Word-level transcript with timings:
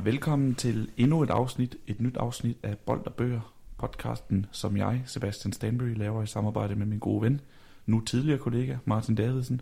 Velkommen 0.00 0.54
til 0.54 0.90
endnu 0.96 1.22
et 1.22 1.30
afsnit, 1.30 1.76
et 1.86 2.00
nyt 2.00 2.16
afsnit 2.16 2.56
af 2.62 2.78
Bold 2.78 3.06
og 3.06 3.14
Bøger, 3.14 3.52
podcasten, 3.78 4.46
som 4.52 4.76
jeg, 4.76 5.02
Sebastian 5.06 5.52
Stanbury, 5.52 5.94
laver 5.96 6.22
i 6.22 6.26
samarbejde 6.26 6.74
med 6.74 6.86
min 6.86 6.98
gode 6.98 7.22
ven, 7.22 7.40
nu 7.86 8.00
tidligere 8.00 8.38
kollega 8.38 8.76
Martin 8.84 9.14
Davidsen. 9.14 9.60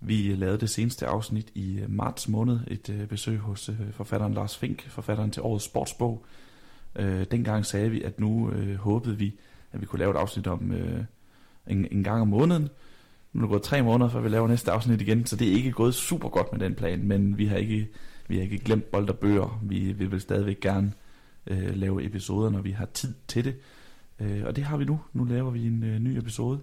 Vi 0.00 0.34
lavede 0.34 0.58
det 0.58 0.70
seneste 0.70 1.06
afsnit 1.06 1.50
i 1.54 1.78
øh, 1.78 1.90
marts 1.90 2.28
måned, 2.28 2.60
et 2.66 2.90
øh, 2.90 3.06
besøg 3.06 3.38
hos 3.38 3.68
øh, 3.68 3.92
forfatteren 3.92 4.34
Lars 4.34 4.56
Fink, 4.56 4.88
forfatteren 4.88 5.30
til 5.30 5.42
årets 5.42 5.64
sportsbog. 5.64 6.24
Dengang 7.30 7.66
sagde 7.66 7.90
vi, 7.90 8.02
at 8.02 8.20
nu 8.20 8.52
håbede 8.78 9.18
vi, 9.18 9.34
at 9.72 9.80
vi 9.80 9.86
kunne 9.86 9.98
lave 9.98 10.10
et 10.10 10.16
afsnit 10.16 10.46
om 10.46 10.72
en, 11.66 11.86
en 11.90 12.04
gang 12.04 12.20
om 12.20 12.28
måneden. 12.28 12.68
Nu 13.32 13.40
er 13.40 13.44
det 13.44 13.50
gået 13.50 13.62
tre 13.62 13.82
måneder, 13.82 14.10
før 14.10 14.20
vi 14.20 14.28
laver 14.28 14.48
næste 14.48 14.72
afsnit 14.72 15.00
igen, 15.00 15.26
så 15.26 15.36
det 15.36 15.48
er 15.48 15.52
ikke 15.52 15.72
gået 15.72 15.94
super 15.94 16.28
godt 16.28 16.52
med 16.52 16.60
den 16.60 16.74
plan, 16.74 17.02
men 17.02 17.38
vi 17.38 17.46
har 17.46 17.56
ikke, 17.56 17.88
vi 18.28 18.36
har 18.36 18.42
ikke 18.42 18.58
glemt 18.58 18.90
bold 18.90 19.08
og 19.08 19.18
bøger. 19.18 19.60
Vi, 19.62 19.92
vi 19.92 20.06
vil 20.06 20.20
stadigvæk 20.20 20.60
gerne 20.60 20.92
øh, 21.46 21.76
lave 21.76 22.04
episoder, 22.04 22.50
når 22.50 22.60
vi 22.60 22.70
har 22.70 22.86
tid 22.86 23.14
til 23.28 23.44
det. 23.44 23.56
Øh, 24.20 24.42
og 24.44 24.56
det 24.56 24.64
har 24.64 24.76
vi 24.76 24.84
nu. 24.84 25.00
Nu 25.12 25.24
laver 25.24 25.50
vi 25.50 25.66
en 25.66 25.82
øh, 25.84 25.98
ny 25.98 26.18
episode. 26.18 26.60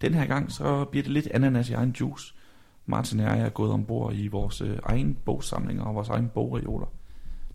Den 0.00 0.14
her 0.14 0.26
gang, 0.26 0.52
så 0.52 0.84
bliver 0.84 1.02
det 1.02 1.12
lidt 1.12 1.28
ananas 1.34 1.70
i 1.70 1.72
egen 1.72 1.96
juice. 2.00 2.34
Martin 2.86 3.20
og 3.20 3.26
jeg 3.26 3.40
er 3.40 3.48
gået 3.48 3.70
ombord 3.70 4.14
i 4.14 4.28
vores 4.28 4.60
øh, 4.60 4.78
egen 4.82 5.16
bogsamlinger 5.24 5.84
og 5.84 5.94
vores 5.94 6.08
egen 6.08 6.28
bogreoler. 6.28 6.86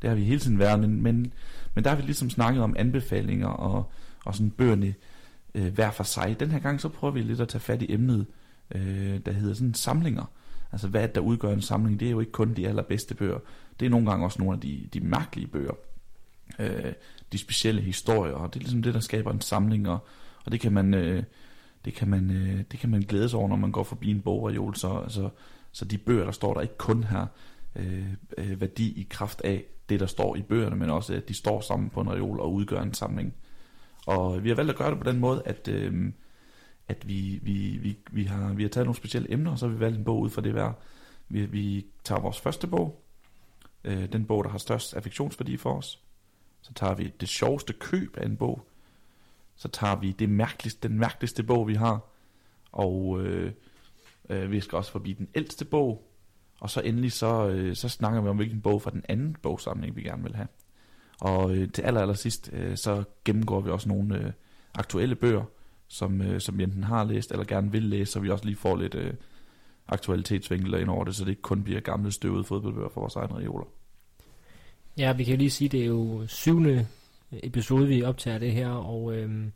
Det 0.01 0.09
har 0.09 0.15
vi 0.15 0.23
hele 0.23 0.39
tiden 0.39 0.59
været, 0.59 0.79
men, 0.79 1.01
men, 1.01 1.33
men 1.75 1.83
der 1.83 1.89
har 1.89 1.97
vi 1.97 2.03
ligesom 2.03 2.29
snakket 2.29 2.63
om 2.63 2.75
anbefalinger 2.79 3.47
og, 3.47 3.91
og 4.25 4.35
sådan 4.35 4.49
bøgerne 4.49 4.93
øh, 5.55 5.73
hver 5.73 5.91
for 5.91 6.03
sig. 6.03 6.39
Den 6.39 6.51
her 6.51 6.59
gang 6.59 6.81
så 6.81 6.89
prøver 6.89 7.13
vi 7.13 7.21
lidt 7.21 7.41
at 7.41 7.47
tage 7.47 7.59
fat 7.59 7.81
i 7.81 7.93
emnet, 7.93 8.25
øh, 8.75 9.19
der 9.25 9.31
hedder 9.31 9.53
sådan 9.53 9.73
samlinger. 9.73 10.25
Altså 10.71 10.87
hvad 10.87 11.07
der 11.07 11.21
udgør 11.21 11.53
en 11.53 11.61
samling, 11.61 11.99
det 11.99 12.07
er 12.07 12.11
jo 12.11 12.19
ikke 12.19 12.31
kun 12.31 12.53
de 12.53 12.67
allerbedste 12.67 13.15
bøger. 13.15 13.39
Det 13.79 13.85
er 13.85 13.89
nogle 13.89 14.09
gange 14.09 14.25
også 14.25 14.39
nogle 14.39 14.55
af 14.55 14.61
de, 14.61 14.87
de 14.93 14.99
mærkelige 14.99 15.47
bøger. 15.47 15.73
Øh, 16.59 16.93
de 17.31 17.37
specielle 17.37 17.81
historier, 17.81 18.33
og 18.33 18.53
det 18.53 18.59
er 18.59 18.63
ligesom 18.63 18.81
det, 18.81 18.93
der 18.93 18.99
skaber 18.99 19.31
en 19.31 19.41
samling, 19.41 19.89
og, 19.89 19.99
og 20.45 20.51
det 20.51 20.59
kan 20.59 20.73
man... 20.73 20.93
Øh, 20.93 21.23
det 21.85 21.95
kan 21.95 22.07
man, 22.07 22.31
øh, 22.31 22.63
det 22.71 22.79
kan 22.79 22.89
man 22.89 23.01
glædes 23.01 23.33
over, 23.33 23.47
når 23.47 23.55
man 23.55 23.71
går 23.71 23.83
forbi 23.83 24.11
en 24.11 24.21
bogreol, 24.21 24.75
så, 24.75 24.99
altså, 25.03 25.29
så 25.71 25.85
de 25.85 25.97
bøger, 25.97 26.25
der 26.25 26.31
står 26.31 26.53
der 26.53 26.61
ikke 26.61 26.77
kun 26.77 27.03
her 27.03 27.25
øh, 27.75 28.05
øh, 28.37 28.61
værdi 28.61 29.01
i 29.01 29.07
kraft 29.09 29.41
af 29.41 29.63
det, 29.89 29.99
der 29.99 30.05
står 30.05 30.35
i 30.35 30.41
bøgerne, 30.41 30.75
men 30.75 30.89
også 30.89 31.13
at 31.13 31.27
de 31.27 31.33
står 31.33 31.61
sammen 31.61 31.89
på 31.89 32.01
en 32.01 32.11
reol 32.11 32.39
og 32.39 32.53
udgør 32.53 32.81
en 32.81 32.93
samling. 32.93 33.33
Og 34.05 34.43
vi 34.43 34.49
har 34.49 34.55
valgt 34.55 34.71
at 34.71 34.77
gøre 34.77 34.91
det 34.91 34.97
på 34.97 35.11
den 35.11 35.19
måde, 35.19 35.41
at, 35.45 35.67
øh, 35.67 36.11
at 36.87 37.07
vi, 37.07 37.39
vi, 37.43 37.77
vi, 37.77 37.97
vi, 38.11 38.23
har, 38.23 38.53
vi 38.53 38.63
har 38.63 38.69
taget 38.69 38.85
nogle 38.85 38.97
specielle 38.97 39.31
emner, 39.31 39.51
og 39.51 39.59
så 39.59 39.67
har 39.67 39.73
vi 39.73 39.79
valgt 39.79 39.97
en 39.97 40.03
bog 40.03 40.19
ud 40.19 40.29
fra 40.29 40.41
det 40.41 40.51
hver. 40.51 40.73
Vi, 41.29 41.45
vi 41.45 41.85
tager 42.03 42.21
vores 42.21 42.39
første 42.39 42.67
bog, 42.67 43.03
øh, 43.83 44.11
den 44.13 44.25
bog, 44.25 44.43
der 44.43 44.49
har 44.49 44.57
størst 44.57 44.93
affektionsværdi 44.93 45.57
for 45.57 45.77
os. 45.77 46.03
Så 46.61 46.73
tager 46.73 46.93
vi 46.93 47.13
det 47.19 47.29
sjoveste 47.29 47.73
køb 47.73 48.17
af 48.17 48.25
en 48.25 48.37
bog, 48.37 48.67
så 49.55 49.67
tager 49.67 49.95
vi 49.95 50.11
det 50.11 50.29
mærkeligste, 50.29 50.87
den 50.87 50.99
mærkeligste 50.99 51.43
bog, 51.43 51.67
vi 51.67 51.73
har, 51.73 51.99
og 52.71 53.21
øh, 53.21 53.51
øh, 54.29 54.51
vi 54.51 54.59
skal 54.59 54.75
også 54.75 54.91
forbi 54.91 55.13
den 55.13 55.27
ældste 55.35 55.65
bog, 55.65 56.11
og 56.59 56.69
så 56.69 56.81
endelig 56.81 57.11
så, 57.11 57.47
øh, 57.47 57.75
så 57.75 57.89
snakker 57.89 58.21
vi 58.21 58.29
om, 58.29 58.35
hvilken 58.35 58.61
bog 58.61 58.81
fra 58.81 58.91
den 58.91 59.03
anden 59.09 59.35
bogsamling, 59.41 59.95
vi 59.95 60.01
gerne 60.01 60.23
vil 60.23 60.35
have. 60.35 60.47
Og 61.21 61.55
øh, 61.55 61.71
til 61.71 61.81
aller, 61.81 62.01
aller 62.01 62.13
sidst, 62.13 62.49
øh, 62.53 62.77
så 62.77 63.03
gennemgår 63.25 63.61
vi 63.61 63.69
også 63.69 63.89
nogle 63.89 64.17
øh, 64.17 64.31
aktuelle 64.73 65.15
bøger, 65.15 65.43
som, 65.87 66.21
øh, 66.21 66.41
som 66.41 66.57
vi 66.57 66.63
enten 66.63 66.83
har 66.83 67.03
læst, 67.03 67.31
eller 67.31 67.45
gerne 67.45 67.71
vil 67.71 67.83
læse, 67.83 68.11
så 68.11 68.19
vi 68.19 68.29
også 68.29 68.45
lige 68.45 68.55
får 68.55 68.75
lidt 68.75 68.95
øh, 68.95 69.13
aktualitetsvinkler 69.87 70.77
ind 70.77 70.89
over 70.89 71.03
det, 71.03 71.15
så 71.15 71.23
det 71.23 71.29
ikke 71.29 71.41
kun 71.41 71.63
bliver 71.63 71.79
gamle 71.79 72.11
støvede 72.11 72.43
fodboldbøger 72.43 72.89
for 72.89 73.01
vores 73.01 73.15
egne 73.15 73.35
reoler. 73.35 73.65
Ja, 74.97 75.13
vi 75.13 75.23
kan 75.23 75.37
lige 75.37 75.49
sige, 75.49 75.69
det 75.69 75.81
er 75.81 75.85
jo 75.85 76.27
syvende 76.27 76.87
episode, 77.31 77.87
vi 77.87 78.03
optager 78.03 78.37
det 78.37 78.51
her, 78.51 78.69
og, 78.69 79.15
øhm, 79.15 79.51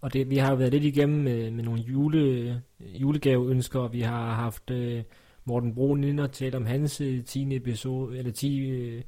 og 0.00 0.12
det, 0.12 0.30
vi 0.30 0.36
har 0.36 0.50
jo 0.50 0.56
været 0.56 0.72
lidt 0.72 0.84
igennem 0.84 1.22
med, 1.22 1.50
med 1.50 1.64
nogle 1.64 1.80
jule, 1.80 2.62
julegaveønsker, 2.80 3.80
og 3.80 3.92
vi 3.92 4.00
har 4.00 4.34
haft 4.34 4.70
øh, 4.70 5.02
Morten 5.44 5.74
Brun 5.74 6.04
ind 6.04 6.20
og 6.20 6.32
talt 6.32 6.54
om 6.54 6.66
hans 6.66 7.00
øh, 7.00 7.24
10. 7.24 7.56
episode, 7.56 8.18
eller 8.18 8.32
10 8.32 8.70
øh, 8.70 9.02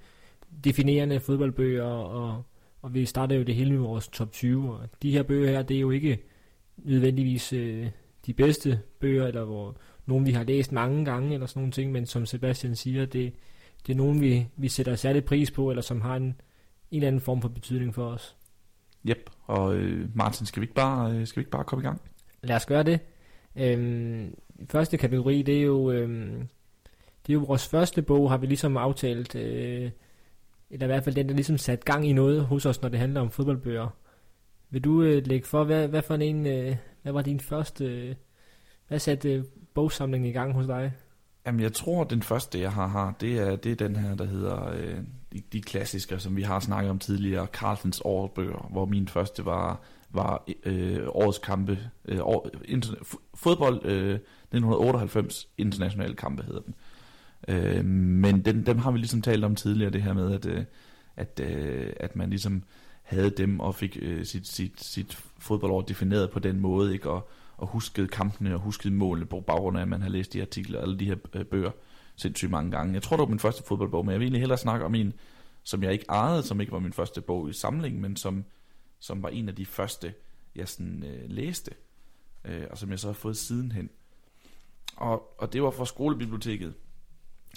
definerende 0.64 1.20
fodboldbøger, 1.20 1.84
og, 1.84 2.44
og 2.86 2.94
vi 2.94 3.04
starter 3.04 3.36
jo 3.36 3.42
det 3.42 3.54
hele 3.54 3.72
med 3.72 3.78
vores 3.78 4.08
top 4.08 4.32
20, 4.32 4.74
og 4.74 4.88
de 5.02 5.10
her 5.10 5.22
bøger 5.22 5.50
her, 5.50 5.62
det 5.62 5.76
er 5.76 5.80
jo 5.80 5.90
ikke 5.90 6.18
nødvendigvis 6.76 7.52
øh, 7.52 7.86
de 8.26 8.32
bedste 8.32 8.80
bøger, 9.00 9.26
eller 9.26 9.44
hvor 9.44 9.76
nogen 10.06 10.26
vi 10.26 10.30
har 10.30 10.44
læst 10.44 10.72
mange 10.72 11.04
gange, 11.04 11.34
eller 11.34 11.46
sådan 11.46 11.60
nogle 11.60 11.72
ting, 11.72 11.92
men 11.92 12.06
som 12.06 12.26
Sebastian 12.26 12.76
siger, 12.76 13.06
det, 13.06 13.32
det 13.86 13.92
er 13.92 13.96
nogen, 13.96 14.20
vi, 14.20 14.46
vi 14.56 14.68
sætter 14.68 14.94
særlig 14.94 15.24
pris 15.24 15.50
på, 15.50 15.70
eller 15.70 15.82
som 15.82 16.00
har 16.00 16.16
en, 16.16 16.22
en 16.22 16.36
eller 16.90 17.08
anden 17.08 17.20
form 17.20 17.42
for 17.42 17.48
betydning 17.48 17.94
for 17.94 18.06
os. 18.06 18.36
Yep, 19.08 19.30
og 19.46 19.76
øh, 19.76 20.08
Martin, 20.14 20.46
skal 20.46 20.60
vi, 20.60 20.64
ikke 20.64 20.74
bare, 20.74 21.12
øh, 21.12 21.26
skal 21.26 21.40
vi 21.40 21.40
ikke 21.40 21.50
bare 21.50 21.64
komme 21.64 21.82
i 21.82 21.86
gang? 21.86 22.00
Lad 22.42 22.56
os 22.56 22.66
gøre 22.66 22.82
det. 22.82 23.00
Øhm, 23.56 24.34
første 24.68 24.96
kategori, 24.96 25.42
det 25.42 25.58
er 25.58 25.62
jo... 25.62 25.90
Øhm, 25.90 26.48
det 27.26 27.32
er 27.32 27.34
jo 27.34 27.44
vores 27.46 27.68
første 27.68 28.02
bog, 28.02 28.30
har 28.30 28.36
vi 28.36 28.46
ligesom 28.46 28.76
aftalt, 28.76 29.34
øh, 29.34 29.90
eller 30.70 30.86
i 30.86 30.88
hvert 30.88 31.04
fald 31.04 31.14
den, 31.14 31.28
der 31.28 31.34
ligesom 31.34 31.58
sat 31.58 31.84
gang 31.84 32.08
i 32.08 32.12
noget 32.12 32.44
hos 32.44 32.66
os, 32.66 32.82
når 32.82 32.88
det 32.88 32.98
handler 32.98 33.20
om 33.20 33.30
fodboldbøger. 33.30 33.88
Vil 34.70 34.84
du 34.84 35.02
øh, 35.02 35.26
lægge 35.26 35.46
for, 35.46 35.64
hvad, 35.64 35.88
hvad 35.88 36.02
for 36.02 36.14
en, 36.14 36.46
øh, 36.46 36.76
hvad 37.02 37.12
var 37.12 37.22
din 37.22 37.40
første, 37.40 37.84
øh, 37.84 38.14
hvad 38.88 38.98
satte 38.98 39.32
øh, 39.32 39.44
bogsamlingen 39.74 40.30
i 40.30 40.32
gang 40.32 40.52
hos 40.52 40.66
dig? 40.66 40.92
Jamen, 41.46 41.60
jeg 41.60 41.72
tror, 41.72 42.04
den 42.04 42.22
første, 42.22 42.60
jeg 42.60 42.72
har, 42.72 42.86
har 42.86 43.14
det, 43.20 43.38
er, 43.38 43.56
det 43.56 43.72
er 43.72 43.76
den 43.76 43.96
her, 43.96 44.14
der 44.14 44.24
hedder 44.24 44.70
øh, 44.70 44.98
de, 45.32 45.42
de 45.52 45.62
klassiske, 45.62 46.18
som 46.18 46.36
vi 46.36 46.42
har 46.42 46.60
snakket 46.60 46.90
om 46.90 46.98
tidligere, 46.98 47.46
Carlsens 47.46 48.02
årsbøger, 48.04 48.68
hvor 48.70 48.84
min 48.84 49.08
første 49.08 49.44
var, 49.44 49.80
var 50.10 50.44
øh, 50.64 51.06
årets 51.08 51.38
kampe, 51.38 51.78
øh, 52.04 52.18
år, 52.22 52.48
interna- 52.68 53.16
fodbold 53.34 53.84
øh, 53.84 54.14
1998, 54.14 55.48
internationale 55.58 56.14
kampe 56.14 56.42
hedder 56.42 56.60
den. 56.60 56.74
Øh, 57.48 57.84
men 57.84 58.44
den, 58.44 58.66
dem 58.66 58.78
har 58.78 58.90
vi 58.90 58.98
ligesom 58.98 59.22
talt 59.22 59.44
om 59.44 59.54
tidligere, 59.54 59.90
det 59.90 60.02
her 60.02 60.12
med, 60.12 60.32
at, 60.32 60.46
øh, 60.46 60.64
at, 61.16 61.40
øh, 61.42 61.92
at 61.96 62.16
man 62.16 62.30
ligesom 62.30 62.62
havde 63.02 63.30
dem 63.30 63.60
og 63.60 63.74
fik 63.74 63.98
øh, 64.02 64.24
sit, 64.24 64.46
sit, 64.48 64.80
sit 64.80 65.18
fodboldår 65.38 65.80
defineret 65.82 66.30
på 66.30 66.38
den 66.38 66.60
måde, 66.60 66.92
ikke? 66.92 67.10
Og, 67.10 67.28
og 67.56 67.66
huskede 67.66 68.08
kampene 68.08 68.54
og 68.54 68.60
huskede 68.60 68.94
målene 68.94 69.26
på 69.26 69.40
baggrund 69.40 69.78
af, 69.78 69.82
at 69.82 69.88
man 69.88 70.02
har 70.02 70.08
læst 70.08 70.32
de 70.32 70.42
artikler 70.42 70.80
eller 70.80 70.96
de 70.96 71.04
her 71.04 71.16
øh, 71.34 71.44
bøger 71.44 71.70
sindssygt 72.16 72.50
mange 72.50 72.70
gange. 72.70 72.94
Jeg 72.94 73.02
tror, 73.02 73.16
det 73.16 73.22
var 73.22 73.28
min 73.28 73.38
første 73.38 73.62
fodboldbog, 73.62 74.04
men 74.04 74.12
jeg 74.12 74.20
vil 74.20 74.24
egentlig 74.24 74.42
hellere 74.42 74.58
snakke 74.58 74.84
om 74.84 74.94
en, 74.94 75.12
som 75.62 75.82
jeg 75.82 75.92
ikke 75.92 76.04
ejede, 76.08 76.42
som 76.42 76.60
ikke 76.60 76.72
var 76.72 76.78
min 76.78 76.92
første 76.92 77.20
bog 77.20 77.50
i 77.50 77.52
samlingen, 77.52 78.02
men 78.02 78.16
som, 78.16 78.44
som 78.98 79.22
var 79.22 79.28
en 79.28 79.48
af 79.48 79.54
de 79.54 79.66
første, 79.66 80.14
jeg 80.56 80.68
sådan, 80.68 81.04
øh, 81.04 81.30
læste, 81.30 81.70
øh, 82.44 82.64
og 82.70 82.78
som 82.78 82.90
jeg 82.90 82.98
så 82.98 83.08
har 83.08 83.14
fået 83.14 83.36
sidenhen. 83.36 83.90
Og, 84.96 85.40
og 85.40 85.52
det 85.52 85.62
var 85.62 85.70
fra 85.70 85.86
skolebiblioteket. 85.86 86.74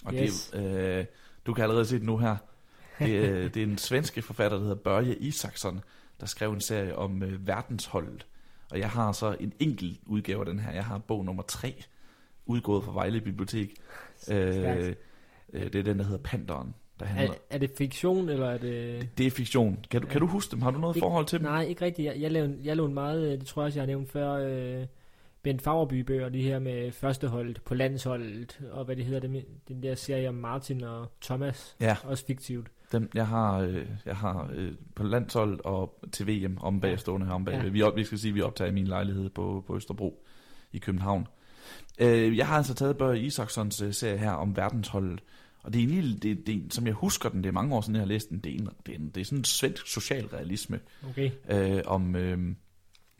Og 0.06 0.14
yes. 0.14 0.50
det, 0.54 1.00
øh, 1.00 1.06
du 1.46 1.54
kan 1.54 1.64
allerede 1.64 1.86
se 1.86 1.96
det 1.96 2.06
nu 2.06 2.18
her. 2.18 2.36
Det, 3.00 3.10
øh, 3.10 3.44
det 3.54 3.58
er 3.58 3.64
en 3.64 3.78
svenske 3.78 4.22
forfatter, 4.22 4.58
der 4.58 4.64
hedder 4.64 4.82
Børje 4.82 5.16
Isaksson, 5.16 5.82
der 6.20 6.26
skrev 6.26 6.52
en 6.52 6.62
serie 6.62 6.96
om 6.96 7.24
øh, 7.24 7.48
verdensholdet. 7.48 8.26
Og 8.72 8.80
jeg 8.80 8.90
har 8.90 9.12
så 9.12 9.36
en 9.40 9.54
enkelt 9.60 10.00
udgave 10.06 10.40
af 10.40 10.46
den 10.46 10.60
her. 10.60 10.72
Jeg 10.72 10.86
har 10.86 10.98
bog 10.98 11.26
nummer 11.26 11.44
3, 11.44 11.84
udgået 12.46 12.84
fra 12.84 12.94
Vejle 12.94 13.22
Bibliotek. 13.22 13.74
Øh, 14.32 14.38
øh, 14.38 14.94
det 15.54 15.76
er 15.76 15.84
den, 15.84 16.00
der 16.00 16.06
hedder 16.06 16.24
Panderen. 16.24 16.74
Der 17.00 17.06
handler... 17.06 17.34
er, 17.34 17.38
er 17.50 17.58
det 17.58 17.72
fiktion, 17.78 18.30
eller 18.30 18.50
er 18.50 18.58
det... 18.58 19.02
Det, 19.02 19.18
det 19.18 19.28
er 19.28 19.32
fiktion. 19.32 19.86
Kan 19.92 20.02
du, 20.02 20.08
ja. 20.08 20.12
kan 20.12 20.22
du 20.22 20.28
huske 20.28 20.52
dem? 20.52 20.62
Har 20.62 20.72
du 20.72 20.80
noget 20.80 20.96
Ik- 20.96 21.00
forhold 21.00 21.26
til 21.26 21.40
dem? 21.40 21.48
Nej, 21.48 21.64
ikke 21.64 21.86
rigtigt. 21.86 22.06
Jeg, 22.06 22.22
jeg, 22.22 22.32
lavede, 22.32 22.58
jeg 22.64 22.76
lavede 22.76 22.94
meget, 22.94 23.32
øh, 23.32 23.40
det 23.40 23.46
tror 23.48 23.62
jeg 23.62 23.66
også, 23.66 23.80
jeg 23.80 23.82
har 23.82 23.88
nævnt 23.88 24.12
før, 24.12 24.32
øh, 24.32 24.86
Ben 25.44 25.60
Fagerby 25.60 25.94
bøger, 25.94 26.30
de 26.30 26.42
her 26.42 26.60
med 26.60 26.92
førsteholdet 26.92 27.62
på 27.66 27.74
landsholdet, 27.74 28.62
og 28.72 28.86
hvad 28.86 28.96
det 28.96 29.06
hedder, 29.06 29.20
det, 29.28 29.46
den 29.68 29.84
der 29.84 29.96
serie 29.96 30.30
om 30.30 30.36
Martin 30.36 30.84
og 30.84 31.12
Thomas, 31.22 31.76
ja. 31.80 31.98
også 32.04 32.26
fiktivt. 32.26 32.68
Dem, 32.92 33.10
jeg 33.14 33.28
har, 33.28 33.60
øh, 33.60 33.88
jeg 34.06 34.16
har 34.16 34.50
øh, 34.54 34.72
på 34.96 35.04
landshold 35.04 35.60
og 35.66 36.00
til 36.12 36.28
VM 36.28 36.58
om 36.58 36.82
bagstående 36.82 37.28
her 37.28 37.34
om 37.34 37.46
bag. 37.46 37.64
Ja. 37.64 37.70
Vi, 37.70 37.82
op, 37.82 37.96
vi 37.96 38.04
skal 38.04 38.20
sige, 38.20 38.30
at 38.30 38.36
vi 38.36 38.42
optager 38.42 38.72
i 38.72 38.74
min 38.74 38.88
lejlighed 38.88 39.30
på, 39.30 39.64
på 39.68 39.76
Østerbro 39.76 40.26
i 40.72 40.78
København. 40.78 41.28
Øh, 42.00 42.38
jeg 42.38 42.48
har 42.48 42.58
altså 42.58 42.74
taget 42.74 42.98
Børge 42.98 43.20
Isakssons 43.20 43.82
øh, 43.82 43.94
serie 43.94 44.18
her 44.18 44.32
om 44.32 44.56
verdensholdet, 44.56 45.24
og 45.64 45.74
det 45.74 45.84
er 45.84 45.88
egentlig, 45.88 46.24
det, 46.24 46.48
det, 46.48 46.74
som 46.74 46.86
jeg 46.86 46.94
husker 46.94 47.30
den, 47.30 47.44
det 47.44 47.50
er 47.50 47.54
mange 47.54 47.76
år 47.76 47.82
siden, 47.82 47.96
jeg 47.96 48.02
har 48.02 48.08
læst 48.08 48.30
den, 48.30 48.40
det 48.40 48.52
er, 48.52 48.60
en, 48.60 48.70
det 48.86 48.92
er, 48.94 49.00
en, 49.00 49.10
det 49.10 49.22
er 49.22 49.26
sådan 49.26 49.38
en 49.38 49.44
svensk 49.44 49.88
socialrealisme 49.88 50.80
okay. 51.10 51.32
øh, 51.50 51.82
om, 51.86 52.16
øh, 52.16 52.56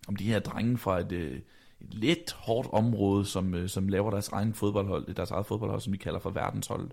om 0.08 0.16
de 0.16 0.24
her 0.24 0.40
drenge 0.40 0.78
fra 0.78 1.00
et, 1.00 1.12
øh, 1.12 1.40
lidt 1.80 2.32
hårdt 2.32 2.68
område, 2.72 3.26
som, 3.26 3.56
øh, 3.56 3.70
som 3.70 3.88
laver 3.88 4.12
deres 4.12 4.30
egen 4.30 4.54
fodboldhold, 4.54 5.14
deres 5.14 5.32
eget 5.32 5.46
fodboldhold, 5.46 5.82
som 5.82 5.94
de 5.94 6.00
kalder 6.00 6.20
for 6.20 6.30
verdensholdet. 6.30 6.92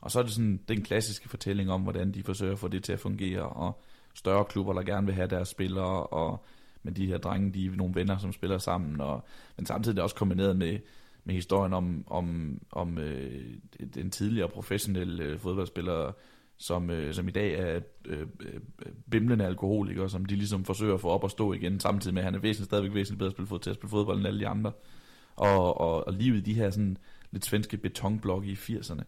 Og 0.00 0.10
så 0.10 0.18
er 0.18 0.22
det 0.22 0.32
sådan 0.32 0.60
den 0.68 0.82
klassiske 0.82 1.28
fortælling 1.28 1.70
om, 1.70 1.82
hvordan 1.82 2.12
de 2.12 2.22
forsøger 2.22 2.52
at 2.52 2.58
få 2.58 2.68
det 2.68 2.84
til 2.84 2.92
at 2.92 3.00
fungere, 3.00 3.42
og 3.42 3.80
større 4.14 4.44
klubber, 4.44 4.72
der 4.72 4.82
gerne 4.82 5.06
vil 5.06 5.14
have 5.14 5.28
deres 5.28 5.48
spillere, 5.48 6.06
og 6.06 6.44
med 6.82 6.92
de 6.92 7.06
her 7.06 7.18
drenge, 7.18 7.52
de 7.52 7.66
er 7.66 7.70
nogle 7.70 7.94
venner, 7.94 8.18
som 8.18 8.32
spiller 8.32 8.58
sammen, 8.58 9.00
og, 9.00 9.24
men 9.56 9.66
samtidig 9.66 9.92
er 9.92 9.94
det 9.94 10.02
også 10.02 10.16
kombineret 10.16 10.56
med, 10.56 10.78
med 11.24 11.34
historien 11.34 11.72
om, 11.72 12.04
om, 12.06 12.58
om 12.70 12.98
øh, 12.98 13.54
den 13.94 14.10
tidligere 14.10 14.48
professionelle 14.48 15.24
øh, 15.24 15.38
fodboldspiller 15.38 16.12
som, 16.60 16.90
øh, 16.90 17.14
som 17.14 17.28
i 17.28 17.30
dag 17.30 17.54
er 17.54 17.80
øh, 18.04 18.26
øh, 18.40 18.60
bimlende 19.10 19.44
alkoholiker, 19.44 20.08
som 20.08 20.24
de 20.24 20.36
ligesom 20.36 20.64
forsøger 20.64 20.94
at 20.94 21.00
få 21.00 21.08
op 21.08 21.24
og 21.24 21.30
stå 21.30 21.52
igen, 21.52 21.80
samtidig 21.80 22.14
med, 22.14 22.22
at 22.22 22.24
han 22.24 22.34
er 22.34 22.38
væsentligt, 22.38 22.66
stadigvæk 22.66 22.94
væsentligt 22.94 23.18
bedre 23.18 23.28
at 23.28 23.32
spille 23.32 23.48
fod, 23.48 23.58
til 23.58 23.70
at 23.70 23.76
spille 23.76 23.90
fodbold 23.90 24.18
end 24.18 24.26
alle 24.26 24.40
de 24.40 24.48
andre. 24.48 24.72
Og, 25.36 25.80
og, 25.80 26.06
og 26.06 26.12
livet 26.12 26.36
i 26.36 26.40
de 26.40 26.54
her 26.54 26.70
sådan 26.70 26.96
lidt 27.30 27.44
svenske 27.44 27.76
betonblokke 27.76 28.48
i 28.48 28.54
80'erne, 28.54 29.02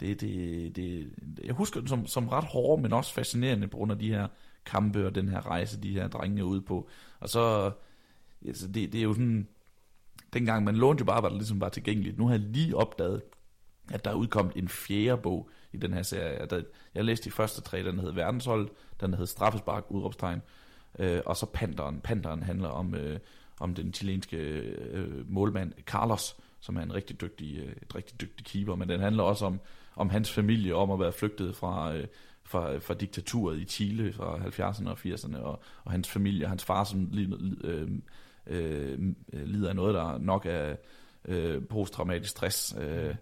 det, 0.00 0.20
det, 0.20 0.76
det, 0.76 1.10
jeg 1.44 1.54
husker 1.54 1.80
det 1.80 1.88
som, 1.88 2.06
som 2.06 2.28
ret 2.28 2.44
hård, 2.44 2.80
men 2.80 2.92
også 2.92 3.14
fascinerende 3.14 3.68
på 3.68 3.76
grund 3.76 3.92
af 3.92 3.98
de 3.98 4.08
her 4.08 4.28
kampe 4.64 5.06
og 5.06 5.14
den 5.14 5.28
her 5.28 5.46
rejse, 5.46 5.82
de 5.82 5.92
her 5.92 6.08
drenge 6.08 6.40
er 6.40 6.44
ude 6.44 6.62
på. 6.62 6.88
Og 7.20 7.28
så, 7.28 7.70
altså 8.46 8.68
det, 8.68 8.92
det 8.92 8.98
er 8.98 9.02
jo 9.02 9.12
sådan, 9.12 9.48
dengang 10.32 10.64
man 10.64 10.76
lånte 10.76 11.00
jo 11.00 11.04
bare, 11.04 11.22
var 11.22 11.28
det 11.28 11.38
ligesom 11.38 11.60
var 11.60 11.68
tilgængeligt. 11.68 12.18
Nu 12.18 12.26
har 12.26 12.34
jeg 12.34 12.40
lige 12.40 12.76
opdaget, 12.76 13.22
at 13.92 14.04
der 14.04 14.10
er 14.10 14.14
udkommet 14.14 14.56
en 14.56 14.68
fjerde 14.68 15.22
bog 15.22 15.50
i 15.72 15.76
den 15.76 15.92
her 15.92 16.02
serie. 16.02 16.46
Der, 16.46 16.62
jeg 16.94 17.04
læste 17.04 17.24
de 17.24 17.30
første 17.30 17.60
tre, 17.60 17.84
den 17.84 17.98
hed 17.98 18.12
Verdenshold, 18.12 18.68
den 19.00 19.14
hed 19.14 19.26
Straffespark, 19.26 19.84
udråbstegn, 19.88 20.42
øh, 20.98 21.20
og 21.26 21.36
så 21.36 21.46
Panderen. 21.46 22.00
Panderen 22.00 22.42
handler 22.42 22.68
om, 22.68 22.94
øh, 22.94 23.18
om 23.60 23.74
den 23.74 23.94
chilenske 23.94 24.36
øh, 24.36 25.30
målmand 25.30 25.72
Carlos, 25.86 26.36
som 26.60 26.76
er 26.76 26.82
en 26.82 26.94
rigtig 26.94 27.20
dygtig, 27.20 27.58
øh, 27.58 27.72
et 27.82 27.94
rigtig 27.94 28.20
dygtig 28.20 28.46
keeper, 28.46 28.74
men 28.74 28.88
den 28.88 29.00
handler 29.00 29.22
også 29.22 29.46
om, 29.46 29.60
om 29.96 30.10
hans 30.10 30.32
familie, 30.32 30.74
om 30.74 30.90
at 30.90 31.00
være 31.00 31.12
flygtet 31.12 31.56
fra, 31.56 31.94
øh, 31.94 32.06
fra, 32.44 32.78
fra 32.78 32.94
diktaturet 32.94 33.58
i 33.58 33.64
Chile 33.64 34.12
fra 34.12 34.36
70'erne 34.36 34.88
og 34.88 34.98
80'erne, 34.98 35.38
og, 35.38 35.62
og 35.84 35.92
hans 35.92 36.08
familie, 36.08 36.46
hans 36.46 36.64
far, 36.64 36.84
som 36.84 37.08
lige, 37.12 37.36
øh, 37.64 37.88
øh, 38.46 39.14
lider 39.32 39.68
af 39.68 39.76
noget, 39.76 39.94
der 39.94 40.18
nok 40.18 40.46
er 40.46 40.76
øh, 41.24 41.62
posttraumatisk 41.68 42.30
stress 42.30 42.76
øh, 42.80 43.14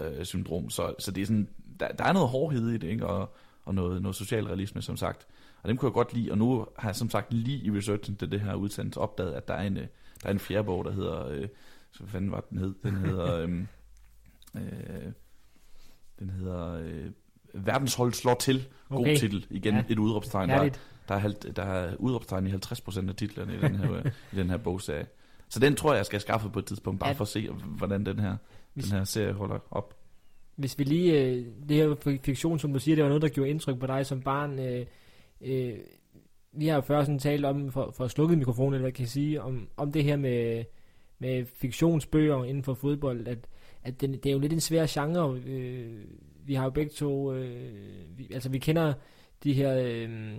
øh, 0.00 0.24
syndrom. 0.24 0.70
Så, 0.70 0.94
så 0.98 1.10
det 1.10 1.22
er 1.22 1.26
sådan, 1.26 1.48
der, 1.80 1.88
der 1.88 2.04
er 2.04 2.12
noget 2.12 2.28
hårdhed 2.28 2.68
i 2.70 2.78
det, 2.78 2.88
ikke? 2.88 3.06
Og, 3.06 3.34
og 3.64 3.74
noget, 3.74 4.02
noget 4.02 4.16
socialrealisme, 4.16 4.82
som 4.82 4.96
sagt. 4.96 5.26
Og 5.62 5.68
dem 5.68 5.76
kunne 5.76 5.86
jeg 5.88 5.92
godt 5.94 6.14
lide, 6.14 6.30
og 6.30 6.38
nu 6.38 6.66
har 6.78 6.88
jeg 6.88 6.96
som 6.96 7.10
sagt 7.10 7.32
lige 7.32 7.64
i 7.64 7.70
researchen 7.70 8.16
til 8.16 8.30
det 8.32 8.40
her 8.40 8.54
udsendelse 8.54 9.00
opdaget, 9.00 9.32
at 9.32 9.48
der 9.48 9.54
er 9.54 9.62
en, 9.66 9.76
øh, 9.76 9.86
der 10.22 10.28
er 10.28 10.32
en 10.32 10.38
fjerde 10.38 10.64
bog, 10.64 10.84
der 10.84 10.90
hedder, 10.92 11.26
øh, 11.28 11.48
hvad 11.98 12.08
fanden 12.08 12.30
var 12.32 12.40
den 12.50 12.58
hed? 12.58 12.74
Den 12.82 12.96
hedder, 12.96 13.36
øh, 13.42 13.60
øh, 14.54 15.12
den 16.18 16.30
hedder 16.30 16.72
øh, 16.72 17.10
Verdenshold 17.54 18.12
slår 18.12 18.34
til. 18.34 18.68
God 18.88 19.00
Okay. 19.00 19.16
titel. 19.16 19.46
Igen 19.50 19.74
Ja. 19.74 19.82
et 19.88 19.98
udråbstegn. 19.98 20.48
Der, 20.48 20.54
er- 20.56 20.68
der, 21.08 21.14
er, 21.14 21.28
der 21.56 21.62
er 21.62 21.96
udråbstegn 21.96 22.46
i 22.46 22.50
50% 22.52 23.08
af 23.08 23.14
titlerne 23.16 23.54
i 23.54 23.58
den 23.60 23.76
her, 23.76 24.02
i 24.32 24.36
den 24.36 24.50
her 24.50 24.56
bogserie. 24.56 25.06
Så 25.48 25.60
den 25.60 25.74
tror 25.76 25.92
jeg, 25.92 25.96
jeg 25.98 26.06
skal 26.06 26.20
skaffe 26.20 26.50
på 26.50 26.58
et 26.58 26.64
tidspunkt, 26.66 27.00
bare 27.00 27.08
Ja. 27.10 27.14
for 27.14 27.24
at 27.24 27.28
se, 27.28 27.48
hvordan 27.50 28.06
den 28.06 28.18
her, 28.18 28.36
Hvis- 28.76 28.88
den 28.88 28.98
her 28.98 29.04
serie 29.04 29.32
holder 29.32 29.58
op. 29.70 29.94
Hvis 30.56 30.78
vi 30.78 30.84
lige, 30.84 31.22
øh, 31.24 31.46
det 31.68 31.76
her 31.76 31.94
fi- 31.94 32.20
fiktion, 32.22 32.58
som 32.58 32.72
du 32.72 32.78
siger, 32.78 32.94
det 32.94 33.02
var 33.04 33.08
noget, 33.08 33.22
der 33.22 33.28
gjorde 33.28 33.50
indtryk 33.50 33.78
på 33.78 33.86
dig 33.86 34.06
som 34.06 34.22
barn. 34.22 34.58
Øh, 34.58 34.86
øh, 35.40 35.74
vi 36.52 36.66
har 36.66 36.74
jo 36.74 36.80
før 36.80 37.00
sådan 37.04 37.18
talt 37.18 37.44
om, 37.44 37.72
for, 37.72 37.90
for 37.96 38.04
at 38.04 38.10
slukke 38.10 38.36
mikrofonen, 38.36 38.74
eller 38.74 38.82
hvad 38.84 38.92
kan 38.92 39.02
jeg 39.02 39.08
sige, 39.08 39.42
om, 39.42 39.68
om 39.76 39.92
det 39.92 40.04
her 40.04 40.16
med, 40.16 40.64
med 41.18 41.44
fiktionsbøger 41.46 42.44
inden 42.44 42.62
for 42.62 42.74
fodbold, 42.74 43.28
at, 43.28 43.38
at 43.82 44.00
den, 44.00 44.12
det 44.12 44.26
er 44.26 44.32
jo 44.32 44.38
lidt 44.38 44.52
en 44.52 44.60
svær 44.60 44.86
genre. 44.88 45.38
Øh, 45.46 46.04
vi 46.44 46.54
har 46.54 46.64
jo 46.64 46.70
begge 46.70 46.90
to, 46.92 47.32
øh, 47.34 48.18
vi, 48.18 48.28
altså 48.34 48.48
vi 48.48 48.58
kender 48.58 48.92
de 49.44 49.52
her, 49.52 49.78
øh, 49.84 50.36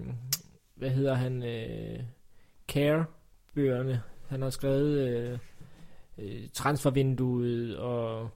hvad 0.75 0.89
hedder 0.89 1.13
han, 1.13 1.43
øh, 1.43 1.99
Care-bøgerne. 2.67 4.01
Han 4.27 4.41
har 4.41 4.49
skrevet 4.49 4.97
øh, 5.09 5.37
øh, 6.19 6.49
transfervinduet 6.53 7.77
og 7.77 8.29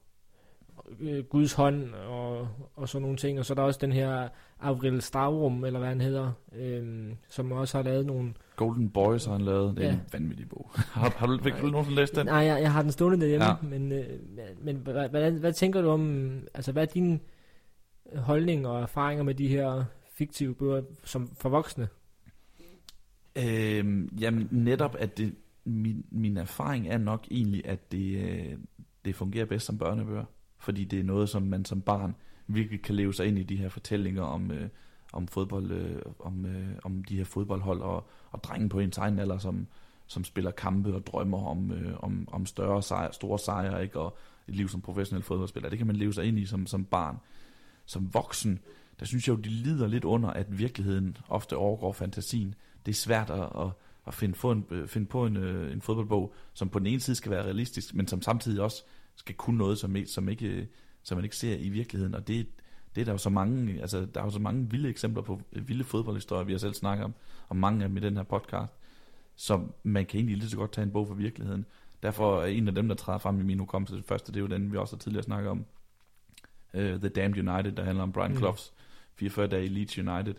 øh, 0.99 1.23
Guds 1.23 1.53
hånd 1.53 1.93
og, 1.93 2.47
og 2.75 2.89
sådan 2.89 3.01
nogle 3.01 3.17
ting. 3.17 3.39
Og 3.39 3.45
så 3.45 3.53
er 3.53 3.55
der 3.55 3.61
også 3.61 3.79
den 3.81 3.91
her 3.91 4.27
Avril 4.59 5.01
Stavrum, 5.01 5.65
eller 5.65 5.79
hvad 5.79 5.89
han 5.89 6.01
hedder, 6.01 6.31
øh, 6.55 7.13
som 7.29 7.51
også 7.51 7.77
har 7.77 7.83
lavet 7.83 8.05
nogle... 8.05 8.33
Golden 8.55 8.89
Boys 8.89 9.25
har 9.25 9.31
han 9.33 9.41
lavet. 9.41 9.77
Det 9.77 9.83
er 9.85 9.87
Ja. 9.89 9.93
en 9.93 10.01
vanvittig 10.13 10.49
bog. 10.49 10.71
har, 10.75 11.13
har 11.17 11.27
du, 11.27 11.37
fik 11.43 11.53
du 11.61 11.67
nogensinde 11.67 11.95
læst 12.01 12.15
den? 12.15 12.25
Nej, 12.25 12.35
jeg, 12.35 12.61
jeg 12.61 12.73
har 12.73 12.81
den 12.81 12.91
stående 12.91 13.21
derhjemme, 13.21 13.45
Ja. 13.45 13.53
men, 13.61 13.91
øh, 13.91 14.05
men 14.61 14.75
hvad, 14.75 15.09
hvad, 15.09 15.31
hvad 15.31 15.53
tænker 15.53 15.81
du 15.81 15.89
om, 15.89 16.31
altså 16.53 16.71
hvad 16.71 16.83
er 16.83 16.91
din 16.91 17.21
holdning 18.15 18.67
og 18.67 18.81
erfaringer 18.81 19.23
med 19.23 19.35
de 19.35 19.47
her 19.47 19.83
fiktive 20.13 20.55
bøger 20.55 20.81
som 21.03 21.29
for 21.37 21.49
voksne? 21.49 21.87
Øhm, 23.35 24.17
jamen 24.21 24.47
netop, 24.51 24.95
at 24.99 25.17
det, 25.17 25.35
min, 25.65 26.05
min 26.09 26.37
erfaring 26.37 26.87
er 26.87 26.97
nok 26.97 27.27
egentlig, 27.31 27.65
at 27.65 27.91
det, 27.91 28.17
øh, 28.17 28.57
det 29.05 29.15
fungerer 29.15 29.45
bedst 29.45 29.65
som 29.65 29.77
børnebøger. 29.77 30.25
Fordi 30.57 30.83
det 30.83 30.99
er 30.99 31.03
noget, 31.03 31.29
som 31.29 31.43
man 31.43 31.65
som 31.65 31.81
barn 31.81 32.15
virkelig 32.47 32.81
kan 32.81 32.95
leve 32.95 33.13
sig 33.13 33.27
ind 33.27 33.39
i 33.39 33.43
de 33.43 33.55
her 33.55 33.69
fortællinger 33.69 34.23
om, 34.23 34.51
øh, 34.51 34.69
om 35.13 35.27
fodbold, 35.27 35.71
øh, 35.71 36.01
om, 36.19 36.45
øh, 36.45 36.75
om 36.83 37.03
de 37.03 37.17
her 37.17 37.23
fodboldhold 37.23 37.81
og, 37.81 38.09
og 38.31 38.43
drenge 38.43 38.69
på 38.69 38.79
ens 38.79 38.97
egen 38.97 39.19
alder, 39.19 39.37
som, 39.37 39.67
som 40.07 40.23
spiller 40.23 40.51
kampe 40.51 40.95
og 40.95 41.07
drømmer 41.07 41.45
om, 41.47 41.71
øh, 41.71 41.93
om, 41.99 42.27
om 42.31 42.45
større 42.45 42.83
sejre, 42.83 43.13
store 43.13 43.39
sejre, 43.39 43.83
ikke? 43.83 43.99
og 43.99 44.17
et 44.47 44.55
liv 44.55 44.69
som 44.69 44.81
professionel 44.81 45.23
fodboldspiller. 45.23 45.69
Det 45.69 45.77
kan 45.77 45.87
man 45.87 45.95
leve 45.95 46.13
sig 46.13 46.25
ind 46.25 46.39
i 46.39 46.45
som, 46.45 46.67
som 46.67 46.85
barn. 46.85 47.17
Som 47.85 48.13
voksen, 48.13 48.59
der 48.99 49.05
synes 49.05 49.27
jeg 49.27 49.37
jo, 49.37 49.41
de 49.41 49.49
lider 49.49 49.87
lidt 49.87 50.03
under, 50.03 50.29
at 50.29 50.59
virkeligheden 50.59 51.17
ofte 51.29 51.57
overgår 51.57 51.91
fantasien. 51.91 52.55
Det 52.85 52.91
er 52.91 52.95
svært 52.95 53.29
at, 53.29 53.39
at, 53.39 53.69
at 54.07 54.13
finde, 54.13 54.35
på 54.35 54.51
en, 54.51 54.65
øh, 54.69 54.87
finde 54.87 55.07
på 55.07 55.25
en, 55.25 55.37
øh, 55.37 55.73
en 55.73 55.81
fodboldbog, 55.81 56.33
som 56.53 56.69
på 56.69 56.79
den 56.79 56.87
ene 56.87 56.99
side 56.99 57.15
skal 57.15 57.31
være 57.31 57.43
realistisk, 57.43 57.95
men 57.95 58.07
som 58.07 58.21
samtidig 58.21 58.61
også 58.61 58.83
skal 59.15 59.35
kunne 59.35 59.57
noget, 59.57 59.77
som, 59.77 59.95
som, 60.05 60.29
ikke, 60.29 60.67
som 61.03 61.17
man 61.17 61.23
ikke 61.23 61.35
ser 61.35 61.55
i 61.55 61.69
virkeligheden. 61.69 62.15
Og 62.15 62.27
det, 62.27 62.47
det 62.95 63.01
er 63.01 63.05
der 63.05 63.11
jo 63.11 63.17
så 63.17 63.29
mange, 63.29 63.81
altså 63.81 64.05
der 64.05 64.19
er 64.19 64.25
jo 64.25 64.31
så 64.31 64.39
mange 64.39 64.71
vilde 64.71 64.89
eksempler 64.89 65.23
på 65.23 65.41
øh, 65.53 65.67
vilde 65.67 65.83
fodboldhistorier, 65.83 66.43
vi 66.43 66.51
har 66.51 66.59
selv 66.59 66.73
snakket 66.73 67.05
om, 67.05 67.13
og 67.49 67.55
mange 67.55 67.83
af 67.83 67.89
dem 67.89 67.97
i 67.97 67.99
den 67.99 68.17
her 68.17 68.23
podcast, 68.23 68.73
som 69.35 69.73
man 69.83 70.05
kan 70.05 70.17
egentlig 70.17 70.37
lige 70.37 70.49
så 70.49 70.57
godt 70.57 70.71
tage 70.71 70.83
en 70.83 70.91
bog 70.91 71.07
fra 71.07 71.15
virkeligheden. 71.15 71.65
Derfor 72.03 72.41
er 72.41 72.45
en 72.45 72.67
af 72.67 72.75
dem, 72.75 72.87
der 72.87 72.95
træder 72.95 73.19
frem 73.19 73.39
i 73.39 73.43
min 73.43 73.59
hukommelse, 73.59 73.95
det 73.95 74.05
første, 74.05 74.31
det 74.31 74.37
er 74.37 74.41
jo 74.41 74.47
den, 74.47 74.71
vi 74.71 74.77
også 74.77 74.95
har 74.95 74.99
tidligere 74.99 75.23
snakket 75.23 75.49
om, 75.49 75.65
uh, 76.73 76.81
The 76.81 77.09
Damned 77.09 77.49
United, 77.49 77.71
der 77.71 77.83
handler 77.83 78.03
om 78.03 78.11
Brian 78.11 78.31
mm. 78.31 78.37
Cloughs 78.37 78.73
44 79.15 79.47
dage 79.47 79.65
i 79.65 79.67
Leeds 79.67 79.97
United. 79.97 80.35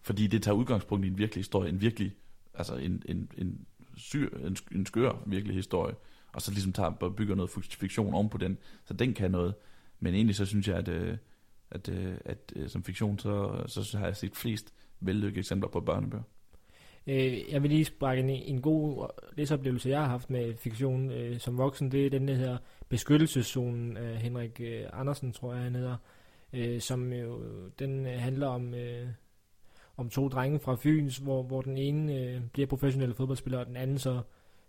Fordi 0.00 0.26
det 0.26 0.42
tager 0.42 0.54
udgangspunkt 0.54 1.04
i 1.04 1.08
en 1.08 1.18
virkelig 1.18 1.40
historie, 1.40 1.68
en 1.68 1.80
virkelig, 1.80 2.12
altså 2.54 2.76
en, 2.76 3.02
en, 3.08 3.30
en, 3.38 3.66
syr, 3.96 4.46
en, 4.46 4.56
en 4.74 4.86
skør 4.86 5.22
virkelig 5.26 5.56
historie, 5.56 5.94
og 6.32 6.42
så 6.42 6.50
ligesom 6.50 6.72
tager, 6.72 6.90
og 6.90 7.16
bygger 7.16 7.34
noget 7.34 7.50
fiktion 7.70 8.14
oven 8.14 8.28
på 8.28 8.38
den, 8.38 8.58
så 8.84 8.94
den 8.94 9.14
kan 9.14 9.30
noget. 9.30 9.54
Men 10.00 10.14
egentlig 10.14 10.36
så 10.36 10.46
synes 10.46 10.68
jeg, 10.68 10.76
at, 10.76 10.88
øh, 10.88 11.16
at, 11.70 11.88
øh, 11.88 12.14
at, 12.24 12.52
at 12.56 12.70
som 12.70 12.84
fiktion, 12.84 13.18
så, 13.18 13.64
så 13.66 13.98
har 13.98 14.06
jeg 14.06 14.16
set 14.16 14.36
flest 14.36 14.74
vellykkede 15.00 15.38
eksempler 15.38 15.68
på 15.68 15.80
børnebøger. 15.80 16.22
Øh, 17.06 17.52
jeg 17.52 17.62
vil 17.62 17.70
lige 17.70 17.84
sprække 17.84 18.22
en, 18.22 18.30
en 18.30 18.62
god 18.62 19.08
læseoplevelse, 19.36 19.88
jeg 19.88 20.00
har 20.00 20.08
haft 20.08 20.30
med 20.30 20.56
fiktion 20.56 21.10
øh, 21.10 21.40
som 21.40 21.58
voksen. 21.58 21.92
Det 21.92 22.06
er 22.06 22.10
den 22.10 22.28
der 22.28 22.34
hedder 22.34 22.58
beskyttelseszonen 22.88 23.96
af 23.96 24.16
Henrik 24.16 24.60
øh, 24.60 24.84
Andersen, 24.92 25.32
tror 25.32 25.54
jeg 25.54 25.62
han 25.62 25.74
hedder. 25.74 25.96
Øh, 26.52 26.80
som 26.80 27.12
jo, 27.12 27.40
den 27.78 28.04
handler 28.06 28.46
om, 28.46 28.74
øh, 28.74 29.06
om 29.96 30.08
to 30.08 30.28
drenge 30.28 30.58
fra 30.58 30.74
Fyns, 30.74 31.16
hvor, 31.16 31.42
hvor 31.42 31.62
den 31.62 31.78
ene 31.78 32.14
øh, 32.14 32.40
bliver 32.52 32.66
professionel 32.66 33.14
fodboldspiller, 33.14 33.58
og 33.58 33.66
den 33.66 33.76
anden 33.76 33.98
så 33.98 34.20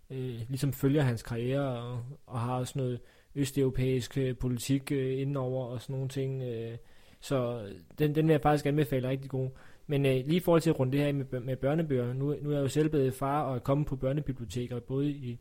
øh, 0.09 0.39
ligesom 0.49 0.73
følger 0.73 1.01
hans 1.01 1.23
karriere 1.23 1.81
og, 1.81 2.03
og 2.27 2.39
har 2.39 2.55
også 2.55 2.73
noget 2.75 2.99
østeuropæisk 3.35 4.17
øh, 4.17 4.35
politik 4.35 4.91
øh, 4.91 5.21
indenover 5.21 5.65
og 5.65 5.81
sådan 5.81 5.93
nogle 5.93 6.09
ting. 6.09 6.43
Øh, 6.43 6.77
så 7.19 7.61
øh, 7.65 7.71
den, 7.99 8.15
den 8.15 8.27
vil 8.27 8.33
jeg 8.33 8.41
faktisk 8.41 8.65
anbefale 8.65 9.09
rigtig 9.09 9.29
god. 9.29 9.49
Men 9.87 10.05
øh, 10.05 10.11
lige 10.11 10.35
i 10.35 10.39
forhold 10.39 10.61
til 10.61 10.69
at 10.69 10.79
runde 10.79 10.97
det 10.97 11.05
her 11.05 11.13
med, 11.13 11.39
med 11.39 11.55
børnebøger, 11.55 12.13
nu, 12.13 12.35
nu 12.41 12.49
er 12.49 12.53
jeg 12.53 12.63
jo 12.63 12.67
selv 12.67 12.89
blevet 12.89 13.13
far 13.13 13.41
og 13.43 13.55
er 13.55 13.59
kommet 13.59 13.87
på 13.87 13.95
børnebiblioteker, 13.95 14.79
både 14.79 15.09
i, 15.09 15.39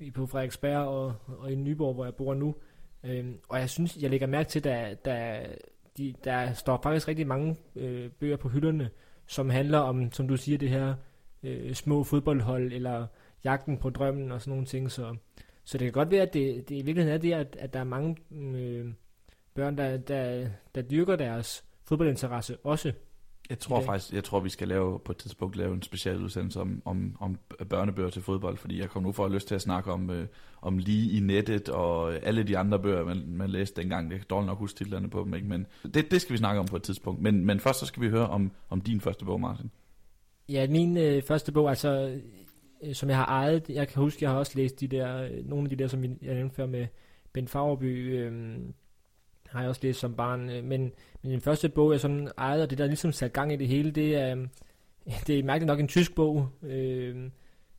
i, 0.00 0.10
på 0.10 0.26
Frederiksberg 0.26 0.86
og, 0.86 1.14
og 1.26 1.52
i 1.52 1.54
Nyborg, 1.54 1.94
hvor 1.94 2.04
jeg 2.04 2.14
bor 2.14 2.34
nu. 2.34 2.54
Øh, 3.04 3.26
og 3.48 3.58
jeg 3.58 3.70
synes, 3.70 3.96
jeg 4.02 4.10
lægger 4.10 4.26
mærke 4.26 4.48
til, 4.48 4.58
at 4.58 4.64
der, 4.64 4.94
der, 4.94 5.46
de, 5.96 6.14
der 6.24 6.52
står 6.52 6.80
faktisk 6.82 7.08
rigtig 7.08 7.26
mange 7.26 7.56
øh, 7.76 8.10
bøger 8.10 8.36
på 8.36 8.48
hylderne, 8.48 8.90
som 9.26 9.50
handler 9.50 9.78
om, 9.78 10.12
som 10.12 10.28
du 10.28 10.36
siger, 10.36 10.58
det 10.58 10.70
her 10.70 10.94
øh, 11.42 11.74
små 11.74 12.04
fodboldhold, 12.04 12.72
eller 12.72 13.06
jagten 13.44 13.78
på 13.78 13.90
drømmen 13.90 14.32
og 14.32 14.40
sådan 14.40 14.50
nogle 14.50 14.66
ting. 14.66 14.90
Så, 14.90 15.16
så 15.64 15.78
det 15.78 15.84
kan 15.84 15.92
godt 15.92 16.10
være, 16.10 16.22
at 16.22 16.34
det, 16.34 16.68
det 16.68 16.74
i 16.74 16.82
virkeligheden 16.82 17.14
er 17.14 17.22
det, 17.22 17.32
at, 17.32 17.56
at 17.60 17.72
der 17.72 17.80
er 17.80 17.84
mange 17.84 18.16
mm, 18.30 18.54
øh, 18.54 18.92
børn, 19.54 19.78
der, 19.78 19.96
der, 19.96 20.48
der 20.74 20.82
dyrker 20.82 21.16
deres 21.16 21.64
fodboldinteresse 21.84 22.56
også. 22.56 22.92
Jeg 23.50 23.58
tror 23.58 23.76
Okay. 23.76 23.86
faktisk, 23.86 24.12
jeg 24.12 24.24
tror, 24.24 24.40
vi 24.40 24.48
skal 24.48 24.68
lave 24.68 24.98
på 24.98 25.12
et 25.12 25.18
tidspunkt 25.18 25.56
lave 25.56 25.74
en 25.74 25.82
special 25.82 26.22
udsendelse 26.22 26.60
om, 26.60 26.82
om, 26.84 27.16
om 27.20 27.38
børnebøger 27.68 28.10
til 28.10 28.22
fodbold, 28.22 28.56
fordi 28.56 28.80
jeg 28.80 28.88
kommer 28.90 29.08
nu 29.08 29.12
for 29.12 29.24
at 29.24 29.30
lyst 29.32 29.48
til 29.48 29.54
at 29.54 29.60
snakke 29.62 29.92
om, 29.92 30.10
øh, 30.10 30.26
om 30.62 30.78
lige 30.78 31.16
i 31.16 31.20
nettet 31.20 31.68
og 31.68 32.14
alle 32.14 32.42
de 32.42 32.58
andre 32.58 32.78
bøger, 32.78 33.04
man, 33.04 33.22
man 33.26 33.50
læste 33.50 33.80
dengang. 33.82 34.10
Jeg 34.10 34.18
kan 34.18 34.26
dårligt 34.30 34.46
nok 34.46 34.58
huske 34.58 34.76
titlerne 34.78 35.10
på 35.10 35.24
dem, 35.24 35.34
ikke? 35.34 35.46
men 35.48 35.66
det, 35.94 36.10
det 36.10 36.20
skal 36.20 36.32
vi 36.32 36.38
snakke 36.38 36.60
om 36.60 36.66
på 36.66 36.76
et 36.76 36.82
tidspunkt. 36.82 37.22
Men, 37.22 37.44
men 37.46 37.60
først 37.60 37.80
så 37.80 37.86
skal 37.86 38.02
vi 38.02 38.08
høre 38.08 38.28
om, 38.28 38.50
om 38.70 38.80
din 38.80 39.00
første 39.00 39.24
bog, 39.24 39.40
Martin. 39.40 39.70
Ja, 40.48 40.66
min 40.68 40.96
øh, 40.96 41.22
første 41.22 41.52
bog, 41.52 41.68
altså, 41.68 42.18
øh, 42.82 42.94
som 42.94 43.08
jeg 43.08 43.16
har 43.16 43.26
ejet, 43.26 43.68
jeg 43.68 43.88
kan 43.88 44.02
huske, 44.02 44.24
jeg 44.24 44.30
har 44.30 44.38
også 44.38 44.52
læst 44.54 44.80
de 44.80 44.88
der, 44.88 45.22
øh, 45.22 45.48
nogle 45.48 45.64
af 45.64 45.70
de 45.70 45.82
der, 45.82 45.88
som 45.88 46.02
vi- 46.02 46.18
jeg 46.22 46.34
nævnte 46.34 46.56
før 46.56 46.66
med 46.66 46.86
Ben 47.32 47.48
Fagerby, 47.48 48.18
øh, 48.18 48.58
har 49.54 49.60
jeg 49.60 49.68
også 49.68 49.80
læst 49.84 50.00
som 50.00 50.14
barn. 50.14 50.50
Øh, 50.50 50.64
men, 50.64 50.92
men 51.22 51.32
den 51.32 51.40
første 51.40 51.68
bog, 51.68 51.92
jeg 51.92 52.00
sådan 52.00 52.28
ejede, 52.38 52.62
og 52.62 52.70
det 52.70 52.78
der 52.78 52.86
ligesom 52.86 53.12
sat 53.12 53.32
gang 53.32 53.52
i 53.52 53.56
det 53.56 53.68
hele, 53.68 53.90
det 53.90 54.16
er, 54.16 54.46
det 55.26 55.38
er 55.38 55.42
mærkeligt 55.42 55.66
nok 55.66 55.80
en 55.80 55.88
tysk 55.88 56.14
bog, 56.14 56.48
øh, 56.62 57.30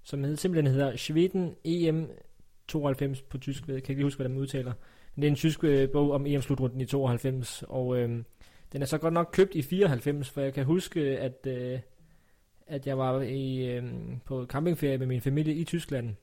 som 0.04 0.24
hed, 0.24 0.38
simpelthen 0.38 0.74
hedder 0.74 0.96
Schweden 0.96 1.56
EM 1.64 2.10
92 2.68 3.22
på 3.22 3.38
tysk. 3.38 3.68
Jeg 3.68 3.68
kan 3.68 3.76
ikke 3.76 3.94
lige 3.94 4.04
huske, 4.04 4.18
hvordan 4.18 4.32
man 4.32 4.42
udtaler. 4.42 4.74
Men 5.16 5.22
det 5.22 5.28
er 5.28 5.32
en 5.32 5.36
tysk 5.36 5.64
øh, 5.64 5.90
bog 5.90 6.12
om 6.12 6.26
EM-slutrunden 6.26 6.82
i 6.82 6.86
92, 6.86 7.64
og 7.68 7.98
øh, 7.98 8.10
den 8.74 8.82
er 8.82 8.86
så 8.86 8.98
godt 8.98 9.14
nok 9.14 9.30
købt 9.34 9.56
i 9.56 9.62
94, 9.62 10.30
for 10.30 10.42
jeg 10.42 10.54
kan 10.54 10.66
huske, 10.66 11.02
at, 11.02 11.48
øh, 11.48 11.80
at 12.68 12.88
jeg 12.88 12.98
var 12.98 13.22
i, 13.22 13.76
øh, 13.76 13.84
på 14.26 14.46
campingferie 14.46 14.98
med 14.98 15.08
min 15.08 15.22
familie 15.22 15.54
i 15.54 15.64
Tyskland 15.64 16.16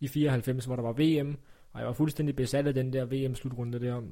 i 0.00 0.08
94, 0.08 0.64
hvor 0.64 0.76
der 0.76 0.82
var 0.82 0.92
VM, 0.92 1.36
og 1.72 1.80
jeg 1.80 1.86
var 1.86 1.92
fuldstændig 1.92 2.36
besat 2.36 2.66
af 2.66 2.74
den 2.74 2.92
der 2.92 3.04
VM-slutrunde 3.04 3.80
der. 3.80 4.02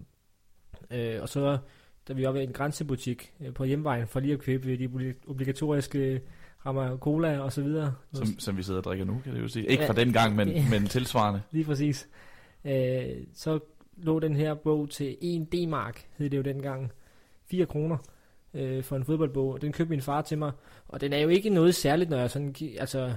Øh, 0.90 1.22
og 1.22 1.28
så, 1.28 1.58
da 2.08 2.12
vi 2.12 2.24
var 2.24 2.32
ved 2.32 2.42
en 2.42 2.52
grænsebutik 2.52 3.32
øh, 3.40 3.54
på 3.54 3.64
hjemvejen, 3.64 4.06
for 4.06 4.20
lige 4.20 4.32
at 4.32 4.40
købe 4.40 4.76
de 4.76 5.14
obligatoriske 5.26 6.20
rammer 6.66 6.96
cola 6.98 7.38
og 7.38 7.52
så 7.52 7.62
videre. 7.62 7.94
Som, 8.12 8.26
som 8.38 8.56
vi 8.56 8.62
sidder 8.62 8.80
og 8.80 8.84
drikker 8.84 9.04
nu, 9.04 9.20
kan 9.24 9.34
det 9.34 9.40
jo 9.40 9.48
sige. 9.48 9.66
Ikke 9.66 9.82
ja, 9.82 9.88
fra 9.88 9.94
den 9.94 10.12
gang, 10.12 10.36
men, 10.36 10.48
men 10.70 10.86
tilsvarende. 10.86 11.42
Lige 11.50 11.64
præcis. 11.64 12.08
Øh, 12.64 13.04
så 13.34 13.58
lå 13.96 14.18
den 14.18 14.36
her 14.36 14.54
bog 14.54 14.90
til 14.90 15.16
1 15.20 15.52
D-mark, 15.52 16.06
hed 16.18 16.30
det 16.30 16.36
jo 16.36 16.42
dengang. 16.42 16.92
4 17.50 17.66
kroner 17.66 17.96
øh, 18.54 18.84
for 18.84 18.96
en 18.96 19.04
fodboldbog. 19.04 19.60
Den 19.62 19.72
købte 19.72 19.90
min 19.90 20.00
far 20.00 20.22
til 20.22 20.38
mig, 20.38 20.52
og 20.88 21.00
den 21.00 21.12
er 21.12 21.18
jo 21.18 21.28
ikke 21.28 21.50
noget 21.50 21.74
særligt, 21.74 22.10
når 22.10 22.18
jeg 22.18 22.30
sådan, 22.30 22.54
altså 22.78 23.12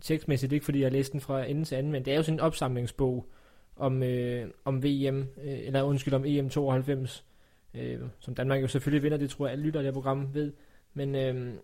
tekstmæssigt, 0.00 0.52
ikke 0.52 0.64
fordi 0.64 0.82
jeg 0.82 0.92
læste 0.92 1.12
den 1.12 1.20
fra 1.20 1.44
ende 1.44 1.64
til 1.64 1.74
anden, 1.74 1.92
men 1.92 2.04
det 2.04 2.12
er 2.12 2.16
jo 2.16 2.22
sådan 2.22 2.36
en 2.36 2.40
opsamlingsbog 2.40 3.30
om, 3.78 4.02
øh, 4.02 4.50
om 4.64 4.82
VM, 4.84 5.18
øh, 5.18 5.26
eller 5.58 5.82
undskyld, 5.82 6.14
om 6.14 6.24
EM 6.26 6.50
92, 6.50 7.24
øh, 7.74 8.00
som 8.18 8.34
Danmark 8.34 8.62
jo 8.62 8.68
selvfølgelig 8.68 9.02
vinder, 9.02 9.18
det 9.18 9.30
tror 9.30 9.46
jeg 9.46 9.52
alle 9.52 9.64
lytter 9.64 9.80
af 9.80 9.84
det 9.84 9.94
program 9.94 10.34
ved. 10.34 10.52
Men, 10.94 11.14
øh, 11.14 11.54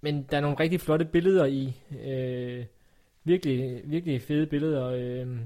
men 0.00 0.26
der 0.30 0.36
er 0.36 0.40
nogle 0.40 0.60
rigtig 0.60 0.80
flotte 0.80 1.04
billeder 1.04 1.44
i, 1.44 1.72
øh, 2.04 2.64
virkelig, 3.24 3.82
virkelig 3.84 4.22
fede 4.22 4.46
billeder, 4.46 4.86
øh, 4.86 5.38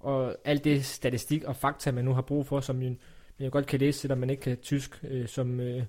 og 0.00 0.36
alt 0.44 0.64
det 0.64 0.84
statistik 0.84 1.44
og 1.44 1.56
fakta, 1.56 1.92
man 1.92 2.04
nu 2.04 2.12
har 2.12 2.22
brug 2.22 2.46
for, 2.46 2.60
som 2.60 2.76
man 2.76 2.98
jo 3.40 3.48
godt 3.52 3.66
kan 3.66 3.80
læse, 3.80 4.00
selvom 4.00 4.18
man 4.18 4.30
ikke 4.30 4.42
kan 4.42 4.56
tysk, 4.56 5.04
øh, 5.04 5.28
som 5.28 5.60
øh, 5.60 5.82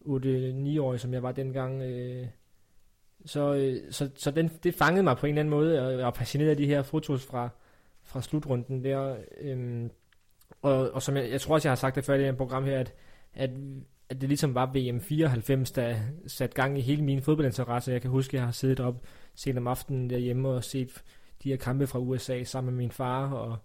8-9-årig, 0.00 1.00
som 1.00 1.12
jeg 1.12 1.22
var 1.22 1.32
dengang. 1.32 1.82
Øh, 1.82 2.26
så, 3.24 3.54
øh, 3.54 3.92
så, 3.92 4.10
så 4.16 4.30
den, 4.30 4.50
det 4.62 4.74
fangede 4.74 5.02
mig 5.02 5.16
på 5.16 5.26
en 5.26 5.30
eller 5.30 5.40
anden 5.40 5.50
måde, 5.50 5.86
og 5.86 5.92
jeg 5.92 5.98
var 5.98 6.10
passioneret 6.10 6.50
af 6.50 6.56
de 6.56 6.66
her 6.66 6.82
fotos 6.82 7.26
fra, 7.26 7.48
fra 8.08 8.22
slutrunden 8.22 8.84
der. 8.84 9.16
Øhm, 9.40 9.90
og, 10.62 10.90
og 10.90 11.02
som 11.02 11.16
jeg, 11.16 11.30
jeg 11.30 11.40
tror 11.40 11.54
også, 11.54 11.68
jeg 11.68 11.70
har 11.70 11.76
sagt 11.76 11.96
det 11.96 12.04
før 12.04 12.14
i 12.14 12.18
det 12.18 12.26
her 12.26 12.32
program 12.32 12.64
her, 12.64 12.80
at, 12.80 12.94
at, 13.34 13.50
at 14.08 14.20
det 14.20 14.28
ligesom 14.28 14.54
var 14.54 14.66
VM 14.66 15.00
94, 15.00 15.70
der 15.70 15.96
satte 16.26 16.54
gang 16.54 16.78
i 16.78 16.80
hele 16.80 17.04
min 17.04 17.22
fodboldinteresse. 17.22 17.92
Jeg 17.92 18.02
kan 18.02 18.10
huske, 18.10 18.30
at 18.30 18.34
jeg 18.34 18.42
har 18.42 18.52
siddet 18.52 18.80
op 18.80 19.06
sent 19.34 19.58
om 19.58 19.66
aftenen 19.66 20.10
derhjemme 20.10 20.48
og 20.48 20.64
set 20.64 21.02
de 21.42 21.48
her 21.48 21.56
kampe 21.56 21.86
fra 21.86 21.98
USA 21.98 22.44
sammen 22.44 22.74
med 22.74 22.82
min 22.82 22.90
far, 22.90 23.30
og, 23.32 23.56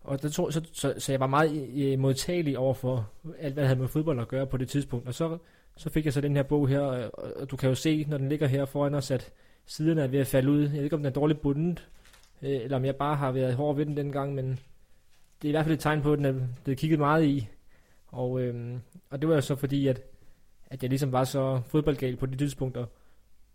og 0.00 0.22
der 0.22 0.28
tog, 0.28 0.52
så, 0.52 0.62
så, 0.72 0.94
så 0.98 1.12
jeg 1.12 1.20
var 1.20 1.26
meget 1.26 1.68
øh, 1.74 1.98
modtagelig 1.98 2.58
over 2.58 2.74
for 2.74 3.10
alt, 3.38 3.54
hvad 3.54 3.62
jeg 3.62 3.68
havde 3.68 3.80
med 3.80 3.88
fodbold 3.88 4.20
at 4.20 4.28
gøre 4.28 4.46
på 4.46 4.56
det 4.56 4.68
tidspunkt. 4.68 5.08
Og 5.08 5.14
så, 5.14 5.38
så 5.76 5.90
fik 5.90 6.04
jeg 6.04 6.12
så 6.12 6.20
den 6.20 6.36
her 6.36 6.42
bog 6.42 6.68
her, 6.68 6.80
og, 6.80 7.10
og 7.36 7.50
du 7.50 7.56
kan 7.56 7.68
jo 7.68 7.74
se, 7.74 8.04
når 8.08 8.18
den 8.18 8.28
ligger 8.28 8.46
her 8.46 8.64
foran 8.64 8.94
os, 8.94 9.10
at 9.10 9.32
siderne 9.66 10.02
er 10.02 10.06
ved 10.06 10.18
at 10.18 10.26
falde 10.26 10.50
ud. 10.50 10.62
Jeg 10.62 10.72
ved 10.72 10.84
ikke, 10.84 10.96
om 10.96 11.00
den 11.00 11.06
er 11.06 11.10
dårligt 11.10 11.40
bundet, 11.40 11.88
øh, 12.42 12.50
eller 12.50 12.76
om 12.76 12.84
jeg 12.84 12.96
bare 12.96 13.16
har 13.16 13.32
været 13.32 13.54
hård 13.54 13.76
ved 13.76 13.86
den 13.86 13.96
dengang, 13.96 14.34
men 14.34 14.58
det 15.42 15.48
er 15.48 15.48
i 15.48 15.50
hvert 15.50 15.64
fald 15.64 15.74
et 15.74 15.80
tegn 15.80 16.02
på, 16.02 16.12
at 16.12 16.18
den 16.18 16.26
er 16.26 16.34
blevet 16.64 16.78
kigget 16.78 16.98
meget 16.98 17.24
i. 17.24 17.48
Og, 18.06 18.40
øh, 18.40 18.78
og 19.10 19.20
det 19.20 19.28
var 19.28 19.34
jo 19.34 19.40
så 19.40 19.54
fordi, 19.56 19.86
at, 19.86 20.02
at 20.66 20.82
jeg 20.82 20.90
ligesom 20.90 21.12
var 21.12 21.24
så 21.24 21.60
fodboldgal 21.66 22.16
på 22.16 22.26
de 22.26 22.36
tidspunkter. 22.36 22.86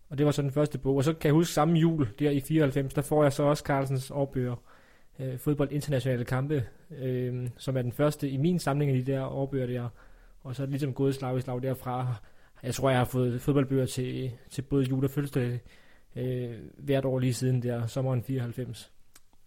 Og 0.08 0.18
det 0.18 0.26
var 0.26 0.32
så 0.32 0.42
den 0.42 0.50
første 0.50 0.78
bog. 0.78 0.96
Og 0.96 1.04
så 1.04 1.12
kan 1.12 1.28
jeg 1.28 1.34
huske 1.34 1.52
samme 1.52 1.78
jul, 1.78 2.08
der 2.18 2.30
i 2.30 2.40
94, 2.40 2.94
der 2.94 3.02
får 3.02 3.22
jeg 3.22 3.32
så 3.32 3.42
også 3.42 3.64
Carlsens 3.64 4.10
årbøger, 4.10 4.56
øh, 5.18 5.38
fodbold 5.38 5.72
internationale 5.72 6.24
kampe, 6.24 6.64
øh, 6.98 7.48
som 7.56 7.76
er 7.76 7.82
den 7.82 7.92
første 7.92 8.28
i 8.28 8.36
min 8.36 8.58
samling 8.58 8.90
af 8.90 9.04
de 9.04 9.12
der 9.12 9.24
årbøger 9.24 9.66
der. 9.66 9.88
Og 10.42 10.56
så 10.56 10.62
er 10.62 10.66
det 10.66 10.70
ligesom 10.70 10.94
gået 10.94 11.14
slag 11.14 11.38
i 11.38 11.40
slag 11.40 11.62
derfra. 11.62 12.14
Jeg 12.62 12.74
tror, 12.74 12.90
jeg 12.90 12.98
har 12.98 13.04
fået 13.04 13.40
fodboldbøger 13.40 13.86
til, 13.86 14.32
til 14.50 14.62
både 14.62 14.84
jul 14.84 15.04
og 15.04 15.10
fødselsdag 15.10 15.60
øh, 16.16 16.58
hvert 16.78 17.04
år 17.04 17.18
lige 17.18 17.34
siden 17.34 17.62
der, 17.62 17.86
sommeren 17.86 18.22
94. 18.22 18.92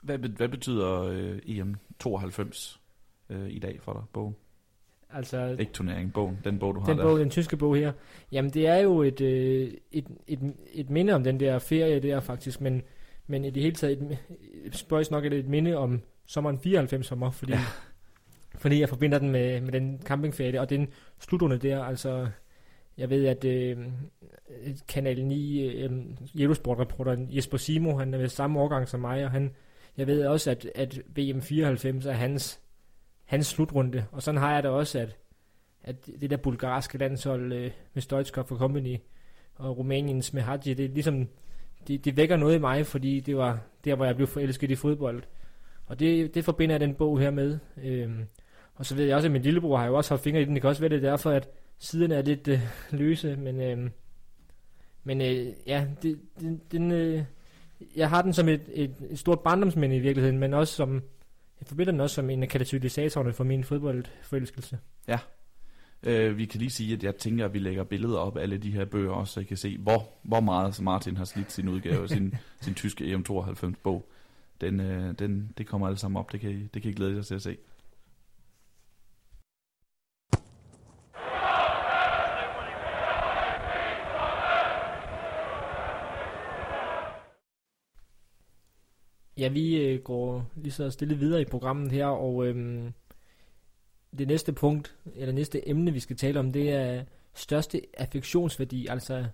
Hvad, 0.03 0.17
hvad 0.17 0.49
betyder 0.49 1.01
øh, 1.01 1.39
EM 1.45 1.75
92 1.99 2.81
øh, 3.29 3.49
i 3.49 3.59
dag 3.59 3.79
for 3.81 3.93
dig, 3.93 4.03
bogen? 4.13 4.35
Altså, 5.13 5.55
ikke 5.59 5.71
turnering, 5.71 6.13
bogen, 6.13 6.39
den 6.43 6.59
bog, 6.59 6.75
du 6.75 6.79
har 6.79 6.87
den 6.87 6.97
der. 6.97 7.03
Bog, 7.03 7.19
den 7.19 7.29
tyske 7.29 7.57
bog 7.57 7.75
her. 7.75 7.91
Jamen, 8.31 8.51
det 8.51 8.67
er 8.67 8.77
jo 8.77 9.01
et, 9.01 9.21
øh, 9.21 9.71
et, 9.91 10.07
et, 10.27 10.55
et 10.73 10.89
minde 10.89 11.13
om 11.13 11.23
den 11.23 11.39
der 11.39 11.59
ferie 11.59 11.99
der 11.99 12.19
faktisk, 12.19 12.61
men, 12.61 12.81
men 13.27 13.45
i 13.45 13.49
det 13.49 13.63
hele 13.63 13.75
taget, 13.75 14.19
et, 14.65 14.75
spørgsmål 14.75 15.17
nok 15.17 15.25
er 15.25 15.29
det 15.29 15.39
et 15.39 15.47
minde 15.47 15.77
om 15.77 16.01
sommeren 16.25 16.59
94 16.59 17.09
for 17.09 17.15
mig, 17.15 17.33
fordi, 17.33 17.51
ja. 17.51 17.59
fordi 18.55 18.79
jeg 18.79 18.89
forbinder 18.89 19.19
den 19.19 19.29
med, 19.29 19.61
med 19.61 19.71
den 19.71 20.01
campingferie, 20.05 20.61
og 20.61 20.69
den 20.69 20.87
slutrunde 21.19 21.57
der, 21.57 21.83
altså, 21.83 22.27
jeg 22.99 23.09
ved, 23.09 23.25
at 23.25 23.45
øh, 23.45 23.77
Kanal 24.87 25.25
9, 25.25 25.61
øh, 25.61 25.91
Eurosport-reporteren 26.39 27.27
Jesper 27.31 27.57
Simo, 27.57 27.97
han 27.97 28.13
er 28.13 28.17
ved 28.17 28.27
samme 28.27 28.59
årgang 28.59 28.87
som 28.87 28.99
mig, 28.99 29.25
og 29.25 29.31
han, 29.31 29.51
jeg 29.97 30.07
ved 30.07 30.25
også, 30.25 30.51
at, 30.51 30.69
at 30.75 31.01
VM 31.15 31.41
94 31.41 32.05
er 32.05 32.11
hans, 32.11 32.59
hans 33.25 33.47
slutrunde, 33.47 34.05
og 34.11 34.23
sådan 34.23 34.41
har 34.41 34.53
jeg 34.53 34.63
det 34.63 34.71
også, 34.71 34.99
at, 34.99 35.17
at 35.83 35.95
det 36.21 36.29
der 36.29 36.37
bulgarske 36.37 36.97
landshold 36.97 37.53
øh, 37.53 37.71
med 37.93 38.01
Stoichkov 38.01 38.45
for 38.45 38.57
Company 38.57 38.97
og 39.55 39.77
Rumæniens 39.77 40.33
med 40.33 40.41
Hadji, 40.41 40.73
det 40.73 40.85
er 40.85 40.89
ligesom, 40.89 41.27
det, 41.87 42.05
det 42.05 42.17
vækker 42.17 42.37
noget 42.37 42.55
i 42.55 42.59
mig, 42.59 42.85
fordi 42.85 43.19
det 43.19 43.37
var 43.37 43.59
der, 43.85 43.95
hvor 43.95 44.05
jeg 44.05 44.15
blev 44.15 44.27
forelsket 44.27 44.71
i 44.71 44.75
fodbold. 44.75 45.23
Og 45.85 45.99
det, 45.99 46.35
det 46.35 46.45
forbinder 46.45 46.73
jeg 46.73 46.79
den 46.79 46.95
bog 46.95 47.19
her 47.19 47.31
med. 47.31 47.59
Øhm, 47.83 48.25
og 48.75 48.85
så 48.85 48.95
ved 48.95 49.05
jeg 49.05 49.15
også, 49.15 49.27
at 49.27 49.31
min 49.31 49.41
lillebror 49.41 49.77
har 49.77 49.85
jo 49.85 49.97
også 49.97 50.11
haft 50.13 50.23
fingre 50.23 50.41
i 50.41 50.45
den. 50.45 50.53
Det 50.53 50.61
kan 50.61 50.69
også 50.69 50.81
være, 50.81 50.89
det 50.89 51.05
er 51.05 51.09
derfor, 51.09 51.31
at 51.31 51.49
siden 51.79 52.11
er 52.11 52.21
lidt 52.21 52.47
øh, 52.47 52.59
løse, 52.91 53.35
men, 53.35 53.61
øh, 53.61 53.89
men 55.03 55.21
øh, 55.21 55.53
ja, 55.67 55.87
det, 56.01 56.19
den, 56.39 56.61
den, 56.71 56.91
øh, 56.91 57.23
jeg 57.95 58.09
har 58.09 58.21
den 58.21 58.33
som 58.33 58.49
et, 58.49 58.61
et, 58.73 58.95
et 59.09 59.19
stort 59.19 59.39
barndomsmænd 59.39 59.93
i 59.93 59.99
virkeligheden, 59.99 60.37
men 60.37 60.53
også 60.53 60.75
som, 60.75 60.93
jeg 61.59 61.67
forbinder 61.67 61.91
den 61.91 62.01
også 62.01 62.15
som 62.15 62.29
en 62.29 62.43
af 62.43 62.49
katalysatorerne 62.49 63.33
for 63.33 63.43
min 63.43 63.63
fodboldforelskelse. 63.63 64.79
Ja, 65.07 65.19
øh, 66.03 66.37
vi 66.37 66.45
kan 66.45 66.59
lige 66.59 66.69
sige, 66.69 66.93
at 66.93 67.03
jeg 67.03 67.15
tænker, 67.15 67.45
at 67.45 67.53
vi 67.53 67.59
lægger 67.59 67.83
billeder 67.83 68.17
op 68.17 68.37
af 68.37 68.41
alle 68.41 68.57
de 68.57 68.71
her 68.71 68.85
bøger 68.85 69.11
også, 69.11 69.33
så 69.33 69.39
I 69.39 69.43
kan 69.43 69.57
se, 69.57 69.77
hvor, 69.77 70.09
hvor 70.23 70.39
meget 70.39 70.81
Martin 70.81 71.17
har 71.17 71.25
slidt 71.25 71.51
sin 71.51 71.69
udgave, 71.69 72.07
sin, 72.07 72.35
sin 72.61 72.73
tyske 72.73 73.15
EM92 73.15 73.73
bog. 73.83 74.09
Den, 74.61 74.79
øh, 74.79 75.19
den, 75.19 75.53
det 75.57 75.67
kommer 75.67 75.87
alle 75.87 75.99
sammen 75.99 76.19
op, 76.19 76.31
det 76.31 76.39
kan 76.39 76.51
I, 76.51 76.67
det 76.73 76.81
kan 76.81 76.91
I 76.91 76.93
glæde 76.93 77.15
jer 77.15 77.21
til 77.21 77.35
at 77.35 77.41
se. 77.41 77.57
Ja, 89.39 89.47
vi 89.47 89.81
øh, 89.81 90.01
går 90.01 90.51
lige 90.55 90.71
så 90.71 90.89
stille 90.89 91.17
videre 91.17 91.41
i 91.41 91.45
programmet 91.45 91.91
her, 91.91 92.05
og 92.05 92.47
øhm, 92.47 92.93
det 94.17 94.27
næste 94.27 94.53
punkt, 94.53 94.95
eller 95.15 95.33
næste 95.33 95.69
emne, 95.69 95.93
vi 95.93 95.99
skal 95.99 96.17
tale 96.17 96.39
om, 96.39 96.51
det 96.51 96.71
er 96.71 97.03
største 97.33 97.81
affektionsværdi, 97.97 98.87
altså 98.87 99.25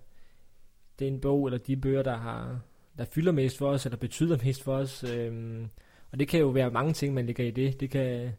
det 0.98 1.08
er 1.08 1.12
en 1.12 1.20
bog, 1.20 1.46
eller 1.46 1.58
de 1.58 1.76
bøger, 1.76 2.02
der 2.02 2.16
har 2.16 2.60
der 2.98 3.04
fylder 3.04 3.32
mest 3.32 3.58
for 3.58 3.68
os, 3.68 3.86
eller 3.86 3.96
betyder 3.96 4.38
mest 4.44 4.62
for 4.62 4.76
os. 4.76 5.04
Øhm, 5.04 5.68
og 6.12 6.18
det 6.18 6.28
kan 6.28 6.40
jo 6.40 6.48
være 6.48 6.70
mange 6.70 6.92
ting, 6.92 7.14
man 7.14 7.26
lægger 7.26 7.44
i 7.44 7.50
det. 7.50 7.80
Det 7.80 7.90
kan 7.90 8.32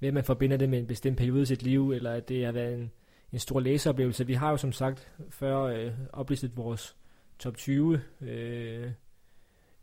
være, 0.00 0.08
at 0.08 0.14
man 0.14 0.24
forbinder 0.24 0.56
det 0.56 0.68
med 0.68 0.78
en 0.78 0.86
bestemt 0.86 1.18
periode 1.18 1.42
i 1.42 1.46
sit 1.46 1.62
liv, 1.62 1.92
eller 1.92 2.12
at 2.12 2.28
det 2.28 2.44
har 2.44 2.52
været 2.52 2.74
en, 2.74 2.90
en 3.32 3.38
stor 3.38 3.60
læseoplevelse. 3.60 4.26
Vi 4.26 4.34
har 4.34 4.50
jo 4.50 4.56
som 4.56 4.72
sagt 4.72 5.12
før 5.30 5.58
øh, 5.62 5.92
oplistet 6.12 6.56
vores 6.56 6.96
top 7.38 7.56
20 7.56 8.00
øh, 8.20 8.90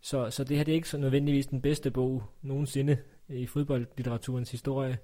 så, 0.06 0.30
så 0.30 0.44
det 0.44 0.56
her 0.56 0.64
det 0.64 0.72
er 0.72 0.76
ikke 0.76 0.88
så 0.88 0.98
nødvendigvis 0.98 1.46
den 1.46 1.60
bedste 1.60 1.90
bog 1.90 2.22
nogensinde 2.42 2.96
i 3.28 3.46
fodboldlitteraturens 3.46 4.50
historie, 4.50 4.98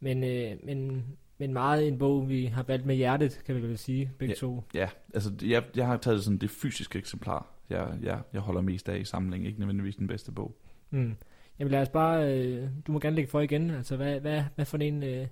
men, 0.00 0.24
øh, 0.24 0.56
men, 0.64 1.04
men 1.38 1.52
meget 1.52 1.88
en 1.88 1.98
bog, 1.98 2.28
vi 2.28 2.46
har 2.46 2.62
valgt 2.62 2.86
med 2.86 2.96
hjertet, 2.96 3.42
kan 3.46 3.54
vi 3.54 3.62
vel 3.62 3.78
sige, 3.78 4.10
begge 4.18 4.34
ja, 4.34 4.38
to. 4.38 4.64
Ja, 4.74 4.88
altså 5.14 5.32
jeg, 5.42 5.64
jeg 5.76 5.86
har 5.86 5.96
taget 5.96 6.24
sådan 6.24 6.38
det 6.38 6.50
fysiske 6.50 6.98
eksemplar, 6.98 7.46
jeg, 7.70 7.98
jeg, 8.02 8.20
jeg 8.32 8.40
holder 8.40 8.60
mest 8.60 8.88
af 8.88 8.98
i 8.98 9.04
samlingen, 9.04 9.46
ikke 9.46 9.58
nødvendigvis 9.58 9.96
den 9.96 10.06
bedste 10.06 10.32
bog. 10.32 10.56
Mm. 10.90 11.14
Jamen 11.58 11.70
lad 11.70 11.82
os 11.82 11.88
bare, 11.88 12.38
øh, 12.38 12.68
du 12.86 12.92
må 12.92 12.98
gerne 12.98 13.16
lægge 13.16 13.30
for 13.30 13.40
igen, 13.40 13.70
altså 13.70 13.96
hvad, 13.96 14.20
hvad, 14.20 14.42
hvad 14.54 14.64
for 14.64 14.78
en 14.78 15.02
øh, 15.02 15.26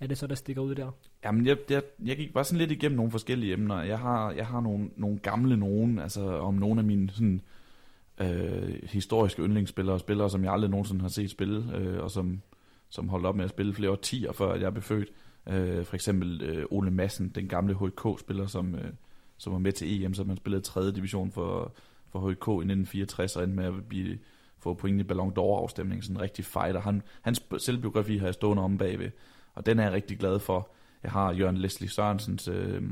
er 0.00 0.06
det 0.06 0.18
så, 0.18 0.26
der 0.26 0.34
stikker 0.34 0.62
ud 0.62 0.74
der? 0.74 0.90
Jamen 1.24 1.46
jeg, 1.46 1.56
jeg, 1.70 1.82
jeg 2.04 2.16
gik 2.16 2.32
bare 2.34 2.44
sådan 2.44 2.58
lidt 2.58 2.70
igennem 2.70 2.96
nogle 2.96 3.10
forskellige 3.10 3.52
emner. 3.52 3.82
Jeg 3.82 3.98
har, 3.98 4.32
jeg 4.32 4.46
har 4.46 4.60
nogle, 4.60 4.90
nogle 4.96 5.18
gamle 5.18 5.56
nogen, 5.56 5.98
altså 5.98 6.38
om 6.38 6.54
nogle 6.54 6.80
af 6.80 6.84
mine 6.84 7.10
sådan 7.10 7.34
øh, 7.34 7.57
Øh, 8.20 8.82
historiske 8.82 9.42
yndlingsspillere, 9.42 9.98
spillere, 9.98 10.30
som 10.30 10.44
jeg 10.44 10.52
aldrig 10.52 10.70
nogensinde 10.70 11.00
har 11.00 11.08
set 11.08 11.30
spille, 11.30 11.76
øh, 11.76 12.02
og 12.02 12.10
som, 12.10 12.42
som 12.88 13.08
holdt 13.08 13.26
op 13.26 13.36
med 13.36 13.44
at 13.44 13.50
spille 13.50 13.74
flere 13.74 13.90
årtier 13.90 14.32
før 14.32 14.54
jeg 14.54 14.72
blev 14.72 14.82
født. 14.82 15.08
Øh, 15.48 15.84
for 15.84 15.94
eksempel 15.94 16.42
øh, 16.42 16.64
Ole 16.70 16.90
Madsen, 16.90 17.28
den 17.28 17.48
gamle 17.48 17.74
HK-spiller, 17.74 18.46
som, 18.46 18.74
øh, 18.74 18.92
som 19.38 19.52
var 19.52 19.58
med 19.58 19.72
til 19.72 20.04
EM, 20.04 20.14
så 20.14 20.24
man 20.24 20.36
spillede 20.36 20.62
3. 20.62 20.92
division 20.92 21.32
for, 21.32 21.74
for 22.12 22.20
HK 22.20 22.48
i 22.48 22.72
1964, 22.72 23.36
og 23.36 23.44
endte 23.44 23.56
med 23.56 23.64
at 23.64 23.88
blive, 23.88 24.18
få 24.58 24.74
point 24.74 25.00
i 25.00 25.04
Ballon 25.04 25.32
d'Or-afstemningen, 25.38 26.02
sådan 26.02 26.16
en 26.16 26.22
rigtig 26.22 26.44
fighter. 26.44 26.80
Han, 26.80 27.02
hans 27.22 27.42
selvbiografi 27.58 28.18
har 28.18 28.26
jeg 28.26 28.34
stående 28.34 28.62
om 28.62 28.78
bagved, 28.78 29.10
og 29.54 29.66
den 29.66 29.78
er 29.78 29.82
jeg 29.82 29.92
rigtig 29.92 30.18
glad 30.18 30.38
for. 30.38 30.70
Jeg 31.02 31.10
har 31.10 31.32
Jørgen 31.32 31.56
Leslie 31.56 31.90
Sørensens 31.90 32.48
øh, 32.48 32.82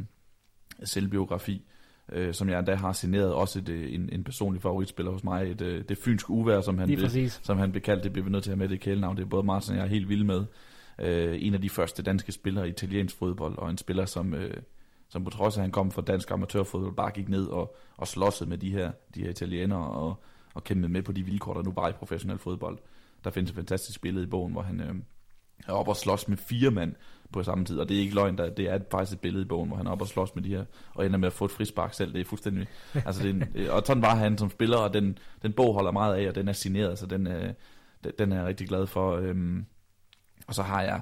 selvbiografi, 0.85 1.65
øh, 2.13 2.35
som 2.35 2.49
jeg 2.49 2.59
endda 2.59 2.75
har 2.75 2.93
signeret, 2.93 3.33
også 3.33 3.59
et, 3.59 3.69
øh, 3.69 3.95
en, 3.95 4.09
en 4.13 4.25
personlig 4.25 4.63
favoritspiller 4.63 5.13
hos 5.13 5.25
mig, 5.25 5.51
et, 5.51 5.61
øh, 5.61 5.85
det 5.89 5.99
fynske 5.99 6.31
uvær, 6.31 6.61
som 6.61 6.79
han, 6.79 6.87
blev, 6.87 7.31
som 7.43 7.59
han 7.59 7.71
blev 7.71 7.83
kaldt, 7.83 8.05
det 8.05 8.13
bliver 8.13 8.25
vi 8.25 8.31
nødt 8.31 8.45
til 8.45 8.51
at 8.51 8.57
have 8.57 8.69
med 8.69 8.69
det 8.69 8.81
kælenavn, 8.81 9.17
det 9.17 9.23
er 9.23 9.27
både 9.27 9.43
Martin 9.43 9.73
og 9.73 9.79
jeg 9.79 9.85
er 9.85 9.89
helt 9.89 10.09
vild 10.09 10.25
med. 10.25 10.45
Øh, 10.99 11.39
en 11.41 11.55
af 11.55 11.61
de 11.61 11.71
første 11.71 12.03
danske 12.03 12.33
spillere 12.33 12.67
i 12.67 12.71
italiensk 12.71 13.19
fodbold, 13.19 13.59
og 13.59 13.71
en 13.71 13.79
spiller, 13.79 14.05
som, 14.05 14.35
øh, 14.35 14.57
som 15.09 15.25
på 15.25 15.31
trods 15.31 15.57
af, 15.57 15.61
at 15.61 15.63
han 15.63 15.71
kom 15.71 15.91
fra 15.91 16.03
dansk 16.03 16.31
amatørfodbold, 16.31 16.95
bare 16.95 17.11
gik 17.11 17.29
ned 17.29 17.47
og, 17.47 17.77
og 17.97 18.09
slåssede 18.09 18.51
med 18.51 18.59
de 18.59 18.71
her, 18.71 18.93
de 19.15 19.21
her 19.23 19.31
italienere, 19.31 19.91
og, 19.91 20.23
og 20.55 20.65
kæmpede 20.65 20.93
med 20.93 21.03
på 21.03 21.13
de 21.13 21.23
vilkår, 21.23 21.55
der 21.55 21.63
nu 21.63 21.73
bare 21.73 21.91
i 21.91 21.93
professionel 21.93 22.39
fodbold. 22.39 22.79
Der 23.25 23.31
findes 23.31 23.51
et 23.51 23.57
fantastisk 23.57 24.03
billede 24.03 24.25
i 24.25 24.29
bogen, 24.29 24.53
hvor 24.53 24.63
han 24.63 24.81
øh, 24.81 24.95
er 25.69 25.73
oppe 25.73 25.93
og 25.93 25.97
slås 25.97 26.29
med 26.29 26.37
fire 26.37 26.71
mand 26.71 26.95
på 27.33 27.43
samme 27.43 27.65
tid, 27.65 27.79
og 27.79 27.89
det 27.89 27.97
er 27.97 28.01
ikke 28.01 28.15
løgn, 28.15 28.39
der, 28.39 28.51
det 28.51 28.69
er 28.69 28.79
faktisk 28.91 29.17
et 29.17 29.21
billede 29.21 29.45
i 29.45 29.49
bogen, 29.49 29.69
hvor 29.69 29.77
han 29.77 29.87
er 29.87 29.91
oppe 29.91 30.05
og 30.05 30.09
slås 30.09 30.35
med 30.35 30.43
de 30.43 30.49
her, 30.49 30.65
og 30.95 31.07
ender 31.07 31.19
med 31.19 31.27
at 31.27 31.33
få 31.33 31.45
et 31.45 31.51
frispark 31.51 31.95
selv, 31.95 32.13
det 32.13 32.21
er 32.21 32.25
fuldstændig, 32.25 32.67
altså 32.95 33.23
det 33.23 33.31
er 33.31 33.35
en, 33.35 33.71
og 33.77 33.83
sådan 33.87 34.03
var 34.03 34.15
han 34.15 34.39
som 34.39 34.51
spiller, 34.51 34.77
og 34.77 34.95
den, 34.95 35.19
den 35.43 35.53
bog 35.53 35.75
holder 35.75 35.91
meget 35.91 36.15
af, 36.15 36.29
og 36.29 36.35
den 36.35 36.49
er 36.49 36.53
signeret, 36.53 36.99
så 36.99 37.07
den, 37.07 37.27
øh, 37.27 37.53
den 38.19 38.33
er 38.33 38.37
jeg 38.37 38.47
rigtig 38.47 38.69
glad 38.69 38.87
for, 38.87 39.17
øhm, 39.17 39.67
og 40.47 40.55
så 40.55 40.63
har 40.63 40.83
jeg 40.83 41.01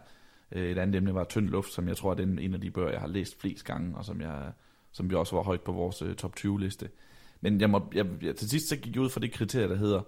øh, 0.52 0.70
et 0.70 0.78
andet 0.78 0.96
emne, 0.96 1.14
var 1.14 1.24
Tynd 1.24 1.48
Luft, 1.48 1.72
som 1.72 1.88
jeg 1.88 1.96
tror 1.96 2.10
er 2.10 2.14
den, 2.14 2.38
en 2.38 2.54
af 2.54 2.60
de 2.60 2.70
bøger, 2.70 2.90
jeg 2.90 3.00
har 3.00 3.08
læst 3.08 3.40
flest 3.40 3.64
gange, 3.64 3.96
og 3.96 4.04
som, 4.04 4.20
jeg, 4.20 4.52
som 4.92 5.10
vi 5.10 5.14
også 5.14 5.36
var 5.36 5.42
højt 5.42 5.60
på 5.60 5.72
vores 5.72 6.02
øh, 6.02 6.14
top 6.14 6.36
20 6.36 6.60
liste. 6.60 6.88
Men 7.40 7.60
jeg 7.60 7.70
må, 7.70 7.90
jeg, 7.94 8.06
jeg, 8.22 8.36
til 8.36 8.50
sidst 8.50 8.68
så 8.68 8.76
gik 8.76 8.94
jeg 8.94 9.02
ud 9.02 9.10
fra 9.10 9.20
det 9.20 9.32
kriterie, 9.32 9.68
der 9.68 9.76
hedder, 9.76 10.02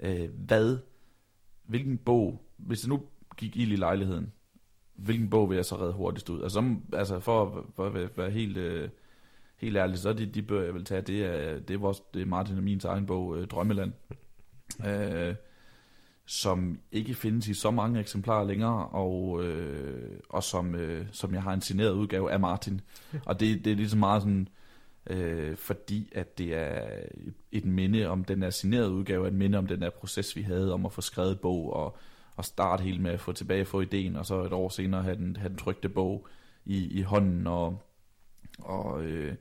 øh, 0.00 0.28
hvad, 0.46 0.78
hvilken 1.66 1.98
bog, 1.98 2.42
hvis 2.56 2.80
det 2.80 2.88
nu 2.88 3.02
gik 3.36 3.56
ild 3.56 3.72
i 3.72 3.76
lejligheden, 3.76 4.32
hvilken 4.94 5.30
bog 5.30 5.50
vil 5.50 5.56
jeg 5.56 5.64
så 5.64 5.76
redde 5.80 5.92
hurtigst 5.92 6.30
ud? 6.30 6.42
Altså, 6.42 6.54
som, 6.54 6.82
altså 6.92 7.20
for, 7.20 7.66
for 7.76 7.86
at 7.86 8.16
være 8.16 8.30
helt, 8.30 8.56
øh, 8.56 8.88
helt 9.56 9.76
ærlig, 9.76 9.98
så 9.98 10.08
er 10.08 10.12
de, 10.12 10.26
de 10.26 10.42
bøger, 10.42 10.64
jeg 10.64 10.74
vil 10.74 10.84
tage, 10.84 11.00
det 11.00 11.24
er, 11.24 11.60
det 11.60 11.74
er, 11.74 11.78
vores, 11.78 12.02
det 12.14 12.22
er 12.22 12.26
Martin 12.26 12.56
og 12.56 12.62
min 12.62 12.80
egen 12.84 13.06
bog, 13.06 13.38
øh, 13.38 13.46
Drømmeland, 13.46 13.92
øh, 14.86 15.34
som 16.26 16.78
ikke 16.92 17.14
findes 17.14 17.48
i 17.48 17.54
så 17.54 17.70
mange 17.70 18.00
eksemplarer 18.00 18.44
længere, 18.44 18.86
og, 18.88 19.44
øh, 19.44 20.18
og 20.28 20.42
som, 20.42 20.74
øh, 20.74 21.06
som 21.12 21.34
jeg 21.34 21.42
har 21.42 21.52
en 21.52 21.60
signeret 21.60 21.92
udgave 21.92 22.32
af 22.32 22.40
Martin. 22.40 22.80
Og 23.26 23.40
det, 23.40 23.64
det 23.64 23.72
er 23.72 23.76
ligesom 23.76 23.98
meget 23.98 24.22
sådan, 24.22 24.48
øh, 25.10 25.56
fordi 25.56 26.12
at 26.14 26.38
det 26.38 26.54
er 26.54 26.88
et 27.52 27.64
minde 27.64 28.06
om 28.06 28.24
den 28.24 28.42
er 28.42 28.50
signerede 28.50 28.90
udgave, 28.90 29.28
et 29.28 29.34
minde 29.34 29.58
om 29.58 29.66
den 29.66 29.80
der 29.80 29.90
proces, 29.90 30.36
vi 30.36 30.42
havde 30.42 30.72
om 30.72 30.86
at 30.86 30.92
få 30.92 31.00
skrevet 31.00 31.40
bog, 31.40 31.72
og 31.72 31.96
at 32.38 32.44
starte 32.44 32.82
helt 32.82 33.02
med 33.02 33.10
at 33.10 33.20
få 33.20 33.32
tilbage 33.32 33.64
få 33.64 33.80
ideen, 33.80 34.16
og 34.16 34.26
så 34.26 34.42
et 34.42 34.52
år 34.52 34.68
senere 34.68 35.02
have 35.02 35.16
den, 35.16 35.36
have 35.36 35.48
den 35.48 35.58
trygte 35.58 35.88
bog 35.88 36.28
i, 36.64 36.98
i 36.98 37.02
hånden, 37.02 37.46
og, 37.46 37.82
og, 38.58 39.04
øh, 39.04 39.34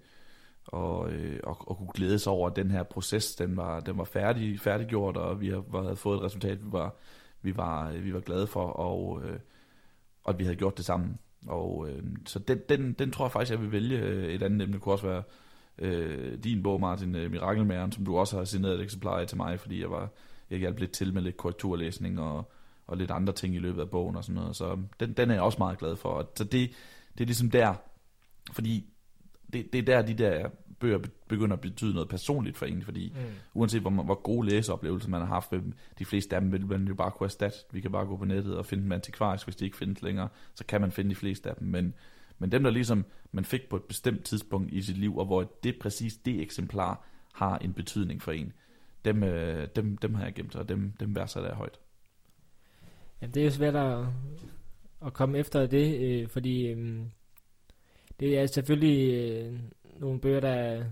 og, 0.68 1.12
øh, 1.12 1.40
og, 1.44 1.70
og 1.70 1.78
kunne 1.78 1.94
glæde 1.94 2.20
sig 2.20 2.32
over, 2.32 2.50
at 2.50 2.56
den 2.56 2.72
her 2.72 2.84
proces, 2.84 3.36
den 3.36 3.58
var, 3.58 3.80
den 3.80 3.98
var 3.98 4.04
færdig, 4.04 4.60
færdiggjort, 4.60 5.18
og 5.18 5.42
vi 5.42 5.50
havde 5.50 5.96
fået 5.96 6.18
et 6.18 6.24
resultat, 6.24 6.66
vi 6.66 6.72
var, 6.72 6.96
vi 7.42 7.58
var, 7.58 7.92
vi 7.92 8.14
var 8.14 8.20
glade 8.20 8.48
for, 8.48 8.66
og, 8.66 9.22
øh, 9.24 9.40
og 10.24 10.34
at 10.34 10.40
vi 10.40 10.44
havde 10.44 10.58
gjort 10.58 10.78
det 10.78 10.86
sammen. 10.86 11.20
Og, 11.48 11.90
øh, 11.90 12.04
så 12.26 12.40
den, 12.40 12.60
den, 12.70 12.94
den 12.94 13.12
tror 13.12 13.26
jeg 13.26 13.32
faktisk, 13.32 13.52
jeg 13.52 13.62
vil 13.62 13.72
vælge. 13.72 13.98
Øh, 14.00 14.34
et 14.34 14.44
andet 14.44 14.62
emne 14.62 14.80
kunne 14.80 14.94
også 14.94 15.08
være 15.08 15.24
øh, 15.78 16.38
din 16.44 16.64
bog, 16.64 16.80
Martin, 16.80 17.16
øh, 17.16 17.32
Mirakelmæren, 17.32 17.92
som 17.92 18.06
du 18.06 18.18
også 18.18 18.38
har 18.38 18.44
signeret 18.44 18.76
et 18.76 18.82
eksemplar 18.82 19.20
af 19.20 19.28
til 19.28 19.38
mig, 19.38 19.60
fordi 19.60 19.82
jeg 19.82 19.92
var 19.92 20.10
jeg 20.50 20.60
hjalp 20.60 20.80
lidt 20.80 20.92
til 20.92 21.14
med 21.14 21.22
lidt 21.22 21.38
korrekturlæsning 21.38 22.20
og, 22.20 22.52
og 22.88 22.98
lidt 22.98 23.12
andre 23.12 23.34
ting 23.34 23.56
i 23.56 23.60
løbet 23.60 23.82
af 23.82 23.90
bogen 23.90 24.16
og 24.16 24.24
sådan 24.24 24.36
noget. 24.36 24.56
Så 24.56 24.78
den, 25.00 25.14
den 25.14 25.30
er 25.30 25.34
jeg 25.34 25.44
også 25.44 25.58
meget 25.58 25.78
glad 25.78 25.96
for. 25.96 26.32
Så 26.36 26.44
det, 26.44 26.72
det 27.18 27.22
er 27.22 27.26
ligesom 27.26 27.52
der, 27.52 27.74
fordi 28.52 28.90
det, 29.54 29.74
det 29.74 29.80
er 29.80 29.84
der, 29.84 30.02
de 30.02 30.14
der 30.14 30.50
bøger 30.80 31.00
begynder 31.28 31.56
at 31.56 31.62
betyde 31.62 31.94
noget 31.94 32.10
personligt 32.10 32.58
for 32.58 32.66
en, 32.66 32.82
fordi 32.82 33.14
mm. 33.16 33.22
uanset 33.54 33.82
hvor, 33.82 33.90
hvor 33.90 34.22
gode 34.22 34.50
læseoplevelser 34.50 35.10
man 35.10 35.22
har 35.22 35.28
haft, 35.28 35.54
de 36.00 36.06
fleste 36.06 36.36
af 36.36 36.42
dem 36.42 36.52
vil 36.52 36.66
man 36.66 36.88
jo 36.88 36.96
bare 36.96 37.12
kunne 37.12 37.26
erstatte. 37.26 37.58
Vi 37.72 37.82
kan 37.82 37.92
bare 37.92 38.06
gå 38.06 38.18
på 38.18 38.26
nettet 38.26 38.58
og 38.58 38.66
finde 38.66 38.84
dem 38.84 38.92
antikvarisk, 38.92 39.46
hvis 39.46 39.56
de 39.56 39.66
ikke 39.66 39.78
findes 39.78 40.02
længere, 40.02 40.30
så 40.56 40.66
kan 40.66 40.82
man 40.82 40.92
finde 40.92 41.10
de 41.10 41.16
fleste 41.16 41.50
af 41.50 41.56
dem. 41.56 41.68
Men, 41.68 41.94
men 42.40 42.52
dem, 42.52 42.64
der 42.64 42.70
ligesom 42.70 43.06
man 43.32 43.46
fik 43.46 43.70
på 43.70 43.76
et 43.76 43.84
bestemt 43.84 44.24
tidspunkt 44.24 44.74
i 44.74 44.82
sit 44.82 44.98
liv, 44.98 45.18
og 45.18 45.26
hvor 45.26 45.52
det 45.64 45.76
præcis 45.80 46.18
det 46.18 46.42
eksemplar 46.42 47.06
har 47.34 47.58
en 47.58 47.74
betydning 47.74 48.22
for 48.22 48.32
en, 48.32 48.54
dem, 49.06 49.24
øh, 49.24 49.68
dem, 49.76 49.98
dem 49.98 50.16
har 50.16 50.24
jeg 50.24 50.34
gemt, 50.34 50.56
og 50.56 50.70
dem, 50.70 50.92
dem 51.00 51.16
værdsætter 51.16 51.50
jeg 51.50 51.58
højt. 51.58 51.80
Ja, 53.24 53.28
det 53.28 53.38
er 53.38 53.44
jo 53.44 53.52
svært 53.52 53.76
at, 53.76 54.06
at 55.06 55.14
komme 55.14 55.38
efter 55.38 55.66
det, 55.66 56.02
øh, 56.02 56.28
fordi 56.28 56.68
øh, 56.68 57.00
det 58.20 58.40
er 58.40 58.46
selvfølgelig 58.46 59.14
øh, 59.14 59.60
nogle 60.00 60.20
bøger, 60.20 60.40
der, 60.40 60.84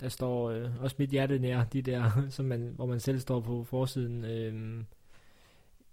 der 0.00 0.08
står 0.08 0.50
øh, 0.50 0.70
også 0.80 0.96
mit 0.98 1.10
hjerte 1.10 1.38
nær, 1.38 1.64
de 1.64 1.82
der, 1.82 2.10
som 2.30 2.44
man, 2.44 2.72
hvor 2.76 2.86
man 2.86 3.00
selv 3.00 3.20
står 3.20 3.40
på 3.40 3.64
forsiden. 3.64 4.24
Øh, 4.24 4.84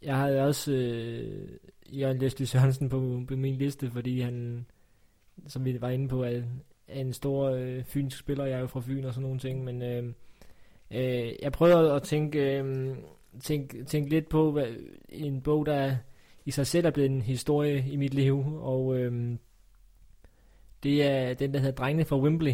jeg 0.01 0.17
havde 0.17 0.41
også 0.41 0.71
øh, 0.71 1.49
Jørgen 1.99 2.17
Leslie 2.17 2.47
Sørensen 2.47 2.89
på, 2.89 3.23
på 3.27 3.35
min 3.35 3.55
liste, 3.55 3.91
fordi 3.91 4.21
han, 4.21 4.65
som 5.47 5.65
vi 5.65 5.81
var 5.81 5.89
inde 5.89 6.07
på, 6.07 6.23
er, 6.23 6.41
er 6.87 7.01
en 7.01 7.13
stor 7.13 7.49
øh, 7.49 7.83
fynsk 7.83 8.17
spiller. 8.17 8.45
Jeg 8.45 8.55
er 8.55 8.59
jo 8.59 8.67
fra 8.67 8.81
Fyn 8.81 9.05
og 9.05 9.13
sådan 9.13 9.23
nogle 9.23 9.39
ting, 9.39 9.63
men 9.63 9.81
øh, 9.81 10.03
øh, 10.91 11.33
jeg 11.41 11.51
prøvede 11.51 11.93
at 11.93 12.03
tænke... 12.03 12.59
Øh, 12.59 12.95
tænke, 13.43 13.83
tænke 13.83 14.09
lidt 14.09 14.29
på 14.29 14.51
hvad, 14.51 14.67
en 15.09 15.41
bog, 15.41 15.65
der 15.65 15.95
i 16.45 16.51
sig 16.51 16.67
selv 16.67 16.85
er 16.85 16.91
blevet 16.91 17.11
en 17.11 17.21
historie 17.21 17.85
i 17.89 17.95
mit 17.95 18.13
liv, 18.13 18.45
og 18.59 18.97
øhm, 18.97 19.39
det 20.83 21.03
er 21.03 21.33
den, 21.33 21.53
der 21.53 21.59
hedder 21.59 21.75
Drengene 21.75 22.05
fra 22.05 22.19
Wembley, 22.19 22.53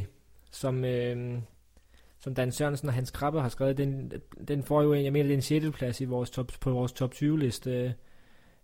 som, 0.51 0.85
øhm, 0.85 1.41
som 2.19 2.35
Dan 2.35 2.51
Sørensen 2.51 2.87
og 2.87 2.93
Hans 2.93 3.11
Krabbe 3.11 3.41
har 3.41 3.49
skrevet. 3.49 3.77
Den, 3.77 4.11
den 4.47 4.63
får 4.63 4.81
jo, 4.81 4.93
jeg 4.93 5.13
mener, 5.13 5.23
det 5.23 5.31
er 5.31 5.37
en 5.37 5.41
6. 5.41 5.77
plads 5.77 6.01
i 6.01 6.05
vores 6.05 6.29
top, 6.29 6.51
på 6.61 6.71
vores 6.71 6.93
top 6.93 7.11
20 7.11 7.39
liste. 7.39 7.95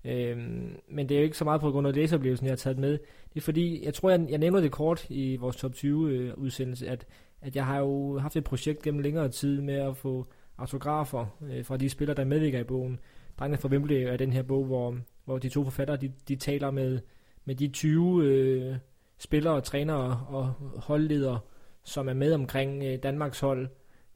Øhm, 0.05 0.77
men 0.87 1.09
det 1.09 1.15
er 1.15 1.19
jo 1.19 1.23
ikke 1.23 1.37
så 1.37 1.45
meget 1.45 1.61
på 1.61 1.71
grund 1.71 1.87
af 1.87 1.95
læseoplevelsen, 1.95 2.45
jeg 2.45 2.51
har 2.51 2.57
taget 2.57 2.77
med. 2.77 2.91
Det 3.33 3.37
er 3.37 3.41
fordi, 3.41 3.85
jeg 3.85 3.93
tror, 3.93 4.09
jeg, 4.09 4.25
jeg 4.29 4.37
nævner 4.37 4.59
det 4.59 4.71
kort 4.71 5.05
i 5.09 5.35
vores 5.35 5.55
top 5.55 5.73
20 5.73 6.09
øh, 6.09 6.33
udsendelse, 6.37 6.87
at, 6.87 7.05
at 7.41 7.55
jeg 7.55 7.65
har 7.65 7.79
jo 7.79 8.19
haft 8.19 8.35
et 8.35 8.43
projekt 8.43 8.81
gennem 8.81 9.01
længere 9.01 9.29
tid 9.29 9.61
med 9.61 9.75
at 9.75 9.97
få 9.97 10.27
autografer 10.59 11.25
øh, 11.51 11.65
fra 11.65 11.77
de 11.77 11.89
spillere, 11.89 12.17
der 12.17 12.25
medvirker 12.25 12.59
i 12.59 12.63
bogen. 12.63 12.99
Drengene 13.39 13.57
fra 13.57 13.69
Wembley 13.69 13.95
er 13.95 14.17
den 14.17 14.33
her 14.33 14.43
bog, 14.43 14.65
hvor, 14.65 14.97
hvor 15.25 15.37
de 15.37 15.49
to 15.49 15.63
forfattere, 15.63 15.97
de, 15.97 16.11
de 16.27 16.35
taler 16.35 16.71
med, 16.71 16.99
med 17.45 17.55
de 17.55 17.67
20 17.67 18.23
øh, 18.23 18.75
spillere, 19.17 19.61
trænere 19.61 20.25
og 20.27 20.53
holdledere, 20.77 21.39
som 21.83 22.09
er 22.09 22.13
med 22.13 22.33
omkring 22.33 22.83
øh, 22.83 23.03
Danmarks 23.03 23.39
hold, 23.39 23.67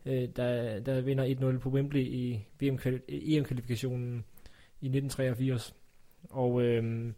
øh, 0.06 0.30
der, 0.36 0.80
der 0.80 1.02
vinder 1.02 1.54
1-0 1.56 1.60
på 1.60 1.70
Wembley 1.70 2.02
i 2.02 2.46
EM-kvalifikationen 3.12 4.24
i 4.82 4.86
1983. 4.86 5.76
Og, 6.30 6.62
øh, 6.62 7.14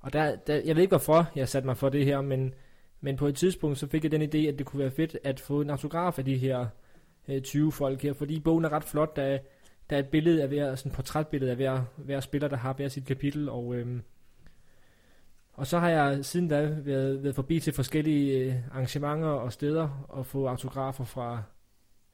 og 0.00 0.12
der, 0.12 0.36
der, 0.36 0.54
jeg 0.54 0.76
ved 0.76 0.82
ikke 0.82 0.90
hvorfor 0.92 1.30
jeg 1.36 1.48
satte 1.48 1.66
mig 1.66 1.76
for 1.76 1.88
det 1.88 2.04
her, 2.04 2.20
men, 2.20 2.54
men 3.00 3.16
på 3.16 3.26
et 3.26 3.36
tidspunkt 3.36 3.78
så 3.78 3.86
fik 3.86 4.04
jeg 4.04 4.12
den 4.12 4.22
idé, 4.22 4.48
at 4.48 4.58
det 4.58 4.66
kunne 4.66 4.80
være 4.80 4.90
fedt 4.90 5.18
at 5.24 5.40
få 5.40 5.60
en 5.60 5.70
autograf 5.70 6.18
af 6.18 6.24
de 6.24 6.38
her 6.38 6.66
øh, 7.28 7.42
20 7.42 7.72
folk 7.72 8.02
her, 8.02 8.12
fordi 8.12 8.40
bogen 8.40 8.64
er 8.64 8.72
ret 8.72 8.84
flot, 8.84 9.16
der, 9.16 9.38
der 9.90 9.96
er 9.96 10.00
et 10.00 10.08
billede 10.08 10.42
af 10.42 10.48
hver, 10.48 10.74
sådan 10.74 10.92
et 10.92 10.96
portrætbillede 10.96 11.50
af 11.50 11.56
hver, 11.56 11.84
hver 11.96 12.20
spiller, 12.20 12.48
der 12.48 12.56
har 12.56 12.72
hver 12.72 12.88
sit 12.88 13.06
kapitel, 13.06 13.48
og, 13.48 13.74
øh, 13.74 14.00
og 15.52 15.66
så 15.66 15.78
har 15.78 15.88
jeg 15.88 16.24
siden 16.24 16.48
da 16.48 16.62
været, 16.84 17.22
været 17.22 17.34
forbi 17.34 17.60
til 17.60 17.72
forskellige 17.72 18.38
øh, 18.38 18.54
arrangementer 18.70 19.28
og 19.28 19.52
steder, 19.52 20.06
og 20.08 20.26
få 20.26 20.46
autografer 20.46 21.04
fra, 21.04 21.42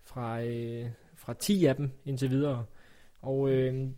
fra, 0.05 0.43
øh, 0.43 0.87
fra 1.17 1.35
10 1.35 1.65
af 1.65 1.77
dem 1.77 1.91
indtil 2.05 2.31
videre. 2.31 2.65
Og 3.23 3.51
øh, 3.51 3.89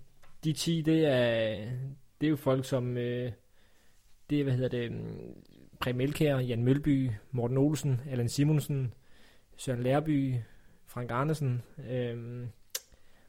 de 0.44 0.52
10, 0.52 0.82
det 0.82 1.06
er, 1.06 1.56
det 2.20 2.26
er 2.26 2.30
jo 2.30 2.36
folk 2.36 2.64
som, 2.64 2.96
øh, 2.96 3.32
det 4.30 4.40
er, 4.40 4.44
hvad 4.44 4.52
hedder 4.52 4.68
det, 4.68 4.92
Præm 5.80 6.00
Elkær, 6.00 6.38
Jan 6.38 6.64
Mølby, 6.64 7.10
Morten 7.30 7.56
Olsen, 7.56 8.00
Allan 8.10 8.28
Simonsen, 8.28 8.94
Søren 9.56 9.82
Lærby, 9.82 10.34
Frank 10.92 11.10
Arnesen, 11.10 11.62
øh, 11.90 12.46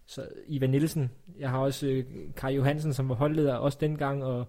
så 0.06 0.28
Ivan 0.47 0.69
Nielsen. 0.69 1.12
Jeg 1.39 1.49
har 1.49 1.58
også 1.58 1.88
øh, 1.88 2.06
Kai 2.36 2.56
Johansen, 2.56 2.93
som 2.93 3.10
var 3.10 3.15
holdleder 3.15 3.56
også 3.56 3.78
dengang, 3.82 4.23
og, 4.23 4.45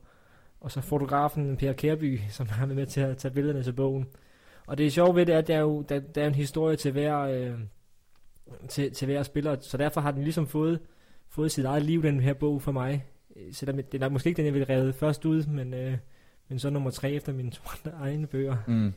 og 0.61 0.71
så 0.71 0.81
fotografen 0.81 1.57
Per 1.57 1.73
Kærby, 1.73 2.21
som 2.31 2.49
har 2.49 2.67
med 2.67 2.87
til 2.87 3.01
at 3.01 3.17
tage 3.17 3.35
billederne 3.35 3.63
til 3.63 3.73
bogen. 3.73 4.07
Og 4.67 4.79
det 4.79 4.87
er 4.87 4.91
sjovt 4.91 5.17
ved 5.17 5.27
det, 5.27 5.33
at 5.33 5.49
der 5.49 5.55
er 5.57 5.61
jo 5.61 5.83
der, 5.83 6.01
der 6.01 6.23
er 6.23 6.27
en 6.27 6.35
historie 6.35 6.77
til 6.77 6.93
hver, 6.93 7.19
øh, 7.19 7.59
til, 8.69 8.93
til 8.93 9.07
hver 9.07 9.23
spiller, 9.23 9.57
så 9.61 9.77
derfor 9.77 10.01
har 10.01 10.11
den 10.11 10.23
ligesom 10.23 10.47
fået, 10.47 10.81
fået 11.29 11.53
sit 11.53 11.65
eget 11.65 11.83
liv, 11.83 12.03
den 12.03 12.21
her 12.21 12.35
bog 12.35 12.63
for 12.63 12.73
mig, 12.73 13.05
selvom 13.53 13.77
det 13.77 13.95
er 13.95 13.99
nok 13.99 14.13
måske 14.13 14.29
ikke 14.29 14.37
den, 14.37 14.47
jeg 14.47 14.55
ville 14.55 14.69
redde 14.69 14.93
først 14.93 15.25
ud, 15.25 15.47
men, 15.47 15.75
øh, 15.75 15.99
men 16.49 16.59
så 16.59 16.71
nummer 16.71 16.91
tre 16.91 17.13
efter 17.13 17.33
mine 17.33 17.51
to 17.57 17.63
egne 18.01 18.27
bøger. 18.27 18.57
Mm. 18.67 18.93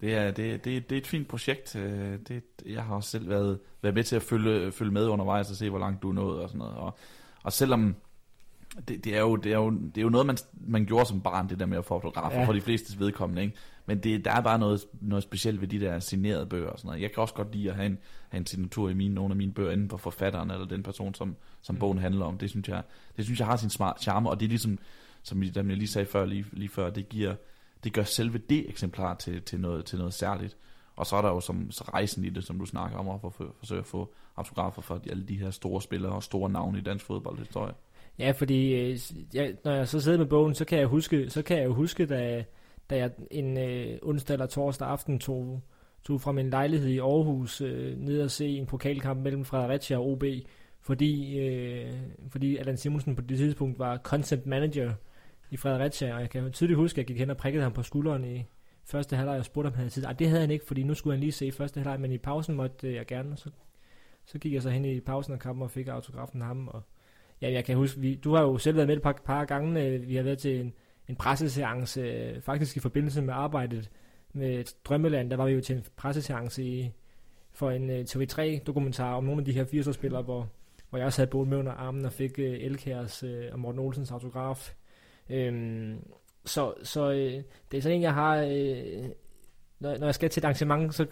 Det 0.00 0.14
er, 0.14 0.30
det, 0.30 0.64
det, 0.64 0.90
det 0.90 0.96
er 0.96 1.00
et 1.00 1.06
fint 1.06 1.28
projekt. 1.28 1.76
øh, 1.76 2.18
Det, 2.28 2.42
jeg 2.66 2.84
har 2.84 2.94
også 2.94 3.10
selv 3.10 3.28
været, 3.28 3.58
været 3.82 3.94
med 3.94 4.04
til 4.04 4.16
at 4.16 4.22
følge, 4.22 4.72
følge 4.72 4.92
med 4.92 5.06
undervejs 5.06 5.50
og 5.50 5.56
se, 5.56 5.70
hvor 5.70 5.78
langt 5.78 6.02
du 6.02 6.08
er 6.08 6.14
nået 6.14 6.40
og 6.42 6.48
sådan 6.48 6.58
noget. 6.58 6.74
Og, 6.74 6.98
og 7.42 7.52
selvom 7.52 7.96
det, 8.88 9.04
det, 9.04 9.16
er 9.16 9.20
jo, 9.20 9.36
det, 9.36 9.52
er 9.52 9.56
jo, 9.56 9.70
det 9.70 9.98
er 9.98 10.02
jo 10.02 10.08
noget, 10.08 10.26
man, 10.26 10.36
man 10.52 10.86
gjorde 10.86 11.06
som 11.06 11.20
barn, 11.20 11.48
det 11.48 11.60
der 11.60 11.66
med 11.66 11.78
at 11.78 11.84
fotografer, 11.84 12.40
ja. 12.40 12.46
for 12.46 12.52
de 12.52 12.60
flestes 12.60 12.98
vedkommende. 12.98 13.42
Ikke? 13.42 13.56
Men 13.86 13.98
det, 13.98 14.24
der 14.24 14.32
er 14.32 14.40
bare 14.40 14.58
noget, 14.58 14.80
noget 15.00 15.22
specielt 15.22 15.60
ved 15.60 15.68
de 15.68 15.80
der 15.80 15.98
signerede 15.98 16.46
bøger 16.46 16.68
og 16.68 16.78
sådan 16.78 16.88
noget. 16.88 17.02
Jeg 17.02 17.12
kan 17.12 17.20
også 17.20 17.34
godt 17.34 17.54
lide 17.54 17.70
at 17.70 17.76
have 17.76 17.86
en, 17.86 17.98
have 18.28 18.38
en 18.38 18.46
signatur 18.46 18.88
i 18.88 18.94
mine, 18.94 19.14
nogle 19.14 19.32
af 19.32 19.36
mine 19.36 19.52
bøger 19.52 19.70
inden 19.70 19.90
for 19.90 19.96
forfatteren 19.96 20.50
eller 20.50 20.66
den 20.66 20.82
person, 20.82 21.14
som, 21.14 21.36
som 21.62 21.74
mm. 21.74 21.78
bogen 21.78 21.98
handler 21.98 22.24
om. 22.24 22.38
Det 22.38 22.50
synes, 22.50 22.68
jeg, 22.68 22.82
det 23.16 23.24
synes 23.24 23.38
jeg 23.38 23.46
har 23.46 23.56
sin 23.56 23.70
smart 23.70 24.02
charme, 24.02 24.30
og 24.30 24.40
det 24.40 24.46
er 24.46 24.50
ligesom, 24.50 24.78
som 25.22 25.42
jeg 25.42 25.64
lige 25.64 25.88
sagde 25.88 26.06
før, 26.06 26.24
lige, 26.24 26.44
lige 26.52 26.68
før, 26.68 26.90
det 26.90 27.08
giver 27.08 27.34
det 27.84 27.92
gør 27.92 28.02
selve 28.02 28.38
det 28.38 28.68
eksemplar 28.68 29.14
til, 29.14 29.42
til, 29.42 29.60
noget, 29.60 29.84
til 29.84 29.98
noget 29.98 30.14
særligt. 30.14 30.56
Og 30.96 31.06
så 31.06 31.16
er 31.16 31.22
der 31.22 31.28
jo 31.28 31.40
som, 31.40 31.70
så 31.70 31.84
rejsen 31.84 32.24
i 32.24 32.28
det, 32.28 32.44
som 32.44 32.58
du 32.58 32.66
snakker 32.66 32.98
om, 32.98 33.08
at 33.08 33.20
for, 33.20 33.30
for, 33.30 33.54
forsøge 33.58 33.80
at 33.80 33.86
få 33.86 34.14
autografer 34.36 34.82
for 34.82 35.00
alle 35.10 35.24
de 35.24 35.38
her 35.38 35.50
store 35.50 35.82
spillere 35.82 36.12
og 36.12 36.22
store 36.22 36.50
navne 36.50 36.78
i 36.78 36.80
dansk 36.80 37.04
fodboldhistorie. 37.04 37.74
Ja, 38.18 38.30
fordi 38.30 38.74
øh, 38.74 38.98
ja, 39.34 39.50
når 39.64 39.72
jeg 39.72 39.88
så 39.88 40.00
sidder 40.00 40.18
med 40.18 40.26
bogen, 40.26 40.54
så 40.54 40.64
kan 40.64 40.78
jeg 40.78 40.86
huske, 40.86 41.30
så 41.30 41.42
kan 41.42 41.58
jeg 41.58 41.64
jo 41.64 41.74
huske, 41.74 42.06
da, 42.06 42.44
da 42.90 42.96
jeg 42.96 43.10
en 43.30 43.58
øh, 43.58 43.98
onsdag 44.02 44.34
eller 44.34 44.46
torsdag 44.46 44.88
aften 44.88 45.18
tog, 45.18 45.62
tog 46.04 46.20
fra 46.20 46.32
min 46.32 46.50
lejlighed 46.50 46.88
i 46.88 46.98
Aarhus 46.98 47.60
øh, 47.60 47.98
ned 47.98 48.22
og 48.22 48.30
se 48.30 48.48
en 48.48 48.66
pokalkamp 48.66 49.20
mellem 49.20 49.44
Fredericia 49.44 49.96
og 49.96 50.08
OB, 50.08 50.24
fordi, 50.80 51.38
øh, 51.38 51.92
fordi 52.28 52.56
Allan 52.56 52.76
Simonsen 52.76 53.16
på 53.16 53.22
det 53.22 53.38
tidspunkt 53.38 53.78
var 53.78 53.96
content 53.96 54.46
manager 54.46 54.92
i 55.50 55.56
Fredericia, 55.56 56.14
og 56.14 56.20
jeg 56.20 56.30
kan 56.30 56.52
tydeligt 56.52 56.78
huske, 56.78 56.94
at 56.94 56.98
jeg 56.98 57.06
gik 57.06 57.18
hen 57.18 57.30
og 57.30 57.36
prikkede 57.36 57.62
ham 57.62 57.72
på 57.72 57.82
skulderen 57.82 58.24
i 58.24 58.46
første 58.84 59.16
halvleg 59.16 59.38
og 59.38 59.44
spurgte, 59.44 59.66
om 59.68 59.72
han 59.72 59.80
havde 59.80 59.90
tid. 59.90 60.04
Ej, 60.04 60.12
det 60.12 60.28
havde 60.28 60.40
han 60.40 60.50
ikke, 60.50 60.64
fordi 60.66 60.82
nu 60.82 60.94
skulle 60.94 61.14
han 61.14 61.20
lige 61.20 61.32
se 61.32 61.52
første 61.52 61.80
halvleg, 61.80 62.00
men 62.00 62.12
i 62.12 62.18
pausen 62.18 62.54
måtte 62.54 62.88
øh, 62.88 62.94
jeg 62.94 63.06
gerne, 63.06 63.36
så, 63.36 63.50
så 64.24 64.38
gik 64.38 64.52
jeg 64.52 64.62
så 64.62 64.70
hen 64.70 64.84
i 64.84 65.00
pausen 65.00 65.32
af 65.32 65.38
kampen 65.38 65.62
og 65.62 65.70
fik 65.70 65.88
autografen 65.88 66.42
af 66.42 66.46
ham, 66.46 66.68
og 66.68 66.82
ja, 67.42 67.52
jeg 67.52 67.64
kan 67.64 67.76
huske, 67.76 68.00
vi, 68.00 68.14
du 68.14 68.34
har 68.34 68.42
jo 68.42 68.58
selv 68.58 68.76
været 68.76 68.88
med 68.88 68.96
et 68.96 69.02
par, 69.02 69.20
par 69.24 69.44
gange, 69.44 69.84
øh, 69.84 70.08
vi 70.08 70.16
har 70.16 70.22
været 70.22 70.38
til 70.38 70.60
en, 70.60 70.72
en 71.08 71.16
presseseance, 71.16 72.00
øh, 72.00 72.40
faktisk 72.42 72.76
i 72.76 72.80
forbindelse 72.80 73.22
med 73.22 73.34
arbejdet 73.34 73.90
med 74.32 74.64
Drømmeland, 74.84 75.30
der 75.30 75.36
var 75.36 75.46
vi 75.46 75.52
jo 75.52 75.60
til 75.60 75.76
en 75.76 75.84
presseseance 75.96 76.64
i, 76.64 76.90
for 77.52 77.70
en 77.70 77.90
TV3-dokumentar 77.90 79.14
om 79.14 79.24
nogle 79.24 79.40
af 79.40 79.44
de 79.44 79.52
her 79.52 79.64
80'er-spillere, 79.64 80.22
hvor, 80.22 80.48
hvor 80.90 80.98
jeg 80.98 81.06
også 81.06 81.20
havde 81.20 81.30
boet 81.30 81.48
med 81.48 81.58
under 81.58 81.72
armen 81.72 82.04
og 82.04 82.12
fik 82.12 82.38
uh, 82.38 82.44
Elkærs 82.44 83.22
uh, 83.22 83.30
og 83.52 83.60
Morten 83.60 83.80
Olsens 83.80 84.10
autograf. 84.10 84.74
Øhm, 85.30 85.98
så 86.44 86.74
så 86.82 87.10
øh, 87.10 87.42
det 87.70 87.78
er 87.78 87.82
sådan 87.82 87.96
en, 87.96 88.02
jeg 88.02 88.14
har... 88.14 88.36
Øh, 88.36 89.08
når, 89.80 89.98
når 89.98 90.06
jeg 90.06 90.14
skal 90.14 90.30
til 90.30 90.40
et 90.40 90.44
arrangement, 90.44 90.94
så 90.94 91.06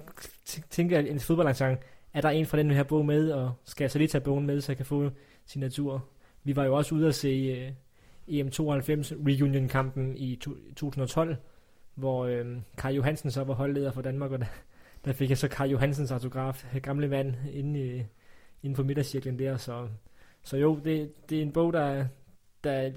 tænker 0.71 0.99
jeg, 0.99 1.09
en 1.09 1.21
fodboldarrangement, 1.21 1.81
er 2.15 2.21
der 2.21 2.31
en 2.31 2.47
fra 2.47 2.59
den 2.59 2.71
her 2.71 2.83
bog 2.83 3.07
med, 3.07 3.31
og 3.31 3.53
skal 3.65 3.85
jeg 3.85 3.91
så 3.91 3.99
lige 3.99 4.09
tage 4.09 4.25
bogen 4.25 4.47
med, 4.47 4.61
så 4.61 4.73
jeg 4.73 4.77
kan 4.77 4.87
få 4.87 5.11
signatur. 5.47 6.05
Vi 6.45 6.57
var 6.57 6.65
jo 6.65 6.77
også 6.77 6.95
ude 6.95 7.09
at 7.09 7.15
se 7.15 7.29
øh, 7.29 7.73
EM92 8.29 9.15
reunion-kampen 9.27 10.17
i 10.17 10.37
to, 10.37 10.51
2012, 10.77 11.37
hvor 11.95 12.25
øh, 12.27 12.57
Kai 12.79 12.95
Johansen 12.95 13.31
så 13.31 13.45
var 13.45 13.55
holdleder 13.55 13.93
for 13.93 14.03
Danmark, 14.03 14.31
og 14.31 14.39
der, 14.39 14.47
der 15.05 15.13
fik 15.13 15.31
jeg 15.31 15.39
så 15.39 15.49
Kai 15.49 15.71
Johansens 15.71 16.11
autograf, 16.11 16.65
gamle 16.83 17.09
mand, 17.09 17.35
inde, 17.53 17.81
i, 17.81 18.03
inde 18.63 18.77
på 18.77 18.83
middagscirklen 18.83 19.39
der, 19.39 19.57
så, 19.57 19.89
så 20.43 20.57
jo, 20.57 20.81
det, 20.85 21.13
det 21.31 21.39
er 21.39 21.43
en 21.43 21.53
bog, 21.53 21.73
der, 21.73 22.07
der 22.65 22.91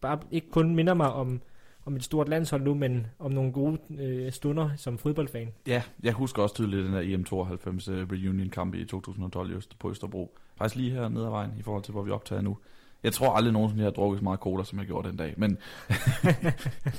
bare 0.00 0.18
ikke 0.30 0.50
kun 0.50 0.74
minder 0.74 0.94
mig 0.94 1.12
om, 1.12 1.40
om 1.84 1.96
et 1.96 2.04
stort 2.04 2.28
landshold 2.28 2.62
nu, 2.62 2.74
men 2.74 3.06
om 3.18 3.32
nogle 3.32 3.52
gode 3.52 3.78
øh, 3.98 4.32
stunder 4.32 4.70
som 4.76 4.98
fodboldfan. 4.98 5.52
Ja, 5.66 5.82
jeg 6.02 6.12
husker 6.12 6.42
også 6.42 6.54
tydeligt 6.54 6.84
den 6.84 6.92
der 6.92 7.02
EM92 7.02 7.92
uh, 7.92 8.12
reunion 8.12 8.50
kamp 8.50 8.74
i 8.74 8.84
2012 8.84 9.52
just 9.52 9.78
på 9.78 9.90
Østerbro. 9.90 10.38
Faktisk 10.56 10.76
lige 10.76 10.90
her 10.90 11.08
nede 11.08 11.24
ad 11.24 11.30
vejen 11.30 11.50
i 11.58 11.62
forhold 11.62 11.82
til, 11.82 11.92
hvor 11.92 12.02
vi 12.02 12.10
optager 12.10 12.42
nu. 12.42 12.58
Jeg 13.02 13.12
tror 13.12 13.32
aldrig 13.32 13.52
nogensinde, 13.52 13.82
jeg 13.82 13.86
har 13.86 13.92
drukket 13.92 14.18
så 14.18 14.24
meget 14.24 14.40
cola, 14.40 14.64
som 14.64 14.78
jeg 14.78 14.86
gjorde 14.86 15.08
den 15.08 15.16
dag. 15.16 15.34
Men, 15.36 15.50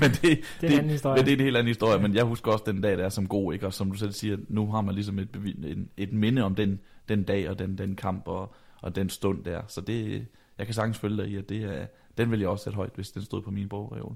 men 0.01 0.09
det, 0.09 0.21
det, 0.21 0.33
er 0.63 0.67
det, 0.67 0.79
en 0.79 0.89
historie. 0.89 1.15
Men 1.15 1.25
det 1.25 1.31
er 1.31 1.37
en 1.37 1.43
helt 1.43 1.57
anden 1.57 1.67
historie. 1.67 2.01
Men 2.01 2.15
jeg 2.15 2.23
husker 2.23 2.51
også 2.51 2.63
den 2.67 2.81
dag, 2.81 2.97
der 2.97 3.05
er 3.05 3.09
som 3.09 3.27
god. 3.27 3.53
Ikke? 3.53 3.65
Og 3.65 3.73
som 3.73 3.91
du 3.91 3.97
selv 3.97 4.11
siger, 4.11 4.37
nu 4.47 4.71
har 4.71 4.81
man 4.81 4.95
ligesom 4.95 5.19
et, 5.19 5.29
et, 5.63 5.87
et 5.97 6.13
minde 6.13 6.43
om 6.43 6.55
den, 6.55 6.79
den 7.09 7.23
dag 7.23 7.49
og 7.49 7.59
den, 7.59 7.77
den 7.77 7.95
kamp 7.95 8.27
og, 8.27 8.53
og 8.81 8.95
den 8.95 9.09
stund 9.09 9.43
der. 9.43 9.61
Så 9.67 9.81
det, 9.81 10.25
jeg 10.57 10.65
kan 10.65 10.75
sagtens 10.75 10.97
følge 10.97 11.17
dig 11.17 11.27
i, 11.27 11.35
at 11.35 11.49
det 11.49 11.63
er, 11.63 11.85
den 12.19 12.31
vil 12.31 12.39
jeg 12.39 12.49
også 12.49 12.63
sætte 12.63 12.75
højt, 12.75 12.95
hvis 12.95 13.11
den 13.11 13.21
stod 13.21 13.41
på 13.41 13.51
min 13.51 13.69
bogreol. 13.69 14.15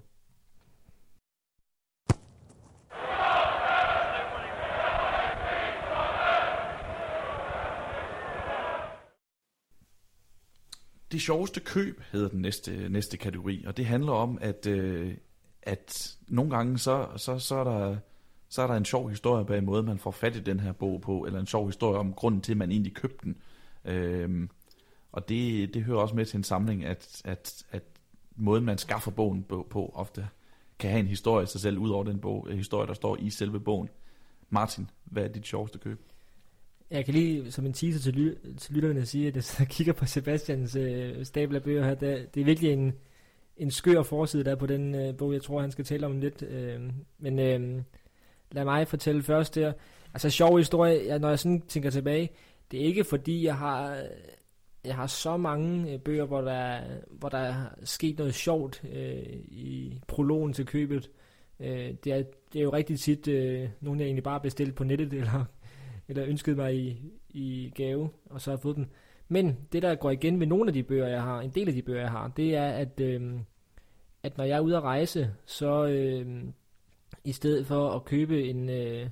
Det 11.11 11.21
sjoveste 11.21 11.59
køb 11.59 12.01
hedder 12.11 12.29
den 12.29 12.41
næste, 12.41 12.89
næste 12.89 13.17
kategori, 13.17 13.63
og 13.67 13.77
det 13.77 13.85
handler 13.85 14.11
om, 14.11 14.37
at, 14.41 14.67
øh, 14.67 15.17
at 15.61 16.17
nogle 16.27 16.55
gange 16.55 16.77
så, 16.77 17.07
så, 17.17 17.39
så, 17.39 17.55
er 17.55 17.63
der, 17.63 17.97
så 18.49 18.61
er 18.61 18.67
der 18.67 18.73
en 18.73 18.85
sjov 18.85 19.09
historie 19.09 19.45
bag 19.45 19.63
måde, 19.63 19.83
man 19.83 19.99
får 19.99 20.11
fat 20.11 20.35
i 20.35 20.39
den 20.39 20.59
her 20.59 20.71
bog 20.71 21.01
på, 21.01 21.25
eller 21.25 21.39
en 21.39 21.47
sjov 21.47 21.65
historie 21.65 21.99
om 21.99 22.13
grunden 22.13 22.41
til, 22.41 22.51
at 22.51 22.57
man 22.57 22.71
egentlig 22.71 22.93
købte 22.93 23.25
den. 23.25 23.37
Øh, 23.85 24.47
og 25.11 25.29
det, 25.29 25.73
det 25.73 25.83
hører 25.83 25.99
også 25.99 26.15
med 26.15 26.25
til 26.25 26.37
en 26.37 26.43
samling, 26.43 26.85
at, 26.85 27.21
at, 27.25 27.63
at 27.71 27.83
måden, 28.35 28.65
man 28.65 28.77
skaffer 28.77 29.11
bogen 29.11 29.43
på, 29.43 29.67
på 29.69 29.91
ofte 29.95 30.27
kan 30.79 30.89
have 30.89 30.99
en 30.99 31.07
historie 31.07 31.43
i 31.43 31.47
sig 31.47 31.61
selv, 31.61 31.77
ud 31.77 31.89
over 31.89 32.03
den 32.03 32.19
bog, 32.19 32.47
øh, 32.49 32.57
historie, 32.57 32.87
der 32.87 32.93
står 32.93 33.17
i 33.19 33.29
selve 33.29 33.59
bogen. 33.59 33.89
Martin, 34.49 34.89
hvad 35.05 35.23
er 35.23 35.27
dit 35.27 35.47
sjoveste 35.47 35.79
køb? 35.79 35.99
Jeg 36.91 37.05
kan 37.05 37.13
lige 37.13 37.51
som 37.51 37.65
en 37.65 37.73
teaser 37.73 37.99
til, 37.99 38.13
ly- 38.13 38.57
til 38.57 38.75
lytterne 38.75 39.05
sige, 39.05 39.27
at 39.27 39.59
jeg 39.59 39.67
kigger 39.67 39.93
på 39.93 40.05
Sebastians 40.05 40.75
øh, 40.75 41.25
stabel 41.25 41.55
af 41.55 41.63
bøger 41.63 41.85
her. 41.85 41.95
Der, 41.95 42.25
det 42.33 42.41
er 42.41 42.45
virkelig 42.45 42.71
en, 42.71 42.93
en 43.57 43.71
skør 43.71 44.03
forside 44.03 44.43
der 44.43 44.55
på 44.55 44.65
den 44.65 44.95
øh, 44.95 45.17
bog, 45.17 45.33
jeg 45.33 45.41
tror, 45.41 45.61
han 45.61 45.71
skal 45.71 45.85
tale 45.85 46.05
om 46.05 46.19
lidt. 46.19 46.41
Øh, 46.41 46.81
men 47.19 47.39
øh, 47.39 47.81
lad 48.51 48.65
mig 48.65 48.87
fortælle 48.87 49.23
først 49.23 49.55
der. 49.55 49.73
Altså 50.13 50.29
sjov 50.29 50.57
historie, 50.57 51.07
jeg, 51.07 51.19
når 51.19 51.29
jeg 51.29 51.39
sådan 51.39 51.61
tænker 51.61 51.89
tilbage, 51.89 52.29
det 52.71 52.81
er 52.81 52.85
ikke 52.85 53.03
fordi, 53.03 53.45
jeg 53.45 53.57
har 53.57 54.03
jeg 54.85 54.95
har 54.95 55.07
så 55.07 55.37
mange 55.37 55.93
øh, 55.93 55.99
bøger, 55.99 56.25
hvor 56.25 56.41
der, 56.41 56.81
hvor 57.09 57.29
der 57.29 57.37
er 57.37 57.65
sket 57.83 58.17
noget 58.17 58.33
sjovt 58.33 58.83
øh, 58.93 59.23
i 59.47 59.99
prologen 60.07 60.53
til 60.53 60.65
købet. 60.65 61.11
Øh, 61.59 61.93
det, 62.03 62.07
er, 62.07 62.23
det 62.53 62.59
er 62.59 62.63
jo 62.63 62.73
rigtig 62.73 62.99
tit 62.99 63.27
øh, 63.27 63.69
nogle, 63.81 63.99
jeg 63.99 64.05
egentlig 64.05 64.23
bare 64.23 64.39
bestilt 64.39 64.75
på 64.75 64.83
nettet, 64.83 65.13
eller, 65.21 65.45
eller 66.07 66.25
ønsket 66.25 66.57
mig 66.57 66.75
i, 66.75 67.01
i 67.29 67.71
gave, 67.75 68.09
og 68.25 68.41
så 68.41 68.49
har 68.49 68.57
fået 68.57 68.75
dem. 68.75 68.87
Men 69.27 69.57
det, 69.71 69.81
der 69.81 69.95
går 69.95 70.11
igen 70.11 70.39
ved 70.39 70.47
nogle 70.47 70.69
af 70.69 70.73
de 70.73 70.83
bøger, 70.83 71.07
jeg 71.07 71.21
har, 71.21 71.41
en 71.41 71.49
del 71.49 71.67
af 71.67 71.73
de 71.73 71.81
bøger, 71.81 72.01
jeg 72.01 72.11
har, 72.11 72.27
det 72.27 72.55
er, 72.55 72.67
at, 72.67 72.99
øh, 72.99 73.33
at 74.23 74.37
når 74.37 74.43
jeg 74.43 74.55
er 74.55 74.61
ude 74.61 74.77
at 74.77 74.83
rejse, 74.83 75.31
så 75.45 75.85
øh, 75.85 76.43
i 77.23 77.31
stedet 77.31 77.67
for 77.67 77.89
at 77.89 78.05
købe 78.05 78.49
en 78.49 78.69
øh, 78.69 79.09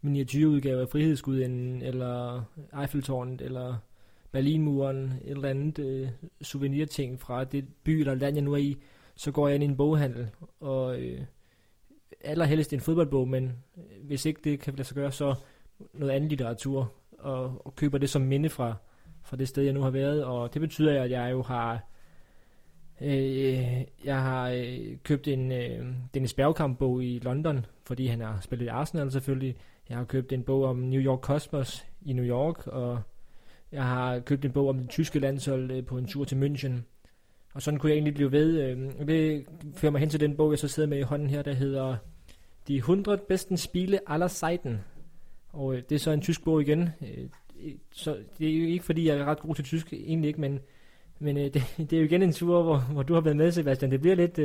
miniatyrudgave 0.00 0.80
af 0.80 0.88
Frihedsgudinden, 0.88 1.82
eller 1.82 2.42
Eiffeltårnet, 2.80 3.40
eller 3.40 3.76
Berlinmuren, 4.34 5.12
et 5.24 5.30
eller 5.30 5.48
andet 5.48 5.78
øh, 5.78 6.08
souvenirting 6.42 7.20
fra 7.20 7.44
det 7.44 7.64
by 7.84 7.90
eller 7.90 8.14
land, 8.14 8.34
jeg 8.34 8.44
nu 8.44 8.52
er 8.52 8.56
i, 8.56 8.76
så 9.16 9.32
går 9.32 9.48
jeg 9.48 9.54
ind 9.54 9.64
i 9.64 9.66
en 9.66 9.76
boghandel, 9.76 10.28
og 10.60 11.00
øh, 11.00 11.20
allerhelst 12.20 12.72
en 12.72 12.80
fodboldbog, 12.80 13.28
men 13.28 13.52
øh, 13.76 14.06
hvis 14.06 14.26
ikke 14.26 14.40
det 14.44 14.60
kan 14.60 14.74
lade 14.74 14.84
sig 14.84 14.94
gøre, 14.94 15.12
så 15.12 15.34
noget 15.92 16.12
andet 16.12 16.30
litteratur, 16.30 16.92
og, 17.18 17.66
og 17.66 17.76
køber 17.76 17.98
det 17.98 18.10
som 18.10 18.22
minde 18.22 18.48
fra, 18.48 18.74
fra 19.22 19.36
det 19.36 19.48
sted, 19.48 19.62
jeg 19.62 19.72
nu 19.72 19.80
har 19.80 19.90
været, 19.90 20.24
og 20.24 20.54
det 20.54 20.60
betyder, 20.60 21.02
at 21.02 21.10
jeg 21.10 21.32
jo 21.32 21.42
har 21.42 21.88
øh, 23.00 23.84
jeg 24.04 24.22
har 24.22 24.48
øh, 24.48 24.96
købt 25.02 25.28
en 25.28 25.52
øh, 25.52 25.86
Dennis 26.14 26.34
Bergkamp 26.34 26.78
bog 26.78 27.04
i 27.04 27.18
London, 27.18 27.66
fordi 27.84 28.06
han 28.06 28.20
har 28.20 28.40
spillet 28.40 28.64
i 28.64 28.68
Arsenal 28.68 29.10
selvfølgelig. 29.10 29.56
Jeg 29.88 29.96
har 29.96 30.04
købt 30.04 30.32
en 30.32 30.42
bog 30.42 30.64
om 30.64 30.76
New 30.76 31.00
York 31.00 31.20
Cosmos 31.20 31.86
i 32.02 32.12
New 32.12 32.24
York, 32.24 32.66
og 32.66 33.02
jeg 33.74 33.84
har 33.84 34.18
købt 34.18 34.44
en 34.44 34.52
bog 34.52 34.68
om 34.68 34.78
det 34.78 34.88
tyske 34.88 35.18
landshold 35.18 35.70
øh, 35.70 35.86
på 35.86 35.98
en 35.98 36.06
tur 36.06 36.24
til 36.24 36.36
München. 36.36 36.72
Og 37.54 37.62
sådan 37.62 37.80
kunne 37.80 37.90
jeg 37.90 37.96
egentlig 37.96 38.14
blive 38.14 38.32
ved. 38.32 38.60
Øh, 38.60 39.06
det 39.06 39.46
fører 39.74 39.92
mig 39.92 40.00
hen 40.00 40.08
til 40.08 40.20
den 40.20 40.36
bog, 40.36 40.50
jeg 40.50 40.58
så 40.58 40.68
sidder 40.68 40.88
med 40.88 40.98
i 40.98 41.02
hånden 41.02 41.30
her, 41.30 41.42
der 41.42 41.52
hedder 41.52 41.96
De 42.68 42.76
100 42.76 43.18
bedste 43.28 43.56
spile 43.56 44.10
aller 44.10 44.28
Seiten. 44.28 44.80
Og 45.52 45.74
øh, 45.74 45.82
det 45.88 45.94
er 45.94 45.98
så 45.98 46.10
en 46.10 46.20
tysk 46.20 46.44
bog 46.44 46.62
igen. 46.62 46.88
Så 47.92 48.16
det 48.38 48.48
er 48.48 48.58
jo 48.58 48.66
ikke 48.66 48.84
fordi, 48.84 49.08
jeg 49.08 49.16
er 49.16 49.24
ret 49.24 49.40
god 49.40 49.54
til 49.54 49.64
tysk, 49.64 49.92
egentlig 49.92 50.28
ikke, 50.28 50.40
men, 50.40 50.60
men 51.18 51.36
det, 51.54 51.62
det 51.78 51.92
er 51.92 51.98
jo 51.98 52.04
igen 52.04 52.22
en 52.22 52.32
tur, 52.32 52.62
hvor, 52.62 52.78
hvor 52.78 53.02
du 53.02 53.14
har 53.14 53.20
været 53.20 53.36
med, 53.36 53.52
Sebastian. 53.52 53.90
Det 53.90 54.00
bliver 54.00 54.16
lidt, 54.16 54.38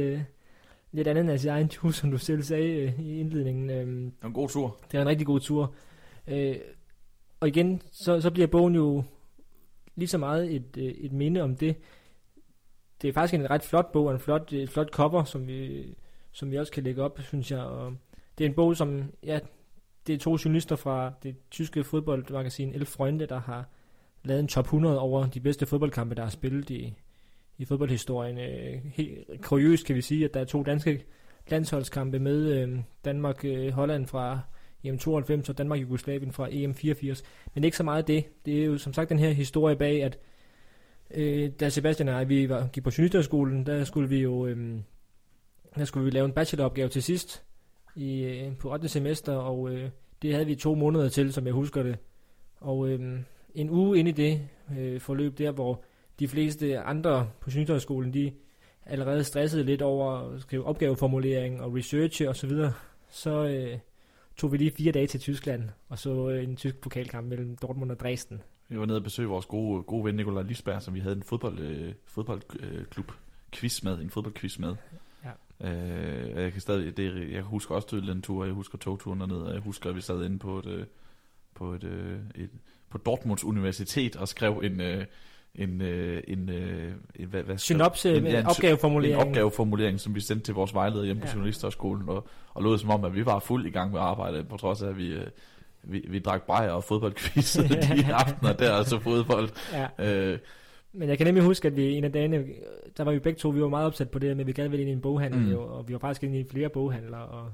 lidt 0.92 1.08
andet 1.08 1.30
end 1.30 1.38
sin 1.38 1.50
egen 1.50 1.70
tur, 1.70 1.92
som 2.00 2.12
du 2.12 2.18
selv 2.18 2.44
sagde 2.44 2.94
i 3.00 3.20
indledningen. 3.20 3.70
Det 3.70 3.78
er 4.22 4.28
en 4.28 4.34
god 4.34 4.50
tur. 4.50 4.80
Det 4.92 4.98
er 4.98 5.02
en 5.02 5.08
rigtig 5.08 5.28
god 5.28 5.40
tur. 5.40 5.74
Og 7.40 7.48
igen, 7.48 7.82
så, 7.92 8.22
så 8.22 8.32
bliver 8.32 8.48
bogen 8.48 8.76
jo 8.76 9.04
lige 9.96 10.08
så 10.08 10.18
meget 10.18 10.56
et, 10.56 10.78
øh, 10.78 10.84
et 10.84 11.12
minde 11.12 11.42
om 11.42 11.56
det. 11.56 11.76
det 13.02 13.08
er 13.08 13.14
faktisk 13.14 13.34
en 13.34 13.50
ret 13.50 13.64
flot 13.64 13.92
bog, 13.92 14.06
og 14.06 14.14
en 14.14 14.20
flot, 14.20 14.54
øh, 14.54 14.60
et 14.60 14.70
flot 14.70 14.90
cover, 14.90 15.24
som 15.24 15.48
vi, 15.48 15.86
som 16.32 16.52
vi 16.52 16.58
også 16.58 16.72
kan 16.72 16.84
lægge 16.84 17.04
op, 17.04 17.20
synes 17.22 17.52
jeg. 17.52 17.60
Og 17.60 17.94
det 18.38 18.46
er 18.46 18.50
en 18.50 18.56
bog, 18.56 18.78
som, 18.78 19.04
ja, 19.24 19.40
det 20.08 20.16
er 20.16 20.20
to 20.20 20.38
journalister 20.46 20.76
fra 20.76 21.14
det 21.24 21.36
tyske 21.52 21.84
fodboldmagasin 21.84 22.74
Elf 22.74 22.90
Freunde, 22.90 23.26
der 23.26 23.40
har 23.40 23.70
lavet 24.24 24.40
en 24.40 24.48
top 24.48 24.66
100 24.66 25.00
over 25.00 25.28
de 25.28 25.40
bedste 25.40 25.66
fodboldkampe, 25.66 26.16
der 26.16 26.24
er 26.24 26.30
spillet 26.30 26.70
i, 26.70 26.94
i 27.58 27.66
fodboldhistorien. 27.66 28.38
Øh, 28.38 28.82
helt 28.86 29.42
kuriøst 29.42 29.86
kan 29.86 29.96
vi 29.96 30.02
sige, 30.02 30.26
at 30.26 30.34
der 30.34 30.40
er 30.40 30.46
to 30.46 30.64
danske 30.64 31.06
landsholdskampe 31.48 32.20
med 32.20 32.46
øh, 32.46 32.80
Danmark-Holland 33.06 34.04
øh, 34.04 34.08
fra 34.08 34.40
EM92 34.86 35.50
og 35.50 35.58
Danmark-Jugoslavien 35.58 36.32
fra 36.32 36.48
EM84. 36.48 37.24
Men 37.54 37.64
ikke 37.64 37.78
så 37.78 37.84
meget 37.84 38.08
det. 38.08 38.26
Det 38.46 38.62
er 38.62 38.66
jo 38.66 38.78
som 38.78 38.94
sagt 38.94 39.10
den 39.10 39.20
her 39.20 39.32
historie 39.32 39.76
bag, 39.76 40.04
at 40.04 40.20
øh, 41.12 41.50
da 41.60 41.70
Sebastian 41.70 42.10
og 42.10 42.16
jeg 42.16 42.30
vi 42.30 42.50
var, 42.50 42.68
gik 42.68 42.84
på 42.84 42.92
journalisterskolen, 42.98 43.66
der 43.66 43.84
skulle 43.84 44.10
vi 44.10 44.18
jo 44.18 44.46
øh, 44.48 44.80
der 45.76 45.86
skulle 45.86 46.06
vi 46.06 46.12
lave 46.12 46.26
en 46.26 46.32
bacheloropgave 46.32 46.90
til 46.90 47.04
sidst 47.04 47.44
i, 47.96 48.24
øh, 48.24 48.58
på 48.58 48.74
8. 48.74 48.88
semester, 48.88 49.34
og 49.34 49.70
øh, 49.70 49.90
det 50.22 50.34
havde 50.34 50.46
vi 50.46 50.56
to 50.56 50.76
måneder 50.76 51.10
til, 51.10 51.34
som 51.34 51.46
jeg 51.46 51.54
husker 51.54 51.84
det. 51.84 51.98
Og 52.60 52.90
øh, 52.90 53.20
en 53.56 53.70
uge 53.70 54.00
ind 54.00 54.08
i 54.08 54.12
det 54.12 54.42
øh, 54.78 55.02
forløb 55.02 55.38
der, 55.38 55.52
hvor 55.52 55.84
de 56.20 56.28
fleste 56.28 56.80
andre 56.80 57.30
på 57.40 57.50
journalisterskolen, 57.50 58.14
de 58.14 58.32
allerede 58.86 59.24
stressede 59.24 59.64
lidt 59.64 59.82
over 59.82 60.12
at 60.12 60.42
skrive 60.42 60.66
opgaveformulering 60.66 61.62
og 61.62 61.76
research 61.76 62.28
og 62.28 62.36
så 62.36 62.48
videre, 62.48 62.74
så 63.10 63.46
øh, 63.46 63.78
tog 64.40 64.52
vi 64.52 64.58
lige 64.58 64.72
fire 64.72 64.92
dage 64.92 65.08
til 65.08 65.20
Tyskland, 65.20 65.64
og 65.90 66.00
så 66.00 66.30
øh, 66.30 66.44
en 66.44 66.56
tysk 66.56 66.78
pokalkamp 66.78 67.28
mellem 67.28 67.58
Dortmund 67.58 67.92
og 67.92 68.00
Dresden. 68.00 68.42
Vi 68.70 68.80
var 68.80 68.86
nede 68.86 68.98
og 68.98 69.04
besøge 69.04 69.30
vores 69.30 69.46
gode, 69.46 69.84
gode 69.84 70.06
ven 70.06 70.16
Nikolaj 70.16 70.44
Lisberg, 70.44 70.82
som 70.82 70.94
vi 70.94 71.00
havde 71.00 71.16
en 71.16 71.24
fodbold, 71.24 71.60
øh, 71.60 71.94
fodboldklub 72.06 73.12
quiz 73.52 73.84
med, 73.84 74.00
en 74.00 74.10
fodboldquiz 74.10 74.60
med. 74.60 74.76
Ja. 75.24 75.70
Øh, 75.70 76.44
jeg 76.44 76.52
kan 76.52 76.62
stadig, 76.62 76.98
det, 76.98 77.32
jeg 77.32 77.42
husker 77.42 77.76
også 77.76 77.88
tydeligt 77.88 78.14
den 78.14 78.22
tur, 78.22 78.46
jeg 78.46 78.54
husker 78.54 78.78
togturen 78.78 79.20
dernede, 79.20 79.48
og 79.48 79.54
jeg 79.54 79.62
husker, 79.62 79.90
at 79.90 79.96
vi 79.96 80.02
sad 80.02 80.26
inde 80.26 80.40
på 80.40 80.60
et, 80.60 80.66
øh, 80.66 80.86
på 81.54 81.74
et, 81.74 81.84
øh, 81.84 82.20
et 82.36 82.50
på 82.90 82.98
Dortmunds 82.98 83.44
Universitet 83.44 84.16
og 84.16 84.28
skrev 84.28 84.62
en, 84.64 84.82
øh, 84.82 85.06
en, 85.56 85.82
øh, 85.82 86.24
en, 86.28 86.50
øh, 86.50 86.92
en 87.16 87.28
hvad, 87.28 87.44
hvad 87.44 87.58
Synopse, 87.58 88.16
en, 88.16 88.26
ja, 88.26 88.40
en, 88.40 88.46
opgaveformulering. 88.46 89.22
En 89.22 89.28
opgaveformulering, 89.28 90.00
som 90.00 90.16
vi 90.16 90.20
sendte 90.20 90.46
til 90.46 90.54
vores 90.54 90.74
vejleder 90.74 91.04
hjemme 91.04 91.22
ja. 91.22 91.28
på 91.28 91.32
Journalisterskolen, 91.34 92.10
og, 92.10 92.28
og 92.54 92.64
lød 92.64 92.78
som 92.78 92.90
om, 92.90 93.06
at 93.06 93.16
vi 93.16 93.26
var 93.26 93.40
fuld 93.40 93.66
i 93.66 93.70
gang 93.70 93.92
med 93.92 94.00
arbejde, 94.00 94.44
på 94.44 94.58
trods 94.58 94.82
af, 94.82 94.88
at 94.88 94.98
vi, 94.98 95.08
øh, 95.08 95.28
vi, 95.84 96.06
vi 96.10 96.20
drak 96.20 96.44
bajer 96.48 96.72
og 96.72 96.84
fodboldquiz 96.84 97.58
de 97.98 98.14
aftener 98.14 98.54
der, 98.54 98.74
altså 98.74 99.00
fodbold. 99.00 99.50
Ja. 99.74 100.32
Øh, 100.32 100.40
men 100.94 101.10
jeg 101.10 101.18
kan 101.18 101.28
nemlig 101.28 101.44
huske, 101.44 101.68
at 101.68 101.76
vi 101.76 101.96
en 101.96 102.04
af 102.04 102.12
dagene, 102.12 102.46
der 102.98 103.04
var 103.04 103.12
vi 103.12 103.20
begge 103.20 103.38
to, 103.38 103.50
vi 103.50 103.62
var 103.62 103.68
meget 103.68 103.86
opsat 103.86 104.10
på 104.10 104.20
det, 104.20 104.38
men 104.38 104.48
vi 104.48 104.54
gerne 104.54 104.70
ville 104.70 104.82
ind 104.82 104.90
i 104.90 104.94
en 104.94 105.02
boghandel, 105.02 105.40
mm. 105.40 105.52
jo, 105.52 105.62
og 105.62 105.88
vi 105.88 105.94
var 105.94 106.00
faktisk 106.00 106.24
ind 106.24 106.36
i 106.36 106.46
flere 106.52 106.70
boghandlere, 106.70 107.26
og 107.26 107.52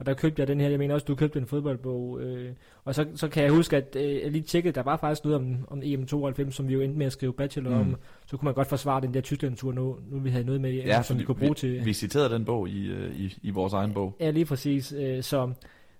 og 0.00 0.06
der 0.06 0.14
købte 0.14 0.40
jeg 0.40 0.48
den 0.48 0.60
her, 0.60 0.68
jeg 0.68 0.78
mener 0.78 0.94
også, 0.94 1.04
du 1.04 1.14
købte 1.14 1.38
en 1.38 1.46
fodboldbog. 1.46 2.20
Øh, 2.20 2.52
og 2.84 2.94
så, 2.94 3.06
så 3.14 3.28
kan 3.28 3.44
jeg 3.44 3.52
huske, 3.52 3.76
at 3.76 3.96
øh, 3.96 4.22
jeg 4.22 4.30
lige 4.30 4.42
tjekkede, 4.42 4.74
der 4.74 4.82
var 4.82 4.96
faktisk 4.96 5.24
noget 5.24 5.36
om, 5.36 5.66
om 5.68 5.82
EM92, 5.82 6.50
som 6.50 6.68
vi 6.68 6.72
jo 6.72 6.80
endte 6.80 6.98
med 6.98 7.06
at 7.06 7.12
skrive 7.12 7.32
bachelor 7.32 7.70
mm. 7.70 7.80
om. 7.80 7.96
Så 8.26 8.36
kunne 8.36 8.44
man 8.44 8.54
godt 8.54 8.68
forsvare 8.68 9.00
den 9.00 9.14
der 9.14 9.20
Tyskland-tur 9.20 9.72
nu, 9.72 9.96
nu 10.10 10.18
vi 10.18 10.30
havde 10.30 10.44
noget 10.44 10.60
med, 10.60 10.72
ja, 10.72 11.02
som 11.02 11.18
vi 11.18 11.24
kunne 11.24 11.34
bruge 11.34 11.50
vi, 11.50 11.54
til... 11.54 11.84
Vi 11.84 11.92
citerede 11.92 12.34
den 12.34 12.44
bog 12.44 12.68
i, 12.68 12.86
øh, 12.86 13.20
i, 13.20 13.38
i 13.42 13.50
vores 13.50 13.72
egen 13.72 13.94
bog. 13.94 14.16
Ja, 14.20 14.30
lige 14.30 14.44
præcis. 14.44 14.92
Øh, 14.92 15.22
så 15.22 15.52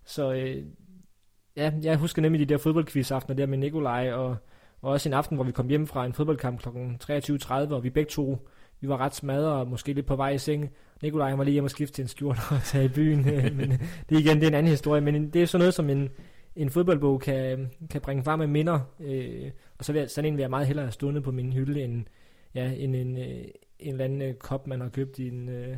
så 0.04 0.32
øh, 0.32 0.56
ja, 1.56 1.72
jeg 1.82 1.96
husker 1.96 2.22
nemlig 2.22 2.48
de 2.48 2.52
der 2.54 2.58
fodboldquiz-aftener 2.58 3.36
der 3.36 3.46
med 3.46 3.58
Nikolaj, 3.58 4.12
og, 4.12 4.36
og 4.82 4.92
også 4.92 5.08
en 5.08 5.12
aften, 5.12 5.36
hvor 5.36 5.44
vi 5.44 5.52
kom 5.52 5.68
hjem 5.68 5.86
fra 5.86 6.06
en 6.06 6.12
fodboldkamp 6.12 6.60
kl. 6.60 6.68
23.30, 6.68 7.52
og 7.52 7.84
vi 7.84 7.90
begge 7.90 8.10
to 8.10 8.38
vi 8.80 8.88
var 8.88 8.96
ret 8.96 9.14
smadret 9.14 9.46
og 9.46 9.68
måske 9.68 9.92
lidt 9.92 10.06
på 10.06 10.16
vej 10.16 10.30
i 10.30 10.38
seng. 10.38 10.70
Nikolaj 11.02 11.34
var 11.34 11.44
lige 11.44 11.52
hjemme 11.52 11.66
og 11.66 11.70
skifte 11.70 11.94
til 11.94 12.02
en 12.02 12.08
skjort 12.08 12.38
og 12.50 12.62
tage 12.64 12.84
i 12.84 12.88
byen. 12.88 13.28
Øh, 13.28 13.56
men 13.56 13.72
øh, 13.72 13.78
det 14.08 14.14
er 14.16 14.20
igen 14.20 14.36
det 14.36 14.42
er 14.42 14.48
en 14.48 14.54
anden 14.54 14.70
historie. 14.70 15.00
Men 15.00 15.30
det 15.30 15.42
er 15.42 15.46
sådan 15.46 15.60
noget, 15.60 15.74
som 15.74 15.90
en, 15.90 16.08
en 16.56 16.70
fodboldbog 16.70 17.20
kan, 17.20 17.60
øh, 17.60 17.66
kan 17.90 18.00
bringe 18.00 18.24
frem 18.24 18.38
med 18.38 18.46
minder. 18.46 18.80
Øh, 19.00 19.50
og 19.78 19.84
så 19.84 19.92
vil 19.92 20.00
jeg, 20.00 20.10
sådan 20.10 20.32
en 20.32 20.36
vil 20.36 20.42
jeg 20.42 20.50
meget 20.50 20.66
hellere 20.66 20.86
have 20.86 20.92
stående 20.92 21.20
på 21.20 21.30
min 21.30 21.52
hylde, 21.52 21.82
end, 21.82 22.04
ja, 22.54 22.72
end 22.72 22.96
en, 22.96 23.18
øh, 23.18 23.44
en 23.78 23.92
eller 23.92 24.04
anden 24.04 24.22
øh, 24.22 24.34
kop, 24.34 24.66
man 24.66 24.80
har 24.80 24.88
købt 24.88 25.18
i 25.18 25.28
en 25.28 25.48
øh, 25.48 25.76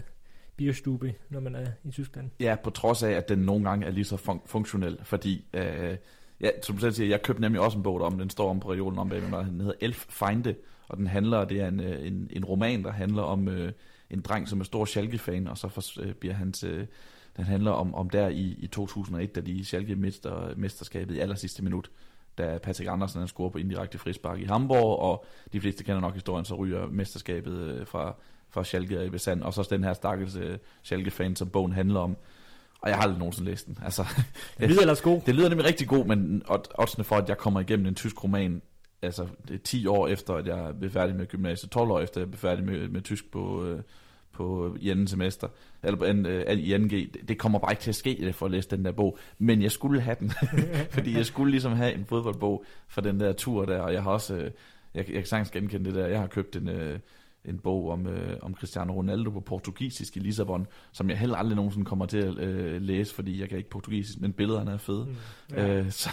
bierstube, 0.57 1.15
når 1.31 1.41
man 1.41 1.55
er 1.55 1.67
i 1.85 1.91
Tyskland. 1.91 2.31
Ja, 2.41 2.57
på 2.65 2.71
trods 2.71 3.03
af, 3.03 3.11
at 3.11 3.29
den 3.29 3.39
nogle 3.39 3.65
gange 3.69 3.87
er 3.87 3.91
lige 3.91 4.05
så 4.05 4.17
fun- 4.17 4.47
funktionel, 4.47 4.99
fordi... 5.03 5.45
Øh, 5.55 5.97
Ja, 6.43 6.49
som 6.63 6.75
du 6.77 6.81
selv 6.81 6.93
siger, 6.93 7.09
jeg 7.09 7.23
købte 7.23 7.41
nemlig 7.43 7.61
også 7.61 7.77
en 7.77 7.83
bog 7.83 8.01
om, 8.01 8.19
den 8.19 8.31
står 8.31 8.51
om 8.51 8.61
på 8.61 8.73
regionen 8.73 8.99
om 8.99 9.09
bag 9.09 9.31
mig, 9.31 9.47
den 9.47 9.61
hedder 9.61 9.75
Elf 9.81 10.07
Feinde, 10.09 10.55
og 10.89 10.97
den 10.97 11.07
handler, 11.07 11.45
det 11.45 11.61
er 11.61 11.69
en, 11.69 11.81
øh, 11.81 12.07
en, 12.07 12.29
en 12.33 12.45
roman, 12.45 12.85
der 12.85 12.91
handler 12.93 13.23
om 13.23 13.49
øh, 13.49 13.73
en 14.13 14.21
dreng, 14.21 14.49
som 14.49 14.61
er 14.61 14.65
stor 14.65 14.85
Schalke-fan, 14.85 15.49
og 15.49 15.59
så 15.59 15.69
for, 15.69 16.01
øh, 16.01 16.15
bliver 16.15 16.35
hans, 16.35 16.65
øh, 16.65 16.87
den 17.37 17.45
handler 17.45 17.71
om, 17.71 17.95
om 17.95 18.11
der 18.11 18.29
i, 18.29 18.57
i 18.59 18.67
2001, 18.67 19.35
da 19.35 19.41
de 19.41 19.65
Schalke 19.65 19.97
mister 19.97 20.55
mesterskabet 20.57 21.15
i 21.15 21.19
aller 21.19 21.35
sidste 21.35 21.65
minut, 21.65 21.91
da 22.39 22.59
Patrick 22.59 22.91
Andersen 22.91 23.19
han 23.19 23.29
scorer 23.29 23.51
på 23.51 23.59
indirekte 23.59 23.99
frispark 23.99 24.41
i 24.41 24.45
Hamburg, 24.45 24.99
og 24.99 25.25
de 25.53 25.61
fleste 25.61 25.85
kender 25.85 26.01
nok 26.01 26.15
historien, 26.15 26.45
så 26.45 26.55
ryger 26.55 26.87
mesterskabet 26.87 27.59
øh, 27.59 27.87
fra, 27.87 28.15
fra 28.51 28.65
Schalke 28.65 29.11
i 29.15 29.19
Sand, 29.19 29.43
og 29.43 29.55
så 29.55 29.67
den 29.71 29.85
her 29.85 29.93
stakkels 29.93 30.37
øh, 30.37 30.59
Schalke-fan, 30.83 31.37
som 31.37 31.51
bogen 31.51 31.73
handler 31.73 32.01
om, 32.01 32.17
og 32.81 32.89
jeg 32.89 32.97
har 32.97 33.03
aldrig 33.03 33.19
nogensinde 33.19 33.51
læst 33.51 33.67
den. 33.67 33.79
Altså, 33.85 34.05
det 34.59 34.71
lyder 34.71 34.81
ellers 34.81 35.01
god. 35.01 35.21
Det 35.27 35.35
lyder 35.35 35.49
nemlig 35.49 35.67
rigtig 35.67 35.89
god, 35.89 36.05
men 36.05 36.43
oddsene 36.79 37.05
for, 37.05 37.17
at 37.17 37.29
jeg 37.29 37.39
kommer 37.39 37.61
igennem 37.61 37.87
en 37.87 37.95
tysk 37.95 38.25
roman, 38.25 38.63
altså 39.03 39.27
det 39.49 39.55
er 39.55 39.59
10 39.59 39.87
år 39.87 40.09
efter, 40.09 40.35
at 40.35 40.47
jeg 40.47 40.75
blev 40.79 40.91
færdig 40.91 41.17
med 41.17 41.27
gymnasiet, 41.27 41.71
12 41.71 41.91
år 41.91 42.01
efter, 42.01 42.17
at 42.17 42.21
jeg 42.21 42.31
blev 42.31 42.39
færdig 42.39 42.65
med, 42.65 42.89
med 42.89 43.01
tysk 43.01 43.31
på, 43.31 43.65
øh, 43.67 43.83
på 44.33 44.77
i 44.81 44.91
anden 44.91 45.07
semester, 45.07 45.49
eller 45.83 45.99
på 45.99 46.05
en, 46.05 46.27
øh, 46.27 46.53
i 46.53 46.75
2G, 46.75 46.89
det, 46.89 47.29
det 47.29 47.39
kommer 47.39 47.59
bare 47.59 47.73
ikke 47.73 47.83
til 47.83 47.91
at 47.91 47.95
ske, 47.95 48.19
det 48.21 48.35
for 48.35 48.47
at 48.47 48.53
læse 48.53 48.71
den 48.71 48.85
der 48.85 48.93
bog, 48.93 49.19
men 49.39 49.63
jeg 49.63 49.73
skulle 49.73 50.01
have 50.01 50.17
den, 50.21 50.33
fordi 50.95 51.17
jeg 51.17 51.27
skulle 51.27 51.51
ligesom 51.51 51.73
have 51.73 51.95
en 51.95 52.05
fodboldbog 52.05 52.65
for 52.89 53.01
den 53.01 53.21
der 53.21 53.33
tur 53.33 53.65
der, 53.65 53.81
og 53.81 53.93
jeg 53.93 54.03
har 54.03 54.11
også, 54.11 54.35
øh, 54.35 54.51
jeg, 54.95 55.11
jeg 55.11 55.15
kan 55.15 55.27
sagtens 55.27 55.51
genkende 55.51 55.85
det 55.85 55.95
der, 55.95 56.07
jeg 56.07 56.21
har 56.21 56.27
købt 56.27 56.57
en, 56.57 56.69
øh, 56.69 56.99
en 57.45 57.59
bog 57.59 57.91
om, 57.91 58.07
øh, 58.07 58.37
om 58.43 58.55
Cristiano 58.55 58.93
Ronaldo 58.93 59.31
på 59.31 59.41
portugisisk 59.41 60.17
i 60.17 60.21
Lissabon, 60.21 60.67
som 60.93 61.11
jeg 61.11 61.19
heller 61.19 61.37
aldrig 61.37 61.57
nogensinde 61.57 61.85
kommer 61.85 62.07
til 62.07 62.19
at 62.19 62.39
øh, 62.39 62.83
læse, 62.83 63.15
fordi 63.15 63.41
jeg 63.41 63.49
kan 63.49 63.59
ikke 63.59 63.71
portugisisk, 63.71 64.21
men 64.21 64.33
billederne 64.33 64.71
er 64.71 64.77
fede. 64.77 65.07
Mm, 65.07 65.57
ja. 65.57 65.69
øh, 65.69 65.91
så, 66.03 66.11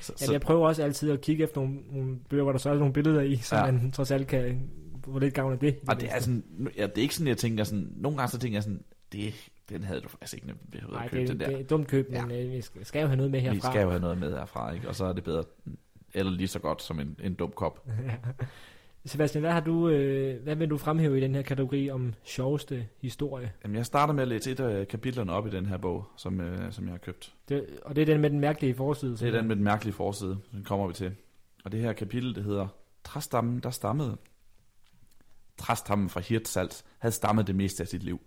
så, 0.00 0.12
ja, 0.26 0.32
jeg 0.32 0.40
prøver 0.40 0.68
også 0.68 0.82
altid 0.82 1.10
at 1.10 1.20
kigge 1.20 1.44
efter 1.44 1.60
nogle, 1.60 1.78
nogle 1.92 2.16
bøger, 2.28 2.42
hvor 2.42 2.52
der 2.52 2.58
så 2.58 2.70
er 2.70 2.74
nogle 2.74 2.92
billeder 2.92 3.20
i, 3.20 3.36
så 3.36 3.56
ja. 3.56 3.64
man 3.64 3.92
trods 3.92 4.10
alt 4.10 4.26
kan 4.26 4.70
få 5.04 5.18
lidt 5.18 5.34
gavn 5.34 5.52
af 5.52 5.58
det. 5.58 5.78
Og 5.88 6.00
det 6.00 6.08
er, 6.12 6.20
sådan, 6.20 6.44
ja, 6.76 6.86
det 6.86 6.98
er 6.98 7.02
ikke 7.02 7.14
sådan, 7.14 7.28
jeg 7.28 7.36
tænker 7.36 7.64
sådan, 7.64 7.92
nogle 7.96 8.18
gange 8.18 8.30
så 8.30 8.38
tænker 8.38 8.56
jeg 8.56 8.62
sådan, 8.62 8.84
det, 9.12 9.50
den 9.68 9.84
havde 9.84 10.00
du 10.00 10.08
faktisk 10.08 10.34
ikke 10.34 10.54
behøvet 10.70 10.96
at 10.96 11.10
købe, 11.10 11.20
det, 11.20 11.28
den 11.28 11.40
der. 11.40 11.46
det 11.46 11.60
er 11.60 11.64
dumt 11.64 11.88
køb, 11.88 12.10
men 12.10 12.30
ja. 12.30 12.44
øh, 12.44 12.52
vi 12.52 12.62
skal 12.82 13.00
jo 13.00 13.06
have 13.06 13.16
noget 13.16 13.30
med 13.30 13.40
herfra. 13.40 13.54
Vi 13.54 13.60
skal 13.60 13.82
jo 13.82 13.88
have 13.88 14.00
noget 14.00 14.18
med 14.18 14.32
herfra, 14.32 14.72
ikke? 14.72 14.88
og 14.88 14.94
så 14.94 15.04
er 15.04 15.12
det 15.12 15.24
bedre, 15.24 15.44
eller 16.14 16.32
lige 16.32 16.48
så 16.48 16.58
godt 16.58 16.82
som 16.82 17.00
en, 17.00 17.16
en 17.22 17.34
dum 17.34 17.52
kop. 17.56 17.86
Sebastian, 19.04 19.42
hvad, 19.42 19.52
har 19.52 19.60
du, 19.60 19.88
øh, 19.88 20.42
hvad 20.42 20.56
vil 20.56 20.70
du 20.70 20.78
fremhæve 20.78 21.18
i 21.18 21.20
den 21.20 21.34
her 21.34 21.42
kategori 21.42 21.90
om 21.90 22.14
sjoveste 22.24 22.88
historie? 23.00 23.52
Jamen, 23.64 23.76
jeg 23.76 23.86
starter 23.86 24.14
med 24.14 24.22
at 24.22 24.28
læse 24.28 24.50
et 24.50 24.60
af 24.60 24.88
kapitlerne 24.88 25.32
op 25.32 25.46
i 25.46 25.50
den 25.50 25.66
her 25.66 25.76
bog, 25.76 26.04
som, 26.16 26.40
øh, 26.40 26.72
som 26.72 26.84
jeg 26.84 26.92
har 26.92 26.98
købt. 26.98 27.34
Det, 27.48 27.66
og 27.84 27.96
det 27.96 28.02
er 28.02 28.06
den 28.06 28.20
med 28.20 28.30
den 28.30 28.40
mærkelige 28.40 28.74
forside? 28.74 29.12
Det 29.12 29.22
er 29.22 29.30
den 29.30 29.48
med 29.48 29.56
den 29.56 29.64
mærkelige 29.64 29.94
forside, 29.94 30.38
den 30.52 30.64
kommer 30.64 30.86
vi 30.86 30.92
til. 30.92 31.14
Og 31.64 31.72
det 31.72 31.80
her 31.80 31.92
kapitel, 31.92 32.34
det 32.34 32.44
hedder 32.44 32.68
Træstammen, 33.04 33.60
der 33.60 33.70
stammede. 33.70 34.16
Træstammen 35.62 36.08
fra 36.08 36.20
Hirtshals 36.20 36.84
havde 36.98 37.14
stammet 37.14 37.46
det 37.46 37.54
meste 37.54 37.82
af 37.82 37.88
sit 37.88 38.02
liv. 38.02 38.20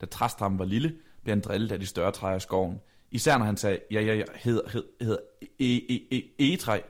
Da 0.00 0.06
træstammen 0.06 0.58
var 0.58 0.64
lille, 0.64 0.96
blev 1.22 1.32
han 1.32 1.40
drillet 1.40 1.72
af 1.72 1.80
de 1.80 1.86
større 1.86 2.12
træer 2.12 2.36
i 2.36 2.40
skoven. 2.40 2.80
Især 3.10 3.38
når 3.38 3.44
han 3.44 3.56
sagde, 3.56 3.78
ja, 3.90 4.00
ja, 4.00 4.14
ja, 4.14 4.24
hedder, 4.34 4.68
hedder, 4.70 4.88
hedder 5.00 5.18
e, 5.58 5.94
e, 5.94 6.16
e, 6.18 6.22
egetræ, 6.38 6.80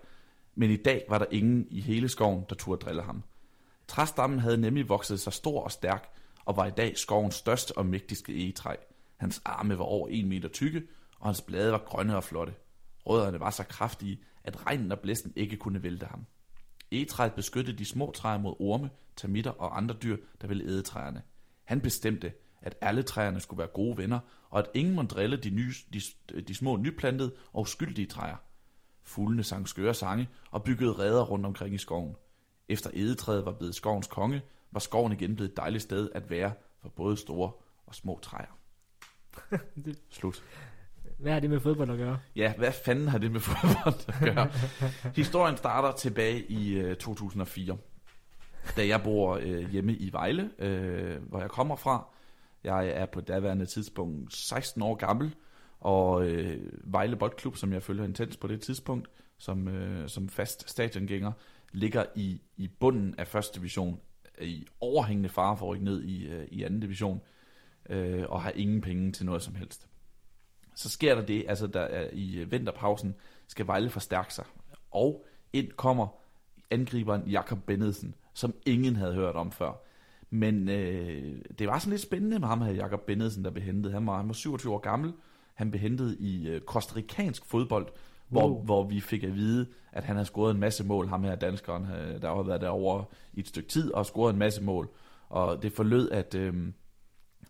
men 0.55 0.71
i 0.71 0.77
dag 0.77 1.05
var 1.09 1.19
der 1.19 1.27
ingen 1.31 1.67
i 1.71 1.81
hele 1.81 2.09
skoven, 2.09 2.45
der 2.49 2.55
turde 2.55 2.85
drille 2.85 3.03
ham. 3.03 3.23
Træstammen 3.89 4.39
havde 4.39 4.57
nemlig 4.57 4.89
vokset 4.89 5.21
sig 5.21 5.33
stor 5.33 5.63
og 5.63 5.73
stærk, 5.73 6.09
og 6.45 6.57
var 6.57 6.67
i 6.67 6.71
dag 6.71 6.99
skovens 6.99 7.35
største 7.35 7.79
og 7.79 7.87
mægtigste 7.87 8.33
egetræ. 8.33 8.75
Hans 9.17 9.43
arme 9.45 9.79
var 9.79 9.85
over 9.85 10.09
en 10.09 10.29
meter 10.29 10.49
tykke, 10.49 10.83
og 11.21 11.29
hans 11.29 11.41
blade 11.41 11.73
var 11.73 11.83
grønne 11.87 12.17
og 12.17 12.25
flotte. 12.25 12.55
Rødderne 13.07 13.41
var 13.41 13.51
så 13.51 13.65
kraftige, 13.65 14.21
at 14.45 14.67
regnen 14.67 14.93
og 14.93 14.99
blæsten 14.99 15.33
ikke 15.37 15.57
kunne 15.57 15.83
vælte 15.83 16.07
ham. 16.07 16.27
Egetræet 16.93 17.33
beskyttede 17.33 17.79
de 17.79 17.85
små 17.85 18.13
træer 18.13 18.39
mod 18.39 18.55
orme, 18.59 18.91
termitter 19.19 19.51
og 19.51 19.77
andre 19.77 19.95
dyr, 20.03 20.17
der 20.41 20.49
ville 20.49 20.65
æde 20.65 20.83
træerne. 20.83 21.23
Han 21.65 21.81
bestemte, 21.81 22.33
at 22.63 22.77
alle 22.81 23.03
træerne 23.03 23.41
skulle 23.41 23.59
være 23.59 23.69
gode 23.69 23.97
venner, 23.97 24.19
og 24.51 24.59
at 24.59 24.67
ingen 24.75 24.95
måtte 24.95 25.15
drille 25.15 25.37
de, 25.37 25.51
nye, 25.51 25.73
de, 25.93 26.01
de 26.41 26.55
små 26.55 26.77
nyplantede 26.77 27.35
og 27.53 27.61
uskyldige 27.61 28.07
træer. 28.07 28.37
Fuglene 29.03 29.45
sang 29.45 29.69
skøre 29.69 29.95
sange 29.95 30.29
og 30.51 30.65
byggede 30.65 30.93
reder 30.93 31.25
rundt 31.25 31.47
omkring 31.47 31.75
i 31.75 31.79
skoven. 31.79 32.17
Efter 32.69 32.91
edetræet 32.95 33.45
var 33.45 33.53
blevet 33.53 33.75
skovens 33.75 34.07
konge, 34.07 34.43
var 34.71 34.81
skoven 34.81 35.13
igen 35.13 35.37
blevet 35.37 35.51
et 35.51 35.57
dejligt 35.57 35.83
sted 35.83 36.11
at 36.15 36.31
være 36.31 36.53
for 36.83 36.89
både 36.89 37.17
store 37.17 37.53
og 37.87 37.95
små 37.95 38.19
træer. 38.23 38.59
det... 39.85 39.99
Slut. 40.11 40.43
Hvad 41.19 41.33
har 41.33 41.41
det 41.41 41.51
med 41.51 41.61
fodbold 41.61 41.91
at 41.91 41.99
gøre? 41.99 42.19
Ja, 42.37 42.55
hvad 42.59 42.73
fanden 42.73 43.09
har 43.09 43.19
det 43.19 43.33
med 43.33 43.41
fodbold 43.41 43.95
at 44.09 44.35
gøre? 44.35 44.51
Historien 45.23 45.57
starter 45.57 45.93
tilbage 45.93 46.51
i 46.51 46.91
uh, 46.91 46.95
2004 46.97 47.79
da 48.77 48.87
jeg 48.87 49.03
bor 49.03 49.39
øh, 49.43 49.71
hjemme 49.71 49.95
i 49.95 50.13
Vejle, 50.13 50.51
øh, 50.59 51.23
hvor 51.23 51.41
jeg 51.41 51.51
kommer 51.51 51.77
fra. 51.77 52.07
Jeg 52.65 52.89
er 52.89 53.07
på 53.07 53.21
daværende 53.21 53.67
tidspunkt 53.67 54.35
16 54.35 54.83
år 54.83 54.95
gammel, 54.95 55.35
og 55.81 56.27
øh, 56.27 56.73
Vejle 56.85 57.17
Boldklub, 57.17 57.57
som 57.57 57.73
jeg 57.73 57.83
følger 57.83 58.05
intens 58.05 58.37
på 58.37 58.47
det 58.47 58.61
tidspunkt, 58.61 59.09
som, 59.39 59.69
øh, 59.69 60.09
som 60.09 60.29
fast 60.29 60.71
stadiongænger, 60.71 61.33
ligger 61.73 62.05
i, 62.15 62.41
i 62.57 62.69
bunden 62.69 63.15
af 63.19 63.27
første 63.27 63.59
division, 63.59 64.01
i 64.41 64.67
overhængende 64.81 65.29
fare 65.29 65.57
for 65.57 65.67
at 65.67 65.71
rykke 65.71 65.85
ned 65.85 66.03
i, 66.03 66.27
øh, 66.27 66.47
i 66.51 66.63
anden 66.63 66.81
division, 66.81 67.21
øh, 67.91 68.25
og 68.29 68.43
har 68.43 68.51
ingen 68.51 68.81
penge 68.81 69.13
til 69.13 69.27
noget 69.27 69.43
som 69.43 69.55
helst. 69.55 69.89
Så 70.75 70.89
sker 70.89 71.15
der 71.15 71.27
det, 71.27 71.45
altså 71.49 71.67
der 71.67 71.81
er, 71.81 72.09
i 72.13 72.39
øh, 72.39 72.53
vinterpausen 72.53 73.15
skal 73.47 73.67
Vejle 73.67 73.91
forstærke 73.91 74.35
sig, 74.35 74.45
og 74.91 75.27
ind 75.53 75.73
kommer 75.73 76.07
angriberen 76.71 77.29
Jakob 77.29 77.59
Bennedsen, 77.67 78.15
som 78.39 78.55
ingen 78.67 78.97
havde 78.97 79.15
hørt 79.15 79.35
om 79.35 79.53
før. 79.53 79.73
Men 80.31 80.69
øh, 80.69 81.39
det 81.59 81.67
var 81.67 81.79
sådan 81.79 81.91
lidt 81.91 82.03
spændende 82.03 82.39
med 82.39 82.49
ham 82.49 82.63
her, 82.63 82.73
Jakob 82.73 83.01
Bennedsen, 83.01 83.45
der 83.45 83.51
blev 83.51 83.65
hentet. 83.65 83.93
Han 83.93 84.07
var, 84.07 84.17
han 84.17 84.29
var 84.29 84.35
27 84.35 84.75
år 84.75 84.79
gammel. 84.79 85.13
Han 85.55 85.71
blev 85.71 85.81
hentet 85.81 86.17
i 86.21 86.49
øh, 86.49 86.61
kostarikansk 86.61 87.45
fodbold, 87.45 87.87
hvor, 88.29 88.49
wow. 88.49 88.65
hvor 88.65 88.89
vi 88.89 89.01
fik 89.01 89.25
at 89.25 89.35
vide, 89.35 89.67
at 89.93 90.05
han 90.05 90.17
havde 90.17 90.27
scoret 90.27 90.55
en 90.55 90.61
masse 90.61 90.85
mål. 90.85 91.09
Ham 91.09 91.25
her 91.25 91.35
danskeren, 91.35 91.83
øh, 91.83 92.23
der 92.23 92.35
har 92.35 92.43
været 92.43 92.61
derovre 92.61 93.05
i 93.33 93.41
et 93.41 93.49
stykke 93.49 93.69
tid 93.69 93.93
og 93.93 94.07
scoret 94.07 94.33
en 94.33 94.39
masse 94.39 94.63
mål. 94.63 94.91
Og 95.29 95.63
det 95.63 95.73
forlød, 95.73 96.11
at, 96.11 96.35
øh, 96.35 96.55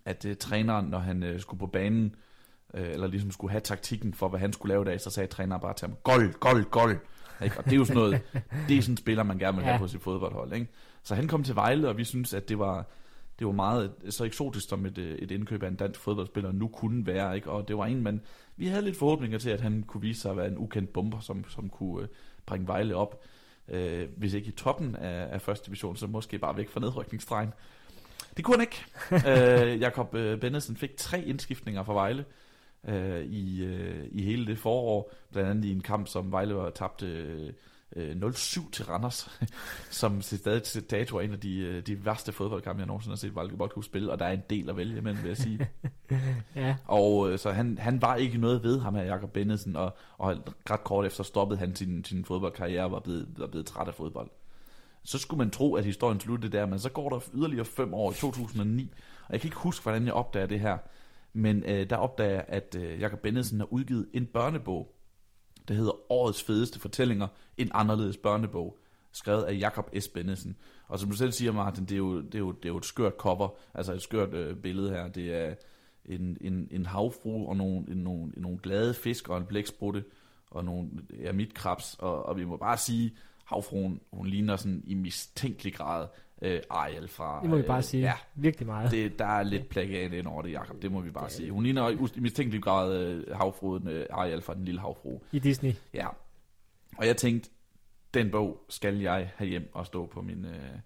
at 0.05 0.24
øh, 0.24 0.37
træneren, 0.37 0.87
når 0.87 0.98
han 0.98 1.22
øh, 1.22 1.40
skulle 1.40 1.59
på 1.59 1.66
banen, 1.66 2.14
øh, 2.74 2.90
eller 2.90 3.07
ligesom 3.07 3.31
skulle 3.31 3.51
have 3.51 3.61
taktikken 3.61 4.14
for, 4.14 4.29
hvad 4.29 4.40
han 4.40 4.53
skulle 4.53 4.72
lave 4.74 4.85
der, 4.85 4.98
så 4.98 5.11
sagde 5.11 5.27
træneren 5.27 5.61
bare 5.61 5.74
til 5.74 5.88
ham, 5.88 5.96
gol, 6.03 6.33
gol, 6.33 6.64
gol. 6.64 6.98
Ikke? 7.44 7.59
Og 7.59 7.64
det 7.64 7.72
er 7.72 7.77
jo 7.77 7.85
sådan 7.85 8.03
noget, 8.03 8.20
det 8.68 8.79
er 8.79 8.83
sådan 8.83 8.92
en 8.92 8.96
spiller, 8.96 9.22
man 9.22 9.38
gerne 9.38 9.57
vil 9.57 9.64
have 9.64 9.74
ja. 9.74 9.79
på 9.79 9.88
sit 9.88 10.03
fodboldhold. 10.03 10.53
Ikke? 10.53 10.66
Så 11.03 11.14
han 11.14 11.29
kom 11.29 11.44
til 11.44 11.55
Vejle, 11.55 11.88
og 11.88 11.96
vi 11.96 12.05
synes, 12.05 12.35
at 12.35 12.48
det 12.48 12.59
var, 12.59 12.87
det 13.38 13.46
var 13.46 13.53
meget 13.53 13.92
så 14.09 14.24
eksotisk, 14.24 14.68
som 14.68 14.87
et, 14.87 14.98
et 14.98 15.31
indkøb 15.31 15.62
af 15.62 15.68
en 15.68 15.74
dansk 15.74 16.01
fodboldspiller 16.01 16.53
nu 16.53 16.68
kunne 16.68 17.07
være. 17.07 17.37
Ikke? 17.37 17.51
Og 17.51 17.68
det 17.68 17.79
var 17.79 17.87
en, 17.87 18.03
man, 18.03 18.20
vi 18.57 18.66
havde 18.66 18.85
lidt 18.85 18.96
forhåbninger 18.96 19.38
til, 19.38 19.51
at 19.51 19.61
han 19.61 19.85
kunne 19.87 20.01
vise 20.01 20.20
sig 20.20 20.31
at 20.31 20.37
være 20.37 20.46
en 20.46 20.59
ukendt 20.59 20.92
bomber, 20.92 21.20
som, 21.20 21.44
som 21.48 21.68
kunne 21.68 22.03
uh, 22.03 22.09
bringe 22.46 22.66
Vejle 22.66 22.96
op. 22.96 23.22
Uh, 23.68 24.03
hvis 24.16 24.35
ikke 24.35 24.48
i 24.48 24.53
toppen 24.53 24.96
af, 24.96 25.35
af 25.35 25.42
første 25.42 25.66
division, 25.66 25.96
så 25.96 26.07
måske 26.07 26.38
bare 26.38 26.57
væk 26.57 26.70
fra 26.70 26.81
nedrykningsstregen. 26.81 27.53
Det 28.37 28.44
kunne 28.44 28.57
han 28.57 28.66
ikke. 28.66 29.74
uh, 29.74 29.81
Jakob 29.85 30.11
Bennedsen 30.11 30.77
fik 30.77 30.96
tre 30.96 31.22
indskiftninger 31.22 31.83
fra 31.83 31.92
Vejle 31.92 32.24
uh, 32.82 33.20
i, 33.20 33.66
uh, 33.66 34.04
i 34.10 34.22
hele 34.22 34.46
det 34.46 34.58
forår. 34.58 35.12
Blandt 35.32 35.50
andet 35.50 35.64
i 35.64 35.72
en 35.72 35.80
kamp, 35.80 36.08
som 36.08 36.32
Vejle 36.32 36.54
var 36.54 36.70
tabt 36.70 37.02
uh, 37.02 37.48
0-7 37.96 38.70
til 38.70 38.84
Randers, 38.84 39.40
som 39.90 40.22
stadig 40.22 40.62
til 40.62 40.82
dato 40.82 41.16
er 41.16 41.20
en 41.20 41.32
af 41.32 41.40
de, 41.40 41.58
øh, 41.58 41.86
de 41.86 42.04
værste 42.04 42.32
fodboldkampe, 42.32 42.80
jeg 42.80 42.86
nogensinde 42.86 43.12
har 43.12 43.18
set 43.18 43.36
Valke 43.36 43.56
Boldklub 43.56 43.84
spille, 43.84 44.12
og 44.12 44.18
der 44.18 44.24
er 44.24 44.32
en 44.32 44.42
del 44.50 44.70
at 44.70 44.76
vælge 44.76 44.98
imellem, 44.98 45.22
vil 45.22 45.28
jeg 45.28 45.36
sige. 45.36 45.68
ja. 46.56 46.76
Og 46.84 47.30
øh, 47.30 47.38
så 47.38 47.50
han, 47.50 47.78
han 47.78 48.02
var 48.02 48.16
ikke 48.16 48.38
noget 48.38 48.62
ved 48.62 48.80
ham 48.80 48.94
her, 48.94 49.02
Jakob 49.02 49.32
Bennedsen, 49.32 49.76
og, 49.76 49.96
og 50.18 50.36
ret 50.70 50.84
kort 50.84 51.06
efter 51.06 51.24
stoppede 51.24 51.58
han 51.58 51.76
sin, 51.76 52.04
sin 52.04 52.24
fodboldkarriere 52.24 52.84
og 52.84 52.92
var 52.92 53.00
blevet, 53.00 53.28
var 53.36 53.46
blevet 53.46 53.66
træt 53.66 53.88
af 53.88 53.94
fodbold. 53.94 54.30
Så 55.04 55.18
skulle 55.18 55.38
man 55.38 55.50
tro, 55.50 55.74
at 55.74 55.84
historien 55.84 56.20
sluttede 56.20 56.56
der, 56.56 56.66
men 56.66 56.78
så 56.78 56.90
går 56.90 57.08
der 57.08 57.20
yderligere 57.34 57.64
fem 57.64 57.94
år 57.94 58.10
i 58.10 58.14
2009, 58.14 58.92
og 59.26 59.32
jeg 59.32 59.40
kan 59.40 59.48
ikke 59.48 59.56
huske, 59.56 59.82
hvordan 59.82 60.04
jeg 60.04 60.12
opdager 60.12 60.46
det 60.46 60.60
her, 60.60 60.78
men 61.38 61.64
øh, 61.66 61.90
der 61.90 61.96
opdager 61.96 62.31
jeg, 62.31 62.44
at 62.48 62.77
øh, 62.79 63.01
Jakob 63.01 63.20
Bennedsen 63.20 63.59
har 63.59 63.72
udgivet 63.72 64.09
en 64.12 64.27
børnebog, 64.27 64.94
der 65.68 65.74
hedder 65.74 66.12
Årets 66.12 66.42
fedeste 66.42 66.81
fortællinger, 66.81 67.29
en 67.57 67.70
anderledes 67.74 68.16
børnebog, 68.16 68.79
skrevet 69.12 69.42
af 69.42 69.59
Jakob 69.59 69.90
S. 70.01 70.09
Bennedsen. 70.09 70.57
Og 70.88 70.98
som 70.98 71.11
du 71.11 71.16
selv 71.16 71.33
siger, 71.33 71.53
Martin, 71.53 71.85
det 71.85 71.92
er 71.92 71.98
jo, 71.98 72.20
det 72.20 72.35
er 72.35 72.38
jo, 72.38 72.53
det 72.53 72.64
er 72.64 72.68
jo 72.68 72.77
et 72.77 72.85
skørt 72.85 73.12
cover, 73.18 73.48
altså 73.74 73.92
et 73.92 74.03
skørt 74.03 74.35
øh, 74.35 74.57
billede 74.57 74.90
her. 74.90 75.09
Det 75.09 75.35
er 75.35 75.55
en, 76.05 76.37
en, 76.40 76.68
en 76.70 76.87
havfru 76.87 77.48
og 77.48 77.57
nogle, 77.57 77.85
en, 77.88 77.96
nogle, 77.96 78.33
nogle 78.37 78.59
glade 78.59 78.94
fisk 78.94 79.29
og 79.29 79.38
en 79.38 79.46
blæksprutte 79.46 80.05
og 80.51 80.64
nogle 80.64 80.90
ermitkrabs, 81.24 81.96
og, 81.98 82.27
og 82.27 82.37
vi 82.37 82.44
må 82.44 82.57
bare 82.57 82.77
sige, 82.77 83.16
havfruen, 83.44 84.01
hun 84.12 84.27
ligner 84.27 84.57
sådan 84.57 84.83
i 84.87 84.94
mistænkelig 84.94 85.74
grad 85.74 86.07
øh, 86.42 86.61
Ariel 86.70 87.09
fra... 87.09 87.40
Det 87.42 87.51
må 87.51 87.57
vi 87.57 87.62
bare 87.62 87.79
øh, 87.79 87.83
sige. 87.83 88.03
Ja, 88.03 88.14
virkelig 88.35 88.66
meget. 88.66 88.90
Det, 88.90 89.18
der 89.18 89.27
er 89.27 89.42
lidt 89.42 89.68
plagiat 89.68 90.12
ind 90.12 90.27
over 90.27 90.42
det, 90.42 90.53
Jacob. 90.53 90.83
Det 90.83 90.92
må 90.92 91.01
vi 91.01 91.11
bare 91.11 91.24
det, 91.24 91.33
sige. 91.33 91.51
Hun 91.51 91.62
ligner 91.62 91.88
i 91.88 92.20
mistænkelig 92.20 92.62
grad 92.62 92.96
øh, 92.96 93.37
havfruen 93.37 93.88
øh, 93.88 94.07
Ariel 94.11 94.42
fra 94.42 94.55
Den 94.55 94.64
Lille 94.64 94.81
Havfru. 94.81 95.20
I 95.33 95.38
Disney. 95.38 95.72
Ja. 95.94 96.07
Og 96.96 97.07
jeg 97.07 97.16
tænkte, 97.16 97.51
den 98.14 98.31
bog 98.31 98.64
skal 98.68 99.01
jeg 99.01 99.31
have 99.37 99.51
hjem 99.51 99.70
og 99.72 99.87
stå 99.87 100.07
på 100.07 100.20
min... 100.22 100.44
Øh, 100.44 100.79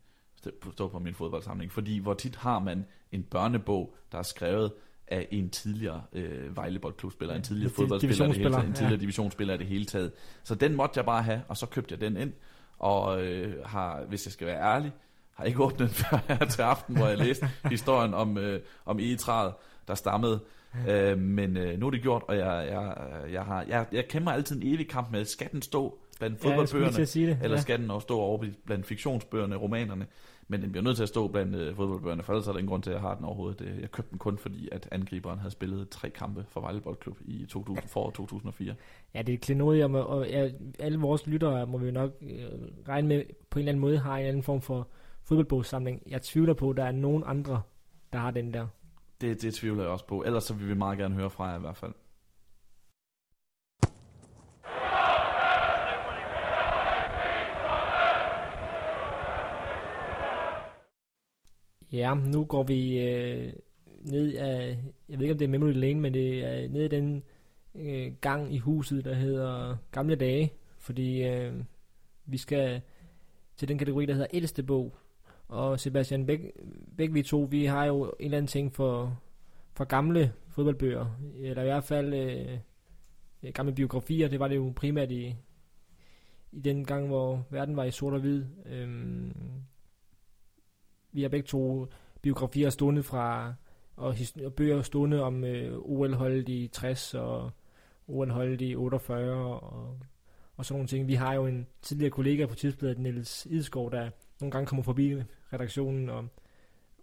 stå 0.72 0.88
på 0.88 0.98
min 0.98 1.14
fodboldsamling. 1.14 1.72
Fordi 1.72 1.98
hvor 1.98 2.14
tit 2.14 2.36
har 2.36 2.58
man 2.58 2.86
en 3.12 3.22
børnebog, 3.22 3.94
der 4.12 4.18
er 4.18 4.22
skrevet 4.22 4.72
af 5.06 5.28
en 5.30 5.50
tidligere 5.50 6.02
øh, 6.12 6.56
Vejleboldklubspiller, 6.56 7.34
ja, 7.34 7.38
en 7.38 7.44
tidligere 7.44 7.70
fodboldspiller, 7.70 8.26
det 8.26 8.36
hele 8.36 8.50
taget, 8.50 8.66
en 8.66 8.74
tidligere 8.74 8.92
ja. 8.92 9.00
divisionsspiller 9.00 9.54
i 9.54 9.58
det 9.58 9.66
hele 9.66 9.84
taget. 9.84 10.12
Så 10.42 10.54
den 10.54 10.74
måtte 10.74 10.98
jeg 10.98 11.04
bare 11.04 11.22
have, 11.22 11.42
og 11.48 11.56
så 11.56 11.66
købte 11.66 11.92
jeg 11.92 12.00
den 12.00 12.16
ind, 12.16 12.32
og 12.78 13.22
øh, 13.24 13.64
har, 13.64 14.04
hvis 14.04 14.26
jeg 14.26 14.32
skal 14.32 14.46
være 14.46 14.60
ærlig, 14.60 14.92
har 15.34 15.44
ikke 15.44 15.62
åbnet 15.62 15.78
den 15.78 15.88
før 15.88 16.24
her 16.28 16.46
til 16.46 16.62
aften, 16.62 16.96
hvor 16.96 17.06
jeg 17.06 17.18
læste 17.18 17.50
historien 17.70 18.14
om, 18.14 18.38
øh, 18.38 18.60
om 18.86 18.98
egetræet, 18.98 19.54
der 19.88 19.94
stammede. 19.94 20.40
Øh, 20.88 21.18
men 21.18 21.56
øh, 21.56 21.78
nu 21.78 21.86
er 21.86 21.90
det 21.90 22.02
gjort, 22.02 22.22
og 22.28 22.36
jeg, 22.36 22.68
jeg, 22.70 22.94
jeg, 23.32 23.42
har, 23.42 23.64
jeg, 23.68 23.86
jeg 23.92 24.08
kæmper 24.08 24.30
altid 24.30 24.56
en 24.56 24.74
evig 24.74 24.88
kamp 24.88 25.12
med, 25.12 25.24
skal 25.24 25.52
den 25.52 25.62
stå 25.62 25.98
blandt 26.18 26.40
fodboldbøgerne, 26.40 26.98
ja, 26.98 27.04
sige 27.04 27.26
det. 27.26 27.38
eller 27.42 27.56
ja. 27.56 27.62
skal 27.62 27.80
den 27.80 27.90
også 27.90 28.04
stå 28.04 28.18
over 28.18 28.44
blandt 28.66 28.86
fiktionsbøgerne, 28.86 29.56
romanerne. 29.56 30.06
Men 30.48 30.62
den 30.62 30.72
bliver 30.72 30.84
nødt 30.84 30.96
til 30.96 31.02
at 31.02 31.08
stå 31.08 31.28
blandt 31.28 31.56
øh, 31.56 31.76
fodboldbøgerne, 31.76 32.22
for 32.22 32.32
ellers 32.32 32.48
er 32.48 32.52
der 32.52 32.58
ingen 32.58 32.68
grund 32.68 32.82
til, 32.82 32.90
at 32.90 32.94
jeg 32.94 33.00
har 33.00 33.14
den 33.14 33.24
overhovedet. 33.24 33.78
Jeg 33.80 33.90
købte 33.90 34.10
den 34.10 34.18
kun 34.18 34.38
fordi, 34.38 34.68
at 34.72 34.88
angriberen 34.90 35.38
havde 35.38 35.50
spillet 35.50 35.88
tre 35.88 36.10
kampe 36.10 36.44
for 36.48 36.60
Vejle 36.60 36.80
Boldklub 36.80 37.16
i 37.24 37.46
2000, 37.48 37.88
for 37.88 38.10
2004. 38.10 38.74
Ja, 39.14 39.22
det 39.22 39.32
er 39.32 39.38
klenodium, 39.38 39.94
og 39.94 40.28
ja, 40.28 40.50
alle 40.78 40.98
vores 40.98 41.26
lyttere 41.26 41.66
må 41.66 41.78
vi 41.78 41.90
nok 41.90 42.10
øh, 42.22 42.28
regne 42.88 43.08
med, 43.08 43.22
på 43.50 43.58
en 43.58 43.60
eller 43.60 43.72
anden 43.72 43.80
måde 43.80 43.98
har 43.98 44.18
en 44.18 44.26
anden 44.26 44.42
form 44.42 44.60
for 44.60 44.88
fodboldbogssamling. 45.32 46.02
Jeg 46.06 46.22
tvivler 46.22 46.54
på, 46.54 46.70
at 46.70 46.76
der 46.76 46.84
er 46.84 46.92
nogen 46.92 47.22
andre, 47.26 47.62
der 48.12 48.18
har 48.18 48.30
den 48.30 48.54
der. 48.54 48.66
Det, 49.20 49.42
det 49.42 49.54
tvivler 49.54 49.82
jeg 49.82 49.92
også 49.92 50.06
på. 50.06 50.22
Ellers 50.22 50.44
så 50.44 50.54
vil 50.54 50.68
vi 50.68 50.74
meget 50.74 50.98
gerne 50.98 51.14
høre 51.14 51.30
fra 51.30 51.44
jer 51.44 51.56
i 51.56 51.60
hvert 51.60 51.76
fald. 51.76 51.92
Ja, 61.92 62.14
nu 62.14 62.44
går 62.44 62.62
vi 62.62 62.98
øh, 62.98 63.52
ned 64.00 64.34
af, 64.34 64.78
jeg 65.08 65.18
ved 65.18 65.22
ikke 65.22 65.32
om 65.32 65.38
det 65.38 65.44
er 65.44 65.48
Memory 65.48 65.72
Lane, 65.72 66.00
men 66.00 66.14
det 66.14 66.44
er 66.44 66.68
ned 66.68 66.84
i 66.84 66.88
den 66.88 67.22
øh, 67.74 68.12
gang 68.20 68.54
i 68.54 68.58
huset, 68.58 69.04
der 69.04 69.14
hedder 69.14 69.76
Gamle 69.90 70.16
Dage, 70.16 70.52
fordi 70.78 71.22
øh, 71.22 71.54
vi 72.26 72.36
skal 72.36 72.80
til 73.56 73.68
den 73.68 73.78
kategori, 73.78 74.06
der 74.06 74.12
hedder 74.12 74.28
Ældste 74.32 74.62
Bog. 74.62 74.96
Og 75.52 75.80
Sebastian 75.80 76.26
beg, 76.26 76.52
begge 76.96 77.14
vi 77.14 77.22
to, 77.22 77.48
vi 77.50 77.64
har 77.64 77.84
jo 77.84 78.04
en 78.04 78.12
eller 78.20 78.36
anden 78.38 78.48
ting 78.48 78.72
for, 78.72 79.20
for 79.72 79.84
gamle 79.84 80.32
fodboldbøger, 80.48 81.06
eller 81.40 81.62
i 81.62 81.66
hvert 81.66 81.84
fald 81.84 82.14
øh, 82.14 82.58
øh, 83.42 83.52
gamle 83.52 83.74
biografier, 83.74 84.28
det 84.28 84.40
var 84.40 84.48
det 84.48 84.56
jo 84.56 84.72
primært 84.76 85.10
i, 85.10 85.36
i 86.52 86.60
den 86.60 86.84
gang, 86.84 87.06
hvor 87.06 87.46
verden 87.50 87.76
var 87.76 87.84
i 87.84 87.90
sort 87.90 88.14
og 88.14 88.20
hvid. 88.20 88.44
Øhm, 88.66 89.32
vi 91.12 91.22
har 91.22 91.28
begge 91.28 91.46
to 91.46 91.86
biografier 92.22 92.70
stående 92.70 93.02
fra, 93.02 93.54
og, 93.96 94.16
og 94.44 94.54
bøger 94.54 94.82
stående 94.82 95.22
om 95.22 95.44
øh, 95.44 95.78
OL-holdet 95.78 96.48
i 96.48 96.68
60 96.72 97.14
og 97.14 97.50
OL-holdet 98.08 98.60
i 98.60 98.76
48 98.76 99.34
og, 99.34 99.98
og 100.56 100.64
sådan 100.64 100.78
nogle 100.78 100.88
ting. 100.88 101.08
Vi 101.08 101.14
har 101.14 101.34
jo 101.34 101.46
en 101.46 101.66
tidligere 101.82 102.10
kollega 102.10 102.46
på 102.46 102.54
tidsbladet, 102.54 102.98
Niels 102.98 103.46
Idskov, 103.46 103.90
der 103.90 104.10
nogle 104.40 104.52
gange 104.52 104.66
kommer 104.66 104.82
forbi 104.82 105.22
redaktionen, 105.52 106.08
og 106.08 106.28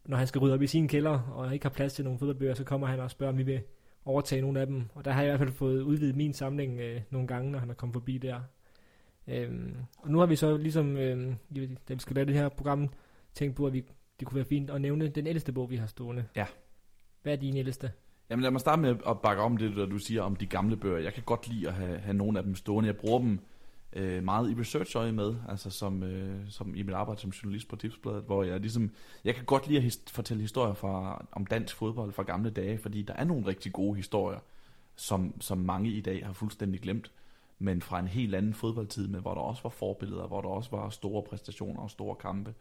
når 0.05 0.17
han 0.17 0.27
skal 0.27 0.39
rydde 0.39 0.53
op 0.53 0.61
i 0.61 0.67
sin 0.67 0.87
kælder, 0.87 1.19
og 1.19 1.53
ikke 1.53 1.65
har 1.65 1.69
plads 1.69 1.93
til 1.93 2.03
nogle 2.03 2.19
fodboldbøger, 2.19 2.53
så 2.53 2.63
kommer 2.63 2.87
han 2.87 2.99
og 2.99 3.11
spørger, 3.11 3.33
om 3.33 3.37
vi 3.37 3.43
vil 3.43 3.61
overtage 4.05 4.41
nogle 4.41 4.59
af 4.59 4.67
dem. 4.67 4.83
Og 4.95 5.05
der 5.05 5.11
har 5.11 5.21
jeg 5.21 5.27
i 5.27 5.37
hvert 5.37 5.39
fald 5.39 5.57
fået 5.57 5.81
udvidet 5.81 6.15
min 6.15 6.33
samling 6.33 6.79
øh, 6.79 7.01
nogle 7.09 7.27
gange, 7.27 7.51
når 7.51 7.59
han 7.59 7.69
er 7.69 7.73
kommet 7.73 7.93
forbi 7.93 8.17
der. 8.17 8.39
Øhm, 9.27 9.75
og 9.97 10.11
nu 10.11 10.19
har 10.19 10.25
vi 10.25 10.35
så 10.35 10.57
ligesom, 10.57 10.97
øh, 10.97 11.33
da 11.89 11.93
vi 11.93 11.99
skal 11.99 12.15
lave 12.15 12.25
det 12.25 12.35
her 12.35 12.49
program, 12.49 12.89
tænkt 13.33 13.55
på, 13.55 13.67
at 13.67 13.73
vi 13.73 13.83
det 14.19 14.27
kunne 14.27 14.35
være 14.35 14.45
fint 14.45 14.69
at 14.69 14.81
nævne 14.81 15.07
den 15.07 15.27
ældste 15.27 15.51
bog, 15.51 15.69
vi 15.69 15.75
har 15.75 15.87
stående. 15.87 16.25
Ja. 16.35 16.45
Hvad 17.23 17.33
er 17.33 17.37
din 17.37 17.57
ældste? 17.57 17.91
Jamen 18.29 18.43
lad 18.43 18.51
mig 18.51 18.61
starte 18.61 18.81
med 18.81 18.95
at 19.07 19.21
bakke 19.23 19.41
om 19.43 19.57
det, 19.57 19.75
du 19.75 19.97
siger 19.97 20.21
om 20.21 20.35
de 20.35 20.45
gamle 20.45 20.77
bøger. 20.77 20.99
Jeg 20.99 21.13
kan 21.13 21.23
godt 21.23 21.47
lide 21.47 21.67
at 21.67 21.73
have, 21.73 21.97
have 21.97 22.13
nogle 22.13 22.37
af 22.37 22.43
dem 22.43 22.55
stående. 22.55 22.87
Jeg 22.87 22.97
bruger 22.97 23.19
dem 23.19 23.39
øh, 23.93 24.23
meget 24.23 24.51
i 24.51 24.59
research 24.59 25.13
med, 25.13 25.35
altså 25.49 25.69
som, 25.69 26.03
øh, 26.03 26.39
som 26.49 26.75
i 26.75 26.81
mit 26.83 26.95
arbejde 26.95 27.21
som 27.21 27.29
journalist 27.29 27.67
på 27.67 27.75
Tipsbladet, 27.75 28.23
hvor 28.23 28.43
jeg 28.43 28.59
ligesom, 28.59 28.91
jeg 29.23 29.35
kan 29.35 29.45
godt 29.45 29.67
lide 29.67 29.77
at 29.79 29.83
his- 29.85 30.03
fortælle 30.11 30.41
historier 30.41 30.73
fra, 30.73 31.25
om 31.31 31.45
dansk 31.45 31.75
fodbold 31.75 32.11
fra 32.13 32.23
gamle 32.23 32.49
dage, 32.49 32.77
fordi 32.77 33.01
der 33.01 33.13
er 33.13 33.23
nogle 33.23 33.47
rigtig 33.47 33.73
gode 33.73 33.95
historier, 33.95 34.39
som, 34.95 35.41
som 35.41 35.57
mange 35.57 35.89
i 35.91 36.01
dag 36.01 36.25
har 36.25 36.33
fuldstændig 36.33 36.81
glemt, 36.81 37.11
men 37.59 37.81
fra 37.81 37.99
en 37.99 38.07
helt 38.07 38.35
anden 38.35 38.53
fodboldtid, 38.53 39.07
med 39.07 39.19
hvor 39.19 39.33
der 39.33 39.41
også 39.41 39.63
var 39.63 39.69
forbilleder, 39.69 40.27
hvor 40.27 40.41
der 40.41 40.49
også 40.49 40.69
var 40.71 40.89
store 40.89 41.23
præstationer 41.23 41.81
og 41.81 41.89
store 41.91 42.15
kampe. 42.15 42.53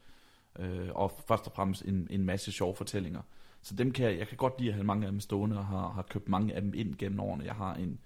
øh, 0.58 0.88
og 0.94 1.12
først 1.28 1.46
og 1.46 1.52
fremmest 1.52 1.82
en, 1.82 2.06
en 2.10 2.24
masse 2.24 2.52
sjove 2.52 2.74
fortællinger. 2.76 3.20
Så 3.62 3.74
dem 3.74 3.90
kan 3.92 4.06
jeg, 4.06 4.18
jeg 4.18 4.28
kan 4.28 4.36
godt 4.36 4.54
lide 4.58 4.68
at 4.70 4.74
have 4.74 4.84
mange 4.84 5.06
af 5.06 5.12
dem 5.12 5.20
stående, 5.20 5.58
og 5.58 5.66
har, 5.66 5.88
har 5.88 6.02
købt 6.02 6.28
mange 6.28 6.54
af 6.54 6.60
dem 6.62 6.72
ind 6.74 6.94
gennem 6.98 7.20
årene. 7.20 7.44
Jeg 7.44 7.54
har 7.54 7.74
en, 7.74 7.98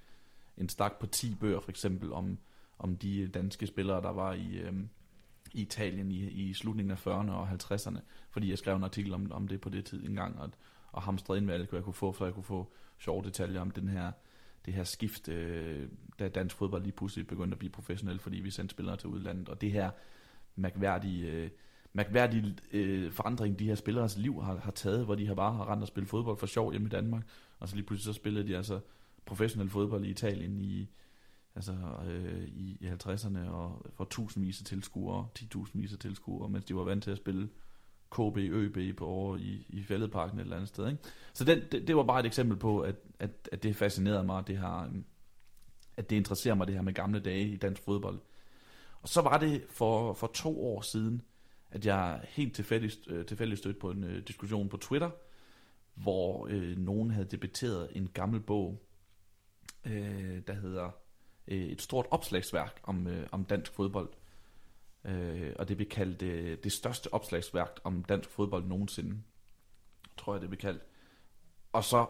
en 0.59 0.69
stak 0.69 0.99
på 1.01 1.07
10 1.07 1.35
bøger 1.35 1.61
for 1.61 1.71
eksempel 1.71 2.13
om, 2.13 2.39
om 2.83 2.97
de 2.97 3.29
danske 3.29 3.67
spillere, 3.67 4.03
der 4.03 4.11
var 4.11 4.33
i, 4.33 4.59
øh, 4.59 4.73
i 5.53 5.61
Italien 5.61 6.13
i, 6.13 6.29
i 6.29 6.55
slutningen 6.55 6.91
af 6.91 7.07
40'erne 7.07 7.31
og 7.31 7.49
50'erne, 7.51 8.01
fordi 8.31 8.51
jeg 8.51 8.59
skrev 8.59 8.77
en 8.77 8.85
artikel 8.85 9.15
om, 9.15 9.33
om 9.33 9.49
det 9.49 9.61
på 9.61 9.69
det 9.69 9.85
tid 9.85 10.05
engang, 10.05 10.39
og, 10.41 10.51
og 10.93 11.03
hamstrede 11.03 11.39
ind 11.39 11.47
med 11.47 11.55
alt, 11.55 11.71
hvad 11.71 11.79
jeg 11.79 11.85
kunne 11.85 11.95
få, 11.95 12.13
for 12.13 12.25
jeg 12.25 12.35
kunne 12.35 12.45
få 12.45 12.73
sjove 12.99 13.25
detaljer 13.25 13.61
om 13.61 13.71
den 13.71 13.89
her, 13.89 14.13
det 14.67 14.75
her 14.75 14.85
skift, 14.85 15.29
øh, 15.29 15.89
da 16.19 16.29
dansk 16.29 16.57
fodbold 16.57 16.83
lige 16.83 16.93
pludselig 16.93 17.27
begyndte 17.27 17.55
at 17.55 17.59
blive 17.59 17.71
professionel, 17.71 18.19
fordi 18.19 18.37
vi 18.37 18.51
sendte 18.51 18.73
spillere 18.73 18.97
til 18.97 19.09
udlandet, 19.09 19.49
og 19.49 19.61
det 19.61 19.73
her 19.73 19.91
mærkværdige, 20.57 21.31
øh, 21.31 21.51
mærkværdige 21.93 22.55
øh, 22.73 23.13
forandring, 23.13 23.59
de 23.59 23.67
her 23.67 23.75
spilleres 23.75 24.17
liv 24.17 24.43
har, 24.43 24.57
har 24.57 24.71
taget, 24.71 25.05
hvor 25.05 25.15
de 25.15 25.27
har 25.27 25.35
bare 25.35 25.53
har 25.53 25.73
rent 25.73 25.83
og 25.83 25.89
spillet 25.89 26.11
fodbold 26.11 26.39
for 26.39 26.47
sjov 26.47 26.71
hjemme 26.71 26.87
i 26.87 26.91
Danmark, 26.91 27.23
og 27.59 27.69
så 27.69 27.77
lige 27.77 27.87
pludselig 27.87 28.15
så 28.15 28.21
spillede 28.21 28.49
de 28.49 28.57
altså 28.57 28.81
professionel 29.27 29.71
fodbold 29.71 30.05
i 30.05 30.11
Italien 30.11 30.61
i, 30.61 30.89
altså, 31.55 31.73
øh, 32.07 32.45
i, 32.45 32.79
i 32.81 32.89
50'erne, 32.89 33.49
og 33.49 33.87
for 33.95 34.05
tusindvis 34.05 34.61
af 34.61 34.67
tilskuere, 34.67 35.29
10.000 35.39 35.93
af 35.93 35.99
tilskuere, 35.99 36.49
mens 36.49 36.65
de 36.65 36.77
var 36.77 36.85
vant 36.85 37.05
til 37.05 37.11
at 37.11 37.17
spille 37.17 37.49
KB, 38.11 38.37
ØB 38.37 38.97
på 38.97 39.07
over 39.07 39.37
i, 39.37 39.67
i 39.69 39.83
Fælledparken 39.83 40.39
et 40.39 40.43
eller 40.43 40.57
andet 40.57 40.69
sted. 40.69 40.89
Ikke? 40.89 41.03
Så 41.33 41.45
den, 41.45 41.63
det, 41.73 41.89
det 41.89 41.97
var 41.97 42.03
bare 42.03 42.21
et 42.21 42.27
eksempel 42.27 42.57
på, 42.57 42.81
at, 42.81 42.97
at, 43.19 43.31
at 43.53 43.63
det 43.63 43.77
fascinerede 43.77 44.25
mig, 44.25 44.47
det 44.47 44.59
her, 44.59 44.91
at 45.97 46.11
det 46.11 46.17
interesserer 46.17 46.55
mig, 46.55 46.67
det 46.67 46.75
her 46.75 46.83
med 46.83 46.93
gamle 46.93 47.21
dage 47.21 47.49
i 47.49 47.57
dansk 47.57 47.83
fodbold. 47.83 48.21
Og 49.03 49.09
så 49.09 49.21
var 49.21 49.39
det 49.39 49.65
for, 49.71 50.13
for 50.13 50.27
to 50.27 50.67
år 50.67 50.81
siden, 50.81 51.23
at 51.71 51.87
jeg 51.87 52.21
helt 52.29 52.55
tilfældigt, 52.55 52.99
øh, 53.07 53.27
tilfældigt 53.27 53.59
stødte 53.59 53.81
på 53.81 53.91
en 53.91 54.05
øh, 54.05 54.27
diskussion 54.27 54.69
på 54.69 54.77
Twitter, 54.77 55.11
hvor 55.95 56.47
øh, 56.51 56.79
nogen 56.79 57.11
havde 57.11 57.27
debatteret 57.27 57.89
en 57.93 58.09
gammel 58.15 58.41
bog, 58.41 58.83
øh, 59.85 60.43
der 60.47 60.53
hedder 60.53 60.91
øh, 61.49 61.67
et 61.67 61.83
stort 61.83 62.07
opslagsværk 62.11 62.81
om, 62.83 63.07
øh, 63.07 63.27
om 63.33 63.45
dansk 63.45 63.73
fodbold. 63.73 64.09
Øh, 65.05 65.53
og 65.57 65.69
det 65.69 65.77
blev 65.77 65.89
kaldt 65.89 66.23
øh, 66.23 66.59
det 66.65 66.73
største 66.73 67.15
opslagsværk 67.15 67.81
om 67.85 68.05
dansk 68.05 68.31
fodbold 68.31 68.65
nogensinde. 68.65 69.23
Tror 70.17 70.35
jeg, 70.35 70.41
det 70.41 70.49
blev 70.49 70.59
kaldt. 70.59 70.83
Og 71.73 71.85
så 71.85 72.07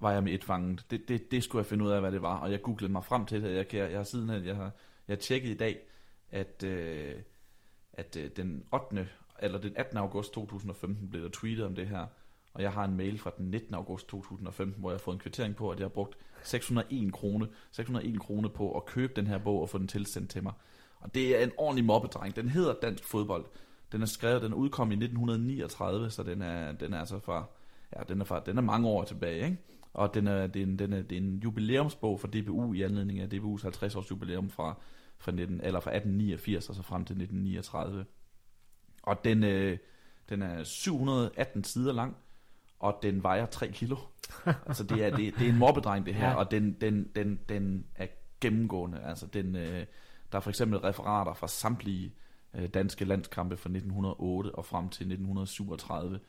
var 0.00 0.12
jeg 0.12 0.22
med 0.22 0.32
et 0.32 0.44
fanget. 0.44 0.86
Det, 0.90 1.08
det, 1.08 1.30
det 1.30 1.44
skulle 1.44 1.60
jeg 1.60 1.66
finde 1.66 1.84
ud 1.84 1.90
af, 1.90 2.00
hvad 2.00 2.12
det 2.12 2.22
var. 2.22 2.38
Og 2.38 2.50
jeg 2.50 2.62
googlede 2.62 2.92
mig 2.92 3.04
frem 3.04 3.26
til 3.26 3.42
det. 3.42 3.54
Jeg, 3.54 3.74
jeg, 3.74 3.90
jeg 3.90 3.98
har 3.98 4.04
siden 4.04 4.44
jeg 4.44 4.56
har, 4.56 4.70
jeg 5.08 5.16
har 5.16 5.16
tjekket 5.16 5.50
i 5.50 5.56
dag, 5.56 5.80
at, 6.30 6.62
øh, 6.62 7.22
at 7.92 8.16
øh, 8.16 8.30
den 8.36 8.64
8. 8.72 9.08
eller 9.38 9.60
den 9.60 9.76
18. 9.76 9.98
august 9.98 10.32
2015 10.32 11.10
blev 11.10 11.22
der 11.22 11.30
tweetet 11.32 11.64
om 11.64 11.74
det 11.74 11.88
her. 11.88 12.06
Og 12.54 12.62
jeg 12.62 12.72
har 12.72 12.84
en 12.84 12.96
mail 12.96 13.18
fra 13.18 13.30
den 13.38 13.50
19. 13.50 13.74
august 13.74 14.08
2015, 14.08 14.80
hvor 14.80 14.90
jeg 14.90 14.94
har 14.94 14.98
fået 14.98 15.14
en 15.14 15.20
kvittering 15.20 15.56
på, 15.56 15.70
at 15.70 15.78
jeg 15.78 15.84
har 15.84 15.88
brugt 15.88 16.16
601 16.42 17.12
kroner, 17.12 17.46
601 17.72 18.20
krone 18.20 18.48
på 18.48 18.76
at 18.76 18.84
købe 18.84 19.12
den 19.16 19.26
her 19.26 19.38
bog 19.38 19.60
og 19.60 19.68
få 19.68 19.78
den 19.78 19.88
tilsendt 19.88 20.30
til 20.30 20.42
mig. 20.42 20.52
Og 21.00 21.14
det 21.14 21.40
er 21.40 21.44
en 21.44 21.52
ordentlig 21.58 21.84
mobbedreng. 21.84 22.36
Den 22.36 22.48
hedder 22.48 22.74
Dansk 22.82 23.04
Fodbold. 23.04 23.44
Den 23.92 24.02
er 24.02 24.06
skrevet, 24.06 24.42
den 24.42 24.52
er 24.52 24.56
udkommet 24.56 24.92
i 24.92 25.04
1939, 25.04 26.10
så 26.10 26.22
den 26.22 26.42
er, 26.42 26.72
den 26.72 26.92
er 26.92 26.98
altså 26.98 27.18
fra, 27.18 27.44
ja, 27.96 28.02
den 28.08 28.20
er, 28.20 28.24
fra, 28.24 28.42
den 28.46 28.58
er 28.58 28.62
mange 28.62 28.88
år 28.88 29.04
tilbage, 29.04 29.44
ikke? 29.44 29.58
Og 29.92 30.14
den 30.14 30.26
er, 30.26 30.46
det, 30.46 30.62
er 30.62 30.66
den 30.66 30.92
er, 30.92 31.02
det 31.02 31.18
er 31.18 31.22
en 31.22 31.38
jubilæumsbog 31.38 32.20
for 32.20 32.28
DBU 32.28 32.72
i 32.72 32.82
anledning 32.82 33.20
af 33.20 33.26
DBU's 33.26 33.62
50 33.62 33.96
års 33.96 34.10
jubilæum 34.10 34.50
fra, 34.50 34.74
fra, 35.18 35.32
19, 35.32 35.60
eller 35.60 35.80
fra 35.80 35.90
1889 35.90 36.68
og 36.68 36.74
så 36.74 36.82
frem 36.82 37.04
til 37.04 37.14
1939. 37.14 38.04
Og 39.02 39.24
den, 39.24 39.44
øh, 39.44 39.78
den 40.28 40.42
er 40.42 40.64
718 40.64 41.64
sider 41.64 41.92
lang, 41.92 42.16
og 42.84 42.98
den 43.02 43.22
vejer 43.22 43.46
3 43.46 43.68
kilo. 43.68 43.96
altså 44.66 44.84
det 44.84 45.04
er, 45.04 45.16
det, 45.16 45.34
det 45.38 45.46
er 45.46 45.52
en 45.52 45.58
mobbedreng 45.58 46.06
det 46.06 46.14
her, 46.14 46.28
ja. 46.28 46.34
og 46.34 46.50
den, 46.50 46.72
den, 46.72 47.08
den, 47.16 47.40
den 47.48 47.86
er 47.94 48.06
gennemgående. 48.40 49.00
Altså 49.02 49.26
den, 49.26 49.56
øh, 49.56 49.86
der 50.32 50.38
er 50.38 50.40
for 50.40 50.50
eksempel 50.50 50.78
referater 50.78 51.34
fra 51.34 51.48
samtlige 51.48 52.14
øh, 52.54 52.68
danske 52.68 53.04
landskampe 53.04 53.56
fra 53.56 53.68
1908 53.68 54.54
og 54.54 54.64
frem 54.64 54.88
til 54.88 55.04
1937. 55.04 56.20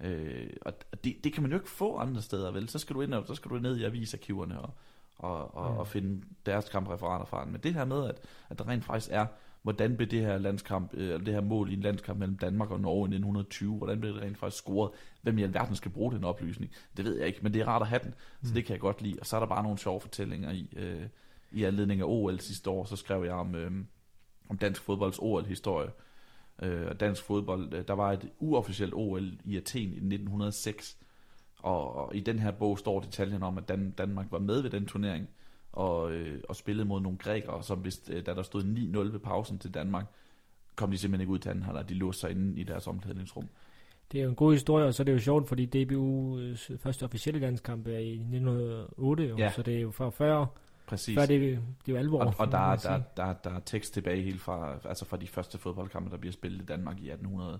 Øh, 0.00 0.50
og 0.60 0.72
det, 1.04 1.16
det 1.24 1.32
kan 1.32 1.42
man 1.42 1.52
jo 1.52 1.58
ikke 1.58 1.70
få 1.70 1.96
andre 1.96 2.22
steder, 2.22 2.50
vel? 2.50 2.68
Så 2.68 2.78
skal 2.78 2.96
du 2.96 3.00
ind, 3.00 3.14
og, 3.14 3.26
så 3.26 3.34
skal 3.34 3.50
du 3.50 3.58
ned 3.58 3.76
i 3.76 3.84
avisarkiverne 3.84 4.60
og, 4.60 4.70
og, 5.18 5.54
og, 5.54 5.72
ja. 5.72 5.78
og 5.78 5.86
finde 5.86 6.24
deres 6.46 6.68
kampreferater 6.68 7.24
fra 7.24 7.44
den. 7.44 7.52
Men 7.52 7.60
det 7.60 7.74
her 7.74 7.84
med, 7.84 8.08
at, 8.08 8.20
at 8.48 8.58
der 8.58 8.68
rent 8.68 8.84
faktisk 8.84 9.10
er, 9.12 9.26
hvordan 9.64 9.96
blev 9.96 10.08
det 10.08 10.20
her 10.20 10.38
landskamp, 10.38 10.94
øh, 10.94 11.26
det 11.26 11.34
her 11.34 11.40
mål 11.40 11.70
i 11.70 11.74
en 11.74 11.80
landskamp 11.80 12.18
mellem 12.18 12.36
Danmark 12.36 12.70
og 12.70 12.80
Norge 12.80 13.00
i 13.00 13.14
1920, 13.14 13.76
hvordan 13.76 14.00
blev 14.00 14.14
det 14.14 14.22
rent 14.22 14.38
faktisk 14.38 14.62
scoret? 14.62 14.90
Hvem 15.22 15.38
i 15.38 15.42
alverden 15.42 15.76
skal 15.76 15.90
bruge 15.90 16.12
den 16.12 16.24
oplysning? 16.24 16.72
Det 16.96 17.04
ved 17.04 17.18
jeg 17.18 17.26
ikke, 17.26 17.38
men 17.42 17.54
det 17.54 17.60
er 17.60 17.68
rart 17.68 17.82
at 17.82 17.88
have 17.88 18.00
den, 18.04 18.14
så 18.42 18.48
mm. 18.48 18.54
det 18.54 18.64
kan 18.64 18.72
jeg 18.72 18.80
godt 18.80 19.02
lide. 19.02 19.16
Og 19.20 19.26
så 19.26 19.36
er 19.36 19.40
der 19.40 19.46
bare 19.46 19.62
nogle 19.62 19.78
sjove 19.78 20.00
fortællinger 20.00 20.52
i, 20.52 20.68
øh, 20.76 21.02
i 21.52 21.64
anledning 21.64 22.00
af 22.00 22.04
OL 22.06 22.40
sidste 22.40 22.70
år, 22.70 22.84
så 22.84 22.96
skrev 22.96 23.24
jeg 23.24 23.32
om, 23.32 23.54
øh, 23.54 23.70
om 24.48 24.58
dansk 24.58 24.82
fodbolds 24.82 25.18
OL-historie. 25.18 25.90
Øh, 26.62 26.86
og 26.86 27.00
dansk 27.00 27.22
fodbold, 27.22 27.74
øh, 27.74 27.84
der 27.88 27.94
var 27.94 28.12
et 28.12 28.30
uofficielt 28.38 28.94
OL 28.94 29.32
i 29.44 29.56
Athen 29.56 29.88
i 29.88 30.00
1906, 30.00 30.98
og, 31.58 31.94
og 31.94 32.16
i 32.16 32.20
den 32.20 32.38
her 32.38 32.50
bog 32.50 32.78
står 32.78 33.00
detaljen 33.00 33.42
om, 33.42 33.58
at 33.58 33.68
Dan, 33.68 33.90
Danmark 33.90 34.26
var 34.30 34.38
med 34.38 34.62
ved 34.62 34.70
den 34.70 34.86
turnering, 34.86 35.28
og, 35.74 36.12
øh, 36.12 36.40
og 36.48 36.56
spillede 36.56 36.88
mod 36.88 37.00
nogle 37.00 37.18
grækere, 37.18 37.62
som 37.62 37.78
hvis, 37.78 38.02
øh, 38.10 38.26
da 38.26 38.34
der 38.34 38.42
stod 38.42 38.62
9-0 38.62 39.12
ved 39.12 39.18
pausen 39.18 39.58
til 39.58 39.74
Danmark, 39.74 40.06
kom 40.76 40.90
de 40.90 40.98
simpelthen 40.98 41.20
ikke 41.20 41.32
ud 41.32 41.38
til 41.38 41.50
anden 41.50 41.64
halvleg, 41.64 41.88
de 41.88 41.94
låste 41.94 42.20
sig 42.20 42.30
inde 42.30 42.60
i 42.60 42.62
deres 42.64 42.86
omklædningsrum. 42.86 43.48
Det 44.12 44.20
er 44.20 44.24
jo 44.24 44.30
en 44.30 44.36
god 44.36 44.52
historie, 44.52 44.86
og 44.86 44.94
så 44.94 45.02
er 45.02 45.04
det 45.04 45.12
jo 45.12 45.18
sjovt, 45.18 45.48
fordi 45.48 45.64
DBU's 45.64 46.76
første 46.76 47.04
officielle 47.04 47.40
landskamp 47.40 47.86
er 47.86 47.98
i 47.98 48.12
1908, 48.12 49.24
jo, 49.24 49.36
ja. 49.36 49.50
så 49.50 49.62
det 49.62 49.76
er 49.76 49.80
jo 49.80 49.90
for 49.90 50.10
før 50.10 50.46
Præcis. 50.86 51.18
Før 51.18 51.26
det, 51.26 51.40
det 51.40 51.58
er 51.88 51.92
jo 51.92 51.96
alvor. 51.96 52.24
Og, 52.24 52.34
og 52.38 52.52
der, 52.52 52.76
der, 52.76 53.00
der, 53.16 53.32
der 53.32 53.50
er 53.50 53.60
tekst 53.60 53.94
tilbage 53.94 54.22
helt 54.22 54.40
fra, 54.40 54.76
altså 54.84 55.04
fra 55.04 55.16
de 55.16 55.26
første 55.26 55.58
fodboldkampe, 55.58 56.10
der 56.10 56.16
bliver 56.16 56.32
spillet 56.32 56.62
i 56.62 56.64
Danmark 56.64 57.00
i 57.00 57.10
1800, 57.10 57.58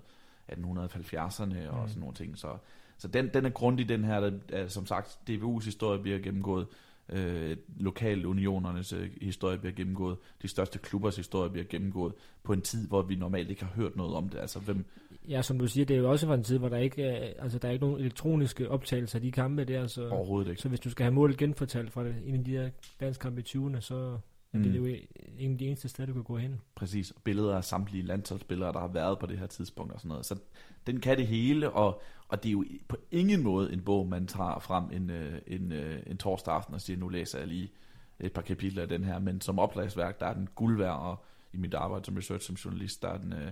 1870'erne 0.51 1.69
og 1.69 1.81
mm. 1.81 1.87
sådan 1.87 1.99
nogle 1.99 2.15
ting. 2.15 2.37
Så, 2.37 2.57
så 2.97 3.07
den, 3.07 3.29
den 3.33 3.45
er 3.45 3.49
grundig, 3.49 3.89
den 3.89 4.03
her. 4.03 4.19
Der, 4.19 4.67
som 4.67 4.85
sagt, 4.85 5.19
DBU's 5.29 5.65
historie 5.65 6.01
bliver 6.01 6.19
gennemgået. 6.19 6.67
Øh, 7.09 7.57
lokalunionernes 7.77 8.93
øh, 8.93 9.09
historie 9.21 9.57
bliver 9.57 9.73
gennemgået. 9.73 10.17
De 10.41 10.47
største 10.47 10.79
klubbers 10.79 11.15
historie 11.15 11.49
bliver 11.49 11.65
gennemgået 11.69 12.13
på 12.43 12.53
en 12.53 12.61
tid, 12.61 12.87
hvor 12.87 13.01
vi 13.01 13.15
normalt 13.15 13.49
ikke 13.49 13.65
har 13.65 13.71
hørt 13.75 13.95
noget 13.95 14.15
om 14.15 14.29
det. 14.29 14.39
Altså, 14.39 14.59
hvem, 14.59 14.85
Ja, 15.29 15.41
som 15.41 15.59
du 15.59 15.67
siger, 15.67 15.85
det 15.85 15.95
er 15.95 15.99
jo 15.99 16.11
også 16.11 16.27
fra 16.27 16.33
en 16.33 16.43
tid, 16.43 16.57
hvor 16.57 16.69
der 16.69 16.77
ikke 16.77 17.03
er, 17.03 17.33
altså, 17.43 17.59
der 17.59 17.67
er 17.67 17.71
ikke 17.71 17.85
nogen 17.85 17.99
elektroniske 17.99 18.69
optagelser 18.69 19.17
af 19.17 19.21
de 19.21 19.31
kampe 19.31 19.63
der. 19.63 19.87
Så, 19.87 20.09
Overhovedet 20.09 20.49
ikke. 20.49 20.61
Så 20.61 20.69
hvis 20.69 20.79
du 20.79 20.89
skal 20.89 21.03
have 21.03 21.13
målet 21.13 21.37
genfortalt 21.37 21.91
fra 21.91 22.03
det, 22.03 22.15
en 22.25 22.35
af 22.35 22.43
de 22.43 22.53
der 22.53 22.69
landskampe 22.99 23.41
i 23.41 23.43
20'erne, 23.57 23.79
så 23.79 24.17
er 24.55 24.63
det 24.63 24.71
mm. 24.71 24.87
jo 24.87 24.95
en 25.37 25.51
af 25.51 25.57
de 25.57 25.67
eneste 25.67 25.89
steder, 25.89 26.05
du 26.05 26.13
kan 26.13 26.23
gå 26.23 26.37
hen. 26.37 26.61
Præcis. 26.75 27.13
Billeder 27.23 27.57
af 27.57 27.63
samtlige 27.63 28.03
landsholdsspillere, 28.03 28.73
der 28.73 28.79
har 28.79 28.87
været 28.87 29.19
på 29.19 29.25
det 29.25 29.39
her 29.39 29.47
tidspunkt 29.47 29.93
og 29.93 29.99
sådan 29.99 30.09
noget. 30.09 30.25
Så 30.25 30.39
den 30.87 31.01
kan 31.01 31.17
det 31.17 31.27
hele, 31.27 31.71
og, 31.71 32.01
og 32.27 32.43
det 32.43 32.49
er 32.49 32.53
jo 32.53 32.65
på 32.87 32.97
ingen 33.11 33.43
måde 33.43 33.73
en 33.73 33.81
bog, 33.81 34.07
man 34.07 34.27
tager 34.27 34.59
frem 34.59 34.83
en, 34.91 35.09
øh, 35.09 35.41
en, 35.47 35.71
øh, 35.71 35.99
en 36.07 36.17
torsdag 36.17 36.53
aften 36.53 36.73
og 36.73 36.81
siger, 36.81 36.97
nu 36.97 37.07
læser 37.07 37.39
jeg 37.39 37.47
lige 37.47 37.71
et 38.19 38.33
par 38.33 38.41
kapitler 38.41 38.81
af 38.81 38.87
den 38.87 39.03
her, 39.03 39.19
men 39.19 39.41
som 39.41 39.59
oplagsværk, 39.59 40.19
der 40.19 40.25
er 40.25 40.33
den 40.33 40.49
guld 40.55 40.77
værd, 40.77 40.99
og 40.99 41.25
i 41.53 41.57
mit 41.57 41.73
arbejde 41.73 42.05
som 42.05 42.15
research 42.15 42.47
som 42.47 42.55
journalist, 42.55 43.01
der 43.01 43.09
er 43.09 43.17
den, 43.17 43.33
øh, 43.33 43.51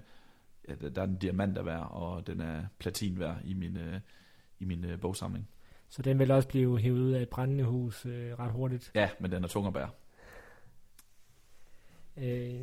ja, 0.69 0.89
der 0.89 1.01
er 1.01 1.05
en 1.05 1.17
diamant 1.17 1.65
værd, 1.65 1.87
og 1.91 2.27
den 2.27 2.41
er 2.41 2.63
platin 2.79 3.19
værd 3.19 3.37
i 3.43 3.53
min, 3.53 3.77
i 4.59 4.65
min 4.65 4.85
bogsamling. 5.01 5.47
Så 5.89 6.01
den 6.01 6.19
vil 6.19 6.31
også 6.31 6.47
blive 6.47 6.79
hævet 6.79 6.99
ud 6.99 7.11
af 7.11 7.21
et 7.21 7.29
brændende 7.29 7.63
hus 7.63 8.05
øh, 8.05 8.39
ret 8.39 8.51
hurtigt? 8.51 8.91
Ja, 8.95 9.09
men 9.19 9.31
den 9.31 9.43
er 9.43 9.47
tung 9.47 9.67
at 9.67 9.73
bære. 9.73 9.89
Øh, 12.17 12.59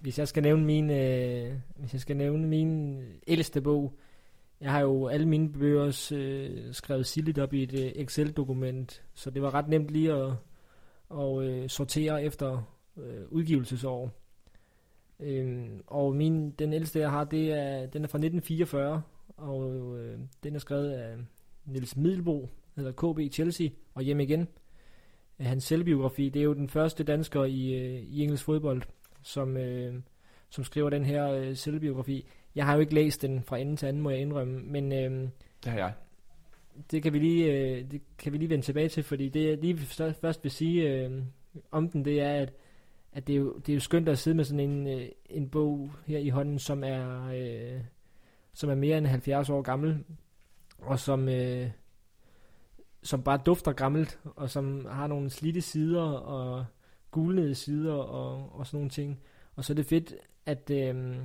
hvis 0.00 0.18
jeg 0.18 0.28
skal 0.28 0.42
nævne 0.42 0.64
min, 0.64 0.90
øh, 0.90 1.52
hvis 1.76 1.92
jeg 1.92 2.00
skal 2.00 2.16
nævne 2.16 2.46
min 2.48 3.02
ældste 3.26 3.60
bog, 3.60 3.94
jeg 4.60 4.70
har 4.70 4.80
jo 4.80 5.08
alle 5.08 5.28
mine 5.28 5.52
bøger 5.52 6.10
øh, 6.14 6.74
skrevet 6.74 7.06
sildigt 7.06 7.38
op 7.38 7.52
i 7.52 7.62
et 7.62 7.74
øh, 7.74 7.92
Excel-dokument, 7.94 9.02
så 9.14 9.30
det 9.30 9.42
var 9.42 9.54
ret 9.54 9.68
nemt 9.68 9.90
lige 9.90 10.12
at, 10.12 10.32
og, 11.08 11.44
øh, 11.44 11.68
sortere 11.68 12.24
efter 12.24 12.62
øh, 12.96 13.22
udgivelsesår. 13.30 14.10
Øhm, 15.20 15.82
og 15.86 16.14
min, 16.14 16.50
den 16.50 16.72
ældste, 16.72 16.98
jeg 16.98 17.10
har, 17.10 17.24
det 17.24 17.52
er, 17.52 17.86
den 17.86 18.04
er 18.04 18.08
fra 18.08 18.18
1944, 18.18 19.02
og 19.36 19.98
øh, 19.98 20.18
den 20.42 20.54
er 20.54 20.58
skrevet 20.58 20.90
af 20.90 21.16
Niels 21.64 21.96
Middelbo, 21.96 22.48
hedder 22.76 22.92
KB 22.92 23.32
Chelsea, 23.32 23.68
og 23.94 24.02
hjem 24.02 24.20
igen. 24.20 24.48
Hans 25.40 25.64
selvbiografi, 25.64 26.28
det 26.28 26.40
er 26.40 26.44
jo 26.44 26.54
den 26.54 26.68
første 26.68 27.04
dansker 27.04 27.44
i, 27.44 27.74
øh, 27.74 28.02
i 28.02 28.22
engelsk 28.22 28.44
fodbold, 28.44 28.82
som, 29.22 29.56
øh, 29.56 29.94
som 30.50 30.64
skriver 30.64 30.90
den 30.90 31.04
her 31.04 31.30
øh, 31.30 31.56
selvbiografi. 31.56 32.26
Jeg 32.54 32.66
har 32.66 32.74
jo 32.74 32.80
ikke 32.80 32.94
læst 32.94 33.22
den 33.22 33.42
fra 33.42 33.58
ende 33.58 33.76
til 33.76 33.86
anden, 33.86 34.02
må 34.02 34.10
jeg 34.10 34.20
indrømme, 34.20 34.60
men... 34.60 34.92
Øh, 34.92 35.28
det 35.64 35.72
har 35.72 35.78
jeg. 35.78 35.92
Det 36.90 37.02
kan 37.02 37.12
vi 37.12 37.18
lige, 37.18 37.52
øh, 37.52 37.90
det 37.90 38.02
kan 38.18 38.32
vi 38.32 38.38
lige 38.38 38.50
vende 38.50 38.64
tilbage 38.64 38.88
til, 38.88 39.02
fordi 39.02 39.28
det 39.28 39.48
jeg 39.48 39.58
lige 39.58 39.76
først 40.20 40.44
vil 40.44 40.50
sige 40.50 40.92
øh, 40.92 41.22
om 41.70 41.88
den, 41.88 42.04
det 42.04 42.20
er, 42.20 42.32
at 42.32 42.52
at 43.14 43.26
det 43.26 43.32
er, 43.32 43.36
jo, 43.36 43.58
det 43.58 43.68
er 43.68 43.74
jo 43.74 43.80
skønt 43.80 44.08
at 44.08 44.18
sidde 44.18 44.36
med 44.36 44.44
sådan 44.44 44.70
en, 44.70 44.86
øh, 44.86 45.08
en 45.30 45.48
bog 45.48 45.90
her 46.06 46.18
i 46.18 46.28
hånden, 46.28 46.58
som 46.58 46.84
er, 46.84 47.26
øh, 47.26 47.80
som 48.52 48.70
er 48.70 48.74
mere 48.74 48.98
end 48.98 49.06
70 49.06 49.50
år 49.50 49.62
gammel, 49.62 50.04
og 50.78 50.98
som, 50.98 51.28
øh, 51.28 51.70
som 53.04 53.22
bare 53.22 53.40
dufter 53.46 53.72
gammelt, 53.72 54.18
og 54.24 54.50
som 54.50 54.86
har 54.90 55.06
nogle 55.06 55.30
slidte 55.30 55.60
sider, 55.60 56.02
og 56.02 56.64
gulnede 57.10 57.54
sider, 57.54 57.94
og, 57.94 58.58
og 58.58 58.66
sådan 58.66 58.76
nogle 58.76 58.90
ting. 58.90 59.20
Og 59.56 59.64
så 59.64 59.72
er 59.72 59.74
det 59.74 59.86
fedt, 59.86 60.14
at, 60.46 60.70
øh, 60.70 61.16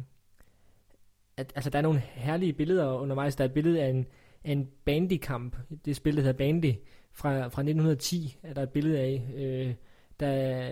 at 1.37 1.51
altså, 1.55 1.69
der 1.69 1.77
er 1.77 1.81
nogle 1.83 1.99
herlige 1.99 2.53
billeder 2.53 2.93
undervejs. 2.93 3.35
Der 3.35 3.43
er 3.43 3.47
et 3.47 3.53
billede 3.53 3.81
af 3.81 3.89
en, 3.89 4.05
af 4.43 4.51
en 4.51 4.69
bandykamp. 4.85 5.57
Det 5.85 5.95
spil, 5.95 6.15
der 6.15 6.21
hedder 6.21 6.37
Bandy, 6.37 6.73
fra, 7.11 7.31
fra 7.41 7.61
1910, 7.61 8.37
er 8.43 8.53
der 8.53 8.63
et 8.63 8.69
billede 8.69 8.99
af. 8.99 9.31
Øh, 9.35 9.73
der, 10.19 10.71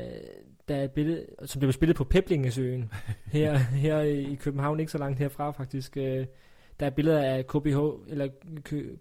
der 0.68 0.76
er 0.76 0.84
et 0.84 0.92
billede, 0.92 1.26
som 1.46 1.60
blev 1.60 1.72
spillet 1.72 1.98
på 1.98 2.04
Peblingesøen, 2.04 2.92
her, 3.26 3.58
her 3.58 4.00
i 4.00 4.36
København, 4.36 4.80
ikke 4.80 4.92
så 4.92 4.98
langt 4.98 5.20
herfra 5.20 5.52
faktisk. 5.52 5.98
Øh, 5.98 6.26
der 6.80 6.86
er 6.86 6.90
billeder 6.90 7.24
af 7.24 7.48
KBH, 7.48 7.78
eller 8.08 8.28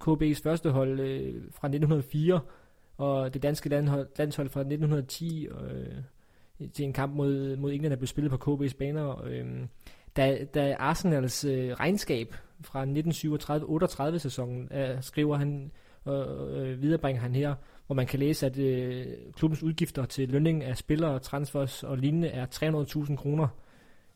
KB's 0.04 0.42
første 0.42 0.70
hold 0.70 1.00
øh, 1.00 1.34
fra 1.50 1.68
1904, 1.68 2.40
og 2.96 3.34
det 3.34 3.42
danske 3.42 3.68
landhold, 3.68 4.08
landshold 4.18 4.48
fra 4.48 4.60
1910, 4.60 5.46
øh, 5.46 6.68
til 6.72 6.84
en 6.84 6.92
kamp 6.92 7.14
mod, 7.14 7.56
mod 7.56 7.72
England, 7.72 7.90
der 7.90 7.96
blev 7.96 8.06
spillet 8.06 8.40
på 8.40 8.56
KB's 8.56 8.76
baner. 8.78 9.24
Øh, 9.24 9.46
da, 10.16 10.44
da 10.54 10.74
Arsenals 10.78 11.44
øh, 11.44 11.72
regnskab 11.72 12.34
fra 12.60 12.84
1937-38 14.14 14.18
sæsonen 14.18 14.68
øh, 14.72 15.02
skriver 15.02 15.36
han 15.36 15.70
og 16.06 16.50
øh, 16.50 16.82
viderebringer 16.82 17.22
han 17.22 17.34
her, 17.34 17.54
hvor 17.86 17.94
man 17.94 18.06
kan 18.06 18.18
læse, 18.18 18.46
at 18.46 18.58
øh, 18.58 19.06
klubbens 19.36 19.62
udgifter 19.62 20.04
til 20.04 20.28
lønning 20.28 20.64
af 20.64 20.76
spillere, 20.76 21.18
transfers 21.18 21.82
og 21.82 21.98
lignende 21.98 22.28
er 22.28 22.46
300.000 23.06 23.16
kroner. 23.16 23.48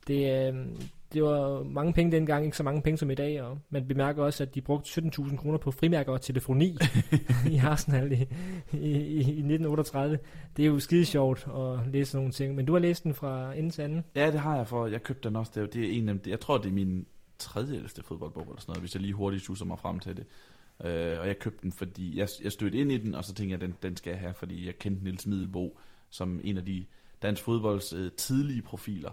Det, 0.06 0.48
øh, 0.48 0.66
det 1.12 1.22
var 1.22 1.62
mange 1.62 1.92
penge 1.92 2.12
dengang, 2.12 2.44
ikke 2.44 2.56
så 2.56 2.62
mange 2.62 2.82
penge 2.82 2.98
som 2.98 3.10
i 3.10 3.14
dag, 3.14 3.42
og 3.42 3.58
man 3.70 3.88
bemærker 3.88 4.24
også, 4.24 4.42
at 4.42 4.54
de 4.54 4.60
brugte 4.60 5.00
17.000 5.00 5.36
kroner 5.36 5.58
på 5.58 5.70
frimærker 5.70 6.12
og 6.12 6.20
telefoni 6.20 6.78
i 7.52 7.56
Arsenal 7.56 8.12
i, 8.12 8.26
i, 8.72 8.78
i, 8.78 9.16
i 9.16 9.20
1938. 9.20 10.18
Det 10.56 10.62
er 10.62 10.66
jo 10.66 10.80
skide 10.80 11.04
sjovt 11.04 11.46
at 11.56 11.92
læse 11.92 12.16
nogle 12.16 12.32
ting, 12.32 12.54
men 12.54 12.66
du 12.66 12.72
har 12.72 12.80
læst 12.80 13.04
den 13.04 13.14
fra 13.14 13.54
ende 13.54 13.70
til 13.70 13.82
anden. 13.82 14.04
Ja, 14.14 14.30
det 14.30 14.40
har 14.40 14.56
jeg, 14.56 14.66
for 14.66 14.86
jeg 14.86 15.02
købte 15.02 15.28
den 15.28 15.36
også. 15.36 15.52
Det 15.54 15.62
er, 15.62 15.66
det 15.66 15.84
er 15.84 15.98
en 15.98 16.08
af, 16.08 16.14
jeg 16.26 16.40
tror, 16.40 16.58
det 16.58 16.68
er 16.68 16.72
min 16.72 17.06
tredje 17.38 17.76
ældste 17.76 18.02
fodboldbog 18.02 18.42
eller 18.42 18.60
sådan 18.60 18.70
noget, 18.70 18.82
hvis 18.82 18.94
jeg 18.94 19.02
lige 19.02 19.14
hurtigt 19.14 19.44
suser 19.44 19.64
mig 19.64 19.78
frem 19.78 20.00
til 20.00 20.16
det. 20.16 20.26
Øh, 20.84 21.20
og 21.20 21.26
jeg 21.26 21.38
købte 21.38 21.62
den, 21.62 21.72
fordi 21.72 22.18
jeg, 22.18 22.28
jeg 22.44 22.52
stødte 22.52 22.78
ind 22.78 22.92
i 22.92 22.98
den, 22.98 23.14
og 23.14 23.24
så 23.24 23.34
tænkte 23.34 23.52
jeg, 23.52 23.60
den, 23.60 23.74
den 23.82 23.96
skal 23.96 24.10
jeg 24.10 24.20
have, 24.20 24.34
fordi 24.34 24.66
jeg 24.66 24.78
kendte 24.78 25.04
Nils 25.04 25.26
Middelbo 25.26 25.78
som 26.10 26.40
en 26.44 26.56
af 26.56 26.64
de 26.64 26.84
dansk 27.22 27.42
fodbolds 27.42 27.92
øh, 27.92 28.12
tidlige 28.12 28.62
profiler. 28.62 29.10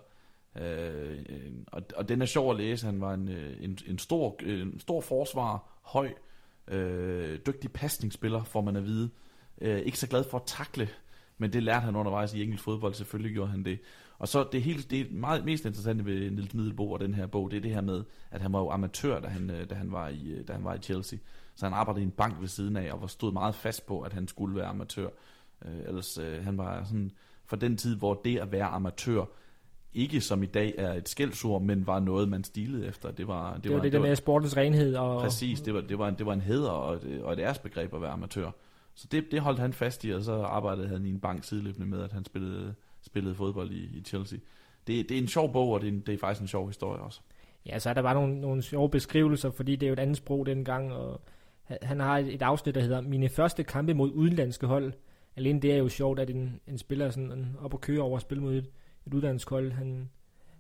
Øh, 0.61 1.19
øh, 1.29 1.51
og, 1.67 1.83
og 1.95 2.09
den 2.09 2.21
er 2.21 2.25
sjov 2.25 2.51
at 2.51 2.57
læse. 2.57 2.85
Han 2.85 3.01
var 3.01 3.13
en, 3.13 3.29
øh, 3.29 3.63
en, 3.63 3.77
en, 3.87 3.99
stor, 3.99 4.35
øh, 4.43 4.61
en 4.61 4.79
stor 4.79 5.01
forsvar, 5.01 5.79
høj, 5.81 6.13
øh, 6.67 7.39
dygtig 7.47 7.71
pasningsspiller, 7.71 8.43
får 8.43 8.61
man 8.61 8.75
at 8.75 8.85
vide. 8.85 9.09
Øh, 9.61 9.79
ikke 9.79 9.99
så 9.99 10.07
glad 10.07 10.23
for 10.23 10.37
at 10.37 10.43
takle, 10.45 10.89
men 11.37 11.53
det 11.53 11.63
lærte 11.63 11.85
han 11.85 11.95
undervejs 11.95 12.33
i 12.33 12.43
engelsk 12.43 12.63
fodbold, 12.63 12.93
selvfølgelig 12.93 13.33
gjorde 13.33 13.51
han 13.51 13.65
det. 13.65 13.79
Og 14.19 14.27
så 14.27 14.47
det 14.51 14.61
helt 14.61 14.91
det 14.91 15.11
meget 15.11 15.45
mest 15.45 15.65
interessante 15.65 16.05
ved 16.05 16.31
Nils 16.31 16.53
Middelbo 16.53 16.91
og 16.91 16.99
den 16.99 17.13
her 17.13 17.27
bog, 17.27 17.51
det 17.51 17.57
er 17.57 17.61
det 17.61 17.73
her 17.73 17.81
med, 17.81 18.03
at 18.31 18.41
han 18.41 18.53
var 18.53 18.59
jo 18.59 18.69
amatør, 18.69 19.19
da 19.19 19.27
han, 19.27 19.67
da 19.69 19.75
han, 19.75 19.91
var, 19.91 20.07
i, 20.07 20.43
da 20.47 20.53
han 20.53 20.63
var 20.63 20.75
i 20.75 20.79
Chelsea. 20.79 21.19
Så 21.55 21.65
han 21.65 21.73
arbejdede 21.73 22.01
i 22.01 22.05
en 22.05 22.11
bank 22.11 22.41
ved 22.41 22.47
siden 22.47 22.77
af, 22.77 22.91
og 22.93 23.01
var 23.01 23.07
stod 23.07 23.31
meget 23.31 23.55
fast 23.55 23.85
på, 23.85 24.01
at 24.01 24.13
han 24.13 24.27
skulle 24.27 24.55
være 24.55 24.65
amatør. 24.65 25.09
Øh, 25.65 25.79
ellers 25.87 26.17
øh, 26.17 26.43
han 26.43 26.57
var 26.57 26.83
sådan, 26.83 27.11
for 27.45 27.55
den 27.55 27.77
tid, 27.77 27.95
hvor 27.95 28.13
det 28.13 28.39
at 28.39 28.51
være 28.51 28.65
amatør, 28.65 29.25
ikke 29.93 30.21
som 30.21 30.43
i 30.43 30.45
dag 30.45 30.73
er 30.77 30.93
et 30.93 31.09
skældsord, 31.09 31.61
men 31.61 31.87
var 31.87 31.99
noget, 31.99 32.29
man 32.29 32.43
stilede 32.43 32.87
efter. 32.87 33.11
Det 33.11 33.27
var 33.27 33.53
det, 33.53 33.63
det 33.63 33.73
var 33.73 33.81
det 33.81 33.91
der 33.91 33.99
med 33.99 34.15
sportens 34.15 34.57
renhed. 34.57 34.95
Og... 34.95 35.21
Præcis, 35.21 35.61
det 35.61 35.73
var, 35.73 35.81
det 35.81 35.99
var, 35.99 36.07
en, 36.07 36.15
det 36.15 36.25
var 36.25 36.33
en 36.33 36.41
heder 36.41 36.69
og 36.69 36.95
et, 36.95 37.21
og 37.23 37.33
et 37.33 37.39
æresbegreb 37.39 37.93
at 37.93 38.01
være 38.01 38.11
amatør. 38.11 38.51
Så 38.95 39.07
det, 39.11 39.31
det 39.31 39.41
holdt 39.41 39.59
han 39.59 39.73
fast 39.73 40.05
i, 40.05 40.09
og 40.09 40.23
så 40.23 40.33
arbejdede 40.33 40.87
han 40.87 41.05
i 41.05 41.09
en 41.09 41.19
bank 41.19 41.43
sideløbende 41.43 41.87
med, 41.87 42.01
at 42.01 42.11
han 42.11 42.25
spillede, 42.25 42.73
spillede 43.01 43.35
fodbold 43.35 43.71
i, 43.71 43.97
i 43.97 44.03
Chelsea. 44.05 44.39
Det, 44.87 45.09
det 45.09 45.17
er 45.17 45.21
en 45.21 45.27
sjov 45.27 45.53
bog, 45.53 45.69
og 45.69 45.81
det 45.81 45.87
er, 45.87 45.99
det 46.05 46.13
er 46.13 46.17
faktisk 46.17 46.41
en 46.41 46.47
sjov 46.47 46.67
historie 46.67 47.01
også. 47.01 47.19
Ja, 47.65 47.79
så 47.79 47.89
er 47.89 47.93
der 47.93 48.01
bare 48.01 48.13
nogle, 48.13 48.41
nogle 48.41 48.61
sjove 48.61 48.89
beskrivelser, 48.89 49.51
fordi 49.51 49.75
det 49.75 49.85
er 49.85 49.87
jo 49.87 49.93
et 49.93 49.99
andet 49.99 50.17
sprog 50.17 50.45
dengang, 50.45 50.93
og 50.93 51.21
han 51.81 51.99
har 51.99 52.17
et, 52.17 52.33
et 52.33 52.41
afsnit, 52.41 52.75
der 52.75 52.81
hedder 52.81 53.01
Mine 53.01 53.29
første 53.29 53.63
kampe 53.63 53.93
mod 53.93 54.11
udenlandske 54.11 54.67
hold. 54.67 54.93
Alene 55.35 55.61
det 55.61 55.73
er 55.73 55.77
jo 55.77 55.89
sjovt, 55.89 56.19
at 56.19 56.29
en, 56.29 56.59
en 56.67 56.77
spiller 56.77 57.09
sådan 57.09 57.55
op 57.61 57.73
og 57.73 57.81
køre 57.81 58.01
over 58.01 58.15
at 58.15 58.21
spille 58.21 58.43
mod 58.43 58.55
et, 58.55 58.69
et 59.07 59.13
uddannelseshold. 59.13 59.71
Han, 59.71 60.09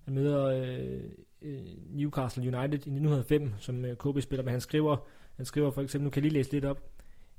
han 0.03 0.13
møder 0.13 0.45
øh, 0.45 1.01
øh 1.41 1.61
Newcastle 1.89 2.43
United 2.43 2.73
i 2.73 2.91
1905, 2.91 3.53
som 3.59 3.85
øh, 3.85 3.95
KB 3.95 4.21
spiller, 4.21 4.43
men 4.43 4.51
han 4.51 4.61
skriver, 4.61 4.97
han 5.35 5.45
skriver 5.45 5.71
for 5.71 5.81
eksempel, 5.81 6.03
nu 6.03 6.09
kan 6.09 6.23
jeg 6.23 6.31
lige 6.31 6.39
læse 6.39 6.51
lidt 6.51 6.65
op. 6.65 6.81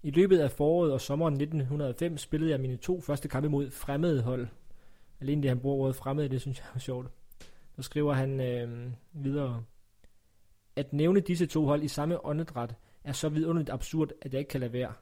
I 0.03 0.11
løbet 0.11 0.39
af 0.39 0.51
foråret 0.51 0.93
og 0.93 1.01
sommeren 1.01 1.35
1905 1.35 2.19
spillede 2.19 2.51
jeg 2.51 2.61
mine 2.61 2.77
to 2.77 3.01
første 3.01 3.29
kampe 3.29 3.49
mod 3.49 3.71
fremmede 3.71 4.23
hold. 4.23 4.49
Alene 5.21 5.43
det, 5.43 5.49
han 5.49 5.61
bruger 5.61 5.77
ordet 5.77 5.97
fremmede, 5.97 6.29
det 6.29 6.41
synes 6.41 6.59
jeg 6.59 6.67
er 6.75 6.79
sjovt. 6.79 7.11
Så 7.77 7.83
skriver 7.83 8.13
han 8.13 8.41
øh, 8.41 8.93
videre. 9.13 9.65
At 10.77 10.93
nævne 10.93 11.21
disse 11.21 11.47
to 11.47 11.67
hold 11.67 11.83
i 11.83 11.89
samme 11.89 12.27
åndedræt 12.27 12.75
er 13.05 13.13
så 13.13 13.29
vidunderligt 13.29 13.71
absurd, 13.71 14.11
at 14.23 14.33
jeg 14.33 14.39
ikke 14.39 14.49
kan 14.49 14.61
lade 14.61 14.73
være. 14.73 14.93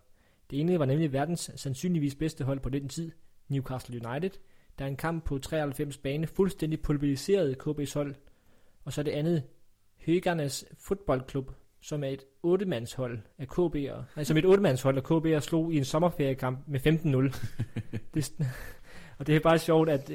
Det 0.51 0.61
ene 0.61 0.79
var 0.79 0.85
nemlig 0.85 1.13
verdens 1.13 1.51
sandsynligvis 1.57 2.15
bedste 2.15 2.45
hold 2.45 2.61
på 2.61 2.69
den 2.69 2.89
tid, 2.89 3.13
Newcastle 3.49 4.09
United, 4.09 4.31
der 4.79 4.87
en 4.87 4.97
kamp 4.97 5.25
på 5.25 5.39
93 5.39 5.99
bane 5.99 6.27
fuldstændig 6.27 6.81
pulveriserede 6.81 7.57
KB's 7.63 7.95
hold. 7.95 8.15
Og 8.85 8.93
så 8.93 9.03
det 9.03 9.11
andet, 9.11 9.43
Høgernes 10.07 10.65
fodboldklub, 10.79 11.51
som 11.81 12.05
er 12.05 12.09
et 12.09 12.25
8-mandshold 12.47 13.19
af 13.39 13.47
KB'er, 13.47 14.03
nej, 14.17 14.25
som 14.25 14.37
et 14.37 14.45
8-mandshold 14.45 14.97
af 14.97 15.11
KB'er 15.11 15.41
slog 15.41 15.73
i 15.73 15.77
en 15.77 15.85
sommerferiekamp 15.85 16.59
med 16.67 16.81
15-0. 16.87 17.49
det, 18.15 18.33
og 19.19 19.27
det 19.27 19.37
er 19.37 19.41
bare 19.41 19.59
sjovt 19.59 19.89
at, 19.89 20.11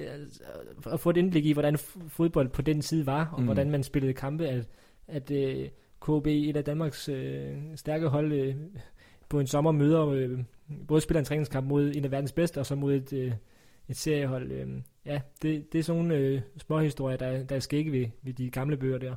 at 0.91 0.99
få 0.99 1.09
et 1.09 1.17
indblik 1.17 1.45
i, 1.45 1.53
hvordan 1.53 1.77
fodbold 2.07 2.49
på 2.49 2.61
den 2.61 2.81
side 2.81 3.05
var, 3.05 3.29
og 3.33 3.39
mm. 3.39 3.45
hvordan 3.45 3.71
man 3.71 3.83
spillede 3.83 4.13
kampe, 4.13 4.47
at, 4.47 4.67
at 5.07 5.31
uh, 5.31 5.67
KB, 6.01 6.27
et 6.27 6.57
af 6.57 6.63
Danmarks 6.63 7.09
uh, 7.09 7.15
stærke 7.75 8.07
hold, 8.07 8.47
uh, 8.47 8.55
på 9.29 9.39
en 9.39 9.47
sommer 9.47 9.71
møder 9.71 10.03
uh, 10.03 10.39
både 10.87 11.01
spiller 11.01 11.19
en 11.19 11.25
træningskamp 11.25 11.67
mod 11.67 11.95
en 11.95 12.05
af 12.05 12.11
verdens 12.11 12.31
bedste, 12.31 12.59
og 12.59 12.65
så 12.65 12.75
mod 12.75 12.93
et, 12.93 13.13
uh, 13.13 13.33
et 13.89 13.97
seriehold. 13.97 14.51
Øh, 14.51 14.81
ja, 15.05 15.21
det, 15.41 15.73
det 15.73 15.79
er 15.79 15.83
sådan 15.83 16.01
nogle 16.01 16.15
øh, 16.15 16.41
små 16.57 16.79
historier, 16.79 17.17
der, 17.17 17.43
der 17.43 17.55
er 17.55 17.59
skægge 17.59 17.91
ved, 17.91 18.07
ved 18.21 18.33
de 18.33 18.49
gamle 18.49 18.77
bøger 18.77 18.97
der. 18.97 19.15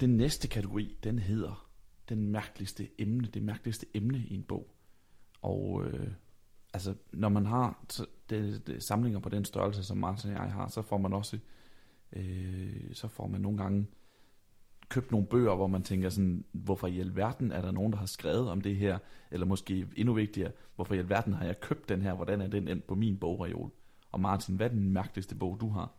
Den 0.00 0.16
næste 0.16 0.48
kategori, 0.48 0.98
den 1.04 1.18
hedder 1.18 1.70
den 2.08 2.28
mærkeligste 2.28 2.88
emne, 2.98 3.26
det 3.26 3.42
mærkeligste 3.42 3.86
emne 3.94 4.18
i 4.18 4.34
en 4.34 4.42
bog. 4.42 4.74
Og 5.42 5.84
øh, 5.86 6.08
altså, 6.74 6.94
når 7.12 7.28
man 7.28 7.46
har 7.46 7.84
det, 8.30 8.66
det, 8.66 8.82
samlinger 8.82 9.18
på 9.20 9.28
den 9.28 9.44
størrelse, 9.44 9.84
som 9.84 9.96
Martin 9.96 10.30
og 10.30 10.36
jeg 10.36 10.52
har, 10.52 10.68
så 10.68 10.82
får 10.82 10.98
man 10.98 11.12
også, 11.12 11.38
øh, 12.12 12.94
så 12.94 13.08
får 13.08 13.26
man 13.26 13.40
nogle 13.40 13.58
gange 13.58 13.86
købt 14.88 15.10
nogle 15.10 15.26
bøger, 15.26 15.54
hvor 15.54 15.66
man 15.66 15.82
tænker 15.82 16.08
sådan, 16.08 16.44
hvorfor 16.52 16.86
i 16.86 17.00
alverden 17.00 17.52
er 17.52 17.60
der 17.60 17.70
nogen, 17.70 17.92
der 17.92 17.98
har 17.98 18.06
skrevet 18.06 18.50
om 18.50 18.60
det 18.60 18.76
her, 18.76 18.98
eller 19.30 19.46
måske 19.46 19.86
endnu 19.96 20.14
vigtigere, 20.14 20.50
hvorfor 20.74 20.94
i 20.94 20.98
alverden 20.98 21.32
har 21.32 21.44
jeg 21.44 21.60
købt 21.60 21.88
den 21.88 22.02
her, 22.02 22.14
hvordan 22.14 22.40
er 22.40 22.46
den 22.46 22.68
endt 22.68 22.86
på 22.86 22.94
min 22.94 23.16
bogreol? 23.16 23.70
Og 24.12 24.20
Martin, 24.20 24.56
hvad 24.56 24.66
er 24.66 24.70
den 24.70 24.92
mærkeligste 24.92 25.34
bog, 25.34 25.56
du 25.60 25.68
har? 25.68 25.92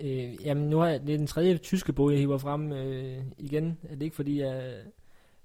Øh, 0.00 0.46
jamen, 0.46 0.70
nu 0.70 0.78
har 0.78 0.86
jeg, 0.86 1.00
det 1.00 1.14
er 1.14 1.18
den 1.18 1.26
tredje 1.26 1.58
tyske 1.58 1.92
bog, 1.92 2.10
jeg 2.10 2.18
hiver 2.18 2.38
frem 2.38 2.72
øh, 2.72 3.24
igen. 3.38 3.78
Er 3.82 3.94
det 3.94 4.02
ikke, 4.02 4.16
fordi 4.16 4.40
jeg 4.40 4.82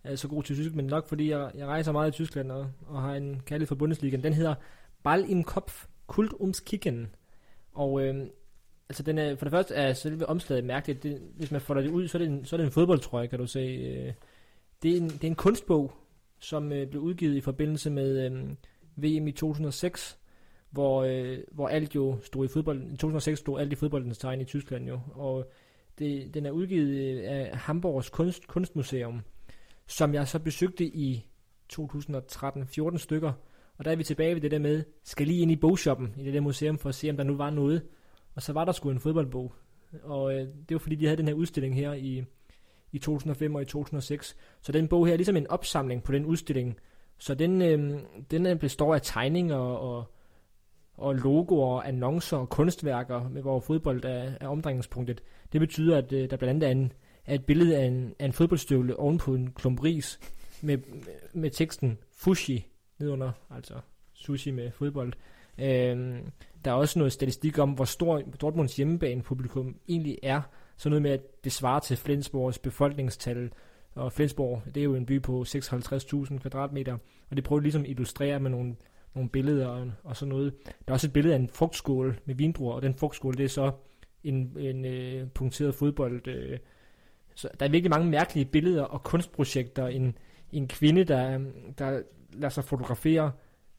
er 0.03 0.15
så 0.15 0.27
god 0.27 0.43
til 0.43 0.55
tysk, 0.55 0.75
men 0.75 0.85
nok 0.85 1.07
fordi 1.07 1.29
jeg, 1.29 1.51
jeg 1.55 1.67
rejser 1.67 1.91
meget 1.91 2.07
i 2.07 2.11
Tyskland 2.11 2.51
og, 2.51 2.67
og 2.87 3.01
har 3.01 3.15
en 3.15 3.41
kærlighed 3.45 3.67
for 3.67 3.75
Bundesliga. 3.75 4.17
Den 4.17 4.33
hedder 4.33 4.55
Ball 5.03 5.25
im 5.29 5.43
Kopf, 5.43 5.85
Kult 6.07 6.33
ums 6.33 6.59
Kicken. 6.59 7.07
Og 7.73 8.01
øh, 8.01 8.27
altså 8.89 9.03
den 9.03 9.17
er, 9.17 9.35
for 9.35 9.45
det 9.45 9.51
første 9.51 9.75
er 9.75 9.93
selve 9.93 10.25
omslaget 10.25 10.63
mærkeligt. 10.63 11.03
Det, 11.03 11.21
hvis 11.35 11.51
man 11.51 11.61
folder 11.61 11.81
det 11.81 11.89
ud, 11.89 12.07
så 12.07 12.17
er 12.17 12.19
det 12.19 12.27
en, 12.27 12.45
så 12.45 12.55
er 12.55 12.57
det 12.57 12.65
en 12.65 12.71
fodboldtrøje, 12.71 13.27
kan 13.27 13.39
du 13.39 13.47
se. 13.47 13.59
Øh. 13.59 14.13
Det, 14.83 14.91
er 14.91 14.97
en, 14.97 15.09
det 15.09 15.23
er 15.23 15.27
en 15.27 15.35
kunstbog, 15.35 15.93
som 16.39 16.71
øh, 16.71 16.87
blev 16.87 17.01
udgivet 17.01 17.35
i 17.35 17.41
forbindelse 17.41 17.89
med 17.89 18.25
øh, 18.25 18.49
VM 18.95 19.27
i 19.27 19.31
2006 19.31 20.19
hvor, 20.75 21.03
øh, 21.03 21.37
hvor 21.51 21.67
alt 21.67 21.95
jo 21.95 22.17
stod 22.23 22.45
i 22.45 22.47
fodbold. 22.47 22.91
I 22.93 22.97
2006 22.97 23.39
stod 23.39 23.59
alt 23.59 23.71
i 23.71 23.75
fodboldens 23.75 24.17
tegn 24.17 24.41
i 24.41 24.45
Tyskland 24.45 24.87
jo, 24.87 24.99
og 25.13 25.51
det, 25.99 26.33
den 26.33 26.45
er 26.45 26.51
udgivet 26.51 26.97
øh, 26.97 27.23
af 27.25 27.57
Hamburgs 27.57 28.09
kunst, 28.09 28.47
Kunstmuseum, 28.47 29.21
som 29.87 30.13
jeg 30.13 30.27
så 30.27 30.39
besøgte 30.39 30.85
i 30.85 31.27
2013, 31.69 32.67
14 32.67 32.99
stykker, 32.99 33.33
og 33.77 33.85
der 33.85 33.91
er 33.91 33.95
vi 33.95 34.03
tilbage 34.03 34.35
ved 34.35 34.41
det 34.41 34.51
der 34.51 34.59
med, 34.59 34.83
skal 35.03 35.27
lige 35.27 35.41
ind 35.41 35.51
i 35.51 35.55
bogshoppen 35.55 36.13
i 36.17 36.23
det 36.23 36.33
der 36.33 36.41
museum 36.41 36.77
for 36.77 36.89
at 36.89 36.95
se, 36.95 37.09
om 37.09 37.17
der 37.17 37.23
nu 37.23 37.35
var 37.35 37.49
noget. 37.49 37.81
Og 38.35 38.41
så 38.41 38.53
var 38.53 38.65
der 38.65 38.71
sgu 38.71 38.89
en 38.89 38.99
fodboldbog. 38.99 39.53
Og 40.03 40.33
øh, 40.33 40.39
det 40.39 40.71
var 40.71 40.77
fordi, 40.77 40.95
de 40.95 41.05
havde 41.05 41.17
den 41.17 41.27
her 41.27 41.35
udstilling 41.35 41.75
her 41.75 41.93
i, 41.93 42.23
i 42.91 42.99
2005 42.99 43.55
og 43.55 43.61
i 43.61 43.65
2006. 43.65 44.35
Så 44.61 44.71
den 44.71 44.87
bog 44.87 45.05
her 45.07 45.13
er 45.13 45.17
ligesom 45.17 45.35
en 45.35 45.47
opsamling 45.47 46.03
på 46.03 46.11
den 46.11 46.25
udstilling, 46.25 46.79
Så 47.17 47.35
den, 47.35 47.61
øh, 47.61 47.99
den 48.31 48.45
øh, 48.45 48.59
består 48.59 48.95
af 48.95 49.01
tegninger 49.03 49.55
og, 49.55 50.05
og 50.93 51.15
logoer, 51.15 51.81
annoncer 51.81 52.37
og 52.37 52.49
kunstværker, 52.49 53.29
med 53.29 53.41
hvor 53.41 53.59
fodbold 53.59 54.03
er, 54.03 54.31
er 54.39 54.47
omdrejningspunktet. 54.47 55.23
Det 55.53 55.61
betyder, 55.61 55.97
at 55.97 56.11
øh, 56.11 56.29
der 56.29 56.37
blandt 56.37 56.63
andet 56.63 56.67
er, 56.67 56.71
en, 56.71 56.93
er 57.25 57.35
et 57.35 57.45
billede 57.45 57.77
af 57.77 57.85
en, 57.85 58.15
af 58.19 58.25
en 58.25 58.33
fodboldstøvle 58.33 58.99
ovenpå 58.99 59.35
en 59.35 59.51
klump 59.51 59.83
ris 59.83 60.19
med, 60.61 60.77
med 61.33 61.49
teksten 61.49 61.97
Fushi 62.11 62.67
nedunder, 62.99 63.31
altså 63.49 63.73
sushi 64.13 64.51
med 64.51 64.71
fodbold. 64.71 65.13
Øh, 65.57 66.19
der 66.65 66.71
er 66.71 66.75
også 66.75 66.99
noget 66.99 67.13
statistik 67.13 67.59
om, 67.59 67.71
hvor 67.71 67.85
stor 67.85 68.21
Dortmunds 68.41 68.75
hjemmebane-publikum 68.75 69.75
egentlig 69.87 70.19
er. 70.23 70.41
Så 70.77 70.89
noget 70.89 71.01
med, 71.01 71.11
at 71.11 71.43
det 71.43 71.51
svarer 71.51 71.79
til 71.79 71.97
Flensborgs 71.97 72.59
befolkningstal. 72.59 73.51
Og 73.95 74.11
Flensborg, 74.11 74.61
det 74.65 74.77
er 74.77 74.83
jo 74.83 74.95
en 74.95 75.05
by 75.05 75.21
på 75.21 75.45
56.000 75.47 76.37
kvadratmeter. 76.37 76.97
Og 77.29 77.35
det 77.35 77.43
prøver 77.43 77.61
ligesom 77.61 77.81
at 77.81 77.89
illustrere 77.89 78.39
med 78.39 78.51
nogle, 78.51 78.75
nogle 79.13 79.29
billeder 79.29 79.67
og, 79.67 79.91
og 80.03 80.17
sådan 80.17 80.29
noget. 80.29 80.53
Der 80.65 80.71
er 80.87 80.93
også 80.93 81.07
et 81.07 81.13
billede 81.13 81.35
af 81.35 81.39
en 81.39 81.49
frugtskål 81.49 82.19
med 82.25 82.35
vindruer, 82.35 82.73
og 82.73 82.81
den 82.81 82.95
frugtskål, 82.95 83.37
det 83.37 83.43
er 83.43 83.49
så 83.49 83.71
en, 84.23 84.57
en 84.59 84.85
øh, 84.85 85.27
punkteret 85.29 85.75
fodbold. 85.75 86.27
Øh. 86.27 86.59
Så 87.35 87.49
der 87.59 87.65
er 87.65 87.69
virkelig 87.69 87.89
mange 87.89 88.09
mærkelige 88.09 88.45
billeder 88.45 88.83
og 88.83 89.03
kunstprojekter. 89.03 89.87
En, 89.87 90.17
en 90.51 90.67
kvinde, 90.67 91.03
der, 91.03 91.39
der 91.77 92.01
lader 92.33 92.49
sig 92.49 92.63
fotografere 92.63 93.31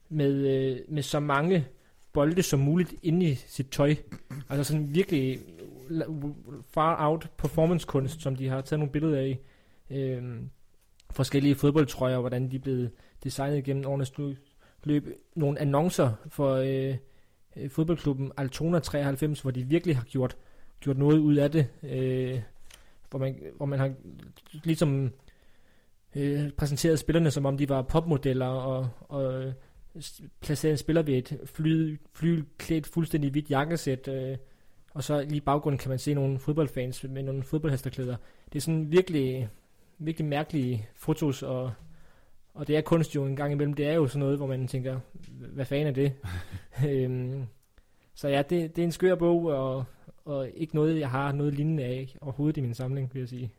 med, 0.09 0.33
øh, 0.33 0.79
med 0.89 1.03
så 1.03 1.19
mange 1.19 1.67
bolde 2.13 2.43
som 2.43 2.59
muligt 2.59 2.95
inde 3.03 3.25
i 3.25 3.35
sit 3.35 3.69
tøj. 3.69 3.95
Altså 4.49 4.63
sådan 4.63 4.95
virkelig 4.95 5.39
far 6.69 7.09
out 7.09 7.29
performance 7.37 7.87
kunst, 7.87 8.21
som 8.21 8.35
de 8.35 8.49
har 8.49 8.61
taget 8.61 8.79
nogle 8.79 8.91
billeder 8.91 9.17
af. 9.17 9.39
Øh, 9.89 10.23
forskellige 11.11 11.55
fodboldtrøjer, 11.55 12.19
hvordan 12.19 12.51
de 12.51 12.55
er 12.55 12.59
blevet 12.59 12.91
designet 13.23 13.63
gennem 13.63 13.85
årenes 13.85 14.13
løb. 14.83 15.07
Nogle 15.35 15.59
annoncer 15.59 16.11
for 16.27 16.55
øh, 16.55 16.95
øh, 17.55 17.69
fodboldklubben 17.69 18.31
Altona 18.37 18.79
93, 18.79 19.41
hvor 19.41 19.51
de 19.51 19.63
virkelig 19.63 19.95
har 19.97 20.03
gjort, 20.03 20.37
gjort 20.79 20.97
noget 20.97 21.19
ud 21.19 21.35
af 21.35 21.51
det. 21.51 21.67
Øh, 21.83 22.41
hvor, 23.09 23.19
man, 23.19 23.39
hvor 23.55 23.65
man 23.65 23.79
har 23.79 23.93
ligesom 24.63 25.11
øh, 26.15 26.51
præsenteret 26.51 26.99
spillerne, 26.99 27.31
som 27.31 27.45
om 27.45 27.57
de 27.57 27.69
var 27.69 27.81
popmodeller, 27.81 28.45
og, 28.45 28.89
og 28.99 29.53
placeret 30.41 30.71
en 30.71 30.77
spiller 30.77 31.01
ved 31.01 31.13
et 31.13 31.39
fly, 31.45 31.99
fly 32.13 32.43
klædt 32.57 32.87
fuldstændig 32.87 33.31
hvidt 33.31 33.49
jakkesæt, 33.49 34.07
øh, 34.07 34.37
og 34.93 35.03
så 35.03 35.21
lige 35.21 35.37
i 35.37 35.39
baggrunden 35.39 35.79
kan 35.79 35.89
man 35.89 35.99
se 35.99 36.13
nogle 36.13 36.39
fodboldfans 36.39 37.03
med 37.03 37.23
nogle 37.23 37.43
fodboldhesteklæder. 37.43 38.15
Det 38.53 38.59
er 38.59 38.61
sådan 38.61 38.91
virkelig, 38.91 39.49
virkelig 39.97 40.27
mærkelige 40.27 40.87
fotos, 40.95 41.43
og, 41.43 41.71
og 42.53 42.67
det 42.67 42.77
er 42.77 42.81
kunst 42.81 43.15
jo 43.15 43.25
en 43.25 43.35
gang 43.35 43.51
imellem. 43.51 43.73
Det 43.73 43.87
er 43.87 43.93
jo 43.93 44.07
sådan 44.07 44.19
noget, 44.19 44.37
hvor 44.37 44.47
man 44.47 44.67
tænker, 44.67 44.99
hvad 45.53 45.65
fanden 45.65 45.87
er 45.87 45.91
det? 45.91 46.13
øhm, 46.89 47.45
så 48.13 48.27
ja, 48.27 48.41
det, 48.41 48.75
det 48.75 48.81
er 48.81 48.85
en 48.85 48.91
skør 48.91 49.15
bog, 49.15 49.45
og, 49.45 49.85
og 50.25 50.49
ikke 50.49 50.75
noget, 50.75 50.99
jeg 50.99 51.09
har 51.09 51.31
noget 51.31 51.53
lignende 51.53 51.83
af 51.83 52.15
overhovedet 52.21 52.57
i 52.57 52.61
min 52.61 52.73
samling, 52.73 53.13
vil 53.13 53.19
jeg 53.19 53.29
sige. 53.29 53.53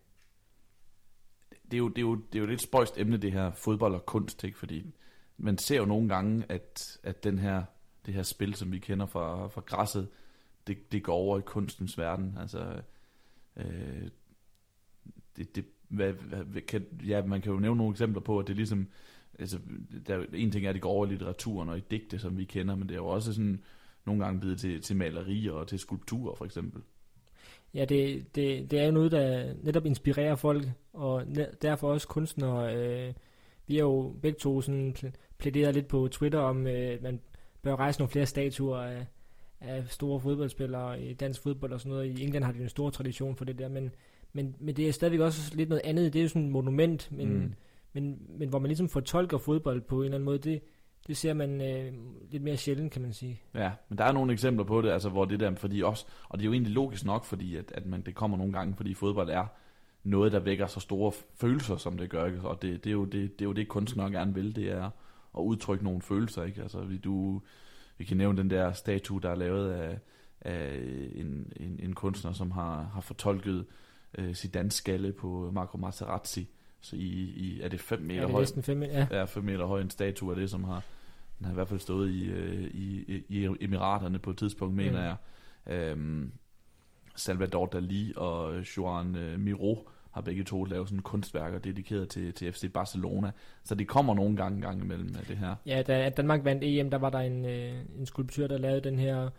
Det 1.50 1.74
er 1.74 1.78
jo, 1.78 1.88
det 1.88 1.98
er 1.98 2.02
jo, 2.02 2.14
det 2.14 2.38
er 2.38 2.40
jo 2.40 2.46
lidt 2.46 2.62
spøjst 2.62 2.98
emne, 2.98 3.16
det 3.16 3.32
her 3.32 3.52
fodbold 3.52 3.94
og 3.94 4.06
kunst, 4.06 4.44
ikke? 4.44 4.58
fordi 4.58 4.94
man 5.38 5.58
ser 5.58 5.76
jo 5.76 5.84
nogle 5.84 6.08
gange, 6.08 6.44
at, 6.48 6.98
at 7.02 7.24
den 7.24 7.38
her, 7.38 7.62
det 8.06 8.14
her 8.14 8.22
spil, 8.22 8.54
som 8.54 8.72
vi 8.72 8.78
kender 8.78 9.06
fra, 9.06 9.48
fra 9.48 9.60
græsset, 9.60 10.08
det, 10.66 10.92
det 10.92 11.02
går 11.02 11.14
over 11.14 11.38
i 11.38 11.42
kunstens 11.42 11.98
verden. 11.98 12.36
Altså, 12.40 12.82
øh, 13.56 14.08
det, 15.36 15.56
det, 15.56 15.64
hvad, 15.88 16.12
hvad, 16.12 16.62
kan, 16.62 16.86
ja, 17.06 17.22
man 17.24 17.40
kan 17.40 17.52
jo 17.52 17.58
nævne 17.58 17.78
nogle 17.78 17.90
eksempler 17.90 18.20
på, 18.20 18.38
at 18.38 18.46
det 18.46 18.56
ligesom, 18.56 18.88
altså, 19.38 19.58
der, 20.06 20.24
en 20.32 20.50
ting 20.50 20.64
er, 20.64 20.68
at 20.68 20.74
det 20.74 20.82
går 20.82 20.90
over 20.90 21.06
i 21.06 21.08
litteraturen 21.08 21.68
og 21.68 21.78
i 21.78 21.82
digte, 21.90 22.18
som 22.18 22.38
vi 22.38 22.44
kender, 22.44 22.74
men 22.74 22.88
det 22.88 22.94
er 22.94 22.98
jo 22.98 23.06
også 23.06 23.32
sådan 23.32 23.62
nogle 24.04 24.24
gange 24.24 24.40
blevet 24.40 24.60
til, 24.60 24.82
til 24.82 24.96
malerier 24.96 25.52
og 25.52 25.68
til 25.68 25.78
skulpturer, 25.78 26.34
for 26.34 26.44
eksempel. 26.44 26.82
Ja, 27.74 27.84
det, 27.84 28.34
det, 28.34 28.70
det 28.70 28.80
er 28.80 28.84
jo 28.84 28.90
noget, 28.90 29.12
der 29.12 29.54
netop 29.62 29.86
inspirerer 29.86 30.36
folk, 30.36 30.68
og 30.92 31.26
derfor 31.62 31.92
også 31.92 32.08
kunstnere. 32.08 32.76
Øh, 32.76 33.14
vi 33.68 33.74
har 33.74 33.82
jo 33.82 34.16
begge 34.22 34.38
to 34.38 34.60
sådan 34.60 34.96
plæderet 35.38 35.74
lidt 35.74 35.88
på 35.88 36.08
Twitter 36.10 36.38
om, 36.38 36.66
øh, 36.66 37.02
man 37.02 37.20
bør 37.62 37.76
rejse 37.76 38.00
nogle 38.00 38.10
flere 38.10 38.26
statuer 38.26 38.78
af, 38.78 39.06
af 39.60 39.84
store 39.86 40.20
fodboldspillere 40.20 41.02
i 41.02 41.14
dansk 41.14 41.42
fodbold 41.42 41.72
og 41.72 41.80
sådan 41.80 41.92
noget. 41.92 42.18
I 42.18 42.24
England 42.24 42.44
har 42.44 42.52
de 42.52 42.62
en 42.62 42.68
stor 42.68 42.90
tradition 42.90 43.36
for 43.36 43.44
det 43.44 43.58
der, 43.58 43.68
men, 43.68 43.90
men, 44.32 44.54
men 44.60 44.76
det 44.76 44.88
er 44.88 44.92
stadigvæk 44.92 45.20
også 45.20 45.56
lidt 45.56 45.68
noget 45.68 45.82
andet. 45.84 46.12
Det 46.12 46.18
er 46.18 46.22
jo 46.22 46.28
sådan 46.28 46.44
et 46.44 46.52
monument, 46.52 47.12
men, 47.12 47.28
mm. 47.28 47.54
men, 47.92 48.18
men 48.38 48.48
hvor 48.48 48.58
man 48.58 48.68
ligesom 48.68 48.88
fortolker 48.88 49.38
fodbold 49.38 49.80
på 49.80 49.98
en 49.98 50.04
eller 50.04 50.14
anden 50.14 50.24
måde, 50.24 50.38
det, 50.38 50.62
det 51.06 51.16
ser 51.16 51.34
man 51.34 51.60
øh, 51.60 51.92
lidt 52.30 52.42
mere 52.42 52.56
sjældent, 52.56 52.92
kan 52.92 53.02
man 53.02 53.12
sige. 53.12 53.40
Ja, 53.54 53.70
men 53.88 53.98
der 53.98 54.04
er 54.04 54.12
nogle 54.12 54.32
eksempler 54.32 54.64
på 54.64 54.82
det, 54.82 54.90
altså 54.90 55.08
hvor 55.08 55.24
det 55.24 55.40
der, 55.40 55.54
fordi 55.54 55.82
også, 55.82 56.06
og 56.28 56.38
det 56.38 56.44
er 56.44 56.46
jo 56.46 56.52
egentlig 56.52 56.72
logisk 56.72 57.04
nok, 57.04 57.24
fordi 57.24 57.56
at, 57.56 57.72
at 57.74 57.86
man, 57.86 58.02
det 58.02 58.14
kommer 58.14 58.36
nogle 58.36 58.52
gange, 58.52 58.74
fordi 58.76 58.94
fodbold 58.94 59.30
er 59.30 59.46
noget, 60.04 60.32
der 60.32 60.38
vækker 60.38 60.66
så 60.66 60.80
store 60.80 61.12
følelser, 61.34 61.76
som 61.76 61.98
det 61.98 62.10
gør, 62.10 62.26
ikke? 62.26 62.40
og 62.40 62.62
det, 62.62 62.84
det, 62.84 62.90
er 62.90 62.94
jo 62.94 63.04
det, 63.04 63.38
det 63.38 63.44
er 63.44 63.48
jo 63.48 63.52
det, 63.52 63.68
kunstnere 63.68 64.10
gerne 64.10 64.34
vil, 64.34 64.56
det 64.56 64.70
er 64.70 64.90
at 65.36 65.40
udtrykke 65.40 65.84
nogle 65.84 66.02
følelser, 66.02 66.44
ikke? 66.44 66.62
Altså, 66.62 66.80
vi, 66.80 66.96
du, 66.96 67.42
vi 67.98 68.04
kan 68.04 68.16
nævne 68.16 68.38
den 68.38 68.50
der 68.50 68.72
statue, 68.72 69.20
der 69.20 69.30
er 69.30 69.34
lavet 69.34 69.70
af, 69.70 69.98
af 70.40 70.80
en, 71.14 71.52
en, 71.56 71.80
en 71.82 71.94
kunstner, 71.94 72.32
som 72.32 72.50
har, 72.50 72.82
har 72.82 73.00
fortolket 73.00 73.66
øh, 74.18 74.34
Zidane 74.34 74.70
skalle 74.70 75.12
på 75.12 75.50
Marco 75.52 75.78
Materazzi, 75.78 76.48
så 76.80 76.96
i, 76.96 77.32
i 77.36 77.60
er 77.60 77.68
det 77.68 77.80
5 77.80 78.00
meter 78.00 78.28
høj? 78.28 78.44
Ja, 78.56 78.60
5 78.60 78.76
meter, 78.76 78.98
ja. 79.10 79.18
Ja, 79.18 79.24
5 79.24 79.44
meter 79.44 79.64
høj 79.66 79.80
en 79.80 79.90
statue 79.90 80.30
af 80.30 80.36
det, 80.36 80.50
som 80.50 80.64
har, 80.64 80.82
den 81.38 81.44
har 81.44 81.52
i 81.52 81.54
hvert 81.54 81.68
fald 81.68 81.80
stået 81.80 82.10
i, 82.10 82.24
øh, 82.24 82.64
i, 82.64 83.04
i, 83.08 83.24
i 83.28 83.48
Emiraterne 83.60 84.18
på 84.18 84.30
et 84.30 84.36
tidspunkt, 84.36 84.74
mener 84.74 84.90
mm. 84.98 85.04
jeg. 85.04 85.16
Øhm, 85.66 86.32
Salvador 87.18 87.66
Dali 87.66 88.12
og 88.16 88.54
øh, 88.54 88.66
Joan 88.76 89.16
øh, 89.16 89.34
Miró 89.34 89.88
har 90.10 90.20
begge 90.20 90.44
to 90.44 90.64
lavet 90.64 90.88
sådan 90.88 91.02
kunstværker 91.02 91.58
dedikeret 91.58 92.08
til, 92.08 92.32
til 92.32 92.52
FC 92.52 92.72
Barcelona. 92.72 93.30
Så 93.64 93.74
det 93.74 93.88
kommer 93.88 94.14
nogle 94.14 94.36
gange 94.36 94.60
gang 94.60 94.82
imellem 94.82 95.06
med 95.06 95.22
det 95.28 95.36
her. 95.36 95.54
Ja, 95.66 95.82
da 95.82 96.08
Danmark 96.08 96.44
vandt 96.44 96.64
EM, 96.64 96.90
der 96.90 96.98
var 96.98 97.10
der 97.10 97.18
en, 97.18 97.44
øh, 97.44 97.74
en 97.98 98.06
skulptør, 98.06 98.46
der 98.46 98.58
lavede 98.58 98.80
den 98.80 98.98
her 98.98 99.30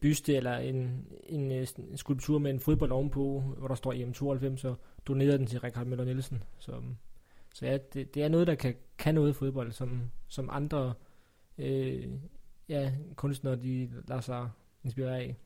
byste, 0.00 0.36
eller 0.36 0.56
en, 0.56 1.06
en, 1.26 1.52
en 1.52 1.96
skulptur 1.96 2.38
med 2.38 2.50
en 2.50 2.60
fodbold 2.60 2.92
ovenpå, 2.92 3.40
hvor 3.58 3.68
der 3.68 3.74
står 3.74 3.92
EM92, 3.92 4.56
så 4.56 4.74
donerede 5.06 5.38
den 5.38 5.46
til 5.46 5.60
Richard 5.60 5.86
Møller 5.86 6.04
Nielsen. 6.04 6.42
Så, 6.58 6.72
så 7.54 7.66
ja, 7.66 7.78
det, 7.94 8.14
det 8.14 8.22
er 8.22 8.28
noget, 8.28 8.46
der 8.46 8.54
kan, 8.54 8.74
kan 8.98 9.14
noget 9.14 9.36
fodbold, 9.36 9.72
som, 9.72 10.10
som 10.28 10.48
andre 10.52 10.94
øh, 11.58 12.08
ja, 12.68 12.92
kunstnere, 13.16 13.56
de 13.56 13.90
lader 14.08 14.20
sig 14.20 14.50
inspirere 14.84 15.18
af. 15.18 15.36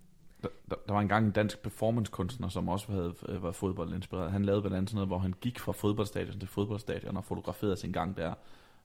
Der, 0.43 0.49
der 0.87 0.93
var 0.93 1.01
engang 1.01 1.27
en 1.27 1.33
dansk 1.33 1.63
performancekunstner, 1.63 2.49
som 2.49 2.69
også 2.69 2.93
havde 2.93 3.15
øh, 3.29 3.43
var 3.43 3.53
fodboldinspireret. 3.53 4.33
Han 4.33 4.45
lavede 4.45 4.63
blandt 4.63 4.77
andet 4.77 4.91
sådan 4.91 4.97
noget, 4.97 5.09
hvor 5.09 5.19
han 5.19 5.35
gik 5.41 5.59
fra 5.59 5.73
fodboldstadion 5.73 6.39
til 6.39 6.49
fodboldstadion 6.49 7.17
og 7.17 7.25
fotograferede 7.25 7.77
sin 7.77 7.93
gang 7.93 8.17
der. 8.17 8.35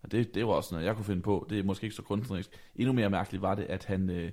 Og 0.03 0.11
det, 0.11 0.35
det 0.35 0.47
var 0.47 0.53
også 0.53 0.75
noget, 0.75 0.85
jeg 0.85 0.95
kunne 0.95 1.05
finde 1.05 1.21
på. 1.21 1.47
Det 1.49 1.59
er 1.59 1.63
måske 1.63 1.83
ikke 1.83 1.95
så 1.95 2.01
kunstnerisk. 2.01 2.49
Endnu 2.75 2.93
mere 2.93 3.09
mærkeligt 3.09 3.41
var 3.41 3.55
det, 3.55 3.63
at 3.63 3.85
han, 3.85 4.09
øh, 4.09 4.31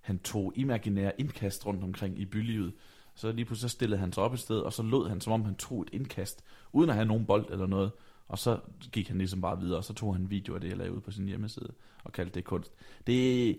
han 0.00 0.18
tog 0.18 0.52
imaginære 0.56 1.20
indkast 1.20 1.66
rundt 1.66 1.84
omkring 1.84 2.18
i 2.18 2.24
bylivet. 2.24 2.72
Så 3.14 3.32
lige 3.32 3.44
pludselig 3.44 3.70
så 3.70 3.74
stillede 3.74 4.00
han 4.00 4.12
sig 4.12 4.22
op 4.22 4.32
et 4.32 4.38
sted, 4.38 4.58
og 4.58 4.72
så 4.72 4.82
lød 4.82 5.08
han, 5.08 5.20
som 5.20 5.32
om 5.32 5.44
han 5.44 5.54
tog 5.54 5.82
et 5.82 5.88
indkast, 5.92 6.44
uden 6.72 6.90
at 6.90 6.96
have 6.96 7.06
nogen 7.06 7.26
bold 7.26 7.50
eller 7.50 7.66
noget. 7.66 7.90
Og 8.28 8.38
så 8.38 8.58
gik 8.92 9.08
han 9.08 9.18
ligesom 9.18 9.40
bare 9.40 9.60
videre, 9.60 9.78
og 9.78 9.84
så 9.84 9.94
tog 9.94 10.14
han 10.14 10.22
en 10.22 10.30
video 10.30 10.54
af 10.54 10.60
det, 10.60 10.68
jeg 10.68 10.76
lavede 10.76 10.94
ud 10.94 11.00
på 11.00 11.10
sin 11.10 11.26
hjemmeside, 11.26 11.72
og 12.04 12.12
kaldte 12.12 12.34
det 12.34 12.44
kunst. 12.44 12.72
Det, 13.06 13.58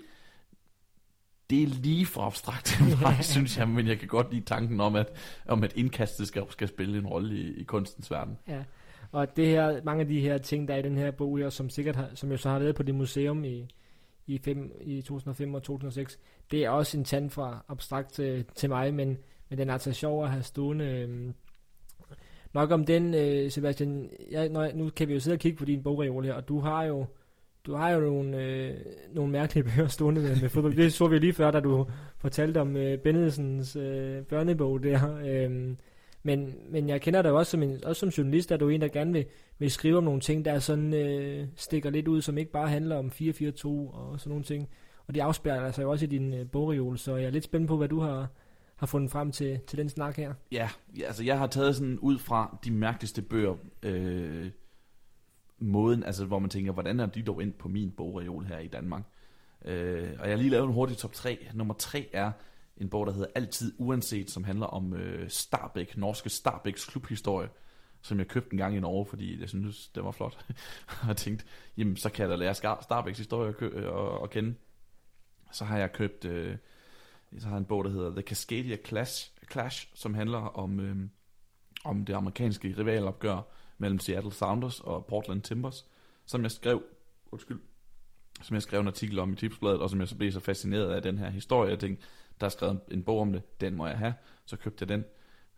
det 1.49 1.63
er 1.63 1.67
lige 1.67 2.05
for 2.05 2.21
abstrakt 2.21 2.81
mig, 3.01 3.17
synes 3.21 3.57
jeg, 3.57 3.69
men 3.69 3.87
jeg 3.87 3.99
kan 3.99 4.07
godt 4.07 4.33
lide 4.33 4.45
tanken 4.45 4.81
om, 4.81 4.95
at, 4.95 5.07
om 5.47 5.63
at 5.63 5.73
indkastet 5.75 6.27
skal, 6.27 6.43
skal 6.49 6.67
spille 6.67 6.97
en 6.97 7.07
rolle 7.07 7.35
i, 7.35 7.59
i 7.59 7.63
kunstens 7.63 8.11
verden. 8.11 8.37
Ja, 8.47 8.63
og 9.11 9.37
det 9.37 9.47
her, 9.47 9.83
mange 9.83 10.01
af 10.01 10.07
de 10.07 10.21
her 10.21 10.37
ting, 10.37 10.67
der 10.67 10.73
er 10.73 10.77
i 10.77 10.81
den 10.81 10.97
her 10.97 11.11
bog 11.11 11.37
her, 11.37 11.49
som 11.49 11.69
sikkert 11.69 11.95
har, 11.95 12.09
som 12.13 12.31
jo 12.31 12.37
så 12.37 12.49
har 12.49 12.59
været 12.59 12.75
på 12.75 12.83
det 12.83 12.95
museum 12.95 13.43
i, 13.43 13.67
i, 14.27 14.37
fem, 14.37 14.71
i 14.81 15.01
2005 15.01 15.53
og 15.53 15.63
2006, 15.63 16.19
det 16.51 16.65
er 16.65 16.69
også 16.69 16.97
en 16.97 17.03
tand 17.03 17.29
fra 17.29 17.65
abstrakt 17.67 18.13
til, 18.13 18.45
til 18.55 18.69
mig, 18.69 18.93
men, 18.93 19.17
men 19.49 19.59
den 19.59 19.69
er 19.69 19.73
altså 19.73 19.93
sjov 19.93 20.23
at 20.23 20.31
have 20.31 20.43
stående. 20.43 20.85
Øh, 20.85 21.33
nok 22.53 22.71
om 22.71 22.85
den, 22.85 23.13
øh, 23.13 23.51
Sebastian, 23.51 24.09
jeg, 24.31 24.49
når, 24.49 24.71
nu 24.73 24.89
kan 24.89 25.07
vi 25.07 25.13
jo 25.13 25.19
sidde 25.19 25.35
og 25.35 25.39
kigge 25.39 25.57
på 25.57 25.65
din 25.65 25.83
bogreol 25.83 26.25
her, 26.25 26.33
og 26.33 26.47
du 26.47 26.59
har 26.59 26.83
jo 26.83 27.05
du 27.67 27.75
har 27.75 27.89
jo 27.89 27.99
nogle, 27.99 28.43
øh, 28.43 28.75
nogle 29.13 29.31
mærkelige 29.31 29.63
bøger 29.63 29.87
stående 29.87 30.21
med, 30.21 30.41
med 30.41 30.49
fodbold. 30.49 30.75
Det 30.75 30.93
så 30.93 31.07
vi 31.07 31.19
lige 31.19 31.33
før, 31.33 31.51
da 31.51 31.59
du 31.59 31.85
fortalte 32.17 32.61
om 32.61 32.77
øh, 32.77 32.97
Bennetsens 32.97 33.75
øh, 33.75 34.21
børnebog 34.23 34.83
der. 34.83 35.17
Øh, 35.25 35.75
men, 36.23 36.55
men 36.69 36.89
jeg 36.89 37.01
kender 37.01 37.21
dig 37.21 37.31
også 37.31 37.51
som, 37.51 37.63
en, 37.63 37.85
også 37.85 37.99
som 37.99 38.09
journalist, 38.09 38.51
at 38.51 38.59
du 38.59 38.69
er 38.69 38.75
en, 38.75 38.81
der 38.81 38.87
gerne 38.87 39.13
vil, 39.13 39.25
vil 39.59 39.71
skrive 39.71 39.97
om 39.97 40.03
nogle 40.03 40.21
ting, 40.21 40.45
der 40.45 40.59
sådan 40.59 40.93
øh, 40.93 41.47
stikker 41.55 41.89
lidt 41.89 42.07
ud, 42.07 42.21
som 42.21 42.37
ikke 42.37 42.51
bare 42.51 42.67
handler 42.67 42.95
om 42.95 43.11
4-4-2 43.15 43.67
og 43.67 44.19
sådan 44.19 44.29
nogle 44.29 44.43
ting. 44.43 44.69
Og 45.07 45.15
det 45.15 45.21
afspærrer 45.21 45.71
sig 45.71 45.83
jo 45.83 45.91
også 45.91 46.05
i 46.05 46.07
din 46.07 46.33
øh, 46.33 46.49
bogreol, 46.51 46.97
så 46.97 47.15
jeg 47.15 47.25
er 47.25 47.31
lidt 47.31 47.43
spændt 47.43 47.67
på, 47.67 47.77
hvad 47.77 47.87
du 47.87 47.99
har, 47.99 48.27
har 48.75 48.87
fundet 48.87 49.11
frem 49.11 49.31
til, 49.31 49.59
til 49.67 49.77
den 49.77 49.89
snak 49.89 50.15
her. 50.15 50.33
Ja, 50.51 50.69
ja, 50.99 51.05
altså 51.05 51.23
jeg 51.23 51.37
har 51.37 51.47
taget 51.47 51.75
sådan 51.75 51.99
ud 51.99 52.17
fra 52.17 52.59
de 52.65 52.71
mærkeligste 52.71 53.21
bøger, 53.21 53.55
øh, 53.83 54.49
måden, 55.59 56.03
altså 56.03 56.25
hvor 56.25 56.39
man 56.39 56.49
tænker, 56.49 56.71
hvordan 56.71 56.99
er 56.99 57.05
de 57.05 57.21
dog 57.23 57.41
ind 57.41 57.53
på 57.53 57.67
min 57.67 57.91
bogreol 57.91 58.45
her 58.45 58.59
i 58.59 58.67
Danmark? 58.67 59.03
Øh, 59.65 60.09
og 60.19 60.25
jeg 60.25 60.35
har 60.35 60.37
lige 60.37 60.49
lavet 60.49 60.67
en 60.67 60.73
hurtig 60.73 60.97
top 60.97 61.13
3. 61.13 61.47
Nummer 61.53 61.73
3 61.73 62.09
er 62.13 62.31
en 62.77 62.89
bog, 62.89 63.07
der 63.07 63.13
hedder 63.13 63.27
Altid 63.35 63.73
Uanset, 63.77 64.31
som 64.31 64.43
handler 64.43 64.65
om 64.65 64.93
øh, 64.93 65.29
Starbæk, 65.29 65.97
norske 65.97 66.29
Starbæks 66.29 66.85
klubhistorie, 66.85 67.49
som 68.01 68.17
jeg 68.19 68.27
købte 68.27 68.53
en 68.53 68.57
gang 68.57 68.75
i 68.75 68.79
Norge, 68.79 69.05
fordi 69.05 69.41
jeg 69.41 69.49
synes, 69.49 69.87
det 69.87 70.03
var 70.03 70.11
flot. 70.11 70.45
og 71.01 71.07
jeg 71.07 71.17
tænkte, 71.17 71.45
jamen 71.77 71.95
så 71.97 72.09
kan 72.09 72.21
jeg 72.21 72.29
da 72.29 72.35
lære 72.35 72.53
Starbæks 72.53 73.17
historie 73.17 73.49
at, 73.49 73.57
kø- 73.57 73.71
øh, 73.73 73.85
at, 73.85 74.23
at 74.23 74.29
kende. 74.29 74.55
Så 75.51 75.65
har 75.65 75.77
jeg 75.77 75.93
købt, 75.93 76.25
øh, 76.25 76.57
så 77.39 77.47
har 77.47 77.55
jeg 77.55 77.59
en 77.59 77.65
bog, 77.65 77.83
der 77.83 77.89
hedder 77.89 78.11
The 78.11 78.21
Cascadia 78.21 78.77
Clash, 78.85 79.31
Clash 79.51 79.89
som 79.93 80.13
handler 80.13 80.39
om, 80.39 80.79
øh, 80.79 80.95
om 81.85 82.05
det 82.05 82.13
amerikanske 82.13 82.75
rivalopgør 82.77 83.41
mellem 83.77 83.99
Seattle 83.99 84.31
Sounders 84.31 84.79
og 84.79 85.05
Portland 85.05 85.41
Timbers, 85.41 85.85
som 86.25 86.43
jeg 86.43 86.51
skrev, 86.51 86.83
undskyld, 87.31 87.59
som 88.41 88.53
jeg 88.53 88.61
skrev 88.61 88.79
en 88.79 88.87
artikel 88.87 89.19
om 89.19 89.33
i 89.33 89.35
Tipsbladet, 89.35 89.81
og 89.81 89.89
som 89.89 89.99
jeg 89.99 90.07
så 90.07 90.15
blev 90.15 90.31
så 90.31 90.39
fascineret 90.39 90.91
af 90.91 91.01
den 91.01 91.17
her 91.17 91.29
historie. 91.29 91.69
Jeg 91.69 91.79
tænkte, 91.79 92.05
der 92.39 92.45
er 92.45 92.49
skrevet 92.49 92.79
en 92.91 93.03
bog 93.03 93.19
om 93.19 93.33
det, 93.33 93.61
den 93.61 93.75
må 93.75 93.87
jeg 93.87 93.97
have. 93.97 94.13
Så 94.45 94.57
købte 94.57 94.83
jeg 94.83 94.89
den. 94.89 95.05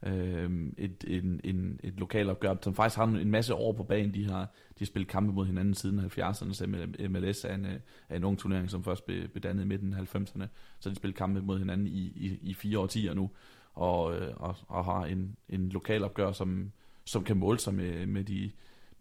Øh, 0.04 0.72
et, 0.78 1.04
en, 1.08 1.42
en, 1.44 1.80
et 1.84 1.94
lokalopgør, 2.00 2.56
som 2.62 2.76
faktisk 2.76 2.98
har 2.98 3.06
en 3.06 3.32
masse 3.32 3.54
år 3.54 3.74
på 3.74 3.84
banen. 3.84 4.14
De 4.14 4.26
har, 4.26 4.42
de 4.70 4.80
har 4.80 4.86
spillet 4.86 5.10
kampe 5.10 5.34
mod 5.34 5.46
hinanden 5.46 5.74
siden 5.74 6.00
70'erne, 6.00 6.54
så 6.54 6.88
MLS 7.10 7.46
er 7.46 7.54
en, 7.54 7.66
er 8.10 8.16
en 8.16 8.24
ung 8.24 8.40
turnering, 8.40 8.70
som 8.70 8.84
først 8.84 9.06
blev, 9.06 9.28
blev 9.28 9.42
dannet 9.42 9.64
i 9.64 9.68
midten 9.68 9.94
af 9.94 10.16
90'erne. 10.16 10.46
Så 10.80 10.90
de 10.90 10.96
spillet 10.96 11.18
kampe 11.18 11.42
mod 11.42 11.60
hinanden 11.60 11.88
i, 11.88 12.00
i, 12.16 12.40
i 12.42 12.54
fire 12.54 12.80
årtier 12.80 13.14
nu, 13.14 13.30
og, 13.74 14.16
øh, 14.16 14.34
og, 14.36 14.56
og 14.68 14.86
har 14.86 15.06
en, 15.06 15.36
en 15.50 15.70
lokalopgør, 15.70 16.32
som, 16.32 16.72
som 17.10 17.24
kan 17.24 17.38
måle 17.38 17.60
sig 17.60 17.74
med, 17.74 18.06
med 18.06 18.24
de 18.24 18.52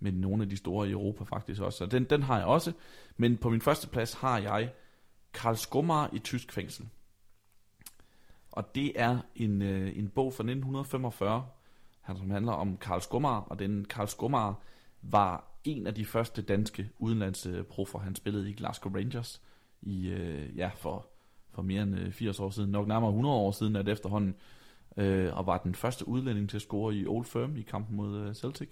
med 0.00 0.12
nogle 0.12 0.42
af 0.42 0.48
de 0.48 0.56
store 0.56 0.88
i 0.88 0.92
Europa 0.92 1.24
faktisk 1.24 1.60
også. 1.60 1.78
Så 1.78 1.86
den, 1.86 2.04
den 2.04 2.22
har 2.22 2.38
jeg 2.38 2.46
også. 2.46 2.72
Men 3.16 3.36
på 3.36 3.50
min 3.50 3.60
første 3.60 3.88
plads 3.88 4.14
har 4.14 4.38
jeg 4.38 4.72
Karl 5.34 5.56
Skummer 5.56 6.08
i 6.12 6.18
tysk 6.18 6.52
fængsel. 6.52 6.88
Og 8.52 8.74
det 8.74 8.92
er 9.00 9.18
en, 9.36 9.62
øh, 9.62 9.98
en 9.98 10.08
bog 10.08 10.32
fra 10.32 10.42
1945, 10.42 11.46
han, 12.00 12.16
som 12.16 12.30
handler 12.30 12.52
om 12.52 12.76
Karl 12.76 13.00
Skummer, 13.00 13.28
og 13.28 13.58
den 13.58 13.84
Karl 13.84 14.06
Skummer 14.06 14.54
var 15.02 15.44
en 15.64 15.86
af 15.86 15.94
de 15.94 16.04
første 16.04 16.42
danske 16.42 16.90
udenlandsproffer. 16.98 17.98
Han 17.98 18.14
spillede 18.14 18.50
i 18.50 18.52
Glasgow 18.52 18.94
Rangers 18.94 19.42
i, 19.82 20.08
øh, 20.08 20.56
ja, 20.56 20.70
for, 20.76 21.06
for 21.50 21.62
mere 21.62 21.82
end 21.82 21.98
øh, 21.98 22.12
80 22.12 22.40
år 22.40 22.50
siden, 22.50 22.70
nok 22.70 22.88
nærmere 22.88 23.10
100 23.10 23.36
år 23.36 23.50
siden 23.50 23.76
at 23.76 23.88
efterhånden, 23.88 24.34
øh, 24.96 25.36
og 25.36 25.46
var 25.46 25.58
den 25.58 25.74
første 25.74 26.08
udlænding 26.08 26.50
til 26.50 26.56
at 26.56 26.62
score 26.62 26.94
i 26.94 27.06
Old 27.06 27.24
Firm 27.24 27.56
i 27.56 27.62
kampen 27.62 27.96
mod 27.96 28.16
øh, 28.16 28.34
Celtic. 28.34 28.68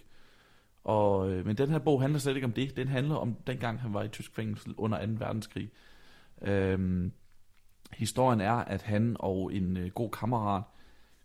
Og, 0.83 1.31
øh, 1.31 1.45
men 1.45 1.57
den 1.57 1.69
her 1.69 1.79
bog 1.79 2.01
handler 2.01 2.19
slet 2.19 2.35
ikke 2.35 2.45
om 2.45 2.53
det. 2.53 2.77
Den 2.77 2.87
handler 2.87 3.15
om 3.15 3.35
dengang 3.47 3.81
han 3.81 3.93
var 3.93 4.03
i 4.03 4.07
tysk 4.07 4.35
fængsel 4.35 4.73
under 4.77 5.05
2. 5.05 5.11
verdenskrig. 5.17 5.71
Øh, 6.41 7.11
historien 7.93 8.41
er, 8.41 8.53
at 8.53 8.81
han 8.81 9.15
og 9.19 9.53
en 9.53 9.77
øh, 9.77 9.91
god 9.91 10.11
kammerat 10.11 10.63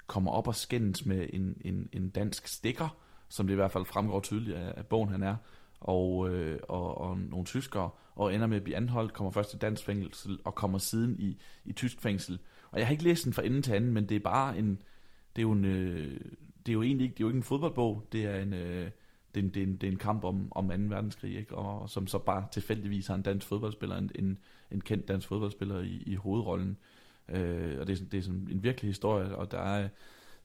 kommer 0.06 0.30
op 0.30 0.48
og 0.48 0.54
skændes 0.54 1.06
med 1.06 1.26
en, 1.32 1.56
en, 1.64 1.88
en 1.92 2.10
dansk 2.10 2.46
stikker, 2.46 2.96
som 3.28 3.46
det 3.46 3.54
i 3.54 3.56
hvert 3.56 3.72
fald 3.72 3.84
fremgår 3.84 4.20
tydeligt 4.20 4.56
af, 4.56 4.74
af 4.76 4.86
bogen, 4.86 5.08
han 5.08 5.22
er, 5.22 5.36
og, 5.80 6.30
øh, 6.30 6.58
og, 6.68 6.98
og 6.98 7.18
nogle 7.18 7.44
tyskere, 7.44 7.90
og 8.14 8.34
ender 8.34 8.46
med 8.46 8.56
at 8.56 8.64
blive 8.64 8.76
anholdt, 8.76 9.12
kommer 9.12 9.30
først 9.30 9.50
til 9.50 9.60
dansk 9.60 9.84
fængsel, 9.84 10.38
og 10.44 10.54
kommer 10.54 10.78
siden 10.78 11.16
i, 11.18 11.40
i 11.64 11.72
tysk 11.72 12.00
fængsel. 12.00 12.38
Og 12.72 12.78
jeg 12.78 12.86
har 12.86 12.92
ikke 12.92 13.04
læst 13.04 13.24
den 13.24 13.32
fra 13.32 13.44
ende 13.44 13.62
til 13.62 13.72
anden, 13.72 13.92
men 13.92 14.08
det 14.08 14.14
er 14.14 14.20
bare 14.20 14.58
en, 14.58 14.82
det 15.36 15.42
er 15.42 15.42
jo 15.42 15.52
en, 15.52 15.64
øh, 15.64 16.20
det 16.66 16.68
er 16.68 16.72
jo 16.72 16.82
egentlig 16.82 17.04
ikke, 17.04 17.14
det 17.14 17.20
er 17.20 17.24
jo 17.24 17.28
ikke 17.28 17.36
en 17.36 17.42
fodboldbog, 17.42 18.08
det 18.12 18.24
er 18.24 18.36
en, 18.36 18.54
øh, 18.54 18.90
det 19.34 19.40
er 19.40 19.44
en, 19.44 19.48
det 19.54 19.62
er 19.62 19.66
en, 19.66 19.76
det 19.76 19.86
er 19.86 19.92
en 19.92 19.98
kamp 19.98 20.24
om, 20.24 20.52
om 20.52 20.68
2. 20.68 20.74
verdenskrig, 20.78 21.36
ikke? 21.36 21.54
Og, 21.54 21.90
som 21.90 22.06
så 22.06 22.18
bare 22.18 22.46
tilfældigvis 22.52 23.06
har 23.06 23.14
en 23.14 23.22
dansk 23.22 23.46
fodboldspiller, 23.46 23.96
en, 23.96 24.10
en, 24.14 24.38
en 24.70 24.80
kendt 24.80 25.08
dansk 25.08 25.28
fodboldspiller 25.28 25.80
i, 25.80 26.02
i 26.06 26.14
hovedrollen. 26.14 26.76
Øh, 27.28 27.80
og 27.80 27.86
det 27.86 28.00
er, 28.00 28.04
det 28.04 28.18
er 28.18 28.22
sådan 28.22 28.48
en 28.50 28.62
virkelig 28.62 28.88
historie, 28.88 29.36
og 29.36 29.50
der 29.50 29.58
er, 29.58 29.88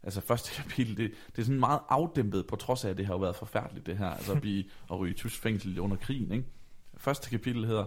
altså 0.04 0.22
første 0.22 0.62
kapitel, 0.62 0.98
det, 0.98 1.12
det 1.36 1.42
er 1.42 1.46
sådan 1.46 1.60
meget 1.60 1.80
afdæmpet, 1.90 2.48
på 2.48 2.56
trods 2.56 2.86
af, 2.86 2.90
at 2.90 2.98
det 2.98 3.06
har 3.06 3.14
jo 3.14 3.20
været 3.20 3.36
forfærdeligt, 3.36 3.86
det 3.86 3.98
her, 3.98 4.08
altså 4.08 4.34
at 4.34 4.42
blive 4.42 4.64
at 4.92 5.00
ryge 5.00 5.12
i 5.12 5.18
tysk 5.18 5.42
fængsel 5.42 5.80
under 5.80 5.98
krigen, 5.98 6.32
ikke? 6.32 6.46
Første 6.98 7.30
kapitel 7.30 7.66
hedder, 7.66 7.86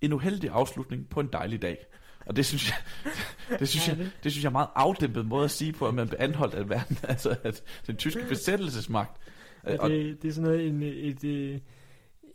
en 0.00 0.12
uheldig 0.12 0.50
afslutning 0.50 1.08
på 1.08 1.20
en 1.20 1.28
dejlig 1.32 1.62
dag. 1.62 1.86
Og 2.26 2.36
det 2.36 2.46
synes 2.46 2.68
jeg, 2.68 2.76
det 3.60 3.68
synes 3.68 3.88
jeg, 3.88 3.96
det 3.98 4.32
synes 4.32 4.44
jeg 4.44 4.48
er 4.48 4.52
meget 4.52 4.68
afdæmpet 4.74 5.26
måde 5.26 5.44
at 5.44 5.50
sige 5.50 5.72
på, 5.72 5.88
at 5.88 5.94
man 5.94 6.08
bliver 6.08 6.22
anholdt 6.22 6.54
af 6.54 6.68
verden, 6.68 6.98
altså 7.08 7.36
at 7.42 7.62
den 7.86 7.96
tyske 7.96 8.24
besættelsesmagt 8.28 9.20
Ja, 9.66 9.88
det, 9.88 10.22
det 10.22 10.28
er 10.28 10.32
sådan 10.32 10.50
noget, 10.50 10.68
en, 10.68 10.82
et, 10.82 11.24
et, 11.24 11.62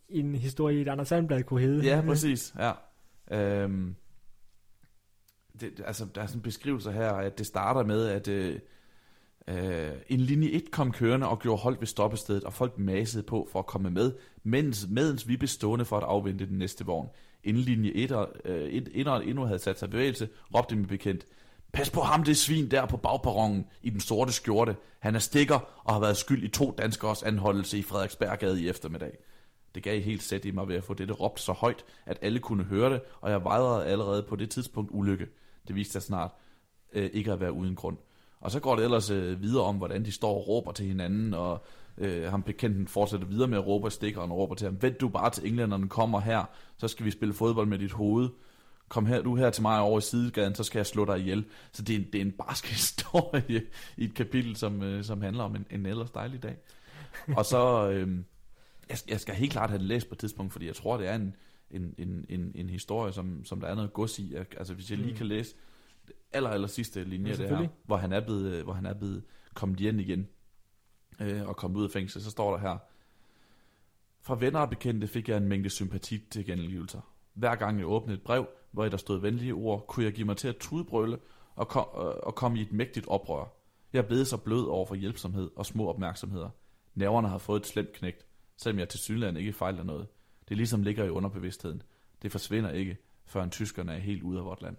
en 0.10 0.36
historie, 0.36 0.82
et 0.82 0.88
Anders 0.88 1.08
Sandblad 1.08 1.44
kunne 1.44 1.62
hedde. 1.62 1.86
Ja, 1.86 2.02
præcis. 2.02 2.56
Ja. 2.60 2.72
Øhm, 3.32 3.96
det, 5.62 5.82
altså, 5.86 6.06
der 6.16 6.22
er 6.22 6.26
sådan 6.26 6.40
en 6.40 6.44
beskrivelse 6.44 6.92
her, 6.92 7.12
at 7.12 7.38
det 7.38 7.46
starter 7.46 7.84
med, 7.84 8.08
at 8.08 8.28
øh, 8.28 8.60
øh, 9.48 9.92
en 10.08 10.20
linje 10.20 10.50
1 10.50 10.72
kom 10.72 10.92
kørende 10.92 11.28
og 11.28 11.40
gjorde 11.40 11.62
hold 11.62 11.80
ved 11.80 11.88
stoppestedet, 11.88 12.44
og 12.44 12.54
folk 12.54 12.78
masede 12.78 13.24
på 13.24 13.48
for 13.52 13.60
at 13.60 13.66
komme 13.66 13.90
med, 13.90 14.14
mens, 14.44 14.88
medens 14.90 15.28
vi 15.28 15.38
blev 15.38 15.48
stående 15.48 15.86
for 15.86 15.98
at 15.98 16.04
afvente 16.04 16.46
den 16.46 16.58
næste 16.58 16.86
vogn. 16.86 17.10
Inden 17.44 17.64
linje 17.64 17.92
1 17.92 18.28
øh, 18.46 18.70
et, 18.70 18.90
endnu 18.96 19.46
havde 19.46 19.60
sat 19.60 19.80
sig 19.80 19.90
bevægelse, 19.90 20.30
råbte 20.56 20.76
min 20.76 20.88
bekendt, 20.88 21.26
Pas 21.74 21.90
på 21.90 22.02
ham, 22.02 22.24
det 22.24 22.38
svin 22.38 22.72
der 22.72 22.86
på 22.86 22.98
bagperronen 22.98 23.66
i 23.82 23.90
den 23.90 24.00
sorte 24.00 24.32
skjorte. 24.32 24.76
Han 25.00 25.16
er 25.16 25.20
stikker 25.20 25.60
og 25.84 25.94
har 25.94 26.00
været 26.00 26.18
skyld 26.18 26.44
i 26.44 26.48
to 26.48 26.76
danskers 26.78 27.24
anholdelse 27.24 27.78
i 27.78 27.82
Frederiksberggade 27.82 28.62
i 28.62 28.70
eftermiddag. 28.70 29.18
Det 29.76 29.84
gav 29.84 30.02
helt 30.02 30.24
sæt 30.24 30.46
i 30.46 30.52
mig 30.52 30.68
ved 30.68 30.76
at 30.76 30.84
få 30.84 30.94
dette 30.94 31.14
råbt 31.14 31.40
så 31.40 31.52
højt, 31.52 31.86
at 32.06 32.18
alle 32.22 32.40
kunne 32.40 32.64
høre 32.64 32.94
det, 32.94 33.02
og 33.22 33.32
jeg 33.32 33.44
vejrede 33.44 33.86
allerede 33.86 34.24
på 34.24 34.36
det 34.36 34.50
tidspunkt 34.50 34.92
ulykke. 34.94 35.28
Det 35.68 35.76
viste 35.76 35.92
sig 35.94 36.02
snart 36.02 36.32
øh, 36.94 37.10
ikke 37.14 37.32
at 37.32 37.40
være 37.40 37.54
uden 37.54 37.76
grund. 37.76 37.98
Og 38.40 38.52
så 38.52 38.60
går 38.60 38.76
det 38.76 38.84
ellers 38.84 39.10
øh, 39.10 39.42
videre 39.42 39.64
om, 39.64 39.78
hvordan 39.78 40.06
de 40.06 40.12
står 40.12 40.36
og 40.36 40.48
råber 40.48 40.72
til 40.72 40.86
hinanden, 40.86 41.34
og 41.34 41.66
øh, 41.98 42.24
ham 42.24 42.44
bekendten 42.44 42.88
fortsætter 42.88 43.28
videre 43.28 43.48
med 43.48 43.58
at 43.58 43.68
råbe 43.68 43.88
og 43.88 43.92
stikker, 43.92 44.22
og 44.22 44.32
råber 44.32 44.56
til 44.56 44.66
ham, 44.66 44.82
vent 44.82 45.02
du 45.02 45.10
bare 45.10 45.30
til 45.30 45.48
englænderne 45.48 45.90
kommer 45.90 46.20
her, 46.20 46.46
så 46.78 46.88
skal 46.88 47.06
vi 47.06 47.12
spille 47.12 47.34
fodbold 47.34 47.68
med 47.68 47.80
dit 47.80 47.92
hoved 47.92 48.30
kom 48.94 49.06
her, 49.06 49.22
du 49.22 49.36
her 49.36 49.50
til 49.50 49.62
mig 49.62 49.80
over 49.80 49.98
i 49.98 50.02
sidegaden, 50.02 50.56
så 50.56 50.64
skal 50.64 50.80
jeg 50.80 50.86
slå 50.86 51.06
dig 51.06 51.20
ihjel. 51.20 51.46
Så 51.72 51.82
det 51.82 51.96
er 51.96 52.00
en, 52.00 52.06
det 52.14 52.22
er 52.22 52.26
en 52.26 52.32
barsk 52.32 52.66
historie 52.78 53.64
i 53.98 54.04
et 54.04 54.14
kapitel, 54.14 54.56
som, 54.56 54.84
øh, 54.84 55.04
som 55.04 55.22
handler 55.22 55.44
om 55.44 55.56
en, 55.56 55.66
en 55.72 55.86
ellers 55.86 56.12
dejlig 56.12 56.44
dag. 56.44 56.58
Og 57.38 57.46
så, 57.46 57.90
øh, 57.90 58.18
jeg, 58.90 58.98
jeg 59.10 59.20
skal 59.20 59.36
helt 59.36 59.52
klart 59.52 59.70
have 59.70 59.80
det 59.80 59.88
læst 59.88 60.08
på 60.10 60.16
et 60.16 60.20
tidspunkt, 60.20 60.52
fordi 60.52 60.68
jeg 60.68 60.76
tror, 60.76 60.98
det 60.98 61.08
er 61.08 61.16
en, 61.16 61.36
en, 61.72 61.96
en, 61.98 62.26
en, 62.30 62.52
en 62.56 62.70
historie, 62.70 63.14
som, 63.14 63.46
som 63.46 63.60
der 63.60 63.68
er 63.68 63.76
noget 63.76 63.94
gods 63.94 64.20
i. 64.20 64.36
Altså 64.36 64.74
hvis 64.74 64.90
jeg 64.90 64.98
lige 64.98 65.12
mm. 65.12 65.18
kan 65.18 65.26
læse 65.26 65.56
aller, 66.34 66.50
aller 66.50 66.68
sidste 66.68 67.04
linje 67.04 67.32
ja, 67.32 67.48
der, 67.48 67.68
hvor 67.86 67.98
han 67.98 68.14
er 68.14 68.20
blevet, 68.20 68.64
hvor 68.64 68.74
han 68.74 68.86
er 68.86 68.94
blevet 68.94 69.24
kommet 69.54 69.80
hjem 69.80 70.00
igen 70.00 70.28
øh, 71.20 71.48
og 71.48 71.56
kommet 71.56 71.78
ud 71.78 71.84
af 71.84 71.92
fængsel, 71.92 72.22
så 72.22 72.32
står 72.32 72.52
der 72.52 72.58
her, 72.58 72.78
fra 74.22 74.36
venner 74.40 74.60
og 74.60 74.70
bekendte 74.70 75.08
fik 75.08 75.30
jeg 75.30 75.38
en 75.38 75.48
mængde 75.48 75.70
sympati 75.70 76.18
til 76.18 76.46
gengivelser. 76.46 77.02
Hver 77.34 77.56
gang 77.56 77.80
jeg 77.80 77.88
åbnede 77.88 78.18
et 78.18 78.24
brev, 78.24 78.48
hvor 78.72 78.90
der 78.90 78.98
stod 78.98 79.20
venlige 79.20 79.54
ord, 79.54 79.88
kunne 79.88 80.06
jeg 80.06 80.14
give 80.14 80.26
mig 80.26 80.38
til 80.38 80.48
at 80.48 80.58
tudbrøle 80.58 81.20
og, 81.56 81.68
kom, 81.68 81.88
øh, 81.96 82.16
og 82.24 82.36
komme 82.36 82.60
i 82.60 82.62
et 82.62 82.72
mægtigt 82.72 83.08
oprør. 83.08 83.46
Jeg 83.94 84.08
blev 84.08 84.26
så 84.26 84.38
blød 84.38 84.66
over 84.66 84.86
for 84.86 84.96
hjælpsomhed 84.96 85.52
og 85.56 85.66
små 85.66 85.88
opmærksomheder. 85.88 86.50
Nerverne 86.96 87.28
har 87.28 87.38
fået 87.38 87.60
et 87.60 87.68
slemt 87.68 87.94
knægt, 87.94 88.26
selvom 88.58 88.80
jeg 88.80 88.90
til 88.90 89.00
synligheden 89.00 89.38
ikke 89.38 89.54
fejler 89.54 89.84
noget. 89.84 90.08
Det 90.50 90.58
ligesom 90.58 90.84
ligger 90.84 91.04
i 91.04 91.10
underbevidstheden. 91.10 91.82
Det 92.22 92.32
forsvinder 92.32 92.72
ikke, 92.72 92.98
før 93.26 93.44
en 93.44 93.52
tyskerne 93.52 93.94
er 93.94 94.00
helt 94.00 94.24
ude 94.24 94.40
af 94.40 94.46
vort 94.46 94.62
land. 94.62 94.78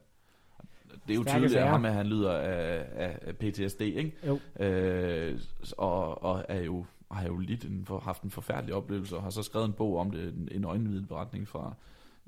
Det 1.06 1.10
er 1.10 1.14
jo 1.14 1.24
tydeligt 1.24 1.56
at 1.56 1.68
ham, 1.68 1.84
han 1.84 2.06
lyder 2.06 2.32
af, 2.32 2.86
af, 3.22 3.36
PTSD, 3.36 3.80
ikke? 3.80 4.12
Jo. 4.26 4.64
Øh, 4.64 5.40
og, 5.78 6.22
og 6.22 6.44
er 6.48 6.60
jo, 6.62 6.84
har 7.10 7.26
jo 7.26 7.36
lidt 7.36 7.64
en, 7.64 7.86
haft 8.02 8.22
en 8.22 8.30
forfærdelig 8.30 8.74
oplevelse, 8.74 9.16
og 9.16 9.22
har 9.22 9.30
så 9.30 9.42
skrevet 9.42 9.66
en 9.66 9.72
bog 9.72 9.98
om 9.98 10.10
det, 10.10 10.34
en, 10.34 10.48
en 10.52 10.64
øjenvidende 10.64 11.08
beretning 11.08 11.48
fra, 11.48 11.74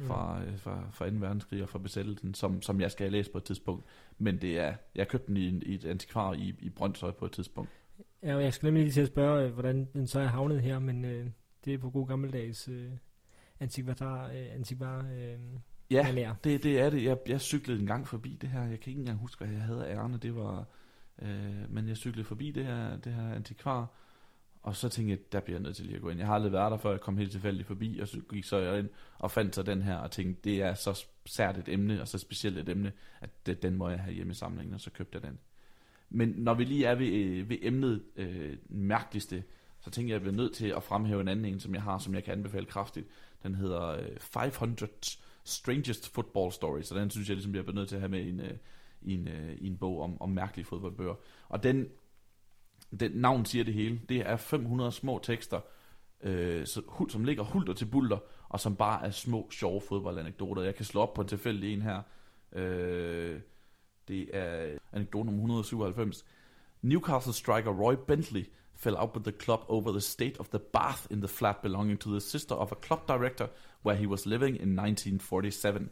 fra, 0.00 0.38
mm. 0.38 0.58
fra, 0.58 0.82
fra 0.90 1.10
2. 1.10 1.16
verdenskrig 1.16 1.62
og 1.62 1.68
fra 1.68 1.78
besættelsen, 1.78 2.34
som, 2.34 2.62
som 2.62 2.80
jeg 2.80 2.90
skal 2.90 3.04
have 3.04 3.12
læst 3.12 3.32
på 3.32 3.38
et 3.38 3.44
tidspunkt. 3.44 3.84
Men 4.18 4.40
det 4.40 4.58
er, 4.58 4.74
jeg 4.94 5.08
købte 5.08 5.26
den 5.26 5.36
i, 5.36 5.62
i 5.66 5.74
et 5.74 5.84
antikvar 5.84 6.32
i, 6.32 6.54
i 6.58 6.70
Brøndshøj 6.70 7.10
på 7.10 7.24
et 7.24 7.32
tidspunkt. 7.32 7.70
Ja, 8.22 8.36
jeg 8.36 8.52
skal 8.52 8.66
nemlig 8.66 8.82
lige 8.82 8.92
til 8.92 9.00
at 9.00 9.08
spørge, 9.08 9.46
øh, 9.46 9.52
hvordan 9.52 9.88
den 9.92 10.06
så 10.06 10.20
er 10.20 10.26
havnet 10.26 10.60
her, 10.60 10.78
men 10.78 11.04
øh, 11.04 11.26
det 11.64 11.74
er 11.74 11.78
på 11.78 11.90
god 11.90 12.06
gammeldags 12.06 12.68
øh, 12.68 12.90
antikvar, 13.60 14.26
øh, 14.26 14.54
antikvar 14.54 14.98
øh, 14.98 15.38
Ja, 15.91 16.34
det, 16.45 16.62
det 16.62 16.80
er 16.80 16.91
det. 16.91 17.05
Jeg, 17.05 17.18
jeg 17.26 17.41
cyklede 17.41 17.80
en 17.80 17.87
gang 17.87 18.09
forbi 18.09 18.39
det 18.41 18.49
her. 18.49 18.61
Jeg 18.61 18.80
kan 18.80 18.91
ikke 18.91 19.01
engang 19.01 19.18
huske, 19.18 19.45
hvad 19.45 19.55
jeg 19.55 19.62
havde 19.62 19.87
ærne. 19.89 20.18
Det 20.18 20.37
var, 20.37 20.64
øh, 21.22 21.70
men 21.70 21.89
jeg 21.89 21.97
cyklede 21.97 22.24
forbi 22.24 22.51
det 22.51 22.64
her, 22.66 22.97
det 22.97 23.12
her 23.12 23.34
antikvar, 23.34 23.87
og 24.62 24.76
så 24.76 24.89
tænkte 24.89 25.11
jeg, 25.11 25.32
der 25.32 25.41
bliver 25.41 25.59
jeg 25.59 25.62
nødt 25.62 25.76
til 25.76 25.84
lige 25.84 25.97
at 25.97 26.03
gå 26.03 26.09
ind. 26.09 26.18
Jeg 26.18 26.26
har 26.26 26.34
aldrig 26.34 26.53
været 26.53 26.70
der, 26.70 26.78
før 26.78 26.91
jeg 26.91 27.01
kom 27.01 27.18
helt 27.18 27.32
tilfældigt 27.32 27.66
forbi, 27.66 27.99
og 27.99 28.09
så 28.09 28.20
gik 28.30 28.45
så 28.45 28.57
jeg 28.57 28.78
ind 28.78 28.89
og 29.18 29.30
fandt 29.30 29.55
så 29.55 29.62
den 29.62 29.82
her, 29.82 29.97
og 29.97 30.11
tænkte, 30.11 30.51
det 30.51 30.62
er 30.62 30.74
så 30.74 31.07
sært 31.26 31.59
et 31.59 31.68
emne, 31.68 32.01
og 32.01 32.09
så 32.09 32.18
specielt 32.18 32.59
et 32.59 32.68
emne, 32.68 32.93
at 33.20 33.47
det, 33.47 33.62
den 33.62 33.76
må 33.76 33.89
jeg 33.89 34.01
have 34.01 34.14
hjemme 34.14 34.30
i 34.30 34.34
samlingen, 34.34 34.74
og 34.74 34.80
så 34.80 34.91
købte 34.91 35.16
jeg 35.16 35.22
den. 35.22 35.39
Men 36.11 36.28
når 36.28 36.55
vi 36.55 36.64
lige 36.64 36.87
er 36.87 36.95
ved, 36.95 37.07
øh, 37.07 37.51
ved 37.51 37.57
emnet 37.62 38.03
øh, 38.16 38.57
mærkeligste, 38.68 39.45
så 39.80 39.91
tænkte 39.91 40.11
jeg, 40.11 40.16
at 40.16 40.24
jeg 40.24 40.32
bliver 40.32 40.45
nødt 40.45 40.55
til 40.55 40.66
at 40.66 40.82
fremhæve 40.82 41.20
en 41.20 41.28
anden 41.28 41.45
en, 41.45 41.61
som 41.61 41.74
jeg 41.74 41.82
har, 41.82 41.99
som 41.99 42.14
jeg 42.14 42.24
kan 42.24 42.32
anbefale 42.32 42.66
kraftigt. 42.66 43.07
Den 43.43 43.55
hedder 43.55 43.89
øh, 43.89 44.20
500 44.20 44.93
Strangest 45.49 46.14
Football 46.14 46.53
Stories, 46.53 46.86
så 46.86 46.94
den 46.94 47.11
synes 47.11 47.28
jeg 47.28 47.36
ligesom, 47.36 47.55
jeg 47.55 47.64
bliver 47.64 47.74
nødt 47.74 47.88
til 47.88 47.97
at 47.97 48.01
have 48.01 48.11
med 48.11 48.20
i 48.20 48.28
en, 48.28 48.40
øh, 48.40 48.57
i 49.03 49.14
en, 49.14 49.28
øh, 49.28 49.57
i 49.59 49.66
en 49.66 49.76
bog 49.76 50.01
om, 50.01 50.22
om 50.22 50.30
mærkelige 50.30 50.66
fodboldbøger. 50.66 51.14
Og 51.49 51.62
den, 51.62 51.88
den 53.01 53.12
navn 53.12 53.44
siger 53.44 53.64
det 53.64 53.74
hele. 53.74 54.01
Det 54.09 54.16
er 54.16 54.36
500 54.36 54.92
små 54.92 55.20
tekster, 55.22 55.61
øh, 56.20 56.66
så, 56.66 57.07
som 57.09 57.24
ligger 57.24 57.44
hulter 57.44 57.72
til 57.72 57.86
bulter, 57.86 58.18
og 58.49 58.61
som 58.61 58.76
bare 58.76 59.07
er 59.07 59.11
små, 59.11 59.49
sjove 59.51 59.80
fodboldanekdoter. 59.80 60.62
Jeg 60.62 60.74
kan 60.74 60.84
slå 60.84 61.01
op 61.01 61.14
på 61.14 61.20
en 61.20 61.28
tilfældig 61.28 61.72
en 61.72 61.82
her. 61.82 62.03
Øh, 62.53 63.40
det 64.09 64.36
er 64.36 64.78
anekdote 64.92 65.26
nummer 65.26 65.40
197. 65.40 66.24
Newcastle 66.82 67.32
striker 67.32 67.70
Roy 67.70 67.94
Bentley 68.07 68.44
fell 68.76 68.96
out 68.96 69.14
with 69.14 69.24
the 69.24 69.32
club 69.32 69.64
over 69.68 69.90
the 69.90 70.00
state 70.00 70.36
of 70.38 70.50
the 70.50 70.58
bath 70.58 71.06
in 71.10 71.20
the 71.20 71.28
flat 71.28 71.62
belonging 71.62 71.96
to 71.98 72.12
the 72.12 72.20
sister 72.20 72.54
of 72.54 72.72
a 72.72 72.76
club 72.76 73.06
director 73.06 73.48
where 73.82 73.96
he 73.96 74.06
was 74.06 74.26
living 74.26 74.54
in 74.54 74.76
1947. 74.76 75.90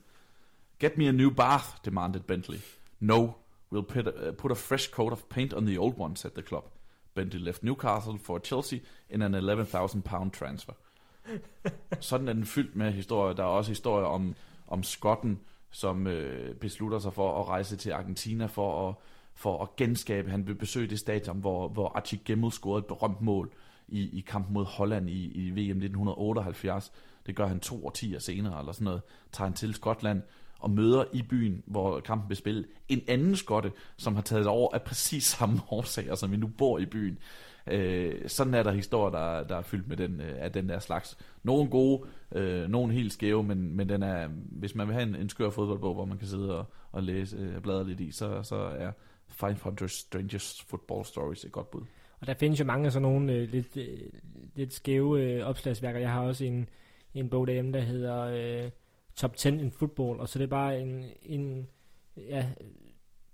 Get 0.79 0.99
me 0.99 1.07
a 1.07 1.13
new 1.13 1.31
bath, 1.31 1.81
demanded 1.83 2.27
Bentley. 2.27 2.61
No, 3.01 3.37
we'll 3.71 3.83
put 3.83 4.07
a, 4.07 4.33
put 4.33 4.53
a 4.53 4.57
fresh 4.57 4.89
coat 4.89 5.13
of 5.13 5.29
paint 5.29 5.55
on 5.55 5.65
the 5.65 5.79
old 5.79 5.99
one, 5.99 6.17
said 6.17 6.35
the 6.35 6.43
club. 6.43 6.65
Bentley 7.15 7.41
left 7.41 7.63
Newcastle 7.63 8.19
for 8.19 8.41
Chelsea 8.41 8.83
in 9.09 9.23
an 9.23 9.35
11,000 9.35 10.03
pound 10.03 10.33
transfer. 10.33 10.75
Sådan 12.01 12.29
er 12.29 12.33
den 12.33 12.47
fyldt 12.47 12.77
med 12.77 12.93
historier. 12.93 13.35
Der 13.35 13.43
er 13.43 13.49
også 13.49 13.71
historier 13.71 14.07
om, 14.07 14.35
om 14.69 14.83
skotten, 14.83 15.41
som 15.71 16.07
øh, 16.07 16.55
beslutter 16.55 16.99
sig 16.99 17.13
for 17.13 17.41
at 17.41 17.49
rejse 17.49 17.77
til 17.77 17.91
Argentina 17.91 18.47
for 18.47 18.89
at, 18.89 18.95
for 19.35 19.63
at 19.63 19.77
genskabe. 19.77 20.31
Han 20.31 20.47
vil 20.47 20.55
besøge 20.55 20.87
det 20.87 20.99
stadion, 20.99 21.41
hvor, 21.41 21.69
hvor 21.69 21.89
Archie 21.97 22.21
Gemmel 22.25 22.53
scorede 22.53 22.79
et 22.79 22.87
berømt 22.87 23.21
mål 23.21 23.53
i, 23.89 24.19
i 24.19 24.21
kampen 24.21 24.55
mod 24.55 24.65
Holland 24.65 25.11
i, 25.11 25.33
i 25.35 25.51
VM 25.51 25.79
1978. 25.79 26.93
Det 27.27 27.37
gør 27.37 27.47
han 27.47 27.61
to 27.61 27.87
årtier 27.87 28.19
senere, 28.19 28.59
eller 28.59 28.73
sådan 28.73 28.85
noget. 28.85 29.03
Tager 29.33 29.49
han 29.49 29.57
til 29.57 29.75
Skotland 29.75 30.23
og 30.59 30.71
møder 30.71 31.05
i 31.13 31.23
byen, 31.23 31.63
hvor 31.67 32.01
kampen 32.01 32.29
bliver 32.29 32.37
spillet, 32.37 32.67
en 32.89 33.01
anden 33.09 33.37
skotte, 33.37 33.73
som 33.97 34.15
har 34.15 34.23
taget 34.23 34.47
over 34.47 34.75
af 34.75 34.83
præcis 34.83 35.25
samme 35.25 35.61
årsager, 35.71 36.15
som 36.15 36.33
vi 36.33 36.37
nu 36.37 36.47
bor 36.47 36.79
i 36.79 36.87
byen. 36.87 37.19
Øh, 37.67 38.29
sådan 38.29 38.55
er 38.55 38.63
der 38.63 38.73
historier, 38.73 39.11
der, 39.11 39.45
der 39.45 39.57
er 39.57 39.63
fyldt 39.63 39.89
med 39.89 39.97
den, 39.97 40.21
øh, 40.21 40.35
af 40.39 40.53
den 40.53 40.69
der 40.69 40.79
slags. 40.79 41.19
Nogle 41.43 41.71
gode, 41.71 42.03
øh, 42.33 42.69
nogle 42.69 42.93
helt 42.93 43.13
skæve, 43.13 43.43
men, 43.43 43.77
men 43.77 43.89
den 43.89 44.03
er, 44.03 44.29
hvis 44.51 44.75
man 44.75 44.87
vil 44.87 44.95
have 44.95 45.09
en, 45.09 45.15
en 45.15 45.29
skør 45.29 45.51
fodboldbog, 45.51 45.95
hvor 45.95 46.05
man 46.05 46.19
kan 46.19 46.29
sidde 46.29 46.59
og, 46.59 46.65
og 46.93 47.03
læse 47.03 47.37
øh, 47.37 47.61
bladre 47.61 47.87
lidt 47.87 48.01
i, 48.01 48.11
så, 48.11 48.43
så 48.43 48.57
er 48.57 48.93
500 49.29 49.89
Strangest 49.89 50.63
Football 50.63 51.05
Stories 51.05 51.45
et 51.45 51.53
godt 51.53 51.71
bud. 51.71 51.83
Og 52.21 52.27
der 52.27 52.35
findes 52.35 52.61
jo 52.61 52.65
mange 52.65 52.87
af 52.87 52.93
sådan 52.93 53.03
nogle 53.03 53.33
øh, 53.33 53.49
lidt, 53.49 53.77
øh, 53.77 53.99
lidt 54.55 54.73
skæve 54.73 55.23
øh, 55.23 55.47
opslagsværker. 55.47 56.01
Jeg 56.01 56.11
har 56.11 56.23
også 56.23 56.45
en, 56.45 56.69
en 57.15 57.29
bog 57.29 57.47
derhjemme, 57.47 57.73
der 57.73 57.81
hedder 57.81 58.21
øh, 58.65 58.71
Top 59.17 59.37
10 59.37 59.49
in 59.49 59.71
Football, 59.71 60.21
og 60.21 60.29
så 60.29 60.39
det 60.39 60.45
er 60.45 60.49
bare 60.49 60.81
en, 60.81 61.05
en 61.23 61.69
ja, 62.17 62.47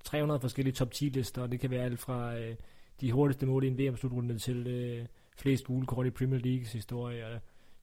300 0.04 0.40
forskellige 0.40 0.74
top 0.74 0.90
10 0.90 1.04
lister, 1.08 1.42
og 1.42 1.52
det 1.52 1.60
kan 1.60 1.70
være 1.70 1.84
alt 1.84 2.00
fra 2.00 2.38
øh, 2.38 2.56
de 3.00 3.12
hurtigste 3.12 3.46
mål 3.46 3.64
i 3.64 3.66
en 3.66 3.78
VM-slutrunde 3.78 4.38
til 4.38 4.66
øh, 4.66 5.06
flest 5.38 5.64
gule 5.64 5.86
kort 5.86 6.06
i 6.06 6.10
Premier 6.10 6.40
Leagues 6.40 6.72
historie. 6.72 7.26
Og 7.26 7.40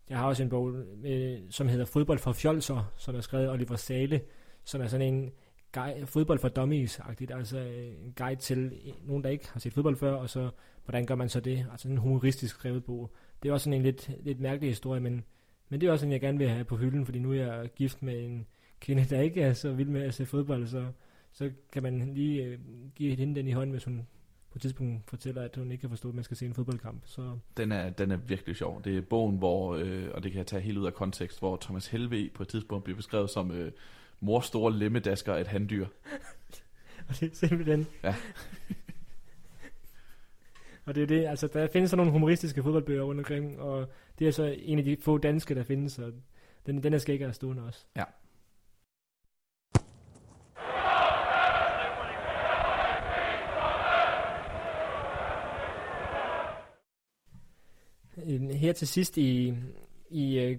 jeg 0.10 0.18
har 0.18 0.28
også 0.28 0.44
en 0.44 0.50
bog, 0.50 0.74
øh, 1.04 1.40
som 1.50 1.68
hedder 1.68 1.86
Fodbold 1.86 2.20
for 2.20 2.32
fjolser, 2.32 2.94
som 2.98 3.16
er 3.16 3.22
skrevet 3.22 3.48
af 3.48 3.52
Oliver 3.52 3.76
Sale, 3.76 4.22
som 4.64 4.82
er 4.82 4.88
sådan 4.88 5.14
en 5.14 5.32
guide, 5.80 6.06
fodbold 6.06 6.40
for 6.40 6.50
dummies-agtigt, 6.50 7.38
altså 7.38 7.60
øh, 7.60 8.06
en 8.06 8.14
guide 8.18 8.40
til 8.40 8.72
nogen, 9.06 9.24
der 9.24 9.30
ikke 9.30 9.50
har 9.52 9.60
set 9.60 9.74
fodbold 9.74 9.96
før, 9.96 10.14
og 10.14 10.30
så 10.30 10.50
hvordan 10.86 11.06
gør 11.06 11.16
man 11.16 11.30
så 11.30 11.40
det? 11.40 11.66
Altså 11.72 11.90
en 11.90 11.98
humoristisk 11.98 12.56
skrevet 12.56 12.84
bog. 12.84 13.12
Det 13.44 13.50
er 13.50 13.54
også 13.54 13.64
sådan 13.64 13.80
en 13.80 13.84
lidt, 13.84 14.12
lidt 14.24 14.40
mærkelig 14.40 14.70
historie, 14.70 15.02
men, 15.02 15.24
men 15.70 15.82
det 15.82 15.88
er 15.88 15.92
også 15.92 16.06
en, 16.06 16.12
jeg 16.12 16.22
gerne 16.22 16.38
vil 16.38 16.50
have 16.50 16.64
på 16.64 16.78
hylden, 16.78 17.06
fordi 17.06 17.20
nu 17.20 17.32
er 17.32 17.36
jeg 17.36 17.70
gift 17.76 18.04
med 18.04 18.24
en 18.24 18.48
kvinde, 18.80 19.06
der 19.10 19.22
ikke 19.22 19.42
er 19.42 19.54
så 19.54 19.74
vild 19.74 19.90
med 19.90 20.02
at 20.02 20.14
se 20.14 20.26
fodbold, 20.26 20.68
så, 20.68 20.86
så 21.32 21.52
kan 21.72 21.84
man 21.84 22.14
lige 22.14 22.44
øh, 22.44 22.60
give 22.96 23.16
hende 23.16 23.36
den 23.36 23.48
i 23.48 23.52
hånden, 23.52 23.72
hvis 23.72 23.84
hun 23.84 24.08
på 24.52 24.58
et 24.58 24.62
tidspunkt 24.62 25.10
fortæller, 25.10 25.42
at 25.42 25.56
hun 25.56 25.72
ikke 25.72 25.82
kan 25.82 25.90
forstå, 25.90 26.10
at 26.10 26.16
man 26.16 26.24
skal 26.24 26.38
se 26.38 26.46
en 26.46 26.54
fodboldkamp. 26.54 27.02
Så. 27.06 27.38
Den, 27.58 27.72
er, 27.72 27.90
den 27.90 28.12
er 28.12 28.18
virkelig 28.18 28.56
sjov. 28.56 28.82
Det 28.84 28.98
er 28.98 29.02
bogen, 29.02 29.38
hvor, 29.38 29.76
øh, 29.76 30.08
og 30.14 30.24
det 30.24 30.32
kan 30.32 30.38
jeg 30.38 30.48
tage 30.48 30.62
helt 30.62 30.78
ud 30.78 30.86
af 30.86 30.94
kontekst, 30.94 31.40
hvor 31.40 31.58
Thomas 31.62 31.88
Helve 31.88 32.30
på 32.34 32.44
et 32.44 32.50
tidspunkt 32.50 32.84
bliver 32.84 32.98
beskrevet 32.98 33.30
som 33.30 33.52
øh, 33.52 33.72
mors 34.20 34.46
store 34.46 34.74
lemmedasker 34.74 35.34
af 35.34 35.42
et 35.42 35.48
handdyr. 35.48 35.88
og 37.08 37.20
det 37.20 37.32
er 37.32 37.36
simpelthen... 37.36 37.88
Ja. 38.04 38.16
og 40.86 40.96
det 40.96 41.04
er 41.04 41.08
det, 41.08 41.26
altså 41.26 41.48
der 41.48 41.68
findes 41.68 41.90
sådan 41.90 41.98
nogle 41.98 42.12
humoristiske 42.12 42.64
fodboldbøger 42.64 43.04
rundt 43.04 43.20
omkring, 43.20 43.60
og 43.60 43.90
det 44.20 44.28
er 44.28 44.32
så 44.32 44.56
en 44.60 44.80
af 44.80 44.86
de 44.86 44.98
få 45.02 45.18
danske, 45.18 45.56
der 45.56 45.64
findes, 45.64 46.00
og 46.00 46.14
den, 46.66 46.84
den 46.84 46.94
er 46.94 46.98
skækker 46.98 47.32
stående 47.32 47.64
også. 47.64 47.86
Ja. 47.96 48.04
Her 58.58 58.74
til 58.74 58.88
sidst 58.88 59.18
i, 59.18 59.54
i, 60.10 60.40
øh, 60.40 60.58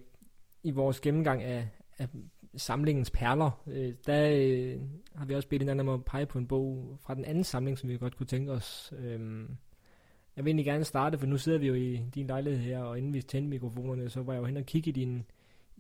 i 0.63 0.71
vores 0.71 1.01
gennemgang 1.01 1.43
af, 1.43 1.69
af 1.99 2.09
samlingens 2.57 3.11
perler, 3.11 3.63
øh, 3.67 3.95
der 4.07 4.31
øh, 4.33 4.81
har 5.15 5.25
vi 5.25 5.35
også 5.35 5.49
bedt 5.49 5.63
hinanden 5.63 5.89
om 5.89 5.95
at 5.95 6.05
pege 6.05 6.27
på 6.27 6.39
en 6.39 6.47
bog 6.47 6.99
fra 7.01 7.15
den 7.15 7.25
anden 7.25 7.45
samling, 7.45 7.79
som 7.79 7.89
vi 7.89 7.97
godt 7.97 8.17
kunne 8.17 8.27
tænke 8.27 8.53
os. 8.53 8.93
Øh, 8.99 9.49
jeg 10.37 10.45
vil 10.45 10.51
egentlig 10.51 10.67
gerne 10.67 10.85
starte, 10.85 11.19
for 11.19 11.27
nu 11.27 11.37
sidder 11.37 11.59
vi 11.59 11.67
jo 11.67 11.75
i 11.75 12.01
din 12.15 12.27
lejlighed 12.27 12.61
her, 12.61 12.79
og 12.79 12.99
inden 12.99 13.15
vi 13.15 13.23
tændte 13.23 13.51
mikrofonerne, 13.51 14.11
så 14.11 14.23
var 14.23 14.33
jeg 14.33 14.41
jo 14.41 14.47
hen 14.47 14.57
og 14.57 14.65
kigge 14.65 14.89
i 14.89 14.93
din, 14.93 15.25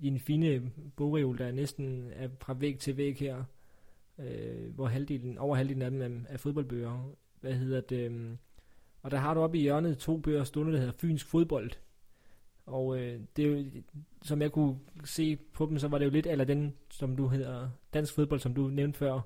din 0.03 0.19
fine 0.19 0.71
bogreol, 0.97 1.39
der 1.39 1.53
næsten 1.53 2.11
er 2.13 2.29
fra 2.41 2.55
væg 2.55 2.79
til 2.79 2.97
væg 2.97 3.17
her, 3.17 3.45
øh, 4.19 4.75
hvor 4.75 4.87
halvdelen, 4.87 5.39
over 5.39 5.57
halvdelen 5.57 5.83
af 5.83 5.91
dem 5.91 6.03
er, 6.03 6.29
er 6.29 6.37
fodboldbøger. 6.37 7.13
Hvad 7.41 7.53
hedder 7.53 7.81
det? 7.81 8.11
Øh, 8.11 8.37
og 9.03 9.11
der 9.11 9.17
har 9.17 9.35
du 9.35 9.41
oppe 9.41 9.59
i 9.59 9.61
hjørnet 9.61 9.99
to 9.99 10.17
bøger 10.17 10.45
stående, 10.45 10.73
der 10.73 10.79
hedder 10.79 10.93
Fynsk 10.93 11.27
Fodbold. 11.27 11.71
Og 12.69 12.99
øh, 12.99 13.21
det 13.37 13.45
er 13.45 13.49
jo, 13.49 13.65
som 14.23 14.43
jeg 14.43 14.53
kunne 14.53 14.79
se 15.05 15.37
på 15.37 15.67
dem, 15.67 15.79
så 15.79 15.89
var 15.89 15.99
det 15.99 16.05
jo 16.05 16.11
lidt 16.11 16.27
eller 16.27 16.45
den, 16.45 16.75
som 16.91 17.17
du 17.17 17.29
hedder, 17.29 17.71
dansk 17.95 18.15
fodbold, 18.15 18.41
som 18.41 18.55
du 18.55 18.69
nævnte 18.69 18.99
før. 18.99 19.21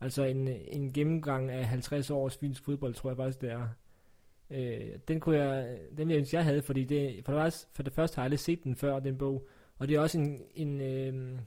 Altså 0.00 0.24
en, 0.24 0.48
en 0.48 0.92
gennemgang 0.92 1.50
af 1.50 1.66
50 1.66 2.10
års 2.10 2.36
fynsk 2.36 2.64
fodbold, 2.64 2.94
tror 2.94 3.10
jeg 3.10 3.16
faktisk, 3.16 3.40
det 3.40 3.50
er. 3.50 3.68
Øh, 4.50 4.98
den 5.08 5.20
kunne 5.20 5.36
jeg, 5.36 5.78
den 5.96 6.10
jeg 6.10 6.18
ønske, 6.18 6.36
jeg 6.36 6.44
havde, 6.44 6.62
fordi 6.62 6.84
det, 6.84 7.24
for, 7.24 7.32
det 7.32 7.40
var, 7.40 7.56
for 7.72 7.82
det 7.82 7.92
første 7.92 8.14
har 8.14 8.22
jeg 8.22 8.24
aldrig 8.24 8.38
set 8.38 8.64
den 8.64 8.76
før, 8.76 9.00
den 9.00 9.18
bog. 9.18 9.46
Og 9.78 9.88
det 9.88 9.96
er 9.96 10.00
også 10.00 10.18
en, 10.18 10.42
en, 10.54 10.80
øh, 10.80 11.38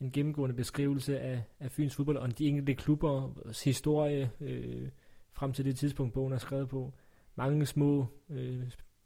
en 0.00 0.12
gennemgående 0.12 0.56
beskrivelse 0.56 1.20
af, 1.20 1.42
af 1.60 1.70
Fyns 1.70 1.94
fodbold 1.94 2.16
og 2.16 2.38
de 2.38 2.46
enkelte 2.46 2.74
klubbers 2.74 3.64
historie 3.64 4.30
øh, 4.40 4.88
frem 5.32 5.52
til 5.52 5.64
det 5.64 5.76
tidspunkt, 5.76 6.14
bogen 6.14 6.32
er 6.32 6.38
skrevet 6.38 6.68
på. 6.68 6.92
Mange 7.36 7.66
små 7.66 8.06
øh, 8.30 8.62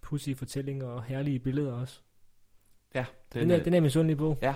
pussy 0.07 0.31
fortællinger 0.35 0.87
og 0.87 1.03
herlige 1.03 1.39
billeder 1.39 1.73
også. 1.73 2.01
Ja, 2.95 3.05
den, 3.33 3.43
den 3.43 3.51
er, 3.51 3.65
den 3.65 3.75
er 3.75 3.81
misundelig 3.81 4.17
på. 4.17 4.37
Ja, 4.43 4.55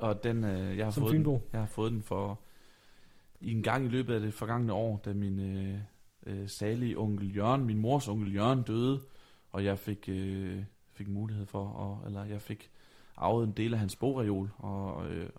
og 0.00 0.24
den, 0.24 0.44
øh, 0.44 0.78
jeg, 0.78 0.86
har 0.86 0.90
Som 0.90 1.00
fået 1.02 1.12
Fynbo. 1.12 1.32
den, 1.32 1.42
jeg 1.52 1.60
har 1.60 1.66
fået 1.66 1.92
den 1.92 2.02
for 2.02 2.40
i 3.40 3.52
en 3.52 3.62
gang 3.62 3.86
i 3.86 3.88
løbet 3.88 4.14
af 4.14 4.20
det 4.20 4.34
forgangne 4.34 4.72
år, 4.72 5.00
da 5.04 5.12
min 5.12 5.38
øh, 5.38 5.78
øh, 6.26 6.48
salige 6.48 6.98
onkel 6.98 7.36
Jørgen, 7.36 7.64
min 7.64 7.78
mors 7.78 8.08
onkel 8.08 8.34
Jørgen 8.34 8.62
døde, 8.62 9.00
og 9.50 9.64
jeg 9.64 9.78
fik, 9.78 10.08
øh, 10.08 10.62
fik 10.92 11.08
mulighed 11.08 11.46
for, 11.46 11.98
at, 12.02 12.06
eller 12.06 12.24
jeg 12.24 12.40
fik 12.40 12.70
arvet 13.16 13.46
en 13.46 13.52
del 13.52 13.72
af 13.72 13.78
hans 13.78 13.96
bogreol, 13.96 14.50
og, 14.58 15.10
øh, 15.10 15.30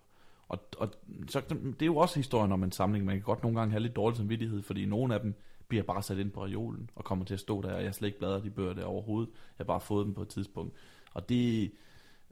og, 0.48 0.60
og 0.78 0.90
så, 1.28 1.42
det 1.50 1.82
er 1.82 1.86
jo 1.86 1.98
også 1.98 2.16
historien 2.20 2.52
om 2.52 2.64
en 2.64 2.72
samling. 2.72 3.06
Man 3.06 3.16
kan 3.16 3.24
godt 3.24 3.44
nogle 3.44 3.60
gange 3.60 3.72
have 3.72 3.82
lidt 3.82 3.96
dårlig 3.96 4.18
samvittighed, 4.18 4.62
fordi 4.62 4.86
nogle 4.86 5.14
af 5.14 5.20
dem 5.20 5.34
bliver 5.68 5.84
bare 5.84 6.04
sat 6.04 6.18
ind 6.18 6.32
på 6.32 6.46
reolen 6.46 6.90
og 6.96 7.04
kommer 7.04 7.26
til 7.26 7.34
at 7.34 7.40
stå 7.40 7.62
der, 7.62 7.74
og 7.74 7.80
jeg 7.80 7.88
har 7.88 7.94
slet 7.94 8.08
ikke 8.08 8.20
bladret 8.20 8.44
de 8.44 8.50
bøger 8.50 8.74
der 8.74 8.86
overhovedet. 8.86 9.30
Jeg 9.34 9.64
har 9.64 9.66
bare 9.66 9.80
fået 9.80 10.06
dem 10.06 10.14
på 10.14 10.22
et 10.22 10.28
tidspunkt. 10.28 10.74
Og 11.14 11.30
det, 11.30 11.72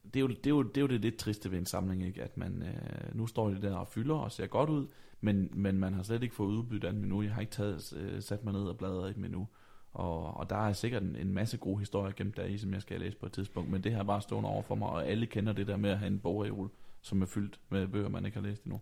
det, 0.04 0.16
er, 0.16 0.20
jo, 0.20 0.28
det, 0.28 0.46
er, 0.46 0.50
jo, 0.50 0.64
det 0.64 0.78
er 0.78 0.82
jo 0.82 0.88
det 0.88 1.02
lidt 1.02 1.18
triste 1.18 1.52
ved 1.52 1.58
en 1.60 1.66
samling, 1.66 2.06
ikke? 2.06 2.24
at 2.24 2.38
man, 2.38 2.64
øh, 2.64 3.16
nu 3.16 3.28
står 3.28 3.50
det 3.50 3.62
der 3.62 3.76
og 3.76 3.88
fylder 3.88 4.16
og 4.16 4.32
ser 4.32 4.48
godt 4.48 4.70
ud, 4.70 4.88
men, 5.22 5.50
men 5.54 5.80
man 5.80 5.94
har 5.94 6.04
slet 6.04 6.24
ikke 6.24 6.36
fået 6.36 6.56
udbytte 6.56 6.88
af 6.88 6.94
dem 6.94 7.04
endnu. 7.04 7.22
Jeg 7.22 7.34
har 7.34 7.42
ikke 7.42 7.54
taget, 7.54 7.94
øh, 7.98 8.22
sat 8.22 8.44
mig 8.44 8.54
ned 8.54 8.64
og 8.64 8.78
bladret 8.78 9.12
i 9.12 9.14
dem 9.14 9.26
endnu. 9.26 9.48
Og, 9.94 10.38
og 10.38 10.50
der 10.50 10.56
er 10.56 10.74
sikkert 10.74 11.04
en, 11.04 11.16
en 11.16 11.34
masse 11.34 11.58
gode 11.58 11.80
historier 11.80 12.14
gemt 12.16 12.38
der 12.38 12.46
i, 12.46 12.58
som 12.58 12.74
jeg 12.74 12.82
skal 12.82 13.00
læse 13.00 13.18
på 13.18 13.26
et 13.26 13.32
tidspunkt, 13.32 13.72
men 13.72 13.84
det 13.84 13.92
her 13.92 14.00
er 14.00 14.04
bare 14.04 14.22
stående 14.22 14.50
over 14.50 14.62
for 14.62 14.76
mig, 14.76 14.90
og 14.90 15.08
alle 15.08 15.26
kender 15.26 15.54
det 15.54 15.68
der 15.68 15.78
med 15.78 15.90
at 15.90 15.98
have 15.98 16.08
en 16.08 16.20
bogreol, 16.20 16.70
som 17.02 17.22
er 17.22 17.26
fyldt 17.26 17.60
med 17.70 17.88
bøger, 17.88 18.10
man 18.10 18.26
ikke 18.26 18.38
har 18.38 18.48
læst 18.48 18.64
endnu. 18.64 18.82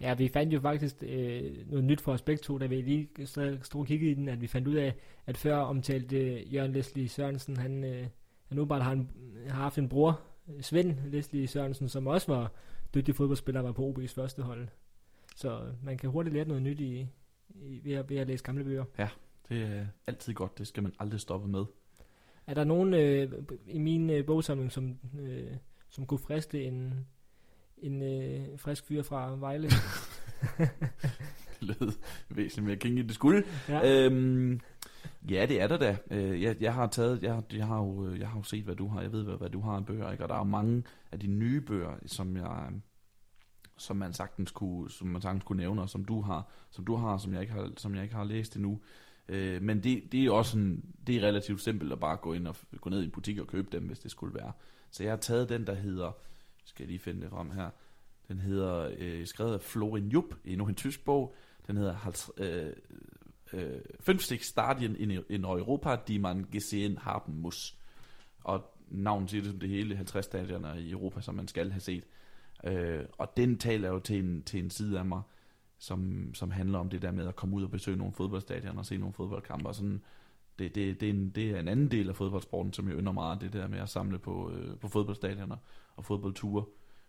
Ja, 0.00 0.14
vi 0.14 0.28
fandt 0.28 0.54
jo 0.54 0.60
faktisk 0.60 0.96
øh, 1.02 1.70
noget 1.70 1.84
nyt 1.84 2.00
for 2.00 2.12
os 2.12 2.22
begge 2.22 2.40
to, 2.42 2.58
da 2.58 2.66
vi 2.66 2.80
lige 2.80 3.08
stod 3.62 3.80
og 3.80 3.86
kiggede 3.86 4.10
i 4.10 4.14
den, 4.14 4.28
at 4.28 4.40
vi 4.40 4.46
fandt 4.46 4.68
ud 4.68 4.74
af, 4.74 4.94
at 5.26 5.36
før 5.36 5.56
omtalte 5.56 6.48
Jørgen 6.48 6.72
Leslie 6.72 7.08
Sørensen, 7.08 7.56
han, 7.56 7.84
øh, 7.84 8.06
han 8.48 8.56
nu 8.56 8.64
bare 8.64 8.80
har, 8.80 8.92
en, 8.92 9.10
har 9.48 9.62
haft 9.62 9.78
en 9.78 9.88
bror, 9.88 10.20
Svend 10.60 10.96
Leslie 11.06 11.46
Sørensen, 11.46 11.88
som 11.88 12.06
også 12.06 12.32
var 12.32 12.52
dygtig 12.94 13.14
fodboldspiller, 13.14 13.60
var 13.60 13.72
på 13.72 13.94
OB's 13.98 14.14
første 14.14 14.42
hold. 14.42 14.68
Så 15.36 15.72
man 15.82 15.98
kan 15.98 16.10
hurtigt 16.10 16.34
lære 16.34 16.48
noget 16.48 16.62
nyt 16.62 16.80
i, 16.80 17.08
i 17.54 17.80
ved, 17.84 17.92
at, 17.92 18.10
ved 18.10 18.16
at 18.16 18.26
læse 18.26 18.44
gamle 18.44 18.64
bøger. 18.64 18.84
Ja, 18.98 19.08
det 19.48 19.62
er 19.62 19.86
altid 20.06 20.34
godt. 20.34 20.58
Det 20.58 20.66
skal 20.66 20.82
man 20.82 20.92
aldrig 20.98 21.20
stoppe 21.20 21.48
med. 21.48 21.64
Er 22.46 22.54
der 22.54 22.64
nogen 22.64 22.94
øh, 22.94 23.32
i 23.66 23.78
min 23.78 24.10
øh, 24.10 24.26
bogsamling, 24.26 24.72
som, 24.72 24.98
øh, 25.20 25.50
som 25.88 26.06
kunne 26.06 26.18
friste 26.18 26.64
en, 26.64 27.06
en 27.82 28.02
øh, 28.02 28.58
frisk 28.58 28.86
fyr 28.86 29.02
fra 29.02 29.36
Vejle? 29.36 29.68
lød 31.60 31.92
væsentligt 32.28 32.66
mere 32.66 32.76
king, 32.76 32.96
det 32.96 33.14
skulle. 33.14 33.44
Ja. 33.68 34.06
Øhm, 34.06 34.60
ja, 35.30 35.46
det 35.46 35.60
er 35.60 35.66
der 35.66 35.76
da. 35.76 35.96
Øh, 36.10 36.42
jeg, 36.42 36.56
jeg 36.60 36.74
har 36.74 36.86
taget, 36.86 37.22
jeg, 37.22 37.42
jeg, 37.52 37.66
har 37.66 37.78
jo, 37.78 38.14
jeg 38.14 38.28
har 38.28 38.38
jo 38.38 38.42
set, 38.42 38.64
hvad 38.64 38.74
du 38.74 38.88
har. 38.88 39.00
Jeg 39.00 39.12
ved, 39.12 39.24
hvad, 39.24 39.36
hvad 39.36 39.50
du 39.50 39.60
har 39.60 39.72
af 39.72 39.86
bøger, 39.86 40.12
ikke? 40.12 40.24
Og 40.24 40.28
der 40.28 40.34
er 40.34 40.38
jo 40.38 40.44
mange 40.44 40.82
af 41.12 41.20
de 41.20 41.26
nye 41.26 41.60
bøger, 41.60 41.92
som 42.06 42.36
jeg 42.36 42.72
som 43.78 43.96
man 43.96 44.12
sagtens 44.12 44.50
kunne, 44.50 44.90
som 44.90 45.08
man 45.08 45.22
sagtens 45.22 45.44
kunne 45.44 45.56
nævne, 45.56 45.82
og 45.82 45.88
som 45.88 46.04
du 46.04 46.20
har, 46.20 46.50
som 46.70 46.84
du 46.84 46.96
har, 46.96 47.18
som 47.18 47.32
jeg 47.32 47.40
ikke 47.40 47.52
har, 47.52 47.70
som 47.76 47.94
jeg 47.94 48.02
ikke 48.02 48.14
har 48.14 48.24
læst 48.24 48.56
endnu. 48.56 48.80
Øh, 49.28 49.62
men 49.62 49.82
det, 49.82 50.12
det 50.12 50.24
er 50.24 50.30
også 50.30 50.50
sådan, 50.50 50.84
det 51.06 51.16
er 51.16 51.26
relativt 51.26 51.60
simpelt 51.60 51.92
at 51.92 52.00
bare 52.00 52.16
gå 52.16 52.32
ind 52.32 52.46
og 52.46 52.56
gå 52.80 52.90
ned 52.90 53.02
i 53.02 53.04
en 53.04 53.10
butik 53.10 53.38
og 53.38 53.46
købe 53.46 53.68
dem, 53.72 53.86
hvis 53.86 53.98
det 53.98 54.10
skulle 54.10 54.34
være. 54.34 54.52
Så 54.90 55.02
jeg 55.02 55.12
har 55.12 55.16
taget 55.16 55.48
den, 55.48 55.66
der 55.66 55.74
hedder, 55.74 56.16
skal 56.68 56.82
jeg 56.82 56.88
lige 56.88 56.98
finde 56.98 57.20
det 57.20 57.30
frem 57.30 57.50
her, 57.50 57.70
den 58.28 58.38
hedder, 58.38 58.90
øh, 58.98 59.26
skrevet 59.26 59.54
af 59.54 59.60
Florin 59.60 60.08
Jupp, 60.08 60.34
endnu 60.44 60.66
en 60.66 60.74
tysk 60.74 61.04
bog, 61.04 61.34
den 61.66 61.76
hedder 61.76 62.28
øh, 62.36 62.72
øh, 63.52 64.38
Stadien 64.40 64.96
in, 64.96 65.10
in 65.28 65.44
Europa, 65.44 65.96
die 66.08 66.18
man 66.18 66.46
gesehen 66.52 66.98
haben 66.98 67.40
muss. 67.40 67.78
Og 68.44 68.74
navnet 68.88 69.30
siger 69.30 69.42
det 69.42 69.50
som 69.50 69.60
det 69.60 69.68
hele, 69.68 69.96
50 69.96 70.24
stadioner 70.24 70.74
i 70.74 70.90
Europa, 70.90 71.20
som 71.20 71.34
man 71.34 71.48
skal 71.48 71.70
have 71.70 71.80
set. 71.80 72.04
Øh, 72.64 73.04
og 73.18 73.36
den 73.36 73.58
taler 73.58 73.88
jo 73.88 73.98
til 73.98 74.24
en, 74.24 74.42
til 74.42 74.64
en 74.64 74.70
side 74.70 74.98
af 74.98 75.04
mig, 75.04 75.22
som, 75.78 76.30
som 76.34 76.50
handler 76.50 76.78
om 76.78 76.88
det 76.88 77.02
der 77.02 77.10
med 77.10 77.28
at 77.28 77.36
komme 77.36 77.56
ud 77.56 77.62
og 77.64 77.70
besøge 77.70 77.96
nogle 77.96 78.12
fodboldstadioner 78.12 78.78
og 78.78 78.86
se 78.86 78.96
nogle 78.96 79.12
fodboldkampe. 79.12 79.68
Og 79.68 79.74
sådan, 79.74 80.02
det, 80.58 80.74
det, 80.74 81.00
det, 81.00 81.06
er 81.08 81.12
en, 81.12 81.30
det 81.30 81.50
er 81.50 81.60
en 81.60 81.68
anden 81.68 81.90
del 81.90 82.08
af 82.08 82.16
fodboldsporten, 82.16 82.72
som 82.72 82.88
jeg 82.88 82.96
ynder 82.96 83.12
meget, 83.12 83.40
det 83.40 83.52
der 83.52 83.68
med 83.68 83.78
at 83.78 83.88
samle 83.88 84.18
på, 84.18 84.50
øh, 84.50 84.76
på 84.76 84.88
fodboldstadioner 84.88 85.56
og 85.96 86.04
fodboldture. 86.04 86.64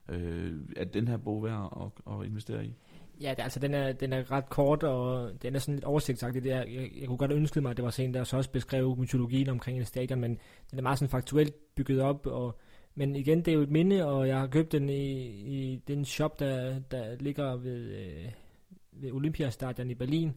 Øh, 0.09 0.53
er 0.75 0.83
den 0.83 1.07
her 1.07 1.17
bog 1.17 1.43
værd 1.43 1.91
at, 2.07 2.13
at 2.13 2.25
investere 2.25 2.65
i? 2.65 2.73
Ja, 3.21 3.29
det, 3.29 3.43
altså 3.43 3.59
den 3.59 3.73
er, 3.73 3.91
den 3.91 4.13
er 4.13 4.31
ret 4.31 4.49
kort, 4.49 4.83
og 4.83 5.31
den 5.41 5.55
er 5.55 5.59
sådan 5.59 5.75
lidt 5.75 5.85
oversigtsagtig. 5.85 6.43
Det 6.43 6.51
er, 6.51 6.63
jeg, 6.63 6.91
jeg 6.99 7.07
kunne 7.07 7.17
godt 7.17 7.31
ønske 7.31 7.61
mig, 7.61 7.71
at 7.71 7.77
det 7.77 7.85
var 7.85 7.91
sådan, 7.91 8.13
der 8.13 8.23
så 8.23 8.37
også 8.37 8.51
beskrev 8.51 8.97
mytologien 8.97 9.49
omkring 9.49 9.77
en 9.77 9.85
stadion, 9.85 10.19
men 10.19 10.39
den 10.71 10.79
er 10.79 10.83
meget 10.83 10.99
sådan 10.99 11.09
faktuelt 11.09 11.75
bygget 11.75 12.01
op, 12.01 12.25
og 12.25 12.59
men 12.95 13.15
igen, 13.15 13.37
det 13.37 13.47
er 13.47 13.55
jo 13.55 13.61
et 13.61 13.69
minde, 13.69 14.05
og 14.05 14.27
jeg 14.27 14.39
har 14.39 14.47
købt 14.47 14.71
den 14.71 14.89
i, 14.89 15.25
i 15.29 15.81
den 15.87 16.05
shop, 16.05 16.39
der, 16.39 16.79
der 16.79 17.15
ligger 17.19 17.55
ved, 17.55 17.95
øh, 17.95 18.25
ved 18.91 19.11
Olympiastadion 19.11 19.89
i 19.89 19.95
Berlin. 19.95 20.33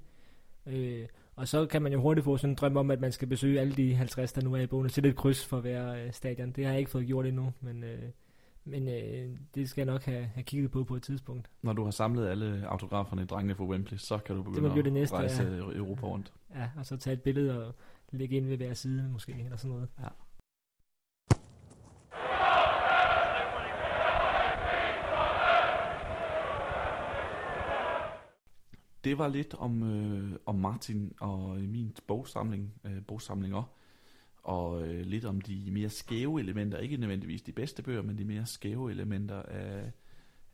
Øh, 0.67 1.07
og 1.37 1.49
så 1.49 1.67
kan 1.67 1.83
man 1.83 1.93
jo 1.93 2.01
hurtigt 2.01 2.25
få 2.25 2.37
sådan 2.37 2.51
en 2.51 2.55
drøm 2.55 2.77
om, 2.77 2.91
at 2.91 3.01
man 3.01 3.13
skal 3.13 3.29
besøge 3.29 3.61
alle 3.61 3.75
de 3.75 3.95
50, 3.95 4.33
der 4.33 4.43
nu 4.43 4.55
er 4.55 4.61
i 4.61 4.67
bogen, 4.67 4.85
og 4.85 4.91
sætte 4.91 5.09
et 5.11 5.17
kryds 5.17 5.47
for 5.47 5.61
hver 5.61 5.95
øh, 5.95 6.13
stadion. 6.13 6.51
Det 6.51 6.65
har 6.65 6.73
jeg 6.73 6.79
ikke 6.79 6.91
fået 6.91 7.07
gjort 7.07 7.27
endnu, 7.27 7.53
men, 7.61 7.85
øh, 7.85 8.03
men 8.65 8.89
øh, 8.89 9.31
det 9.55 9.69
skal 9.69 9.87
jeg 9.87 9.93
nok 9.93 10.03
have, 10.03 10.25
have 10.25 10.45
kigget 10.45 10.71
på 10.71 10.85
på 10.85 10.97
et 10.97 11.03
tidspunkt. 11.03 11.51
Når 11.63 11.73
du 11.73 11.85
har 11.85 11.91
samlet 11.91 12.29
alle 12.29 12.65
autograferne 12.67 13.23
i 13.23 13.25
drengene 13.25 13.55
for 13.55 13.65
Wembley, 13.65 13.99
så 13.99 14.19
kan 14.19 14.37
du 14.37 14.43
begynde 14.43 14.77
det 14.77 14.85
det 14.85 14.93
næste, 14.93 15.17
at 15.17 15.21
rejse 15.21 15.43
ja. 15.43 15.79
Europa 15.79 16.07
rundt. 16.07 16.33
Ja, 16.55 16.71
og 16.77 16.87
så 16.87 16.97
tage 16.97 17.15
et 17.15 17.23
billede 17.23 17.67
og 17.67 17.75
lægge 18.11 18.37
ind 18.37 18.47
ved 18.47 18.57
hver 18.57 18.75
side 18.75 19.09
måske, 19.13 19.37
eller 19.45 19.57
sådan 19.57 19.71
noget. 19.71 19.89
Ja. 20.01 20.09
Det 29.05 29.19
var 29.19 29.29
lidt 29.29 29.55
om, 29.55 29.83
øh, 29.83 30.39
om 30.47 30.55
Martin 30.55 31.13
og 31.21 31.59
øh, 31.59 31.69
min 31.69 31.97
bogsamling, 32.07 32.75
øh, 32.85 33.05
bogsamlinger, 33.07 33.63
og 34.43 34.89
øh, 34.89 35.07
lidt 35.07 35.25
om 35.25 35.41
de 35.41 35.71
mere 35.71 35.89
skæve 35.89 36.41
elementer, 36.41 36.79
ikke 36.79 36.97
nødvendigvis 36.97 37.43
de 37.43 37.53
bedste 37.53 37.83
bøger, 37.83 38.03
men 38.03 38.19
de 38.19 38.25
mere 38.25 38.47
skæve 38.47 38.91
elementer 38.91 39.43
af, 39.43 39.93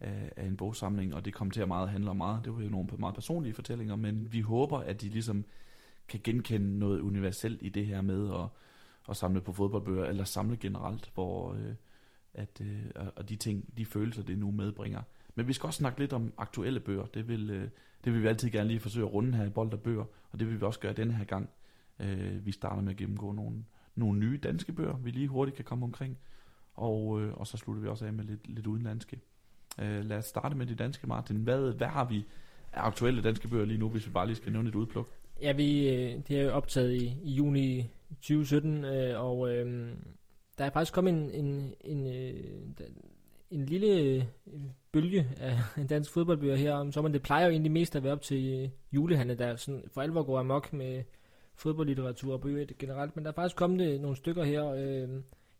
af, 0.00 0.32
af 0.36 0.46
en 0.46 0.56
bogsamling, 0.56 1.14
og 1.14 1.24
det 1.24 1.34
kom 1.34 1.50
til 1.50 1.60
at 1.60 1.68
meget 1.68 1.88
handle 1.88 2.10
om 2.10 2.16
meget. 2.16 2.44
Det 2.44 2.54
var 2.54 2.62
jo 2.62 2.68
nogle 2.68 2.88
meget 2.98 3.14
personlige 3.14 3.54
fortællinger, 3.54 3.96
men 3.96 4.32
vi 4.32 4.40
håber, 4.40 4.78
at 4.78 5.00
de 5.00 5.08
ligesom 5.08 5.44
kan 6.08 6.20
genkende 6.24 6.78
noget 6.78 7.00
universelt 7.00 7.62
i 7.62 7.68
det 7.68 7.86
her 7.86 8.02
med 8.02 8.34
at, 8.34 8.48
at 9.08 9.16
samle 9.16 9.40
på 9.40 9.52
fodboldbøger, 9.52 10.04
eller 10.04 10.24
samle 10.24 10.56
generelt, 10.56 11.10
hvor 11.14 11.52
øh, 11.52 11.74
at, 12.34 12.60
øh, 12.60 12.84
og 13.16 13.28
de 13.28 13.36
ting, 13.36 13.78
de 13.78 13.86
følelser, 13.86 14.22
det 14.22 14.38
nu 14.38 14.50
medbringer. 14.50 15.02
Men 15.38 15.48
vi 15.48 15.52
skal 15.52 15.66
også 15.66 15.78
snakke 15.78 16.00
lidt 16.00 16.12
om 16.12 16.32
aktuelle 16.38 16.80
bøger. 16.80 17.06
Det 17.06 17.28
vil, 17.28 17.50
øh, 17.50 17.68
det 18.04 18.12
vil 18.12 18.22
vi 18.22 18.28
altid 18.28 18.50
gerne 18.50 18.68
lige 18.68 18.80
forsøge 18.80 19.06
at 19.06 19.12
runde 19.12 19.36
her 19.38 19.44
i 19.44 19.50
Bold 19.50 19.72
og 19.72 19.80
Bøger, 19.80 20.04
og 20.30 20.40
det 20.40 20.48
vil 20.48 20.60
vi 20.60 20.64
også 20.64 20.80
gøre 20.80 20.92
denne 20.92 21.12
her 21.12 21.24
gang. 21.24 21.50
Øh, 22.00 22.46
vi 22.46 22.52
starter 22.52 22.82
med 22.82 22.90
at 22.90 22.96
gennemgå 22.96 23.32
nogle, 23.32 23.64
nogle 23.94 24.18
nye 24.18 24.38
danske 24.42 24.72
bøger, 24.72 24.96
vi 24.96 25.10
lige 25.10 25.28
hurtigt 25.28 25.56
kan 25.56 25.64
komme 25.64 25.84
omkring, 25.84 26.18
og, 26.74 27.20
øh, 27.20 27.34
og 27.34 27.46
så 27.46 27.56
slutter 27.56 27.82
vi 27.82 27.88
også 27.88 28.06
af 28.06 28.12
med 28.12 28.24
lidt, 28.24 28.48
lidt 28.48 28.66
udenlandske. 28.66 29.20
Øh, 29.80 30.04
lad 30.04 30.18
os 30.18 30.24
starte 30.24 30.56
med 30.56 30.66
de 30.66 30.74
danske, 30.74 31.06
Martin. 31.06 31.36
Hvad, 31.36 31.72
hvad 31.72 31.88
har 31.88 32.04
vi 32.04 32.24
af 32.72 32.82
aktuelle 32.86 33.22
danske 33.22 33.48
bøger 33.48 33.64
lige 33.64 33.78
nu, 33.78 33.88
hvis 33.88 34.06
vi 34.06 34.12
bare 34.12 34.26
lige 34.26 34.36
skal 34.36 34.52
nævne 34.52 34.68
et 34.68 34.74
udpluk? 34.74 35.08
Ja, 35.42 35.52
vi, 35.52 35.88
øh, 35.88 36.20
det 36.28 36.38
er 36.38 36.42
jo 36.42 36.50
optaget 36.50 36.92
i, 36.92 37.16
i 37.22 37.30
juni 37.30 37.90
2017, 38.10 38.84
øh, 38.84 39.22
og 39.22 39.54
øh, 39.54 39.92
der 40.58 40.64
er 40.64 40.70
faktisk 40.70 40.92
kommet 40.94 41.14
en, 41.14 41.30
en, 41.30 41.74
en, 41.80 42.06
en, 42.06 42.76
en 43.50 43.66
lille 43.66 44.00
øh, 44.00 44.24
bølge 44.92 45.28
af 45.36 45.58
dansk 45.88 46.12
fodboldbøger 46.12 46.56
her 46.56 46.74
om 46.74 46.92
sommeren. 46.92 47.14
Det 47.14 47.22
plejer 47.22 47.44
jo 47.44 47.50
egentlig 47.50 47.72
mest 47.72 47.96
at 47.96 48.04
være 48.04 48.12
op 48.12 48.22
til 48.22 48.62
øh, 48.62 48.68
julehandel, 48.92 49.38
der 49.38 49.56
sådan 49.56 49.84
for 49.92 50.02
alvor 50.02 50.22
går 50.22 50.38
amok 50.38 50.72
med 50.72 51.02
fodboldlitteratur 51.54 52.32
og 52.32 52.40
bøger 52.40 52.66
generelt. 52.78 53.16
Men 53.16 53.24
der 53.24 53.30
er 53.30 53.34
faktisk 53.34 53.56
kommet 53.56 53.88
øh, 53.88 54.00
nogle 54.00 54.16
stykker 54.16 54.44
her, 54.44 54.66
øh, 54.66 55.08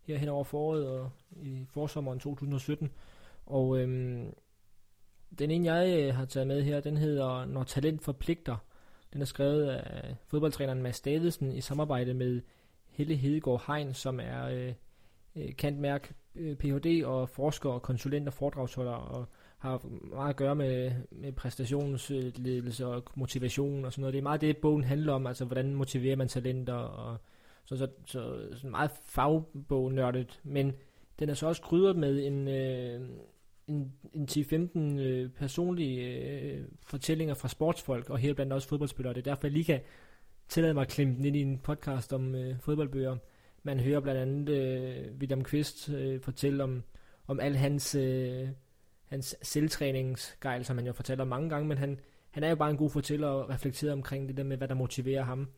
her 0.03 0.18
hen 0.18 0.28
over 0.28 0.45
foråret 0.45 0.86
og 0.89 1.11
i 1.43 1.66
forsommeren 1.70 2.18
2017. 2.20 2.91
Og 3.47 3.78
øh, 3.78 3.89
den 5.39 5.51
ene, 5.51 5.74
jeg 5.74 6.14
har 6.16 6.24
taget 6.24 6.47
med 6.47 6.62
her, 6.62 6.80
den 6.80 6.97
hedder 6.97 7.45
Når 7.45 7.62
talent 7.62 8.05
forpligter. 8.05 8.57
Den 9.12 9.20
er 9.20 9.24
skrevet 9.24 9.66
af 9.68 10.16
fodboldtræneren 10.26 10.82
Mads 10.82 11.01
Davidsen 11.01 11.53
i 11.53 11.61
samarbejde 11.61 12.14
med 12.14 12.41
Helle 12.91 13.14
Hedegaard 13.14 13.64
Hein, 13.66 13.95
som 13.95 14.20
er 14.20 14.45
øh 14.47 14.74
kantmærk 15.59 16.12
øh, 16.39 16.57
Ph.D. 16.57 17.05
og 17.05 17.28
forsker 17.28 17.70
og 17.70 17.82
konsulent 17.82 18.26
og 18.26 18.34
foredragsholder 18.34 18.93
og 18.93 19.26
har 19.59 19.82
meget 20.14 20.30
at 20.30 20.36
gøre 20.36 20.55
med, 20.55 20.93
med 21.11 21.32
præstationsledelse 21.32 22.86
og 22.86 23.05
motivation 23.14 23.84
og 23.84 23.93
sådan 23.93 24.01
noget. 24.01 24.12
Det 24.12 24.18
er 24.18 24.22
meget 24.22 24.41
det, 24.41 24.57
bogen 24.57 24.84
handler 24.84 25.12
om, 25.12 25.26
altså 25.26 25.45
hvordan 25.45 25.74
motiverer 25.74 26.16
man 26.16 26.28
talenter 26.28 26.74
og 26.74 27.18
så, 27.64 27.76
så, 27.76 27.89
så, 28.05 28.49
så 28.57 28.66
meget 28.66 28.91
fagbognørdet, 29.03 30.41
men 30.43 30.72
den 31.18 31.28
er 31.28 31.34
så 31.34 31.47
også 31.47 31.62
krydret 31.62 31.97
med 31.97 32.26
en, 32.26 32.49
øh, 32.49 33.01
en, 33.66 33.93
en 34.12 34.28
10-15 34.30 34.78
øh, 34.78 35.30
personlige 35.30 36.22
øh, 36.22 36.64
fortællinger 36.82 37.34
fra 37.34 37.49
sportsfolk, 37.49 38.11
og 38.11 38.18
her 38.18 38.34
blandt 38.34 38.53
også 38.53 38.68
fodboldspillere. 38.68 39.14
Det 39.14 39.26
er 39.26 39.30
derfor, 39.30 39.47
jeg 39.47 39.53
lige 39.53 39.64
kan 39.64 39.80
tillade 40.49 40.74
mig 40.74 40.80
at 40.80 40.89
klemme 40.89 41.14
den 41.14 41.24
ind 41.24 41.36
i 41.36 41.43
en 41.43 41.59
podcast 41.59 42.12
om 42.12 42.34
øh, 42.34 42.59
fodboldbøger. 42.61 43.16
Man 43.68 43.80
hører 43.80 44.00
blandt 44.00 44.20
andet 44.20 44.48
øh, 44.48 45.18
William 45.18 45.44
Kvist 45.44 45.88
øh, 45.90 46.20
fortælle 46.20 46.64
om, 46.64 46.82
om 47.26 47.40
al 47.40 47.56
hans, 47.56 47.94
øh, 47.94 48.48
hans 49.04 49.36
selvtræningsgejl, 49.42 50.64
som 50.64 50.78
han 50.78 50.86
jo 50.86 50.92
fortæller 50.92 51.24
mange 51.24 51.50
gange, 51.50 51.68
men 51.68 51.78
han, 51.78 52.00
han 52.30 52.44
er 52.44 52.48
jo 52.48 52.56
bare 52.56 52.70
en 52.70 52.76
god 52.76 52.90
fortæller 52.90 53.28
og 53.28 53.50
reflekterer 53.50 53.92
omkring 53.92 54.28
det 54.28 54.36
der 54.36 54.42
med, 54.44 54.56
hvad 54.56 54.68
der 54.68 54.74
motiverer 54.74 55.22
ham. 55.22 55.48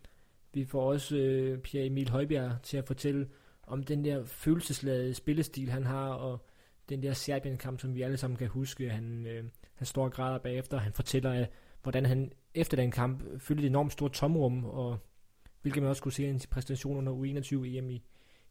Vi 0.53 0.65
får 0.65 0.91
også 0.93 1.17
øh, 1.17 1.59
Pierre 1.59 1.87
Emil 1.87 2.11
Højbjerg 2.11 2.63
til 2.63 2.77
at 2.77 2.85
fortælle 2.85 3.29
om 3.63 3.83
den 3.83 4.05
der 4.05 4.25
følelsesladede 4.25 5.15
spillestil, 5.15 5.71
han 5.71 5.87
har, 5.87 6.09
og 6.09 6.47
den 6.89 7.03
der 7.03 7.13
Serbien-kamp, 7.13 7.81
som 7.81 7.95
vi 7.95 8.03
alle 8.03 8.17
sammen 8.17 8.37
kan 8.37 8.49
huske. 8.49 8.91
Han, 8.91 9.27
øh, 9.27 9.45
han 9.75 9.87
står 9.87 10.05
og 10.05 10.13
græder 10.13 10.39
bagefter, 10.39 10.79
han 10.79 10.93
fortæller, 10.93 11.41
øh, 11.41 11.47
hvordan 11.83 12.07
han 12.07 12.33
efter 12.55 12.77
den 12.77 12.91
kamp 12.91 13.23
følte 13.39 13.63
et 13.63 13.67
enormt 13.67 13.93
stort 13.93 14.13
tomrum, 14.13 14.65
og 14.65 14.99
hvilket 15.63 15.83
man 15.83 15.91
også 15.91 16.03
kunne 16.03 16.13
se 16.13 16.23
i 16.23 16.27
hans 16.27 16.47
præstation 16.47 16.97
under 16.97 17.13
U21-EM 17.13 17.91
i, 17.91 18.03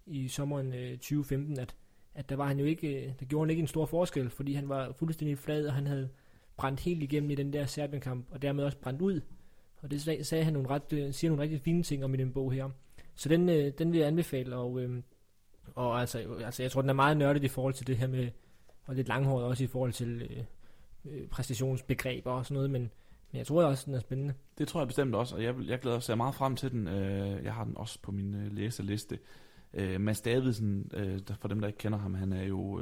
i 0.05 0.28
sommeren 0.28 0.74
øh, 0.74 0.91
2015, 0.91 1.60
at, 1.60 1.76
at 2.16 2.30
der 2.30 2.36
var 2.36 2.45
han 2.47 2.60
jo 2.60 2.66
ikke, 2.66 3.03
øh, 3.03 3.12
der 3.20 3.26
gjorde 3.26 3.45
han 3.45 3.49
ikke 3.49 3.62
en 3.62 3.68
stor 3.68 3.86
forskel, 3.86 4.30
fordi 4.30 4.53
han 4.53 4.70
var 4.70 4.91
fuldstændig 4.91 5.38
flad, 5.38 5.68
og 5.68 5.74
han 5.74 5.88
havde 5.88 6.10
brændt 6.57 6.80
helt 6.80 7.03
igennem 7.03 7.32
i 7.32 7.36
den 7.36 7.53
der 7.53 7.66
Serbien-kamp, 7.66 8.28
og 8.32 8.41
dermed 8.41 8.64
også 8.64 8.78
brændt 8.78 9.01
ud. 9.01 9.22
Og 9.82 9.91
det 9.91 10.26
sagde 10.28 10.43
han 10.43 10.53
nogle 10.53 10.70
ret, 10.70 10.93
øh, 10.93 11.14
siger 11.14 11.32
nogle 11.32 11.43
rigtig 11.43 11.62
fine 11.62 11.84
ting 11.84 12.03
om 12.03 12.14
i 12.14 12.18
den 12.18 12.34
bog 12.34 12.51
her. 12.51 12.70
Så 13.16 13.30
den, 13.30 13.49
øh, 13.49 13.74
den 13.78 13.91
vil 13.91 13.99
jeg 13.99 14.07
anbefale, 14.07 14.55
og, 14.55 14.82
øh, 14.82 15.01
og 15.76 15.99
altså, 15.99 16.38
altså, 16.45 16.64
jeg 16.64 16.72
tror, 16.72 16.82
den 16.82 16.89
er 16.89 16.93
meget 16.93 17.18
nørdet 17.18 17.43
i 17.43 17.47
forhold 17.47 17.74
til 17.74 17.88
det 17.88 17.97
her 17.97 18.07
med, 18.07 18.30
og 18.86 18.95
lidt 18.95 19.07
langhåret 19.07 19.45
også 19.45 19.64
i 19.64 19.68
forhold 19.68 19.93
til 19.93 20.22
øh, 20.22 20.43
øh 21.05 21.28
præstationsbegreber 21.28 22.32
og 22.32 22.45
sådan 22.45 22.55
noget, 22.55 22.70
men, 22.70 22.91
men 23.32 23.38
jeg 23.38 23.48
tror 23.48 23.64
også, 23.64 23.84
den 23.86 23.94
er 23.94 24.00
spændende. 24.00 24.34
Det 24.58 24.68
tror 24.68 24.80
jeg 24.80 24.88
bestemt 24.88 25.16
også, 25.16 25.36
og 25.36 25.44
jeg, 25.44 25.56
jeg 25.66 25.80
glæder 25.80 26.10
mig 26.10 26.18
meget 26.18 26.36
frem 26.36 26.56
til 26.56 26.72
den. 26.72 26.88
Øh, 26.88 27.44
jeg 27.44 27.54
har 27.54 27.64
den 27.64 27.78
også 27.78 28.00
på 28.02 28.12
min 28.12 28.36
øh, 28.36 28.54
læseliste. 28.54 29.20
Øh, 29.74 30.02
Mads 30.02 30.22
Davidsen, 30.22 30.92
øh, 30.94 31.20
for 31.42 31.48
dem 31.48 31.60
der 31.60 31.68
ikke 31.68 31.80
kender 31.80 31.98
ham, 31.98 32.14
han 32.14 32.34
er 32.34 32.44
jo 32.44 32.82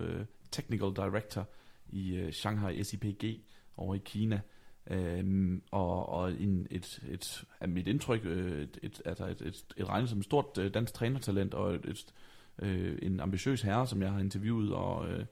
Technical 0.52 0.96
Director 0.96 1.48
i 1.90 2.30
Shanghai 2.32 2.84
SIPG 2.84 3.42
over 3.78 3.96
i 3.96 4.02
Kina. 4.06 4.42
Øhm, 4.90 5.62
og 5.72 6.10
og 6.10 6.32
en, 6.42 6.68
et, 6.72 7.00
et, 7.10 7.44
af 7.60 7.68
mit 7.68 7.88
indtryk, 7.88 8.26
et, 8.26 8.80
et, 8.84 9.02
altså 9.06 9.26
et, 9.26 9.42
et, 9.42 9.66
et 9.78 9.90
regnet 9.90 10.10
som 10.10 10.20
et 10.20 10.26
stort 10.26 10.46
dansk 10.74 10.94
trænertalent, 10.94 11.54
og 11.54 11.76
et, 11.76 11.86
et, 11.86 12.14
øh, 12.60 13.00
en 13.02 13.20
ambitiøs 13.20 13.62
herre, 13.62 13.88
som 13.88 14.02
jeg 14.02 14.12
har 14.12 14.20
interviewet, 14.20 14.74
og 14.74 15.10
øh, 15.10 15.26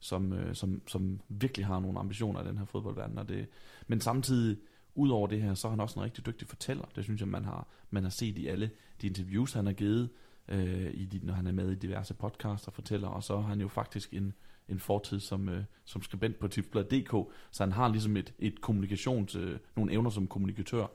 som, 0.00 0.32
øh, 0.32 0.54
som, 0.54 0.82
som 0.86 1.20
virkelig 1.28 1.66
har 1.66 1.80
nogle 1.80 1.98
ambitioner 1.98 2.42
i 2.44 2.48
den 2.48 2.58
her 2.58 2.64
fodboldverden. 2.64 3.18
Og 3.18 3.28
det, 3.28 3.46
men 3.86 4.00
samtidig, 4.00 4.56
Udover 4.98 5.26
det 5.26 5.42
her, 5.42 5.54
så 5.54 5.68
er 5.68 5.70
han 5.70 5.80
også 5.80 6.00
en 6.00 6.04
rigtig 6.04 6.26
dygtig 6.26 6.48
fortæller. 6.48 6.84
Det 6.96 7.04
synes 7.04 7.20
jeg, 7.20 7.28
man 7.28 7.44
har, 7.44 7.66
man 7.90 8.02
har 8.02 8.10
set 8.10 8.38
i 8.38 8.46
alle 8.46 8.70
de 9.02 9.06
interviews, 9.06 9.52
han 9.52 9.66
har 9.66 9.72
givet, 9.72 10.08
øh, 10.48 10.90
i 10.94 11.04
de, 11.04 11.20
når 11.22 11.34
han 11.34 11.46
er 11.46 11.52
med 11.52 11.70
i 11.70 11.74
diverse 11.74 12.14
podcasts 12.14 12.66
og 12.66 12.72
fortæller. 12.72 13.08
Og 13.08 13.22
så 13.22 13.36
har 13.36 13.48
han 13.48 13.60
jo 13.60 13.68
faktisk 13.68 14.14
en, 14.14 14.32
en 14.68 14.78
fortid 14.78 15.20
som, 15.20 15.48
øh, 15.48 15.64
som 15.84 16.02
skribent 16.02 16.38
på 16.38 16.48
tipsblad.dk, 16.48 17.10
så 17.50 17.62
han 17.62 17.72
har 17.72 17.88
ligesom 17.88 18.16
et, 18.16 18.34
et 18.38 18.60
kommunikations, 18.60 19.36
øh, 19.36 19.58
nogle 19.76 19.92
evner 19.92 20.10
som 20.10 20.26
kommunikatør, 20.26 20.86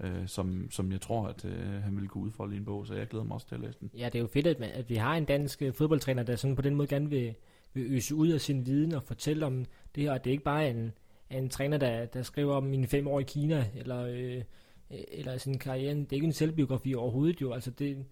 øh, 0.00 0.28
som, 0.28 0.70
som 0.70 0.92
jeg 0.92 1.00
tror, 1.00 1.26
at 1.26 1.44
øh, 1.44 1.82
han 1.82 1.94
ville 1.94 2.08
kunne 2.08 2.24
udfolde 2.24 2.54
i 2.54 2.58
en 2.58 2.64
bog, 2.64 2.86
så 2.86 2.94
jeg 2.94 3.08
glæder 3.08 3.24
mig 3.24 3.34
også 3.34 3.48
til 3.48 3.54
at 3.54 3.60
læse 3.60 3.78
den. 3.80 3.90
Ja, 3.98 4.06
det 4.06 4.14
er 4.14 4.20
jo 4.20 4.26
fedt, 4.26 4.46
at, 4.46 4.60
man, 4.60 4.70
at 4.70 4.90
vi 4.90 4.94
har 4.94 5.14
en 5.14 5.24
dansk 5.24 5.62
fodboldtræner, 5.72 6.22
der 6.22 6.36
sådan 6.36 6.56
på 6.56 6.62
den 6.62 6.74
måde 6.74 6.88
gerne 6.88 7.10
vil, 7.10 7.34
vil 7.74 7.92
øse 7.92 8.14
ud 8.14 8.28
af 8.28 8.40
sin 8.40 8.66
viden 8.66 8.94
og 8.94 9.02
fortælle 9.02 9.46
om 9.46 9.64
det 9.94 10.02
her, 10.02 10.12
og 10.12 10.24
det 10.24 10.30
er 10.30 10.32
ikke 10.32 10.44
bare 10.44 10.70
en, 10.70 10.92
en 11.30 11.48
træner, 11.48 11.78
der, 11.78 12.06
der 12.06 12.22
skriver 12.22 12.54
om 12.54 12.64
mine 12.64 12.86
fem 12.86 13.08
år 13.08 13.20
i 13.20 13.22
Kina, 13.22 13.66
eller, 13.76 14.06
øh, 14.06 14.42
eller 14.90 15.38
sin 15.38 15.58
karriere. 15.58 15.94
Det 15.94 16.12
er 16.12 16.16
ikke 16.16 16.26
en 16.26 16.32
selvbiografi 16.32 16.94
overhovedet 16.94 17.40
jo. 17.40 17.52
Altså 17.52 17.70
det, 17.70 18.04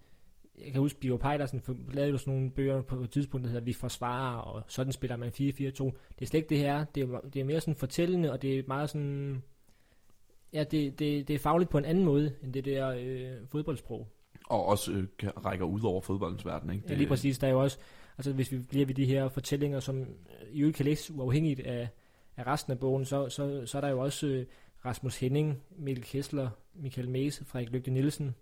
jeg 0.64 0.72
kan 0.72 0.80
huske, 0.80 1.00
Bio 1.00 1.16
Pejdersen 1.16 1.62
lavede 1.92 2.11
jo 2.11 2.18
sådan 2.18 2.34
nogle 2.34 2.50
bøger 2.50 2.82
på 2.82 2.96
et 2.96 3.11
tidspunkt, 3.11 3.44
der 3.44 3.50
hedder 3.50 3.64
Vi 3.64 3.72
forsvarer, 3.72 4.36
og 4.36 4.62
sådan 4.68 4.92
spiller 4.92 5.16
man 5.16 5.28
4-4-2. 5.28 5.32
Det 5.34 5.72
er 6.22 6.26
slet 6.26 6.34
ikke 6.34 6.48
det 6.48 6.59
her. 6.59 6.84
Det 6.84 7.02
er, 7.02 7.20
det 7.20 7.40
er 7.40 7.44
mere 7.44 7.61
sådan 7.61 7.76
fortællende, 7.76 8.32
og 8.32 8.42
det 8.42 8.59
er 8.59 8.62
meget 8.66 8.90
sådan... 8.90 9.42
Ja, 10.52 10.64
det, 10.64 10.98
det, 10.98 11.28
det 11.28 11.34
er 11.34 11.38
fagligt 11.38 11.70
på 11.70 11.78
en 11.78 11.84
anden 11.84 12.04
måde, 12.04 12.34
end 12.42 12.52
det 12.52 12.64
der 12.64 12.88
øh, 12.88 13.48
fodboldsprog. 13.48 14.09
Og 14.46 14.66
også 14.66 14.92
øh, 14.92 15.04
rækker 15.44 15.66
ud 15.66 15.80
over 15.84 16.00
fodboldens 16.00 16.46
verden, 16.46 16.70
ikke? 16.70 16.82
Det 16.82 16.90
er 16.90 16.96
lige 16.96 17.09
præcis. 17.09 17.38
Der 17.38 17.46
er 17.46 17.50
jo 17.50 17.62
også, 17.62 17.78
altså 18.19 18.33
hvis 18.33 18.53
vi 18.53 18.59
bliver 18.59 18.87
ved 18.87 18.95
de 18.95 19.07
her 19.07 19.29
fortællinger, 19.29 19.81
som 19.81 20.01
øh, 20.01 20.07
i 20.53 20.61
øvrigt 20.61 20.77
kan 20.77 20.85
læse 20.85 21.12
uafhængigt 21.12 21.61
af, 21.61 21.89
af 22.37 22.47
resten 22.47 22.73
af 22.73 22.79
bogen, 22.79 23.05
så, 23.05 23.29
så, 23.29 23.67
så 23.67 23.77
er 23.79 23.81
der 23.81 23.89
jo 23.89 24.01
også 24.01 24.27
øh, 24.27 24.47
Rasmus 24.85 25.19
Henning, 25.19 25.62
Mikkel 25.79 26.05
Kessler, 26.05 26.51
Michael 26.75 27.11
Maes, 27.11 27.43
Frederik 27.47 27.71
Lygte 27.71 27.91
Nielsen, 27.91 28.35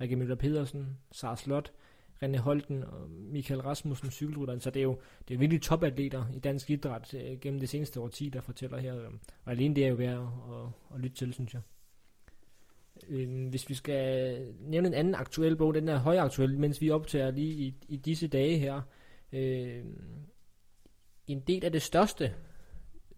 Rikke 0.00 0.16
Møller 0.16 0.34
Pedersen, 0.34 0.98
Sars 1.12 1.40
Slot, 1.40 1.72
René 2.24 2.38
Holten 2.38 2.84
og 2.84 3.10
Michael 3.10 3.60
Rasmussen, 3.60 4.10
cykelrytteren. 4.10 4.60
Så 4.60 4.70
det 4.70 4.80
er 4.80 4.84
jo 4.84 4.98
det 5.28 5.34
er 5.34 5.38
virkelig 5.38 5.62
topatleter 5.62 6.24
i 6.34 6.38
dansk 6.38 6.70
idræt 6.70 7.14
øh, 7.14 7.40
gennem 7.40 7.60
det 7.60 7.68
seneste 7.68 8.00
årti, 8.00 8.28
der 8.28 8.40
fortæller 8.40 8.78
her. 8.78 8.96
Øh, 8.96 9.10
og 9.44 9.52
alene 9.52 9.74
det 9.74 9.84
er 9.84 9.88
jo 9.88 9.94
værd 9.94 10.18
at, 10.18 10.22
at, 10.54 10.94
at 10.94 11.00
lytte 11.00 11.16
til, 11.16 11.32
synes 11.32 11.54
jeg. 11.54 11.62
Øh, 13.08 13.48
hvis 13.48 13.68
vi 13.68 13.74
skal 13.74 14.54
nævne 14.60 14.88
en 14.88 14.94
anden 14.94 15.14
aktuel 15.14 15.56
bog, 15.56 15.74
den 15.74 15.88
er 15.88 15.98
højaktuel, 15.98 16.58
mens 16.58 16.80
vi 16.80 16.90
optager 16.90 17.30
lige 17.30 17.52
i, 17.52 17.74
i 17.88 17.96
disse 17.96 18.28
dage 18.28 18.58
her. 18.58 18.82
Øh, 19.32 19.84
en 21.26 21.40
del 21.40 21.64
af 21.64 21.72
det 21.72 21.82
største 21.82 22.34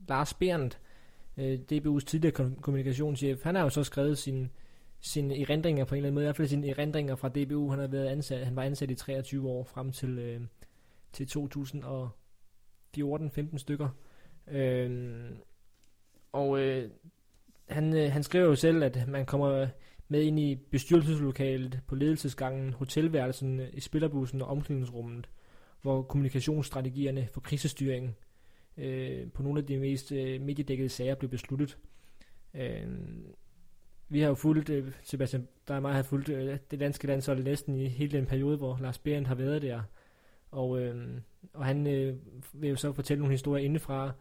Lars 0.08 0.34
Berndt, 0.34 0.80
øh, 1.36 1.58
DBU's 1.72 2.04
tidligere 2.04 2.54
kommunikationschef, 2.60 3.42
han 3.42 3.54
har 3.54 3.62
jo 3.62 3.68
så 3.68 3.84
skrevet 3.84 4.18
sin, 4.18 4.50
sine 5.00 5.40
erindringer 5.40 5.84
på 5.84 5.94
en 5.94 5.96
eller 5.96 6.06
anden 6.06 6.14
måde, 6.14 6.24
i 6.24 6.26
hvert 6.26 6.36
fald 6.36 6.48
sine 6.48 6.68
erindringer 6.68 7.16
fra 7.16 7.28
DBU. 7.28 7.70
Han, 7.70 7.78
har 7.78 7.86
været 7.86 8.06
ansat, 8.06 8.44
han 8.44 8.56
var 8.56 8.62
ansat 8.62 8.90
i 8.90 8.94
23 8.94 9.48
år 9.48 9.64
frem 9.64 9.92
til, 9.92 10.18
øh, 10.18 10.40
til 11.12 11.24
2014-15 11.24 13.58
stykker. 13.58 13.88
Øh, 14.50 15.30
og 16.32 16.60
øh, 16.60 16.90
han, 17.68 17.96
øh, 17.96 18.12
han 18.12 18.22
skriver 18.22 18.44
jo 18.44 18.54
selv, 18.54 18.82
at 18.82 19.08
man 19.08 19.26
kommer 19.26 19.68
med 20.08 20.22
ind 20.22 20.40
i 20.40 20.56
bestyrelseslokalet 20.70 21.80
på 21.86 21.94
ledelsesgangen, 21.94 22.72
hotelværelsen, 22.72 23.60
øh, 23.60 23.68
i 23.72 23.80
spillerbussen 23.80 24.42
og 24.42 24.48
omklædningsrummet, 24.48 25.28
hvor 25.82 26.02
kommunikationsstrategierne 26.02 27.28
for 27.32 27.40
krisestyringen 27.40 28.14
øh, 28.76 29.30
på 29.30 29.42
nogle 29.42 29.60
af 29.60 29.66
de 29.66 29.78
mest 29.78 30.12
øh, 30.12 30.40
mediedækkede 30.40 30.88
sager 30.88 31.14
blev 31.14 31.30
besluttet. 31.30 31.78
Øh, 32.54 32.88
vi 34.08 34.20
har 34.20 34.28
jo 34.28 34.34
fulgt, 34.34 34.70
øh, 34.70 34.92
Sebastian, 35.02 35.48
der 35.68 35.74
er 35.74 35.80
meget 35.80 35.96
har 35.96 36.02
fulgt 36.02 36.28
øh, 36.28 36.58
det 36.70 36.80
danske 36.80 37.06
landshold 37.06 37.44
næsten 37.44 37.74
i 37.74 37.88
hele 37.88 38.12
den 38.12 38.26
periode, 38.26 38.56
hvor 38.56 38.78
Lars 38.80 38.98
Behrendt 38.98 39.28
har 39.28 39.34
været 39.34 39.62
der. 39.62 39.82
Og, 40.50 40.80
øh, 40.80 41.08
og 41.54 41.64
han 41.64 41.86
øh, 41.86 42.16
vil 42.52 42.70
jo 42.70 42.76
så 42.76 42.92
fortælle 42.92 43.20
nogle 43.20 43.34
historier 43.34 43.64
indefra. 43.64 44.12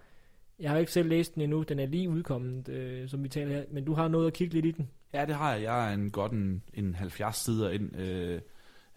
Jeg 0.59 0.71
har 0.71 0.77
ikke 0.77 0.91
selv 0.91 1.09
læst 1.09 1.35
den 1.35 1.41
endnu, 1.41 1.63
den 1.63 1.79
er 1.79 1.85
lige 1.85 2.09
udkommet, 2.09 2.69
øh, 2.69 3.09
som 3.09 3.23
vi 3.23 3.29
taler 3.29 3.51
her, 3.51 3.63
men 3.71 3.85
du 3.85 3.93
har 3.93 4.07
noget 4.07 4.27
at 4.27 4.33
kigge 4.33 4.53
lidt 4.53 4.65
i 4.65 4.71
den. 4.71 4.89
Ja, 5.13 5.25
det 5.25 5.35
har 5.35 5.53
jeg. 5.53 5.63
Jeg 5.63 5.89
er 5.89 5.93
en 5.93 6.11
godt 6.11 6.31
en, 6.31 6.63
en 6.73 6.95
70 6.95 7.35
sider 7.35 7.69
ind, 7.69 7.95
øh, 7.95 8.41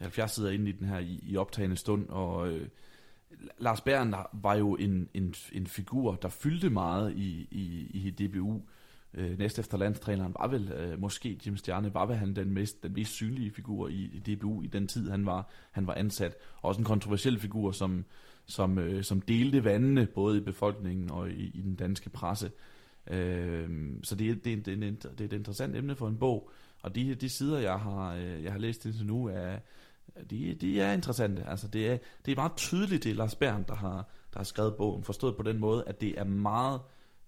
70 0.00 0.32
sider 0.32 0.50
ind 0.50 0.68
i 0.68 0.72
den 0.72 0.86
her 0.86 0.98
i, 0.98 1.20
i 1.22 1.36
optagende 1.36 1.76
stund, 1.76 2.08
og 2.08 2.52
øh, 2.52 2.68
Lars 3.58 3.80
Bæren 3.80 4.14
var 4.32 4.54
jo 4.54 4.74
en, 4.74 5.08
en, 5.14 5.34
en 5.52 5.66
figur, 5.66 6.14
der 6.14 6.28
fyldte 6.28 6.70
meget 6.70 7.12
i, 7.16 7.48
i, 7.50 7.90
i 7.92 8.10
DBU. 8.10 8.62
Øh, 9.14 9.38
næst 9.38 9.58
efter 9.58 9.78
landstræneren 9.78 10.34
var 10.40 10.48
vel, 10.48 10.72
øh, 10.72 11.00
måske 11.00 11.40
Jim 11.46 11.56
Stjerne, 11.56 11.94
var 11.94 12.06
vel 12.06 12.16
han 12.16 12.36
den 12.36 12.50
mest, 12.50 12.82
den 12.82 12.92
mest 12.92 13.12
synlige 13.12 13.50
figur 13.50 13.88
i, 13.88 14.10
i 14.26 14.34
DBU 14.34 14.62
i 14.62 14.66
den 14.66 14.86
tid, 14.86 15.10
han 15.10 15.26
var, 15.26 15.50
han 15.70 15.86
var 15.86 15.94
ansat. 15.94 16.36
Også 16.62 16.78
en 16.78 16.84
kontroversiel 16.84 17.38
figur, 17.38 17.72
som, 17.72 18.04
som, 18.46 18.78
øh, 18.78 19.04
som 19.04 19.20
delte 19.20 19.64
vandene, 19.64 20.06
både 20.06 20.38
i 20.38 20.40
befolkningen 20.40 21.10
og 21.10 21.30
i, 21.30 21.50
i 21.54 21.60
den 21.62 21.74
danske 21.74 22.10
presse. 22.10 22.50
Øh, 23.10 23.68
så 24.02 24.14
det, 24.14 24.44
det, 24.44 24.66
det, 24.66 24.78
det, 24.78 25.02
det 25.02 25.20
er 25.20 25.24
et 25.24 25.32
interessant 25.32 25.76
emne 25.76 25.96
for 25.96 26.08
en 26.08 26.18
bog, 26.18 26.50
og 26.82 26.94
de, 26.94 27.14
de 27.14 27.28
sider, 27.28 27.58
jeg 27.58 27.78
har, 27.80 28.14
øh, 28.14 28.44
jeg 28.44 28.52
har 28.52 28.58
læst 28.58 28.86
indtil 28.86 29.06
nu, 29.06 29.26
er, 29.26 29.58
de, 30.30 30.54
de 30.54 30.80
er 30.80 30.92
interessante. 30.92 31.44
Altså, 31.48 31.68
det, 31.68 31.90
er, 31.90 31.98
det 32.26 32.32
er 32.32 32.36
meget 32.36 32.56
tydeligt, 32.56 33.04
det 33.04 33.10
er 33.10 33.14
Lars 33.14 33.34
Bern, 33.34 33.64
der 33.68 33.74
har, 33.74 33.96
der 34.32 34.38
har 34.38 34.44
skrevet 34.44 34.74
bogen, 34.74 35.04
forstået 35.04 35.36
på 35.36 35.42
den 35.42 35.58
måde, 35.58 35.84
at 35.86 36.00
det 36.00 36.18
er 36.18 36.24
meget 36.24 36.80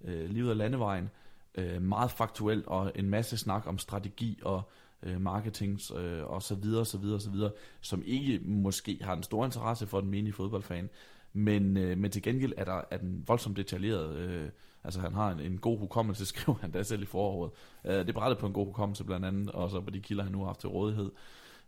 øh, 0.04 0.30
livet 0.30 0.50
af 0.50 0.56
landevejen, 0.56 1.10
øh, 1.54 1.82
meget 1.82 2.10
faktuelt, 2.10 2.66
og 2.66 2.92
en 2.94 3.10
masse 3.10 3.36
snak 3.36 3.66
om 3.66 3.78
strategi 3.78 4.40
og 4.42 4.62
øh, 5.02 5.20
marketing 5.20 5.80
øh, 5.96 6.24
og 6.26 6.42
så 6.42 6.54
videre, 6.54 6.86
så 6.86 6.98
videre, 6.98 7.20
så 7.20 7.30
videre, 7.30 7.50
som 7.80 8.02
ikke 8.06 8.40
måske 8.44 8.98
har 9.02 9.16
en 9.16 9.22
stor 9.22 9.44
interesse 9.44 9.86
for 9.86 10.00
den 10.00 10.10
menige 10.10 10.32
fodboldfan, 10.32 10.90
men, 11.32 11.76
øh, 11.76 11.98
men 11.98 12.10
til 12.10 12.22
gengæld 12.22 12.52
er, 12.56 12.64
der, 12.64 12.80
er 12.90 12.96
den 12.96 13.24
voldsomt 13.26 13.56
detaljeret. 13.56 14.16
Øh, 14.16 14.48
altså 14.84 15.00
han 15.00 15.14
har 15.14 15.30
en, 15.30 15.40
en 15.40 15.58
god 15.58 15.78
hukommelse, 15.78 16.26
skriver 16.32 16.58
han 16.58 16.70
da 16.70 16.82
selv 16.82 17.02
i 17.02 17.06
foråret. 17.06 17.50
Øh, 17.84 18.06
det 18.06 18.14
brætter 18.14 18.38
på 18.38 18.46
en 18.46 18.52
god 18.52 18.66
hukommelse 18.66 19.04
blandt 19.04 19.26
andet, 19.26 19.50
og 19.50 19.70
så 19.70 19.80
på 19.80 19.90
de 19.90 20.00
kilder, 20.00 20.22
han 20.22 20.32
nu 20.32 20.38
har 20.38 20.46
haft 20.46 20.60
til 20.60 20.68
rådighed. 20.68 21.10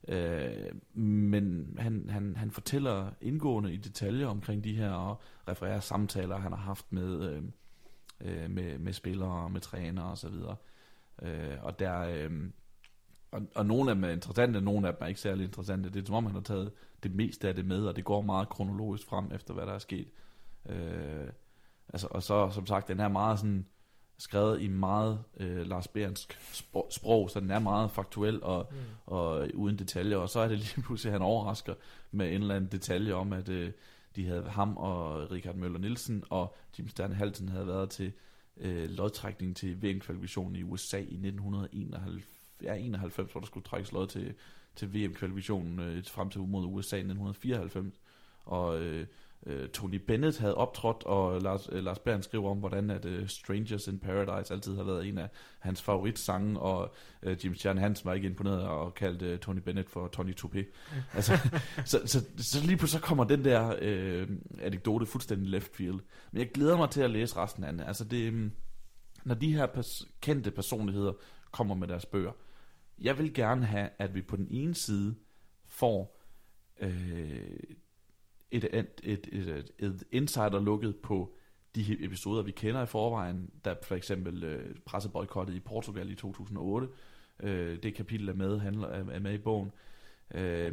Øh, 0.09 0.75
men 1.03 1.77
han, 1.79 2.09
han, 2.09 2.37
han 2.37 2.51
fortæller 2.51 3.11
indgående 3.21 3.73
i 3.73 3.77
detaljer 3.77 4.27
omkring 4.27 4.65
de 4.65 4.75
her, 4.75 4.91
og 4.91 5.21
refererer 5.49 5.81
samtaler, 5.81 6.37
han 6.37 6.53
har 6.53 6.59
haft 6.59 6.93
med, 6.93 7.31
øh, 7.31 7.43
øh 8.21 8.51
med, 8.51 8.79
med 8.79 8.93
spillere, 8.93 9.51
med 9.51 9.61
trænere 9.61 10.11
osv. 10.11 10.35
Øh, 11.23 11.57
og 11.63 11.79
der... 11.79 12.01
Øh, 12.01 12.51
og, 13.31 13.43
og 13.55 13.67
nogle 13.67 13.91
af 13.91 13.95
dem 13.95 14.05
er 14.05 14.09
interessante, 14.09 14.61
nogle 14.61 14.89
af 14.89 14.95
dem 14.95 15.03
er 15.03 15.07
ikke 15.07 15.21
særlig 15.21 15.45
interessante. 15.45 15.91
Det 15.91 16.03
er 16.03 16.07
som 16.07 16.15
om, 16.15 16.27
han 16.27 16.35
har 16.35 16.43
taget 16.43 16.73
det 17.03 17.15
meste 17.15 17.49
af 17.49 17.55
det 17.55 17.65
med, 17.65 17.87
og 17.87 17.97
det 17.97 18.05
går 18.05 18.23
meget 18.23 18.49
kronologisk 18.49 19.07
frem 19.07 19.33
efter, 19.33 19.55
hvad 19.55 19.67
der 19.67 19.73
er 19.73 19.79
sket. 19.79 20.09
Øh, 20.69 21.29
altså, 21.89 22.09
og 22.11 22.23
så, 22.23 22.51
som 22.51 22.67
sagt, 22.67 22.89
den 22.89 23.01
er 23.01 23.09
meget 23.09 23.39
sådan 23.39 23.67
skrevet 24.19 24.63
i 24.63 24.69
meget 24.69 25.23
øh, 25.37 25.67
Lars 25.67 25.89
Bernsk 25.89 26.39
sprog, 26.91 27.31
så 27.31 27.41
den 27.41 27.51
er 27.51 27.59
meget 27.59 27.91
faktuel 27.91 28.43
og, 28.43 28.69
mm. 28.71 28.77
og 29.07 29.49
uden 29.55 29.79
detaljer, 29.79 30.17
og 30.17 30.29
så 30.29 30.41
er 30.41 30.49
det 30.49 30.59
lige 30.59 30.83
pludselig, 30.87 31.11
at 31.11 31.13
han 31.13 31.27
overrasker 31.27 31.75
med 32.11 32.27
en 32.27 32.41
eller 32.41 32.55
anden 32.55 32.73
detalje 32.73 33.13
om, 33.13 33.33
at 33.33 33.49
øh, 33.49 33.73
de 34.17 34.27
havde 34.27 34.49
ham 34.49 34.77
og 34.77 35.31
Richard 35.31 35.55
Møller 35.55 35.79
Nielsen 35.79 36.25
og 36.31 36.57
Jim 36.79 36.89
Sterne 36.89 37.15
Halsen 37.15 37.49
havde 37.49 37.67
været 37.67 37.91
til 37.91 38.13
øh, 38.57 38.91
lodtrækning 38.91 39.57
til 39.57 39.83
VM-kvalifikationen 39.83 40.57
i 40.57 40.63
USA 40.63 40.99
i 40.99 41.01
1991, 41.01 42.25
ja, 42.63 42.75
91, 42.75 43.33
hvor 43.33 43.41
der 43.41 43.47
skulle 43.47 43.65
trækkes 43.65 43.93
lod 43.93 44.07
til, 44.07 44.35
til 44.77 44.95
VM-kvalifikationen 44.95 45.79
øh, 45.79 46.05
frem 46.05 46.31
til 46.31 46.41
mod 46.41 46.65
USA 46.65 46.97
i 46.97 47.01
1994. 47.01 48.01
Og 48.45 48.81
øh, 48.81 49.07
øh, 49.47 49.69
Tony 49.69 49.95
Bennett 49.95 50.39
havde 50.39 50.55
optrådt, 50.55 51.05
og 51.05 51.41
Lars, 51.41 51.69
øh, 51.73 51.85
Lars 51.85 51.99
Bern 51.99 52.23
skriver 52.23 52.51
om, 52.51 52.59
hvordan 52.59 52.91
at 52.91 53.05
uh, 53.05 53.27
Strangers 53.27 53.89
in 53.89 53.99
Paradise 53.99 54.55
altid 54.55 54.77
har 54.77 54.85
været 54.85 55.09
en 55.09 55.19
af 55.19 55.29
hans 55.59 55.83
favoritsange, 55.83 56.61
og 56.61 56.95
uh, 57.27 57.45
Jim 57.45 57.55
Stjern 57.55 57.79
Hansen 57.79 58.07
var 58.07 58.15
ikke 58.15 58.29
imponeret 58.29 58.63
og 58.63 58.95
kaldte 58.95 59.33
uh, 59.33 59.39
Tony 59.39 59.59
Bennett 59.59 59.91
for 59.91 60.09
Tony 60.09 60.35
Toupé. 60.41 60.65
altså, 61.15 61.39
så, 61.91 62.01
så, 62.07 62.25
så 62.37 62.67
lige 62.67 62.77
pludselig 62.77 63.01
så 63.01 63.07
kommer 63.07 63.25
den 63.25 63.45
der 63.45 63.77
øh, 63.81 64.29
anekdote 64.63 65.07
fuldstændig 65.07 65.49
left 65.49 65.77
field. 65.77 66.01
Men 66.33 66.39
jeg 66.39 66.51
glæder 66.55 66.77
mig 66.77 66.91
til 66.91 67.01
at 67.01 67.11
læse 67.11 67.37
resten 67.37 67.65
af 67.65 67.73
den. 67.73 67.81
Altså 67.81 68.05
det, 68.05 68.33
mm, 68.33 68.53
når 69.25 69.35
de 69.35 69.55
her 69.55 69.67
pers- 69.67 70.09
kendte 70.21 70.51
personligheder 70.51 71.13
kommer 71.51 71.75
med 71.75 71.89
deres 71.89 72.07
bøger, 72.07 72.33
jeg 72.99 73.19
vil 73.19 73.35
gerne 73.35 73.67
have, 73.67 73.89
at 73.99 74.15
vi 74.15 74.23
på 74.23 74.37
den 74.37 74.47
ene 74.51 74.75
side 74.75 75.15
får 75.67 76.21
øh, 76.81 77.59
et, 78.57 78.69
et, 78.73 79.01
et, 79.03 79.29
et, 79.33 79.71
et 79.79 80.05
insider 80.13 80.61
lukket 80.61 80.97
på 80.97 81.35
de 81.75 82.05
episoder, 82.05 82.43
vi 82.43 82.51
kender 82.51 82.83
i 82.83 82.87
forvejen, 82.87 83.51
der 83.65 83.75
for 83.83 83.95
eksempel 83.95 84.45
øh, 84.45 84.77
presseboykottet 84.85 85.55
i 85.55 85.61
Portugal 85.61 86.11
i 86.11 86.15
2008, 86.15 86.89
øh, 87.41 87.83
det 87.83 87.95
kapitel 87.95 88.29
er 88.29 88.35
med, 88.35 88.59
handler, 88.59 88.89
er 88.89 89.21
med 89.21 89.35
i 89.35 89.39
bogen. 89.39 89.73
Øh, 90.35 90.73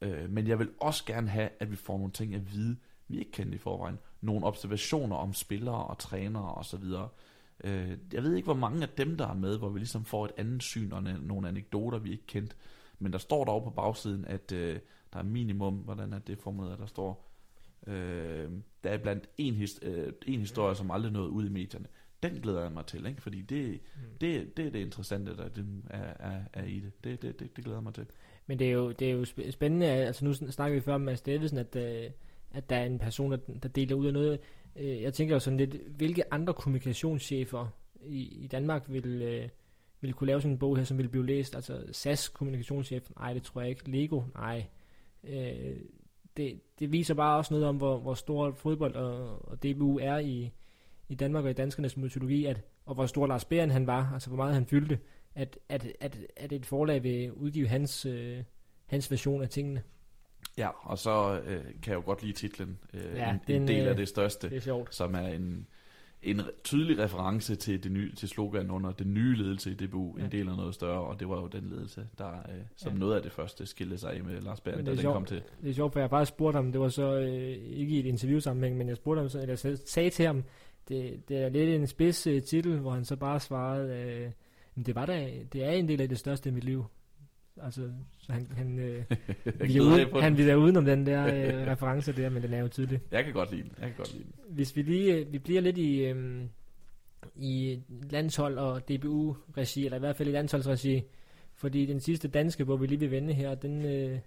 øh, 0.00 0.30
men 0.30 0.46
jeg 0.46 0.58
vil 0.58 0.70
også 0.80 1.04
gerne 1.04 1.28
have, 1.28 1.48
at 1.60 1.70
vi 1.70 1.76
får 1.76 1.98
nogle 1.98 2.12
ting 2.12 2.34
at 2.34 2.52
vide, 2.52 2.76
vi 3.08 3.18
ikke 3.18 3.32
kendte 3.32 3.54
i 3.54 3.58
forvejen. 3.58 3.98
Nogle 4.20 4.46
observationer 4.46 5.16
om 5.16 5.34
spillere 5.34 5.84
og 5.84 5.98
trænere 5.98 6.54
osv. 6.54 6.84
Øh, 7.64 7.98
jeg 8.12 8.22
ved 8.22 8.34
ikke, 8.34 8.46
hvor 8.46 8.54
mange 8.54 8.82
af 8.82 8.88
dem, 8.88 9.16
der 9.16 9.28
er 9.28 9.34
med, 9.34 9.58
hvor 9.58 9.68
vi 9.68 9.78
ligesom 9.78 10.04
får 10.04 10.24
et 10.24 10.32
andet 10.36 10.62
syn 10.62 10.92
og 10.92 11.02
nogle 11.02 11.48
anekdoter, 11.48 11.98
vi 11.98 12.10
ikke 12.10 12.26
kendte. 12.26 12.56
Men 12.98 13.12
der 13.12 13.18
står 13.18 13.44
dog 13.44 13.64
på 13.64 13.70
bagsiden, 13.70 14.24
at 14.24 14.52
øh, 14.52 14.78
der 15.12 15.18
er 15.18 15.22
minimum, 15.22 15.74
hvordan 15.74 16.12
er 16.12 16.18
det 16.18 16.38
formuleret, 16.38 16.78
der 16.78 16.86
står, 16.86 17.30
øh, 17.86 18.50
der 18.84 18.90
er 18.90 18.98
blandt 18.98 19.28
en, 19.38 19.54
his, 19.54 19.80
øh, 19.82 20.12
en 20.26 20.40
historie, 20.40 20.74
som 20.74 20.90
aldrig 20.90 21.12
nåede 21.12 21.30
ud 21.30 21.46
i 21.46 21.48
medierne. 21.48 21.86
Den 22.22 22.40
glæder 22.40 22.62
jeg 22.62 22.72
mig 22.72 22.86
til, 22.86 23.06
ikke? 23.06 23.22
fordi 23.22 23.42
det, 23.42 23.70
mm. 23.70 24.18
det, 24.20 24.56
det 24.56 24.66
er 24.66 24.70
det 24.70 24.78
interessante, 24.78 25.36
der 25.36 25.48
det 25.48 25.82
er, 25.90 26.28
er, 26.30 26.40
er 26.52 26.64
i 26.64 26.80
det. 26.80 27.04
Det, 27.04 27.22
det, 27.22 27.40
det. 27.40 27.56
det 27.56 27.64
glæder 27.64 27.78
jeg 27.78 27.82
mig 27.82 27.94
til. 27.94 28.06
Men 28.46 28.58
det 28.58 28.66
er 28.66 28.72
jo, 28.72 28.92
det 28.92 29.10
er 29.10 29.12
jo 29.12 29.24
spændende, 29.50 29.86
altså 29.86 30.24
nu 30.24 30.32
snakker 30.32 30.74
vi 30.74 30.80
før 30.80 30.94
om 30.94 31.00
Mads 31.00 31.20
Davidsen, 31.20 31.58
at, 31.58 31.76
øh, 31.76 32.10
at 32.50 32.70
der 32.70 32.76
er 32.76 32.84
en 32.84 32.98
person, 32.98 33.32
der, 33.32 33.38
der 33.62 33.68
deler 33.68 33.94
ud 33.94 34.06
af 34.06 34.12
noget. 34.12 34.40
Øh, 34.76 35.02
jeg 35.02 35.14
tænker 35.14 35.34
jo 35.34 35.40
sådan 35.40 35.56
lidt, 35.56 35.74
hvilke 35.96 36.34
andre 36.34 36.54
kommunikationschefer 36.54 37.66
i, 38.04 38.44
i 38.44 38.46
Danmark 38.46 38.84
vil, 38.88 39.22
øh, 39.22 39.48
vil 40.00 40.12
kunne 40.12 40.26
lave 40.26 40.40
sådan 40.40 40.52
en 40.52 40.58
bog 40.58 40.76
her, 40.76 40.84
som 40.84 40.98
vil 40.98 41.08
blive 41.08 41.26
læst? 41.26 41.54
Altså 41.54 41.84
SAS 41.92 42.28
kommunikationschef? 42.28 43.10
Nej, 43.18 43.32
det 43.32 43.42
tror 43.42 43.60
jeg 43.60 43.70
ikke. 43.70 43.90
Lego? 43.90 44.22
Nej. 44.34 44.66
Øh, 45.28 45.76
det, 46.36 46.60
det 46.78 46.92
viser 46.92 47.14
bare 47.14 47.36
også 47.36 47.54
noget 47.54 47.66
om, 47.66 47.76
hvor, 47.76 47.98
hvor 47.98 48.14
stor 48.14 48.52
fodbold 48.52 48.94
og, 48.94 49.48
og 49.50 49.62
DBU 49.62 49.98
er 49.98 50.18
i, 50.18 50.52
i 51.08 51.14
Danmark 51.14 51.44
og 51.44 51.50
i 51.50 51.54
danskernes 51.54 51.96
mytologi, 51.96 52.44
at, 52.44 52.60
og 52.86 52.94
hvor 52.94 53.06
stor 53.06 53.26
Lars 53.26 53.44
Bæren 53.44 53.70
han 53.70 53.86
var, 53.86 54.10
altså 54.12 54.28
hvor 54.28 54.36
meget 54.36 54.54
han 54.54 54.66
fyldte, 54.66 54.98
at, 55.34 55.58
at, 55.68 55.86
at, 56.00 56.18
at 56.36 56.52
et 56.52 56.66
forlag 56.66 57.02
vil 57.02 57.32
udgive 57.32 57.68
hans, 57.68 58.06
øh, 58.06 58.42
hans 58.86 59.10
version 59.10 59.42
af 59.42 59.48
tingene. 59.48 59.82
Ja, 60.58 60.68
og 60.82 60.98
så 60.98 61.40
øh, 61.46 61.64
kan 61.64 61.90
jeg 61.90 61.94
jo 61.94 62.02
godt 62.04 62.22
lide 62.22 62.32
titlen, 62.32 62.78
øh, 62.94 63.14
ja, 63.14 63.30
en, 63.30 63.40
den, 63.46 63.62
en 63.62 63.68
del 63.68 63.86
af 63.86 63.90
øh, 63.90 63.96
det 63.96 64.08
største, 64.08 64.50
det 64.50 64.66
er 64.66 64.84
som 64.90 65.14
er 65.14 65.28
en, 65.28 65.66
en 66.22 66.40
tydelig 66.64 66.98
reference 66.98 67.56
til, 67.56 67.84
det 67.84 67.92
nye, 67.92 68.14
til 68.14 68.28
slogan 68.28 68.70
under 68.70 68.92
den 68.92 69.14
nye 69.14 69.36
ledelse 69.36 69.70
i 69.70 69.74
DBU, 69.74 70.14
ja. 70.18 70.24
en 70.24 70.32
del 70.32 70.48
af 70.48 70.56
noget 70.56 70.74
større, 70.74 71.00
og 71.00 71.20
det 71.20 71.28
var 71.28 71.40
jo 71.40 71.46
den 71.46 71.68
ledelse, 71.68 72.08
der 72.18 72.28
øh, 72.28 72.54
som 72.76 72.92
ja. 72.92 72.98
noget 72.98 73.16
af 73.16 73.22
det 73.22 73.32
første 73.32 73.66
skilte 73.66 73.98
sig 73.98 74.12
af 74.12 74.24
med 74.24 74.40
Lars 74.40 74.60
Berg, 74.60 74.76
da 74.76 74.90
den 74.90 74.98
sjovt, 74.98 75.14
kom 75.14 75.24
til. 75.24 75.42
Det 75.62 75.70
er 75.70 75.74
sjovt, 75.74 75.92
for 75.92 76.00
jeg 76.00 76.10
bare 76.10 76.26
spurgte 76.26 76.56
ham, 76.56 76.72
det 76.72 76.80
var 76.80 76.88
så 76.88 77.16
øh, 77.16 77.28
ikke 77.52 77.96
i 77.96 77.98
et 77.98 78.06
interview 78.06 78.38
sammenhæng, 78.38 78.76
men 78.76 78.88
jeg 78.88 78.96
spurgte 78.96 79.20
ham, 79.20 79.28
så, 79.28 79.40
eller 79.40 79.60
jeg 79.64 79.78
sagde 79.78 80.10
til 80.10 80.26
ham, 80.26 80.44
det, 80.88 81.28
det 81.28 81.36
er 81.36 81.48
lidt 81.48 81.70
en 81.70 81.86
spids 81.86 82.26
øh, 82.26 82.42
titel, 82.42 82.78
hvor 82.78 82.90
han 82.90 83.04
så 83.04 83.16
bare 83.16 83.40
svarede, 83.40 83.92
øh, 83.96 84.30
det 84.86 84.94
var 84.94 85.06
da, 85.06 85.30
det 85.52 85.64
er 85.64 85.70
en 85.70 85.88
del 85.88 86.00
af 86.00 86.08
det 86.08 86.18
største 86.18 86.48
i 86.48 86.52
mit 86.52 86.64
liv. 86.64 86.84
Altså, 87.62 87.90
så 88.18 88.32
han, 88.32 88.46
han, 88.56 88.78
øh, 88.78 89.04
vi 89.68 89.80
uden, 89.80 90.22
han 90.22 90.36
vil 90.36 90.56
uden 90.56 90.76
om 90.76 90.84
den 90.84 91.06
der 91.06 91.26
øh, 91.34 91.66
reference 91.66 92.12
der, 92.12 92.30
men 92.30 92.42
den 92.42 92.54
er 92.54 92.58
jo 92.58 92.68
tydelig. 92.68 93.00
Jeg 93.10 93.24
kan 93.24 93.32
godt 93.32 93.50
lide 93.50 93.62
den. 93.62 93.72
Jeg 93.78 93.86
kan 93.88 93.96
godt 93.96 94.12
lide 94.12 94.24
den. 94.24 94.32
Hvis 94.48 94.76
vi 94.76 94.82
lige, 94.82 95.14
øh, 95.14 95.32
vi 95.32 95.38
bliver 95.38 95.60
lidt 95.60 95.78
i, 95.78 96.04
øh, 96.04 96.44
i 97.36 97.82
landshold 98.10 98.58
og 98.58 98.88
DBU-regi, 98.88 99.84
eller 99.84 99.96
i 99.96 100.00
hvert 100.00 100.16
fald 100.16 100.28
i 100.28 100.32
landsholdsregi, 100.32 101.02
fordi 101.54 101.86
den 101.86 102.00
sidste 102.00 102.28
danske, 102.28 102.64
hvor 102.64 102.76
vi 102.76 102.86
lige 102.86 102.98
vil 102.98 103.10
vende 103.10 103.34
her, 103.34 103.54
den, 103.54 103.84
øh, 103.84 104.18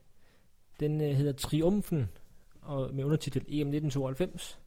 den 0.79 1.01
øh, 1.01 1.09
hedder 1.09 1.31
Triumfen, 1.31 2.09
og 2.61 2.95
med 2.95 3.03
undertitel 3.03 3.41
EM 3.41 3.67
1992, 3.67 4.59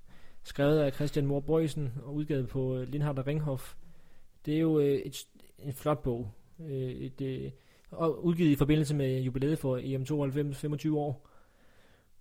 skrevet 0.42 0.78
af 0.78 0.92
Christian 0.92 1.26
Mor 1.26 1.40
Bøjsen 1.40 1.92
og 2.02 2.14
udgivet 2.14 2.48
på 2.48 2.76
øh, 2.76 2.88
Lindhardt 2.88 3.18
og 3.18 3.26
Ringhof. 3.26 3.74
Det 4.46 4.54
er 4.54 4.60
jo 4.60 4.80
øh, 4.80 4.94
et, 4.94 5.26
en 5.58 5.72
flot 5.72 6.02
bog. 6.02 6.30
Øh, 6.60 6.90
et, 6.90 7.20
øh, 7.20 7.50
og 7.92 8.24
udgivet 8.24 8.50
i 8.50 8.56
forbindelse 8.56 8.94
med 8.94 9.20
jubilæet 9.20 9.58
for 9.58 9.78
EM92 9.78 10.54
25 10.54 10.98
år, 10.98 11.28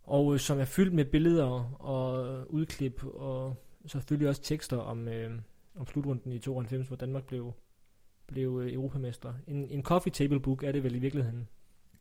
og 0.03 0.33
øh, 0.33 0.39
som 0.39 0.59
er 0.59 0.65
fyldt 0.65 0.93
med 0.93 1.05
billeder 1.05 1.75
og 1.81 2.45
udklip, 2.49 3.03
og 3.05 3.55
selvfølgelig 3.85 4.29
også 4.29 4.41
tekster 4.41 4.77
om, 4.77 5.07
øh, 5.07 5.31
om 5.75 5.87
slutrunden 5.87 6.31
i 6.31 6.39
92, 6.39 6.87
hvor 6.87 6.95
Danmark 6.95 7.23
blev, 7.23 7.53
blev 8.27 8.61
øh, 8.63 8.73
europamester. 8.73 9.33
En, 9.47 9.69
en 9.69 9.83
coffee 9.83 10.11
table 10.11 10.39
book 10.39 10.63
er 10.63 10.71
det 10.71 10.83
vel 10.83 10.95
i 10.95 10.99
virkeligheden. 10.99 11.47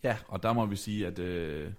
Ja, 0.03 0.17
og 0.29 0.43
der 0.43 0.53
må 0.53 0.67
vi 0.67 0.77
sige, 0.77 1.07
at 1.07 1.19
øh, 1.19 1.73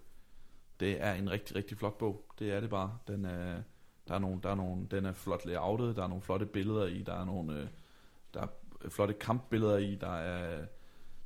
det 0.80 1.04
er 1.04 1.14
en 1.14 1.32
rigtig, 1.32 1.56
rigtig 1.56 1.78
flot 1.78 1.98
bog. 1.98 2.26
Det 2.40 2.52
er 2.52 2.60
det 2.60 2.70
bare. 2.70 2.98
Den 3.08 3.26
er, 3.26 3.62
der 4.08 4.16
er 4.16 4.20
nogle, 4.20 4.40
der 4.44 4.50
er 4.50 4.56
nogle, 4.56 4.88
den 4.92 5.06
er 5.06 5.14
flot 5.14 5.46
layoutet, 5.46 5.96
der 5.96 6.04
er 6.04 6.08
nogle 6.08 6.22
flotte 6.22 6.46
billeder 6.46 6.86
i, 6.86 7.02
der 7.02 7.14
er 7.14 7.26
nogle 7.26 7.62
øh, 7.62 7.68
der 8.34 8.42
er 8.42 8.48
flotte 8.90 9.14
kampbilleder 9.14 9.78
i, 9.78 9.96
der 9.96 10.16
er 10.16 10.66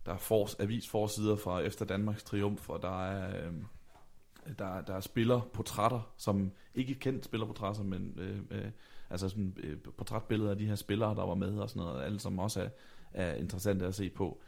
der 0.06 0.14
er 0.14 0.18
for, 0.18 0.62
avisforsider 0.62 1.36
fra 1.36 1.60
efter 1.60 1.86
Danmarks 1.86 2.24
triumf, 2.24 2.70
og 2.70 2.82
der 2.82 3.06
er, 3.06 3.48
øh, 3.48 3.54
der, 4.60 4.82
der 4.82 4.96
er 4.96 5.00
spillerportrætter, 5.00 6.14
som 6.18 6.52
ikke 6.76 6.96
kendt 6.96 7.26
spillerportrætter, 7.26 7.84
men 7.84 8.20
øh, 8.20 8.40
øh, 8.52 8.72
altså 9.10 9.30
sådan, 9.30 9.58
øh, 9.64 9.78
portrætbilleder 9.98 10.52
af 10.52 10.58
de 10.58 10.66
her 10.66 10.76
spillere, 10.76 11.16
der 11.16 11.26
var 11.26 11.36
med 11.36 11.58
og 11.58 11.70
sådan 11.70 11.84
noget, 11.84 12.04
alle 12.04 12.20
som 12.20 12.40
også 12.40 12.62
er, 12.62 12.70
er 13.14 13.36
interessante 13.36 13.86
at 13.86 13.96
se 13.96 14.10
på. 14.10 14.42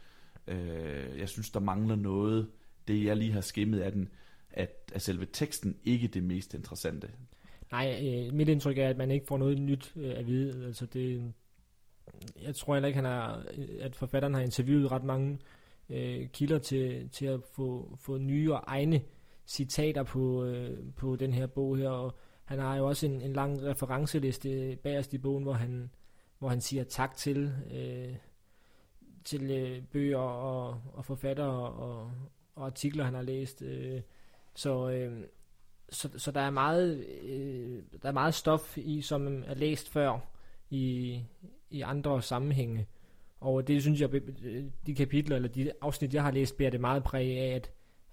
Øh, 0.46 1.18
jeg 1.18 1.28
synes, 1.28 1.50
der 1.50 1.60
mangler 1.60 1.96
noget, 1.96 2.48
det 2.88 3.04
jeg 3.04 3.16
lige 3.16 3.32
har 3.32 3.40
skimmet 3.40 3.80
af 3.80 3.92
den, 3.92 4.08
at, 4.50 4.92
at 4.94 5.02
selve 5.02 5.26
teksten 5.32 5.76
ikke 5.84 6.08
det 6.08 6.22
mest 6.22 6.54
interessante. 6.54 7.10
Nej, 7.70 8.00
øh, 8.02 8.34
mit 8.34 8.48
indtryk 8.48 8.78
er, 8.78 8.88
at 8.88 8.96
man 8.96 9.10
ikke 9.10 9.26
får 9.26 9.38
noget 9.38 9.60
nyt 9.60 9.92
øh, 9.96 10.18
at 10.18 10.26
vide. 10.26 10.66
Altså 10.66 10.86
det, 10.86 11.32
jeg 12.42 12.54
tror 12.54 12.74
heller 12.74 12.86
ikke, 12.86 12.96
han 12.96 13.04
har, 13.04 13.44
at 13.80 13.96
forfatteren 13.96 14.34
har 14.34 14.40
interviewet 14.40 14.92
ret 14.92 15.04
mange 15.04 15.38
øh, 15.90 16.28
kilder 16.28 16.58
til, 16.58 17.08
til 17.10 17.26
at 17.26 17.40
få, 17.52 17.96
få 18.00 18.18
nye 18.18 18.52
og 18.52 18.64
egne 18.66 19.00
citater 19.46 20.02
på, 20.02 20.44
øh, 20.44 20.78
på 20.96 21.16
den 21.16 21.32
her 21.32 21.46
bog 21.46 21.76
her, 21.76 21.88
og 21.88 22.14
han 22.44 22.58
har 22.58 22.76
jo 22.76 22.86
også 22.86 23.06
en, 23.06 23.20
en 23.22 23.32
lang 23.32 23.62
referenceliste 23.62 24.78
bagerst 24.82 25.14
i 25.14 25.18
bogen, 25.18 25.42
hvor 25.42 25.52
han, 25.52 25.90
hvor 26.38 26.48
han 26.48 26.60
siger 26.60 26.84
tak 26.84 27.16
til, 27.16 27.52
øh, 27.72 28.16
til 29.24 29.50
øh, 29.50 29.82
bøger 29.82 30.18
og, 30.18 30.82
og 30.92 31.04
forfattere 31.04 31.70
og, 31.72 32.12
og 32.54 32.66
artikler, 32.66 33.04
han 33.04 33.14
har 33.14 33.22
læst. 33.22 33.62
Øh, 33.62 34.00
så, 34.54 34.90
øh, 34.90 35.24
så, 35.88 36.08
så 36.16 36.30
der 36.30 36.40
er 36.40 36.50
meget 36.50 37.04
øh, 37.22 37.82
der 38.02 38.08
er 38.08 38.12
meget 38.12 38.34
stof 38.34 38.78
i, 38.78 39.00
som 39.00 39.42
er 39.46 39.54
læst 39.54 39.88
før 39.90 40.18
i, 40.70 41.22
i 41.70 41.80
andre 41.80 42.22
sammenhænge. 42.22 42.86
Og 43.40 43.68
det 43.68 43.82
synes 43.82 44.00
jeg, 44.00 44.10
de 44.86 44.94
kapitler 44.94 45.36
eller 45.36 45.48
de 45.48 45.72
afsnit, 45.80 46.14
jeg 46.14 46.22
har 46.22 46.30
læst, 46.30 46.56
bærer 46.56 46.70
det 46.70 46.80
meget 46.80 47.04
præg 47.04 47.38
af, 47.38 47.54
at, 47.54 47.70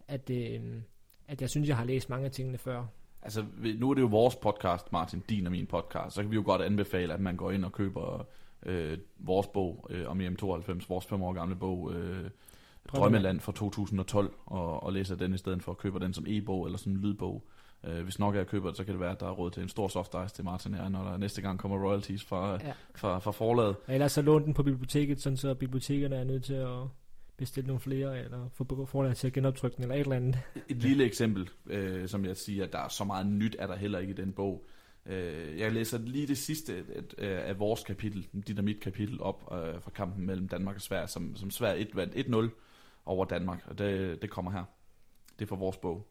at, 0.08 0.30
øh, 0.30 0.62
at 1.28 1.42
jeg 1.42 1.50
synes, 1.50 1.68
jeg 1.68 1.78
har 1.78 1.86
læst 1.86 2.10
mange 2.10 2.26
af 2.26 2.32
tingene 2.32 2.58
før. 2.58 2.86
Altså, 3.22 3.46
nu 3.78 3.90
er 3.90 3.94
det 3.94 4.02
jo 4.02 4.08
vores 4.08 4.36
podcast, 4.36 4.92
Martin, 4.92 5.24
din 5.30 5.46
og 5.46 5.52
min 5.52 5.66
podcast, 5.66 6.16
så 6.16 6.22
kan 6.22 6.32
vi 6.32 6.36
jo 6.36 6.44
godt 6.46 6.62
anbefale, 6.62 7.14
at 7.14 7.20
man 7.20 7.36
går 7.36 7.52
ind 7.52 7.66
og 7.66 7.72
køber 7.72 8.26
øh, 8.66 8.98
vores 9.18 9.48
bog 9.48 9.88
øh, 9.90 10.10
om 10.10 10.22
EM92, 10.22 10.86
vores 10.90 11.06
fem 11.06 11.22
år 11.22 11.34
gamle 11.34 11.56
bog, 11.56 11.94
øh, 11.94 12.30
Drømmeland 12.88 13.40
fra 13.40 13.52
2012, 13.52 14.34
og, 14.46 14.84
og 14.84 14.94
læser 14.94 15.16
den 15.16 15.34
i 15.34 15.38
stedet 15.38 15.64
for 15.64 15.72
at 15.72 15.78
købe 15.78 16.00
den 16.00 16.14
som 16.14 16.26
e-bog 16.28 16.66
eller 16.66 16.78
som 16.78 16.96
lydbog. 16.96 17.48
Øh, 17.86 18.04
hvis 18.04 18.20
nok 18.20 18.36
jeg 18.36 18.48
køber 18.48 18.68
det, 18.68 18.78
så 18.78 18.84
kan 18.84 18.94
det 18.94 19.02
være, 19.02 19.12
at 19.12 19.20
der 19.20 19.26
er 19.26 19.32
råd 19.32 19.52
til 19.52 19.64
en 19.64 19.70
stor 19.70 19.88
soft 19.88 20.16
ice 20.26 20.36
til 20.36 20.44
Martin 20.46 20.74
her, 20.74 20.90
når 20.90 21.04
der 21.04 21.18
næste 21.18 21.42
gang 21.42 21.60
kommer 21.60 21.88
royalties 21.88 22.24
fra, 22.24 22.52
ja. 22.52 22.74
fra, 22.96 23.20
fra 23.20 23.32
forlaget. 23.32 23.76
Ellers 23.88 24.12
så 24.12 24.22
lån 24.22 24.46
den 24.46 24.54
på 24.54 24.64
biblioteket, 24.64 25.22
sådan 25.22 25.38
så 25.38 25.54
bibliotekerne 25.54 26.16
er 26.16 26.24
nødt 26.24 26.44
til 26.44 26.54
at 26.54 26.80
bestille 27.38 27.68
nogle 27.68 27.80
flere, 27.80 28.24
eller 28.24 28.50
få 28.54 28.86
forlaget 28.86 29.18
til 29.18 29.28
at 29.28 29.34
genoptrykke 29.34 29.76
den, 29.76 29.84
eller 29.84 29.96
et 29.96 30.00
eller 30.00 30.16
andet. 30.16 30.40
Et 30.70 30.78
lille 30.78 31.04
eksempel, 31.04 31.50
øh, 31.66 32.08
som 32.08 32.26
jeg 32.26 32.38
siger, 32.38 32.64
at 32.64 32.74
der 32.74 32.80
er 32.80 32.88
så 32.88 33.04
meget 33.04 33.28
nyt, 33.28 33.56
er 33.60 33.68
der 33.68 33.76
heller 33.76 34.00
ikke 34.00 34.14
i 34.14 34.16
den 34.16 34.34
bog. 34.34 34.66
Øh, 35.06 35.60
jeg 35.60 35.72
læser 35.72 35.98
lige 35.98 36.28
det 36.28 36.38
sidste 36.38 36.84
af, 37.18 37.50
af 37.50 37.60
vores 37.60 37.84
kapitel, 37.84 38.28
dit 38.48 38.60
og 38.60 38.66
mit 38.66 38.80
kapitel, 38.80 39.22
op 39.22 39.50
øh, 39.52 39.82
fra 39.82 39.92
kampen 39.92 40.26
mellem 40.26 40.48
Danmark 40.48 40.76
og 40.76 40.82
Sverige, 40.82 41.08
som, 41.08 41.36
som 41.36 41.52
Sverige 41.52 41.80
1 41.80 41.96
vandt 41.96 42.16
1-0 42.16 42.50
over 43.06 43.26
Danmark, 43.26 43.64
og 43.68 43.78
det, 43.78 44.22
det 44.22 44.30
kommer 44.30 44.52
her. 44.52 44.64
Det 45.40 45.46
er 45.46 45.50
fra 45.50 45.56
vores 45.56 45.78
bog. 45.78 46.08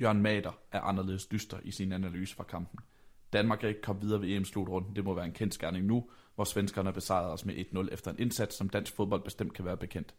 Jørgen 0.00 0.22
Mader 0.22 0.58
er 0.72 0.80
anderledes 0.80 1.26
dyster 1.26 1.58
i 1.64 1.70
sin 1.70 1.92
analyse 1.92 2.34
fra 2.34 2.44
kampen. 2.44 2.80
Danmark 3.32 3.64
er 3.64 3.68
ikke 3.68 3.82
kommet 3.82 4.04
videre 4.04 4.20
ved 4.20 4.28
EM-slutrunden. 4.28 4.96
Det 4.96 5.04
må 5.04 5.14
være 5.14 5.24
en 5.24 5.32
kendskærning 5.32 5.86
nu, 5.86 6.10
hvor 6.34 6.44
svenskerne 6.44 6.92
besejrede 6.92 7.32
os 7.32 7.44
med 7.44 7.54
1-0 7.54 7.92
efter 7.92 8.10
en 8.10 8.18
indsats, 8.18 8.56
som 8.56 8.68
dansk 8.68 8.96
fodbold 8.96 9.22
bestemt 9.22 9.52
kan 9.52 9.64
være 9.64 9.76
bekendt. 9.76 10.14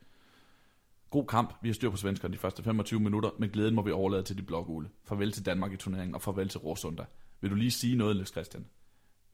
God 1.10 1.26
kamp. 1.26 1.54
Vi 1.62 1.70
har 1.70 1.74
styr 1.74 1.90
på 1.90 1.98
svenskerne 1.98 2.34
de 2.34 2.38
første 2.38 2.64
25 2.64 3.00
minutter, 3.00 3.30
men 3.40 3.50
glæden 3.50 3.76
må 3.76 3.82
vi 3.82 3.92
overlade 3.92 4.24
til 4.24 4.38
de 4.38 4.44
blågule. 4.44 4.90
Farvel 5.04 5.32
til 5.32 5.46
Danmark 5.46 5.74
i 5.74 5.78
turneringen, 5.78 6.16
og 6.16 6.22
farvel 6.22 6.50
til 6.50 6.60
Råsunda. 6.60 7.06
Vil 7.42 7.52
du 7.52 7.56
lige 7.56 7.72
sige 7.72 7.96
noget, 7.96 8.16
Niels 8.16 8.32
Christian? 8.32 8.66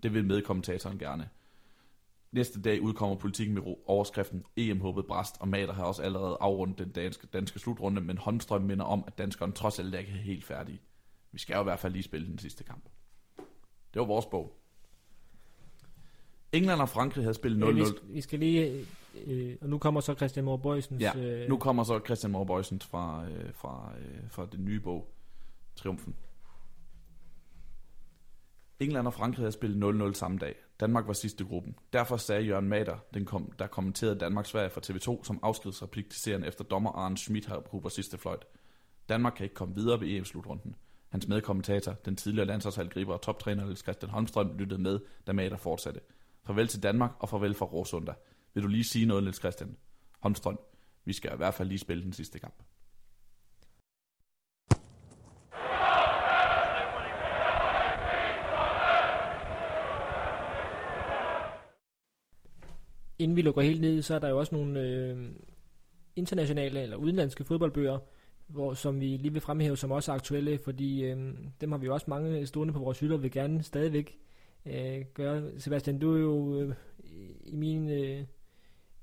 Det 0.04 0.14
vil 0.14 0.26
medkommentatoren 0.26 1.00
gerne. 1.00 1.30
Næste 2.34 2.62
dag 2.62 2.82
udkommer 2.82 3.16
politikken 3.16 3.56
med 3.56 3.64
overskriften 3.86 4.44
EM-håbet 4.58 5.06
bræst, 5.06 5.36
og 5.40 5.48
Mader 5.48 5.74
har 5.74 5.84
også 5.84 6.02
allerede 6.02 6.38
afrundet 6.40 6.78
den 6.78 6.90
danske, 6.90 7.28
danske 7.28 7.60
slutrunde, 7.60 8.02
men 8.02 8.18
Holmstrøm 8.18 8.62
minder 8.62 8.86
om, 8.86 9.04
at 9.08 9.18
danskerne 9.18 9.54
trods 9.54 9.80
alt 9.80 9.96
ikke 9.96 10.12
er 10.12 10.16
helt 10.16 10.46
færdige. 10.46 10.82
Vi 11.32 11.40
skal 11.40 11.54
jo 11.54 11.60
i 11.60 11.64
hvert 11.64 11.80
fald 11.80 11.94
lige 11.94 12.04
spille 12.04 12.28
den 12.28 12.38
sidste 12.38 12.64
kamp. 12.64 12.84
Det 13.94 14.00
var 14.00 14.06
vores 14.06 14.26
bog. 14.26 14.60
England 16.52 16.82
og 16.82 16.90
Frankrig 16.90 17.24
havde 17.24 17.34
spillet 17.34 17.64
0-0. 17.64 17.70
Øh, 17.70 17.76
vi, 17.76 17.86
skal, 17.86 18.00
vi 18.10 18.22
skal 18.22 18.40
lige... 18.40 18.86
Øh, 19.26 19.56
og 19.62 19.70
nu 19.70 19.78
kommer 19.78 20.02
så 20.02 20.14
Christian 20.14 20.46
Moore 20.46 20.60
Bøjsens... 20.60 21.02
Ja, 21.02 21.18
øh, 21.18 21.50
nu 21.50 21.58
kommer 21.58 21.84
så 21.84 22.00
Christian 22.06 22.32
Moore 22.32 22.46
Bøjsens 22.46 22.86
fra, 22.86 23.26
øh, 23.30 23.54
fra, 23.54 23.94
øh, 24.00 24.30
fra 24.30 24.48
den 24.52 24.66
nye 24.66 24.80
bog, 24.80 25.14
Triumfen. 25.76 26.16
England 28.80 29.08
og 29.08 29.14
Frankrig 29.14 29.42
havde 29.42 29.52
spillet 29.52 30.10
0-0 30.12 30.14
samme 30.14 30.38
dag. 30.38 30.56
Danmark 30.80 31.08
var 31.08 31.14
sidste 31.14 31.46
gruppen. 31.46 31.76
Derfor 31.94 32.18
sagde 32.18 32.42
Jørgen 32.42 32.70
Mader, 32.70 32.98
den 33.14 33.26
kom, 33.26 33.52
der 33.60 33.68
kommenterede 33.68 34.20
Danmark 34.20 34.46
Sverige 34.46 34.70
fra 34.70 34.82
TV2, 34.86 35.24
som 35.24 35.40
afskedsreplik 35.42 36.10
til 36.10 36.22
serien 36.22 36.44
efter 36.44 36.64
dommer 36.64 36.92
Arne 36.92 37.18
Schmidt 37.18 37.46
har 37.46 37.60
på 37.60 37.90
sidste 37.90 38.18
fløjt. 38.18 38.46
Danmark 39.10 39.34
kan 39.38 39.44
ikke 39.44 39.56
komme 39.56 39.76
videre 39.76 40.02
ved 40.02 40.08
EM-slutrunden. 40.08 40.76
Hans 41.10 41.28
medkommentator, 41.28 41.92
den 41.92 42.16
tidligere 42.16 42.48
landsholdshalvgriber 42.48 43.14
og 43.14 43.22
toptræner 43.22 43.66
Niels 43.66 43.80
Christian 43.80 44.10
Holmstrøm, 44.10 44.58
lyttede 44.58 44.82
med, 44.82 45.00
da 45.28 45.34
Mader 45.34 45.58
fortsatte. 45.58 46.00
Farvel 46.46 46.68
til 46.68 46.84
Danmark 46.84 47.12
og 47.20 47.30
farvel 47.30 47.54
fra 47.54 47.66
Råsunda. 47.66 48.14
Vil 48.54 48.64
du 48.64 48.68
lige 48.68 48.84
sige 48.84 49.06
noget, 49.06 49.24
Niels 49.24 49.40
Christian? 49.40 49.78
Holmstrøm, 50.20 50.60
vi 51.06 51.14
skal 51.14 51.34
i 51.34 51.38
hvert 51.38 51.54
fald 51.54 51.70
lige 51.70 51.80
spille 51.80 52.04
den 52.04 52.14
sidste 52.14 52.40
kamp. 52.40 52.56
Inden 63.24 63.36
vi 63.36 63.42
lukker 63.42 63.62
helt 63.62 63.82
ned, 63.82 64.02
så 64.02 64.16
er 64.16 64.20
der 64.20 64.30
jo 64.30 64.40
også 64.40 64.56
nogle 64.56 64.82
øh, 64.82 65.18
internationale 66.16 66.82
eller 66.82 66.98
udenlandske 66.98 67.44
fodboldbøger, 67.44 68.00
hvor, 68.48 68.74
som 68.74 69.02
vi 69.02 69.06
lige 69.06 69.34
vil 69.34 69.42
fremhæve 69.42 69.78
som 69.78 69.92
også 69.92 70.12
er 70.12 70.16
aktuelle, 70.16 70.60
fordi 70.64 71.04
øh, 71.04 71.34
dem 71.62 71.72
har 71.72 71.78
vi 71.78 71.86
jo 71.86 71.94
også 71.94 72.06
mange 72.10 72.46
stående 72.46 72.74
på 72.74 72.80
vores 72.80 73.00
hylder, 73.00 73.18
vil 73.18 73.32
gerne 73.32 73.64
stadigvæk 73.64 74.18
øh, 74.66 75.02
gøre. 75.14 75.60
Sebastian, 75.60 76.00
du 76.00 76.16
er 76.16 76.20
jo 76.20 76.62
øh, 76.62 76.76
i, 77.46 77.56
min, 77.56 77.90
øh, 77.90 78.24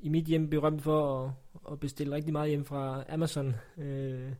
i 0.00 0.08
mit 0.08 0.24
hjem 0.24 0.50
berømt 0.50 0.82
for 0.82 1.24
at, 1.24 1.32
at 1.72 1.80
bestille 1.80 2.14
rigtig 2.14 2.32
meget 2.32 2.48
hjem 2.48 2.64
fra 2.64 3.04
Amazon 3.08 3.54
øh, 3.78 4.32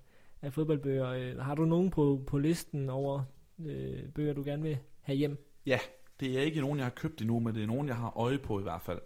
af 0.43 0.52
fodboldbøger. 0.52 1.09
Øh, 1.09 1.39
har 1.39 1.55
du 1.55 1.65
nogen 1.65 1.90
på, 1.90 2.23
på 2.27 2.39
listen 2.39 2.90
over 2.90 3.23
øh, 3.65 4.09
bøger, 4.15 4.35
du 4.35 4.43
gerne 4.44 4.62
vil 4.62 4.78
have 5.01 5.16
hjem? 5.16 5.36
Ja, 5.66 5.78
det 6.20 6.39
er 6.39 6.43
ikke 6.43 6.61
nogen, 6.61 6.78
jeg 6.78 6.86
har 6.86 6.90
købt 6.90 7.20
endnu, 7.20 7.40
men 7.40 7.55
det 7.55 7.62
er 7.62 7.66
nogen, 7.66 7.89
jeg 7.89 7.97
har 7.97 8.12
øje 8.16 8.39
på 8.39 8.61
i 8.61 8.62
hvert 8.62 8.82
fald. 8.82 9.01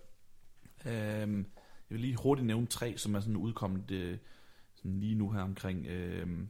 Øhm, 0.86 1.38
jeg 1.90 1.94
vil 1.94 2.00
lige 2.00 2.16
hurtigt 2.22 2.46
nævne 2.46 2.66
tre, 2.66 2.98
som 2.98 3.14
er 3.14 3.20
sådan 3.20 3.36
udkommet 3.36 3.90
øh, 3.90 4.18
sådan 4.74 5.00
lige 5.00 5.14
nu 5.14 5.30
her 5.30 5.40
omkring. 5.40 5.86
Øhm, 5.86 6.48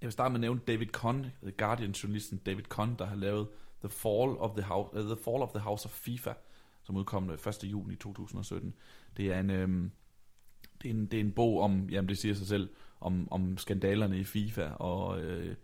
jeg 0.00 0.06
vil 0.06 0.12
starte 0.12 0.32
med 0.32 0.36
at 0.36 0.40
nævne 0.40 0.60
David 0.66 0.86
Conn, 0.86 1.26
The 1.42 1.52
Guardian-journalisten 1.52 2.38
David 2.38 2.64
Conn, 2.64 2.94
der 2.98 3.06
har 3.06 3.16
lavet 3.16 3.48
The 3.80 3.88
Fall 3.88 4.36
of 4.38 4.50
the 4.50 4.62
House, 4.62 4.92
uh, 4.92 5.00
øh, 5.00 5.06
the 5.06 5.16
Fall 5.24 5.42
of 5.42 5.50
the 5.50 5.60
House 5.60 5.86
of 5.86 5.90
FIFA, 5.90 6.32
som 6.82 6.96
udkom 6.96 7.30
øh, 7.30 7.38
1. 7.46 7.64
juni 7.64 7.96
2017. 7.96 8.74
Det 9.16 9.32
er 9.32 9.40
en, 9.40 9.50
øhm, 9.50 9.90
det 10.82 10.90
er 10.90 10.94
en, 10.94 11.06
det 11.06 11.16
er 11.16 11.24
en 11.24 11.32
bog 11.32 11.60
om, 11.60 11.88
jamen 11.90 12.08
det 12.08 12.18
siger 12.18 12.34
sig 12.34 12.46
selv, 12.46 12.70
om, 13.00 13.28
om 13.30 13.58
skandalerne 13.58 14.18
i 14.18 14.24
FIFA, 14.24 14.68
og 14.68 15.20
øh, 15.20 15.56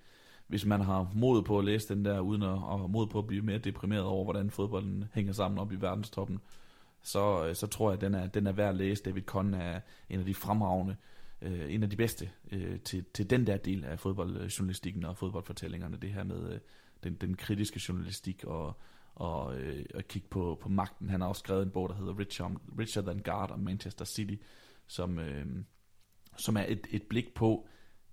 hvis 0.47 0.65
man 0.65 0.81
har 0.81 1.11
mod 1.15 1.43
på 1.43 1.59
at 1.59 1.65
læse 1.65 1.95
den 1.95 2.05
der, 2.05 2.21
uden 2.21 2.43
at, 2.43 2.49
og 2.49 2.91
mod 2.91 3.07
på 3.07 3.19
at 3.19 3.27
blive 3.27 3.43
mere 3.43 3.59
deprimeret 3.59 4.05
over, 4.05 4.25
hvordan 4.25 4.51
fodbolden 4.51 5.05
hænger 5.15 5.33
sammen 5.33 5.59
op 5.59 5.73
i 5.73 5.77
verdenstoppen, 5.77 6.37
øh, 6.37 6.68
så 7.09 7.47
øh, 7.47 7.55
så 7.55 7.67
tror 7.67 7.91
jeg, 7.91 7.97
at 7.97 8.01
den 8.01 8.15
er, 8.15 8.27
den 8.27 8.47
er 8.47 8.53
værd 8.53 8.69
at 8.69 8.77
læse. 8.77 9.03
David 9.03 9.23
Kohn 9.23 9.55
er 9.55 9.81
en 10.09 10.19
af 10.19 10.27
de 10.27 10.35
fremragende, 10.35 10.97
øh, 11.43 11.75
en 11.75 11.83
af 11.83 11.91
de 11.91 11.97
bedste 11.97 12.31
øh, 12.53 12.81
til, 12.81 13.05
til 13.15 13.31
den 13.31 13.47
der 13.47 13.57
del 13.57 13.85
af 13.85 13.99
fodboldjournalistikken 14.01 15.05
og 15.05 15.17
fodboldfortællingerne. 15.17 15.97
Det 15.97 16.13
her 16.13 16.25
med 16.25 16.53
øh, 16.53 16.61
den, 17.05 17.15
den 17.15 17.37
kritiske 17.37 17.81
journalistik 17.89 18.45
og, 18.45 18.81
og 19.15 19.61
øh, 19.61 19.85
at 19.95 20.09
kigge 20.09 20.29
på, 20.29 20.59
på 20.61 20.69
magten. 20.69 21.09
Han 21.09 21.21
har 21.21 21.29
også 21.29 21.41
skrevet 21.41 21.63
en 21.63 21.71
bog, 21.71 21.89
der 21.89 21.95
hedder 21.95 22.19
Richer, 22.19 22.61
Richard 22.79 23.05
Than 23.05 23.23
Guard 23.23 23.51
om 23.51 23.61
Manchester 23.61 24.05
City, 24.05 24.35
som, 24.87 25.19
øh, 25.19 25.47
som 26.37 26.57
er 26.57 26.65
et, 26.69 26.87
et 26.91 27.03
blik 27.03 27.35
på, 27.35 27.69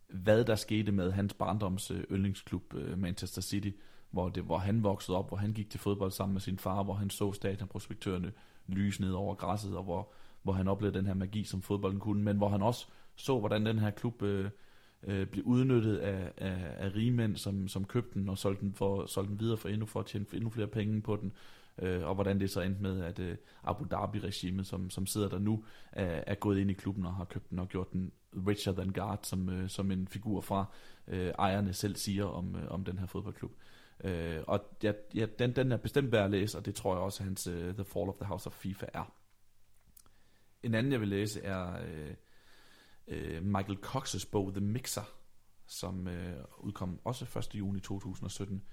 hvad 0.07 0.45
der 0.45 0.55
skete 0.55 0.91
med 0.91 1.11
hans 1.11 1.33
barndoms 1.33 1.91
øh, 1.91 2.03
yndlingsklub 2.11 2.73
øh, 2.73 2.97
Manchester 2.97 3.41
City, 3.41 3.71
hvor, 4.11 4.29
det, 4.29 4.43
hvor 4.43 4.57
han 4.57 4.83
voksede 4.83 5.17
op, 5.17 5.27
hvor 5.27 5.37
han 5.37 5.53
gik 5.53 5.69
til 5.69 5.79
fodbold 5.79 6.11
sammen 6.11 6.33
med 6.33 6.41
sin 6.41 6.57
far, 6.57 6.83
hvor 6.83 6.93
han 6.93 7.09
så 7.09 7.33
stadionprospektørerne 7.33 8.31
lyse 8.67 9.01
ned 9.01 9.11
over 9.11 9.35
græsset, 9.35 9.77
og 9.77 9.83
hvor, 9.83 10.11
hvor 10.43 10.53
han 10.53 10.67
oplevede 10.67 10.97
den 10.97 11.07
her 11.07 11.13
magi, 11.13 11.43
som 11.43 11.61
fodbolden 11.61 11.99
kunne, 11.99 12.23
men 12.23 12.37
hvor 12.37 12.49
han 12.49 12.61
også 12.61 12.87
så, 13.15 13.39
hvordan 13.39 13.65
den 13.65 13.79
her 13.79 13.89
klub 13.89 14.21
øh, 14.21 14.49
øh, 15.03 15.27
blev 15.27 15.43
udnyttet 15.43 15.97
af, 15.97 16.31
af, 16.37 16.75
af 16.77 16.95
rigmænd, 16.95 17.35
som, 17.35 17.67
som 17.67 17.85
købte 17.85 18.19
den 18.19 18.29
og 18.29 18.37
solgte 18.37 18.65
den, 18.65 18.73
for, 18.73 19.05
solgte 19.05 19.31
den 19.31 19.39
videre 19.39 19.57
for 19.57 19.69
endnu, 19.69 19.85
for 19.85 19.99
at 19.99 20.05
tjene 20.05 20.25
endnu 20.33 20.49
flere 20.49 20.67
penge 20.67 21.01
på 21.01 21.15
den, 21.15 21.31
øh, 21.81 22.05
og 22.05 22.15
hvordan 22.15 22.39
det 22.39 22.49
så 22.49 22.61
endte 22.61 22.81
med, 22.81 23.03
at 23.03 23.19
øh, 23.19 23.37
Abu 23.63 23.85
Dhabi-regimet, 23.91 24.67
som, 24.67 24.89
som 24.89 25.05
sidder 25.05 25.29
der 25.29 25.39
nu, 25.39 25.63
er, 25.91 26.23
er 26.27 26.35
gået 26.35 26.59
ind 26.59 26.71
i 26.71 26.73
klubben 26.73 27.05
og 27.05 27.15
har 27.15 27.25
købt 27.25 27.49
den 27.49 27.59
og 27.59 27.67
gjort 27.67 27.93
den 27.93 28.11
richer 28.47 28.73
than 28.73 28.89
God, 28.89 29.17
som, 29.23 29.49
øh, 29.49 29.69
som 29.69 29.91
en 29.91 30.07
figur 30.07 30.41
fra 30.41 30.65
øh, 31.07 31.27
ejerne 31.39 31.73
selv 31.73 31.95
siger 31.95 32.25
om, 32.25 32.55
øh, 32.55 32.71
om 32.71 32.83
den 32.83 32.99
her 32.99 33.05
fodboldklub. 33.05 33.51
Øh, 33.51 33.57
Øh, 34.03 34.43
og 34.47 34.77
ja, 34.83 34.91
ja, 35.15 35.25
den, 35.39 35.55
den 35.55 35.71
er 35.71 35.77
bestemt 35.77 36.11
værd 36.11 36.25
at 36.25 36.31
læse, 36.31 36.57
og 36.57 36.65
det 36.65 36.75
tror 36.75 36.93
jeg 36.93 37.01
også, 37.01 37.23
at 37.23 37.25
hans 37.25 37.47
uh, 37.47 37.53
The 37.53 37.85
Fall 37.85 38.09
of 38.09 38.15
the 38.15 38.25
House 38.25 38.47
of 38.47 38.53
FIFA 38.53 38.85
er. 38.93 39.13
En 40.63 40.73
anden, 40.73 40.91
jeg 40.91 40.99
vil 40.99 41.07
læse, 41.07 41.41
er 41.41 41.83
øh, 41.85 42.13
øh, 43.07 43.43
Michael 43.43 43.77
Cox's 43.85 44.29
bog 44.31 44.53
The 44.53 44.61
Mixer, 44.61 45.15
som 45.67 46.07
øh, 46.07 46.43
udkom 46.57 46.99
også 47.03 47.39
1. 47.39 47.55
juni 47.55 47.79
2017. 47.79 48.63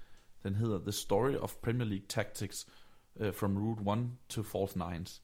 Den 0.43 0.55
hedder 0.55 0.79
The 0.79 0.91
Story 0.91 1.35
of 1.35 1.55
Premier 1.55 1.87
League 1.87 2.07
Tactics 2.07 2.67
uh, 3.15 3.33
from 3.33 3.57
Route 3.57 4.01
1 4.01 4.09
to 4.29 4.43
False 4.43 4.79
Nines. 4.79 5.23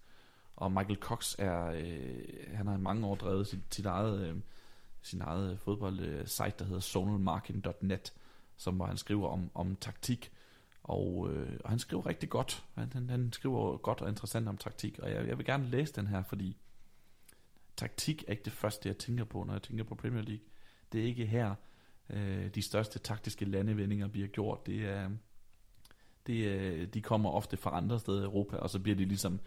Og 0.55 0.71
Michael 0.71 0.99
Cox 0.99 1.35
er, 1.39 1.65
øh, 1.65 2.23
han 2.53 2.67
har 2.67 2.76
i 2.76 2.81
mange 2.81 3.07
år 3.07 3.15
drevet 3.15 3.47
sit, 3.47 3.59
sit 3.71 3.85
eget, 3.85 4.27
øh, 4.27 4.35
sin 5.01 5.21
eget 5.21 5.59
fodboldsite, 5.59 6.45
øh, 6.45 6.59
der 6.59 6.65
hedder 6.65 6.80
zonalmarking.net, 6.80 8.13
som 8.60 8.76
hvor 8.76 8.86
han 8.86 8.98
skriver 8.98 9.27
om, 9.27 9.52
om 9.53 9.76
taktik. 9.76 10.31
Og, 10.84 11.34
øh, 11.34 11.60
og 11.64 11.69
han 11.69 11.80
skriver 11.80 12.06
rigtig 12.06 12.30
godt. 12.30 12.65
Han, 12.76 12.90
han, 12.94 13.10
han 13.10 13.34
skriver 13.34 13.77
godt 13.77 14.02
og 14.02 14.10
interessant 14.10 14.48
om 14.48 14.57
taktik. 14.57 14.99
Og 14.99 15.11
jeg, 15.11 15.27
jeg 15.27 15.38
vil 15.38 15.45
gerne 15.45 15.69
læse 15.69 15.94
den 15.94 16.07
her, 16.07 16.23
fordi 16.23 16.57
taktik 17.77 18.23
er 18.27 18.31
ikke 18.31 18.44
det 18.44 18.53
første, 18.53 18.90
jeg 18.90 18.98
tænker 18.98 19.23
på, 19.23 19.44
når 19.44 19.53
jeg 19.53 19.61
tænker 19.61 19.84
på 19.84 19.95
Premier 19.95 20.22
League. 20.22 20.45
Det 20.91 21.02
er 21.02 21.06
ikke 21.06 21.26
her, 21.26 21.56
øh, 22.10 22.48
de 22.56 22.61
største 22.61 22.99
taktiske 22.99 23.45
landevendinger 23.45 24.07
bliver 24.07 24.27
gjort. 24.27 24.65
Det 24.65 24.86
er, 24.86 25.10
det, 26.27 26.48
er, 26.48 26.86
de 26.86 27.02
kommer 27.02 27.30
ofte 27.30 27.57
fra 27.57 27.77
andre 27.77 27.99
steder 27.99 28.22
i 28.22 28.26
Europa, 28.26 28.57
og 28.57 28.69
så 28.69 28.80
bliver 28.80 28.95
de 28.95 29.06
ligesom 29.06 29.40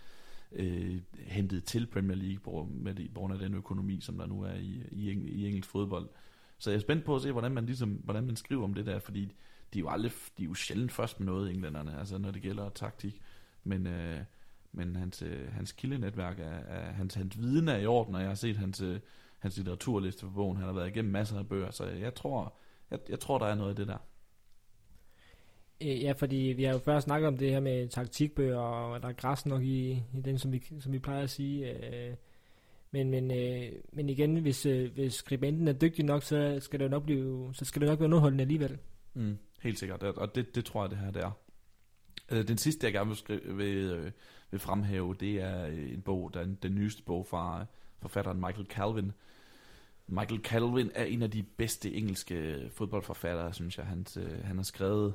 øh, 0.52 1.00
hentet 1.18 1.64
til 1.64 1.86
Premier 1.86 2.16
League 2.16 2.40
på, 2.40 2.68
med 2.70 2.94
de, 2.94 3.08
på 3.08 3.20
grund 3.20 3.32
af 3.32 3.38
den 3.38 3.54
økonomi, 3.54 4.00
som 4.00 4.18
der 4.18 4.26
nu 4.26 4.42
er 4.42 4.54
i, 4.54 4.82
i, 4.90 5.10
i 5.10 5.46
engelsk 5.46 5.70
fodbold. 5.70 6.08
Så 6.62 6.70
jeg 6.70 6.76
er 6.76 6.80
spændt 6.80 7.04
på 7.04 7.16
at 7.16 7.22
se, 7.22 7.32
hvordan 7.32 7.52
man, 7.52 7.66
ligesom, 7.66 7.90
hvordan 7.90 8.26
man 8.26 8.36
skriver 8.36 8.64
om 8.64 8.74
det 8.74 8.86
der, 8.86 8.98
fordi 8.98 9.24
de 9.74 9.78
er 9.78 9.80
jo, 9.80 9.88
aldrig, 9.88 10.12
de 10.38 10.42
er 10.42 10.46
jo 10.46 10.54
sjældent 10.54 10.92
først 10.92 11.20
med 11.20 11.26
noget, 11.26 11.50
englænderne, 11.50 11.98
altså 11.98 12.18
når 12.18 12.30
det 12.30 12.42
gælder 12.42 12.68
taktik. 12.68 13.20
Men, 13.64 13.86
øh, 13.86 14.18
men 14.72 14.96
hans, 14.96 15.22
øh, 15.22 15.52
hans 15.52 15.72
kildenetværk, 15.72 16.38
er, 16.38 16.44
er, 16.44 16.92
hans, 16.92 17.14
hans 17.14 17.38
viden 17.38 17.68
er 17.68 17.76
i 17.76 17.86
orden, 17.86 18.14
og 18.14 18.20
jeg 18.20 18.30
har 18.30 18.34
set 18.34 18.56
hans, 18.56 18.80
øh, 18.80 19.00
hans 19.38 19.56
litteraturliste 19.56 20.26
på 20.26 20.30
bogen. 20.30 20.56
Han 20.56 20.66
har 20.66 20.72
været 20.72 20.88
igennem 20.88 21.12
masser 21.12 21.38
af 21.38 21.48
bøger, 21.48 21.70
så 21.70 21.84
jeg 21.84 22.14
tror, 22.14 22.54
jeg, 22.90 22.98
jeg 23.08 23.20
tror 23.20 23.38
der 23.38 23.46
er 23.46 23.54
noget 23.54 23.70
af 23.70 23.76
det 23.76 23.88
der. 23.88 23.98
Øh, 25.80 26.02
ja, 26.02 26.12
fordi 26.12 26.36
vi 26.36 26.62
har 26.62 26.72
jo 26.72 26.78
før 26.78 27.00
snakket 27.00 27.28
om 27.28 27.38
det 27.38 27.50
her 27.50 27.60
med 27.60 27.88
taktikbøger, 27.88 28.58
og 28.58 29.02
der 29.02 29.08
er 29.08 29.12
græs 29.12 29.46
nok 29.46 29.62
i, 29.62 29.90
i 29.90 30.20
den, 30.24 30.38
som 30.38 30.52
vi, 30.52 30.62
som 30.80 30.92
vi 30.92 30.98
plejer 30.98 31.22
at 31.22 31.30
sige. 31.30 31.86
Øh, 31.86 32.16
men, 32.92 33.10
men, 33.10 33.30
øh, 33.30 33.72
men 33.92 34.08
igen, 34.08 34.36
hvis, 34.36 34.66
øh, 34.66 34.92
hvis 34.92 35.14
skribenten 35.14 35.68
er 35.68 35.72
dygtig 35.72 36.04
nok, 36.04 36.22
så 36.22 36.58
skal 36.60 36.80
det 36.80 36.90
nok, 36.90 37.02
blive, 37.02 37.54
så 37.54 37.64
skal 37.64 37.80
det 37.80 37.88
nok 37.88 38.00
være 38.00 38.06
underholdende 38.06 38.42
alligevel. 38.42 38.78
Mm, 39.14 39.38
helt 39.62 39.78
sikkert, 39.78 40.02
og 40.02 40.34
det, 40.34 40.54
det 40.54 40.64
tror 40.64 40.82
jeg, 40.82 40.90
det 40.90 40.98
her 40.98 41.10
det 41.10 41.22
er. 41.22 41.38
Øh, 42.30 42.48
den 42.48 42.58
sidste, 42.58 42.86
jeg 42.86 42.92
gerne 42.92 43.08
vil, 43.08 43.16
skrive, 43.16 43.56
vil, 43.56 43.76
øh, 43.76 44.12
vil 44.50 44.60
fremhæve, 44.60 45.14
det 45.20 45.40
er 45.40 45.66
øh, 45.66 45.92
en 45.92 46.02
bog, 46.02 46.34
den, 46.34 46.58
den 46.62 46.74
nyeste 46.74 47.02
bog 47.02 47.26
fra 47.26 47.60
øh, 47.60 47.66
forfatteren 47.98 48.40
Michael 48.40 48.66
Calvin. 48.66 49.12
Michael 50.06 50.40
Calvin 50.40 50.90
er 50.94 51.04
en 51.04 51.22
af 51.22 51.30
de 51.30 51.42
bedste 51.42 51.92
engelske 51.92 52.68
fodboldforfattere, 52.74 53.54
synes 53.54 53.78
jeg. 53.78 53.86
Han, 53.86 54.06
øh, 54.18 54.44
han 54.44 54.56
har 54.56 54.64
skrevet, 54.64 55.14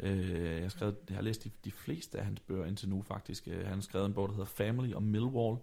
øh, 0.00 0.44
jeg, 0.54 0.62
har 0.62 0.68
skrevet, 0.68 0.96
jeg 1.08 1.16
har 1.16 1.22
læst 1.22 1.44
de, 1.44 1.50
de 1.64 1.70
fleste 1.70 2.18
af 2.18 2.24
hans 2.24 2.40
bøger 2.40 2.66
indtil 2.66 2.88
nu 2.88 3.02
faktisk. 3.02 3.48
Øh, 3.48 3.64
han 3.64 3.74
har 3.74 3.80
skrevet 3.80 4.06
en 4.06 4.14
bog, 4.14 4.28
der 4.28 4.34
hedder 4.34 4.46
Family 4.46 4.92
og 4.92 5.02
Millwall, 5.02 5.56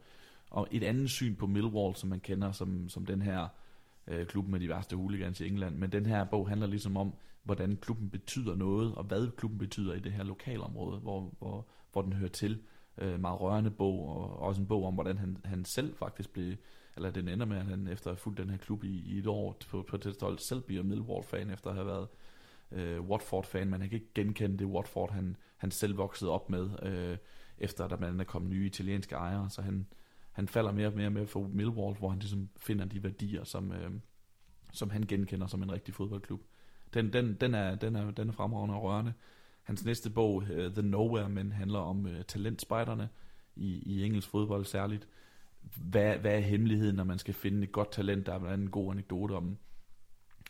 og 0.50 0.68
et 0.72 0.84
andet 0.84 1.10
syn 1.10 1.36
på 1.36 1.48
Millwall, 1.48 1.96
som 1.96 2.10
man 2.10 2.20
kender 2.20 2.52
som, 2.52 2.90
som 2.90 3.06
den 3.06 3.22
her 3.22 3.48
øh, 4.08 4.26
klub 4.26 4.48
med 4.48 4.60
de 4.60 4.70
værste 4.70 4.96
hooligans 4.96 5.42
i 5.42 5.48
England. 5.48 5.76
Men 5.76 5.92
den 5.92 6.06
her 6.06 6.24
bog 6.24 6.50
handler 6.50 6.68
ligesom 6.68 6.98
om, 6.98 7.14
hvordan 7.44 7.78
klubben 7.82 8.10
betyder 8.10 8.56
noget, 8.56 8.96
og 8.96 9.04
hvad 9.04 9.28
klubben 9.38 9.60
betyder 9.60 9.94
i 9.94 10.00
det 10.00 10.12
her 10.12 10.24
lokalområde, 10.24 11.00
hvor, 11.00 11.34
hvor, 11.40 11.68
hvor 11.92 12.02
den 12.02 12.14
hører 12.14 12.30
til. 12.30 12.62
Øh, 12.98 13.20
meget 13.20 13.42
rørende 13.42 13.72
bog, 13.72 14.10
og 14.10 14.40
også 14.40 14.62
en 14.62 14.68
bog 14.68 14.86
om, 14.86 14.94
hvordan 14.94 15.18
han, 15.18 15.38
han 15.46 15.66
selv 15.66 15.96
faktisk 15.96 16.34
blev, 16.34 16.56
eller 16.96 17.12
den 17.12 17.28
ender 17.28 17.46
med, 17.46 17.58
at 17.58 17.66
han 17.66 17.88
efter 17.88 18.08
at 18.10 18.16
have 18.16 18.22
fulgt 18.22 18.38
den 18.38 18.50
her 18.50 18.58
klub 18.58 18.84
i, 18.84 19.02
i 19.06 19.20
et 19.20 19.28
år 19.28 19.58
på, 19.70 19.82
på 19.82 19.98
det 19.98 20.14
stolt 20.14 20.42
selv 20.42 20.62
bliver 20.62 20.84
Millwall-fan, 20.84 21.50
efter 21.50 21.70
at 21.70 21.76
have 21.76 21.88
været 21.88 22.08
øh, 22.72 23.02
Watford-fan, 23.02 23.70
men 23.70 23.82
han 23.82 23.90
kan 23.90 24.00
ikke 24.00 24.14
genkende 24.16 24.58
det 24.58 24.68
Watford, 24.68 25.12
han, 25.12 25.36
han 25.58 25.72
selv 25.72 25.98
voksede 25.98 26.32
op 26.32 26.50
med. 26.50 26.70
Øh, 26.84 27.18
efter 27.58 27.88
der 27.88 27.96
blandt 27.96 28.14
andet 28.14 28.28
kom 28.28 28.50
nye 28.50 28.66
italienske 28.66 29.16
ejere, 29.16 29.50
så 29.50 29.62
han, 29.62 29.88
han 30.32 30.48
falder 30.48 30.72
mere 30.72 30.88
og 30.88 30.94
mere 30.94 31.10
med 31.10 31.28
for 31.28 31.48
Millwall, 31.48 31.98
hvor 31.98 32.10
han 32.10 32.20
ligesom 32.20 32.50
finder 32.58 32.86
de 32.86 33.04
værdier, 33.04 33.44
som, 33.44 33.72
øh, 33.72 33.92
som 34.74 34.90
han 34.90 35.04
genkender 35.04 35.48
som 35.48 35.64
en 35.64 35.72
rigtig 35.72 35.94
fodboldklub. 35.94 36.42
Den, 36.94 37.14
den, 37.14 37.34
den, 37.34 37.54
er, 37.54 37.76
den, 37.76 37.96
er, 37.96 38.12
den 38.12 38.30
er 38.30 38.34
fremragende 38.34 38.76
og 38.76 38.84
rørende. 38.84 39.14
Hans 39.64 39.86
næste 39.86 40.10
bog, 40.10 40.36
uh, 40.36 40.74
The 40.74 40.82
Nowhere 40.82 41.30
Men, 41.30 41.52
handler 41.52 41.80
om 41.80 42.08
øh, 42.08 42.20
uh, 42.20 42.26
talentspejderne 42.26 43.10
i, 43.56 43.84
i 43.86 44.04
engelsk 44.04 44.30
fodbold 44.30 44.66
særligt. 44.66 45.08
Hvad, 45.62 46.18
hvad 46.18 46.36
er 46.36 46.40
hemmeligheden, 46.40 46.96
når 46.96 47.04
man 47.04 47.20
skal 47.20 47.34
finde 47.34 47.64
et 47.64 47.72
godt 47.72 47.92
talent? 47.92 48.26
Der 48.26 48.34
er 48.34 48.54
en 48.54 48.70
god 48.70 48.92
anekdote 48.92 49.32
om, 49.32 49.58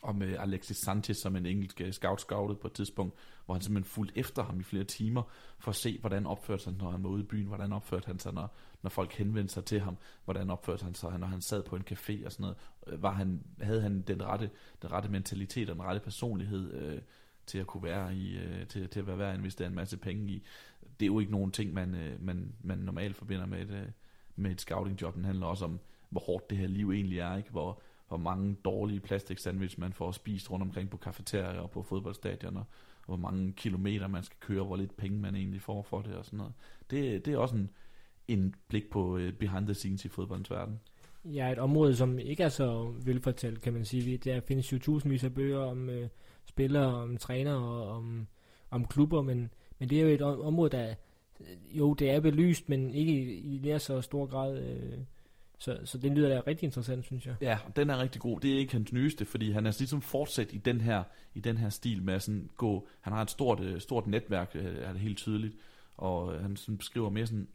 om 0.02 0.14
med 0.14 0.36
Alexis 0.38 0.76
Sanchez, 0.76 1.16
som 1.16 1.36
en 1.36 1.46
engelsk 1.46 1.80
øh, 1.80 1.92
scout 1.92 2.20
scoutet 2.20 2.58
på 2.58 2.66
et 2.66 2.72
tidspunkt, 2.72 3.14
hvor 3.44 3.54
han 3.54 3.62
simpelthen 3.62 3.90
fulgte 3.90 4.18
efter 4.18 4.42
ham 4.42 4.60
i 4.60 4.62
flere 4.62 4.84
timer, 4.84 5.22
for 5.58 5.70
at 5.70 5.76
se, 5.76 5.98
hvordan 5.98 6.26
opførte 6.26 6.64
han, 6.64 6.74
når 6.74 6.90
han 6.90 7.02
var 7.02 7.10
ude 7.10 7.22
i 7.22 7.26
byen, 7.26 7.46
hvordan 7.46 7.72
opførte 7.72 8.06
han 8.06 8.18
sig, 8.18 8.32
når, 8.32 8.56
når 8.82 8.90
folk 8.90 9.12
henvendte 9.12 9.54
sig 9.54 9.64
til 9.64 9.80
ham, 9.80 9.96
hvordan 10.24 10.50
opførte 10.50 10.84
han 10.84 10.94
sig, 10.94 11.18
når 11.18 11.26
han 11.26 11.40
sad 11.40 11.62
på 11.62 11.76
en 11.76 11.84
café 11.90 12.26
og 12.26 12.32
sådan 12.32 12.42
noget. 12.42 12.56
Øh, 12.86 13.02
var 13.02 13.12
han, 13.12 13.44
havde 13.60 13.82
han 13.82 14.00
den 14.00 14.22
rette, 14.22 14.50
den 14.82 14.92
rette 14.92 15.08
mentalitet 15.08 15.70
og 15.70 15.76
den 15.76 15.84
rette 15.84 16.00
personlighed, 16.00 16.72
øh, 16.74 17.00
til 17.46 17.58
at 17.58 17.66
kunne 17.66 17.82
være 17.82 18.14
i, 18.14 18.38
øh, 18.38 18.66
til, 18.66 18.88
til 18.88 19.00
at 19.00 19.06
være 19.06 19.18
værd 19.18 19.44
at 19.46 19.60
en 19.60 19.74
masse 19.74 19.96
penge 19.96 20.32
i. 20.32 20.42
Det 21.00 21.06
er 21.06 21.06
jo 21.06 21.20
ikke 21.20 21.32
nogen 21.32 21.50
ting, 21.50 21.74
man, 21.74 21.94
øh, 21.94 22.22
man, 22.22 22.54
man 22.62 22.78
normalt 22.78 23.16
forbinder 23.16 23.46
med 23.46 23.62
et, 23.62 23.70
øh, 23.70 23.86
med 24.36 24.50
et 24.50 24.60
scouting-job. 24.60 25.14
Den 25.14 25.24
handler 25.24 25.46
også 25.46 25.64
om, 25.64 25.80
hvor 26.10 26.20
hårdt 26.20 26.50
det 26.50 26.58
her 26.58 26.66
liv 26.66 26.90
egentlig 26.90 27.18
er, 27.18 27.36
ikke? 27.36 27.50
Hvor, 27.50 27.82
hvor 28.10 28.18
mange 28.18 28.56
dårlige 28.64 29.00
plastik 29.00 29.38
sandwich 29.38 29.80
man 29.80 29.92
får 29.92 30.12
spist 30.12 30.50
rundt 30.50 30.62
omkring 30.62 30.90
på 30.90 30.96
kafeterier 30.96 31.60
og 31.60 31.70
på 31.70 31.82
fodboldstadioner, 31.82 32.60
og 32.60 33.06
hvor 33.06 33.16
mange 33.16 33.52
kilometer 33.52 34.08
man 34.08 34.22
skal 34.22 34.36
køre, 34.40 34.64
hvor 34.64 34.76
lidt 34.76 34.96
penge 34.96 35.18
man 35.18 35.34
egentlig 35.34 35.62
får 35.62 35.82
for 35.82 36.00
det 36.00 36.14
og 36.14 36.24
sådan 36.24 36.36
noget. 36.36 36.52
Det, 36.90 37.26
det 37.26 37.34
er 37.34 37.38
også 37.38 37.56
en, 37.56 37.70
en 38.28 38.54
blik 38.68 38.90
på 38.90 39.16
øh, 39.16 39.32
behind 39.32 39.66
the 39.66 39.74
scenes 39.74 40.04
i 40.04 40.08
fodboldens 40.08 40.50
verden. 40.50 40.80
Ja, 41.24 41.52
et 41.52 41.58
område, 41.58 41.96
som 41.96 42.18
ikke 42.18 42.42
er 42.42 42.48
så 42.48 42.94
velfortalt, 43.04 43.60
kan 43.60 43.72
man 43.72 43.84
sige. 43.84 44.16
Der 44.16 44.40
findes 44.40 44.72
jo 44.72 44.78
tusindvis 44.78 45.24
af 45.24 45.34
bøger 45.34 45.58
om 45.58 45.88
øh, 45.90 46.08
spillere, 46.44 46.94
om 46.94 47.16
træner 47.16 47.54
og 47.54 47.96
om, 47.96 48.26
om 48.70 48.86
klubber, 48.86 49.22
men, 49.22 49.50
men 49.78 49.90
det 49.90 49.98
er 49.98 50.02
jo 50.02 50.08
et 50.08 50.22
område, 50.22 50.70
der 50.70 50.94
øh, 51.40 51.78
jo, 51.78 51.94
det 51.94 52.10
er 52.10 52.20
belyst, 52.20 52.68
men 52.68 52.90
ikke 52.90 53.12
i, 53.12 53.56
i 53.56 53.58
nær 53.58 53.78
så 53.78 54.00
stor 54.00 54.26
grad. 54.26 54.58
Øh, 54.58 54.98
så, 55.60 55.78
så 55.84 55.98
det 55.98 56.12
lyder 56.12 56.28
da 56.28 56.42
rigtig 56.46 56.66
interessant, 56.66 57.04
synes 57.04 57.26
jeg. 57.26 57.36
Ja, 57.40 57.58
den 57.76 57.90
er 57.90 57.98
rigtig 57.98 58.20
god. 58.20 58.40
Det 58.40 58.54
er 58.54 58.58
ikke 58.58 58.72
hans 58.72 58.92
nyeste, 58.92 59.24
fordi 59.24 59.50
han 59.50 59.66
er 59.66 59.76
ligesom 59.78 60.02
fortsat 60.02 60.52
i 60.52 60.58
den 60.58 60.80
her, 60.80 61.02
i 61.34 61.40
den 61.40 61.56
her 61.56 61.68
stil 61.68 62.02
med 62.02 62.14
at 62.14 62.22
sådan 62.22 62.50
gå... 62.56 62.88
Han 63.00 63.12
har 63.12 63.22
et 63.22 63.30
stort, 63.30 63.60
øh, 63.60 63.80
stort 63.80 64.06
netværk, 64.06 64.50
øh, 64.54 64.76
er 64.78 64.92
det 64.92 65.00
helt 65.00 65.18
tydeligt, 65.18 65.56
og 65.96 66.34
øh, 66.34 66.42
han 66.42 66.56
sådan 66.56 66.78
beskriver 66.78 67.10
mere 67.10 67.26
sådan, 67.26 67.48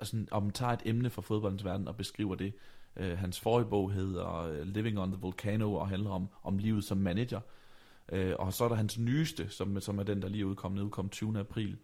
altså, 0.00 0.24
om 0.30 0.50
tager 0.50 0.72
et 0.72 0.82
emne 0.84 1.10
fra 1.10 1.22
fodboldens 1.22 1.64
verden 1.64 1.88
og 1.88 1.96
beskriver 1.96 2.34
det. 2.34 2.52
Uh, 3.00 3.06
hans 3.06 3.40
forrige 3.40 3.68
bog 3.68 3.92
hedder 3.92 4.64
Living 4.64 4.98
on 4.98 5.12
the 5.12 5.20
Volcano 5.20 5.74
og 5.74 5.88
handler 5.88 6.10
om, 6.10 6.28
om 6.42 6.58
livet 6.58 6.84
som 6.84 6.98
manager. 6.98 7.40
Øh, 8.12 8.34
og 8.38 8.52
så 8.52 8.64
er 8.64 8.68
der 8.68 8.76
hans 8.76 8.98
nyeste, 8.98 9.48
som, 9.48 9.80
som 9.80 9.98
er 9.98 10.02
den, 10.02 10.22
der 10.22 10.28
lige 10.28 10.42
er 10.42 10.46
udkommet, 10.46 10.82
udkom 10.82 11.08
20. 11.08 11.38
april. 11.38 11.76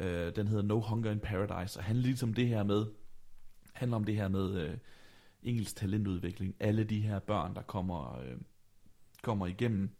Øh, 0.00 0.36
den 0.36 0.48
hedder 0.48 0.62
No 0.62 0.80
Hunger 0.80 1.10
in 1.10 1.20
Paradise, 1.20 1.78
og 1.80 1.84
han 1.84 1.96
ligesom 1.96 2.34
det 2.34 2.48
her 2.48 2.62
med, 2.62 2.86
handler 3.78 3.96
om 3.96 4.04
det 4.04 4.16
her 4.16 4.28
med 4.28 4.60
øh, 4.60 4.78
engelsk 5.42 5.76
talentudvikling. 5.76 6.54
Alle 6.60 6.84
de 6.84 7.00
her 7.00 7.18
børn, 7.18 7.54
der 7.54 7.62
kommer, 7.62 8.18
øh, 8.18 8.36
kommer 9.22 9.46
igennem 9.46 9.90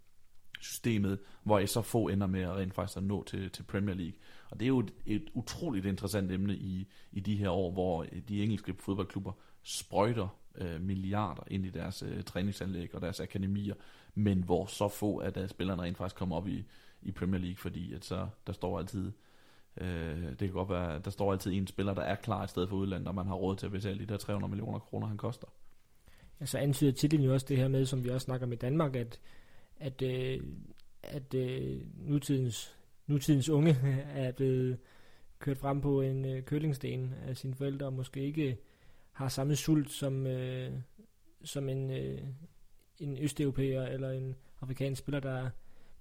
systemet, 0.61 1.19
hvor 1.43 1.59
jeg 1.59 1.69
så 1.69 1.83
få 1.83 2.09
ender 2.09 2.27
med 2.27 2.41
at 2.41 2.57
rent 2.57 2.75
faktisk 2.75 2.97
at 2.97 3.03
nå 3.03 3.25
til, 3.25 3.51
til 3.51 3.63
Premier 3.63 3.95
League. 3.95 4.19
Og 4.51 4.61
det 4.61 4.67
er 4.67 4.69
jo 4.69 4.79
et, 4.79 4.93
et 5.07 5.31
utroligt 5.35 5.87
interessant 5.87 6.33
emne 6.33 6.57
i, 6.57 6.89
i 7.13 7.21
de 7.21 7.37
her 7.37 7.51
år, 7.51 7.73
hvor 7.73 8.07
de 8.29 8.43
engelske 8.43 8.75
fodboldklubber 8.79 9.33
sprøjter 9.63 10.29
øh, 10.55 10.81
milliarder 10.81 11.43
ind 11.47 11.67
i 11.67 11.71
deres 11.71 12.03
øh, 12.03 12.23
træningsanlæg 12.23 12.95
og 12.95 13.01
deres 13.01 13.21
akademier, 13.21 13.75
men 14.15 14.43
hvor 14.43 14.67
så 14.67 14.89
få 14.89 15.21
af 15.21 15.33
deres 15.33 15.51
spillere 15.51 15.81
rent 15.81 15.99
faktisk 15.99 16.17
kommer 16.17 16.37
op 16.37 16.49
i, 16.49 16.65
i 17.03 17.13
Premier 17.13 17.41
League, 17.41 17.57
fordi 17.57 17.93
at 17.93 18.05
så, 18.05 18.29
der 18.47 18.53
står 18.53 18.79
altid 18.79 19.13
øh, 19.81 20.29
det 20.31 20.39
kan 20.39 20.53
godt 20.53 20.69
være, 20.69 20.99
der 20.99 21.11
står 21.11 21.33
altid 21.33 21.53
en 21.53 21.67
spiller, 21.67 21.95
der 21.95 22.03
er 22.03 22.15
klar 22.15 22.45
i 22.45 22.49
stedet 22.49 22.69
for 22.69 22.77
udlandet, 22.77 23.09
og 23.09 23.15
man 23.15 23.27
har 23.27 23.35
råd 23.35 23.57
til 23.57 23.67
at 23.67 23.73
betale 23.73 23.99
de 23.99 24.07
der 24.07 24.17
300 24.17 24.51
millioner 24.51 24.79
kroner, 24.79 25.07
han 25.07 25.17
koster. 25.17 25.47
Ja, 26.41 26.47
så 26.47 26.59
antyder 26.59 26.93
titlen 26.93 27.23
jo 27.23 27.33
også 27.33 27.47
det 27.49 27.57
her 27.57 27.69
med, 27.69 27.87
som 27.87 28.05
vi 28.05 28.09
også 28.09 28.25
snakker 28.25 28.53
i 28.53 28.57
Danmark, 28.57 28.97
at, 28.97 29.21
at, 29.77 30.03
øh, 30.03 30.41
at 31.03 31.35
øh, 31.35 31.81
nutidens, 31.97 32.77
nutidens 33.07 33.49
unge 33.49 33.77
er 34.15 34.33
blevet 34.33 34.79
kørt 35.39 35.59
frem 35.59 35.81
på 35.81 36.01
en 36.01 36.25
øh, 36.25 36.43
kølingsten 36.43 37.15
af 37.27 37.37
sine 37.37 37.55
forældre, 37.55 37.87
og 37.87 37.93
måske 37.93 38.21
ikke 38.21 38.57
har 39.13 39.29
samme 39.29 39.57
sult 39.57 39.91
som, 39.91 40.27
øh, 40.27 40.73
som 41.45 41.69
en, 41.69 41.91
øh, 41.91 42.21
en 42.99 43.19
østeuropæer 43.19 43.83
eller 43.83 44.11
en 44.11 44.35
afrikansk 44.61 44.99
spiller, 44.99 45.21
der, 45.21 45.51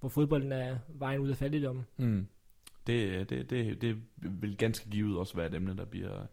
hvor 0.00 0.08
fodbolden 0.08 0.52
er 0.52 0.78
vejen 0.88 1.20
ud 1.20 1.30
af 1.30 1.36
fattigdom. 1.36 1.84
Mm. 1.96 2.26
Det, 2.88 3.30
det, 3.30 3.50
det, 3.50 3.82
det 3.82 4.02
vil 4.42 4.56
ganske 4.56 4.90
givet 4.90 5.18
også 5.18 5.36
være 5.36 5.46
et 5.46 5.54
emne, 5.54 5.76
der 5.76 5.84
bliver, 5.84 6.26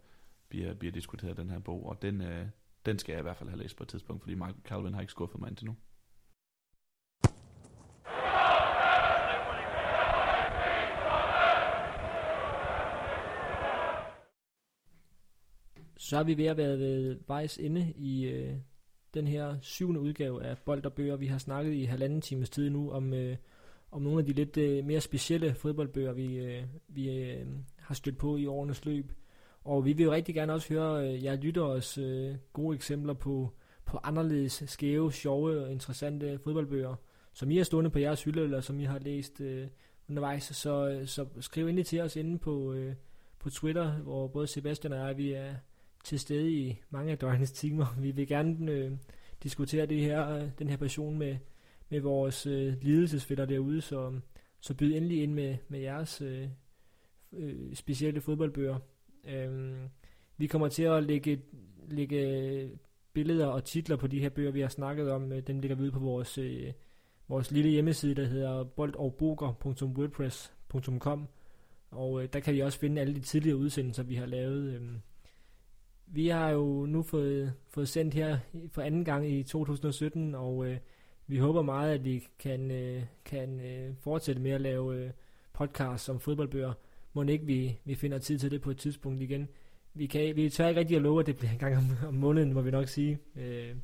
bliver, 0.48 0.74
bliver 0.74 0.92
diskuteret 0.92 1.38
i 1.38 1.40
den 1.40 1.50
her 1.50 1.58
bog, 1.58 1.86
og 1.86 2.02
den, 2.02 2.20
øh, 2.20 2.46
den 2.86 2.98
skal 2.98 3.12
jeg 3.12 3.18
i 3.18 3.22
hvert 3.22 3.36
fald 3.36 3.48
have 3.48 3.62
læst 3.62 3.76
på 3.76 3.82
et 3.82 3.88
tidspunkt, 3.88 4.22
fordi 4.22 4.34
Michael 4.34 4.56
Calvin 4.64 4.94
har 4.94 5.00
ikke 5.00 5.10
skuffet 5.10 5.40
mig 5.40 5.48
indtil 5.48 5.66
nu. 5.66 5.76
så 15.98 16.18
er 16.18 16.22
vi 16.22 16.36
ved 16.36 16.46
at 16.46 16.56
være 16.56 16.78
ved 16.78 17.18
vejs 17.26 17.58
ende 17.58 17.92
i 17.96 18.24
øh, 18.24 18.54
den 19.14 19.26
her 19.26 19.56
syvende 19.60 20.00
udgave 20.00 20.44
af 20.44 20.58
Bold 20.58 20.84
og 20.84 20.92
Bøger. 20.92 21.16
Vi 21.16 21.26
har 21.26 21.38
snakket 21.38 21.72
i 21.72 21.84
halvanden 21.84 22.20
times 22.20 22.50
tid 22.50 22.70
nu 22.70 22.90
om, 22.90 23.14
øh, 23.14 23.36
om 23.90 24.02
nogle 24.02 24.18
af 24.18 24.24
de 24.24 24.32
lidt 24.32 24.56
øh, 24.56 24.84
mere 24.84 25.00
specielle 25.00 25.54
fodboldbøger, 25.54 26.12
vi, 26.12 26.38
øh, 26.38 26.62
vi 26.88 27.20
øh, 27.20 27.46
har 27.78 27.94
stødt 27.94 28.18
på 28.18 28.36
i 28.36 28.46
årenes 28.46 28.84
løb. 28.84 29.12
Og 29.64 29.84
vi 29.84 29.92
vil 29.92 30.04
jo 30.04 30.12
rigtig 30.12 30.34
gerne 30.34 30.52
også 30.52 30.74
høre 30.74 31.08
øh, 31.08 31.24
jer 31.24 31.36
lytteres 31.36 31.98
øh, 31.98 32.34
gode 32.52 32.74
eksempler 32.74 33.14
på, 33.14 33.52
på 33.84 33.98
anderledes 34.02 34.62
skæve, 34.66 35.12
sjove 35.12 35.64
og 35.64 35.72
interessante 35.72 36.38
fodboldbøger, 36.38 36.94
som 37.32 37.50
I 37.50 37.56
har 37.56 37.64
stående 37.64 37.90
på 37.90 37.98
jeres 37.98 38.24
hylde, 38.24 38.42
eller 38.42 38.60
som 38.60 38.80
I 38.80 38.84
har 38.84 38.98
læst 38.98 39.40
øh, 39.40 39.68
undervejs. 40.08 40.42
Så, 40.42 40.88
øh, 40.88 41.06
så 41.06 41.26
skriv 41.40 41.66
endelig 41.66 41.86
til 41.86 42.00
os 42.00 42.16
inde 42.16 42.38
på, 42.38 42.72
øh, 42.72 42.94
på 43.38 43.50
Twitter, 43.50 43.92
hvor 43.92 44.28
både 44.28 44.46
Sebastian 44.46 44.92
og 44.92 44.98
jeg 44.98 45.16
vi 45.16 45.32
er 45.32 45.54
til 46.04 46.20
stede 46.20 46.52
i 46.52 46.80
mange 46.90 47.12
af 47.12 47.18
døgnets 47.18 47.52
timer. 47.52 47.86
Vi 48.02 48.10
vil 48.10 48.26
gerne 48.26 48.72
øh, 48.72 48.92
diskutere 49.42 49.86
det 49.86 50.00
her, 50.00 50.28
øh, 50.28 50.48
den 50.58 50.68
her 50.68 50.76
passion 50.76 51.18
med, 51.18 51.36
med 51.88 52.00
vores 52.00 52.46
øh, 52.46 52.74
lidelsesfælder 52.82 53.46
derude, 53.46 53.80
så, 53.80 54.20
så 54.60 54.74
byd 54.74 54.94
endelig 54.94 55.22
ind 55.22 55.32
med, 55.32 55.56
med 55.68 55.80
jeres 55.80 56.20
øh, 56.20 56.48
øh, 57.32 57.74
specielle 57.74 58.20
fodboldbøger. 58.20 58.78
Øh, 59.24 59.74
vi 60.36 60.46
kommer 60.46 60.68
til 60.68 60.82
at 60.82 61.04
lægge, 61.04 61.42
lægge 61.88 62.70
billeder 63.12 63.46
og 63.46 63.64
titler 63.64 63.96
på 63.96 64.06
de 64.06 64.20
her 64.20 64.28
bøger, 64.28 64.50
vi 64.50 64.60
har 64.60 64.68
snakket 64.68 65.10
om. 65.10 65.32
Øh, 65.32 65.42
dem 65.46 65.60
ligger 65.60 65.76
vi 65.76 65.82
ude 65.82 65.92
på 65.92 65.98
vores, 65.98 66.38
øh, 66.38 66.72
vores 67.28 67.50
lille 67.50 67.70
hjemmeside, 67.70 68.14
der 68.14 68.24
hedder 68.24 68.64
boldogboger.wordpress.com 68.64 71.28
og 71.90 72.22
øh, 72.22 72.28
der 72.32 72.40
kan 72.40 72.54
vi 72.54 72.60
også 72.60 72.78
finde 72.78 73.00
alle 73.00 73.14
de 73.14 73.20
tidligere 73.20 73.56
udsendelser, 73.56 74.02
vi 74.02 74.14
har 74.14 74.26
lavet. 74.26 74.74
Øh, 74.74 74.82
vi 76.06 76.28
har 76.28 76.50
jo 76.50 76.86
nu 76.86 77.02
fået, 77.02 77.52
fået 77.68 77.88
sendt 77.88 78.14
her 78.14 78.38
for 78.70 78.82
anden 78.82 79.04
gang 79.04 79.30
i 79.30 79.42
2017, 79.42 80.34
og 80.34 80.66
øh, 80.66 80.78
vi 81.26 81.38
håber 81.38 81.62
meget, 81.62 81.94
at 81.94 82.04
vi 82.04 82.26
kan, 82.38 82.70
øh, 82.70 83.02
kan 83.24 83.60
øh, 83.60 83.94
fortsætte 83.96 84.42
med 84.42 84.50
at 84.50 84.60
lave 84.60 84.96
øh, 84.96 85.10
podcasts 85.52 86.08
om 86.08 86.20
fodboldbøger. 86.20 86.72
Må 87.12 87.22
ikke 87.22 87.46
vi, 87.46 87.78
vi 87.84 87.94
finder 87.94 88.18
tid 88.18 88.38
til 88.38 88.50
det 88.50 88.60
på 88.60 88.70
et 88.70 88.78
tidspunkt 88.78 89.22
igen. 89.22 89.48
Vi, 89.94 90.06
kan, 90.06 90.36
vi 90.36 90.50
tør 90.50 90.68
ikke 90.68 90.80
rigtig 90.80 90.96
at 90.96 91.02
love, 91.02 91.20
at 91.20 91.26
det 91.26 91.36
bliver 91.36 91.52
en 91.52 91.58
gang 91.58 91.76
om, 91.76 91.84
om 92.08 92.14
måneden, 92.14 92.52
må 92.52 92.60
vi 92.60 92.70
nok 92.70 92.88
sige. 92.88 93.18
Øh, 93.36 93.76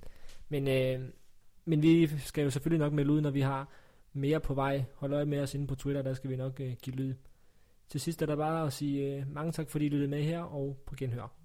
men, 0.48 0.68
øh, 0.68 1.08
men 1.64 1.82
vi 1.82 2.06
skal 2.06 2.44
jo 2.44 2.50
selvfølgelig 2.50 2.84
nok 2.84 2.92
melde 2.92 3.12
ud, 3.12 3.20
når 3.20 3.30
vi 3.30 3.40
har 3.40 3.68
mere 4.12 4.40
på 4.40 4.54
vej. 4.54 4.84
Hold 4.94 5.12
øje 5.12 5.24
med 5.24 5.40
os 5.40 5.54
inde 5.54 5.66
på 5.66 5.74
Twitter, 5.74 6.02
der 6.02 6.14
skal 6.14 6.30
vi 6.30 6.36
nok 6.36 6.60
øh, 6.60 6.72
give 6.82 6.96
lyd. 6.96 7.14
Til 7.88 8.00
sidst 8.00 8.22
er 8.22 8.26
der 8.26 8.36
bare 8.36 8.66
at 8.66 8.72
sige 8.72 9.16
øh, 9.16 9.34
mange 9.34 9.52
tak, 9.52 9.70
fordi 9.70 9.86
I 9.86 9.88
lyttede 9.88 10.10
med 10.10 10.22
her, 10.22 10.40
og 10.40 10.76
på 10.86 10.94
genhør. 10.98 11.41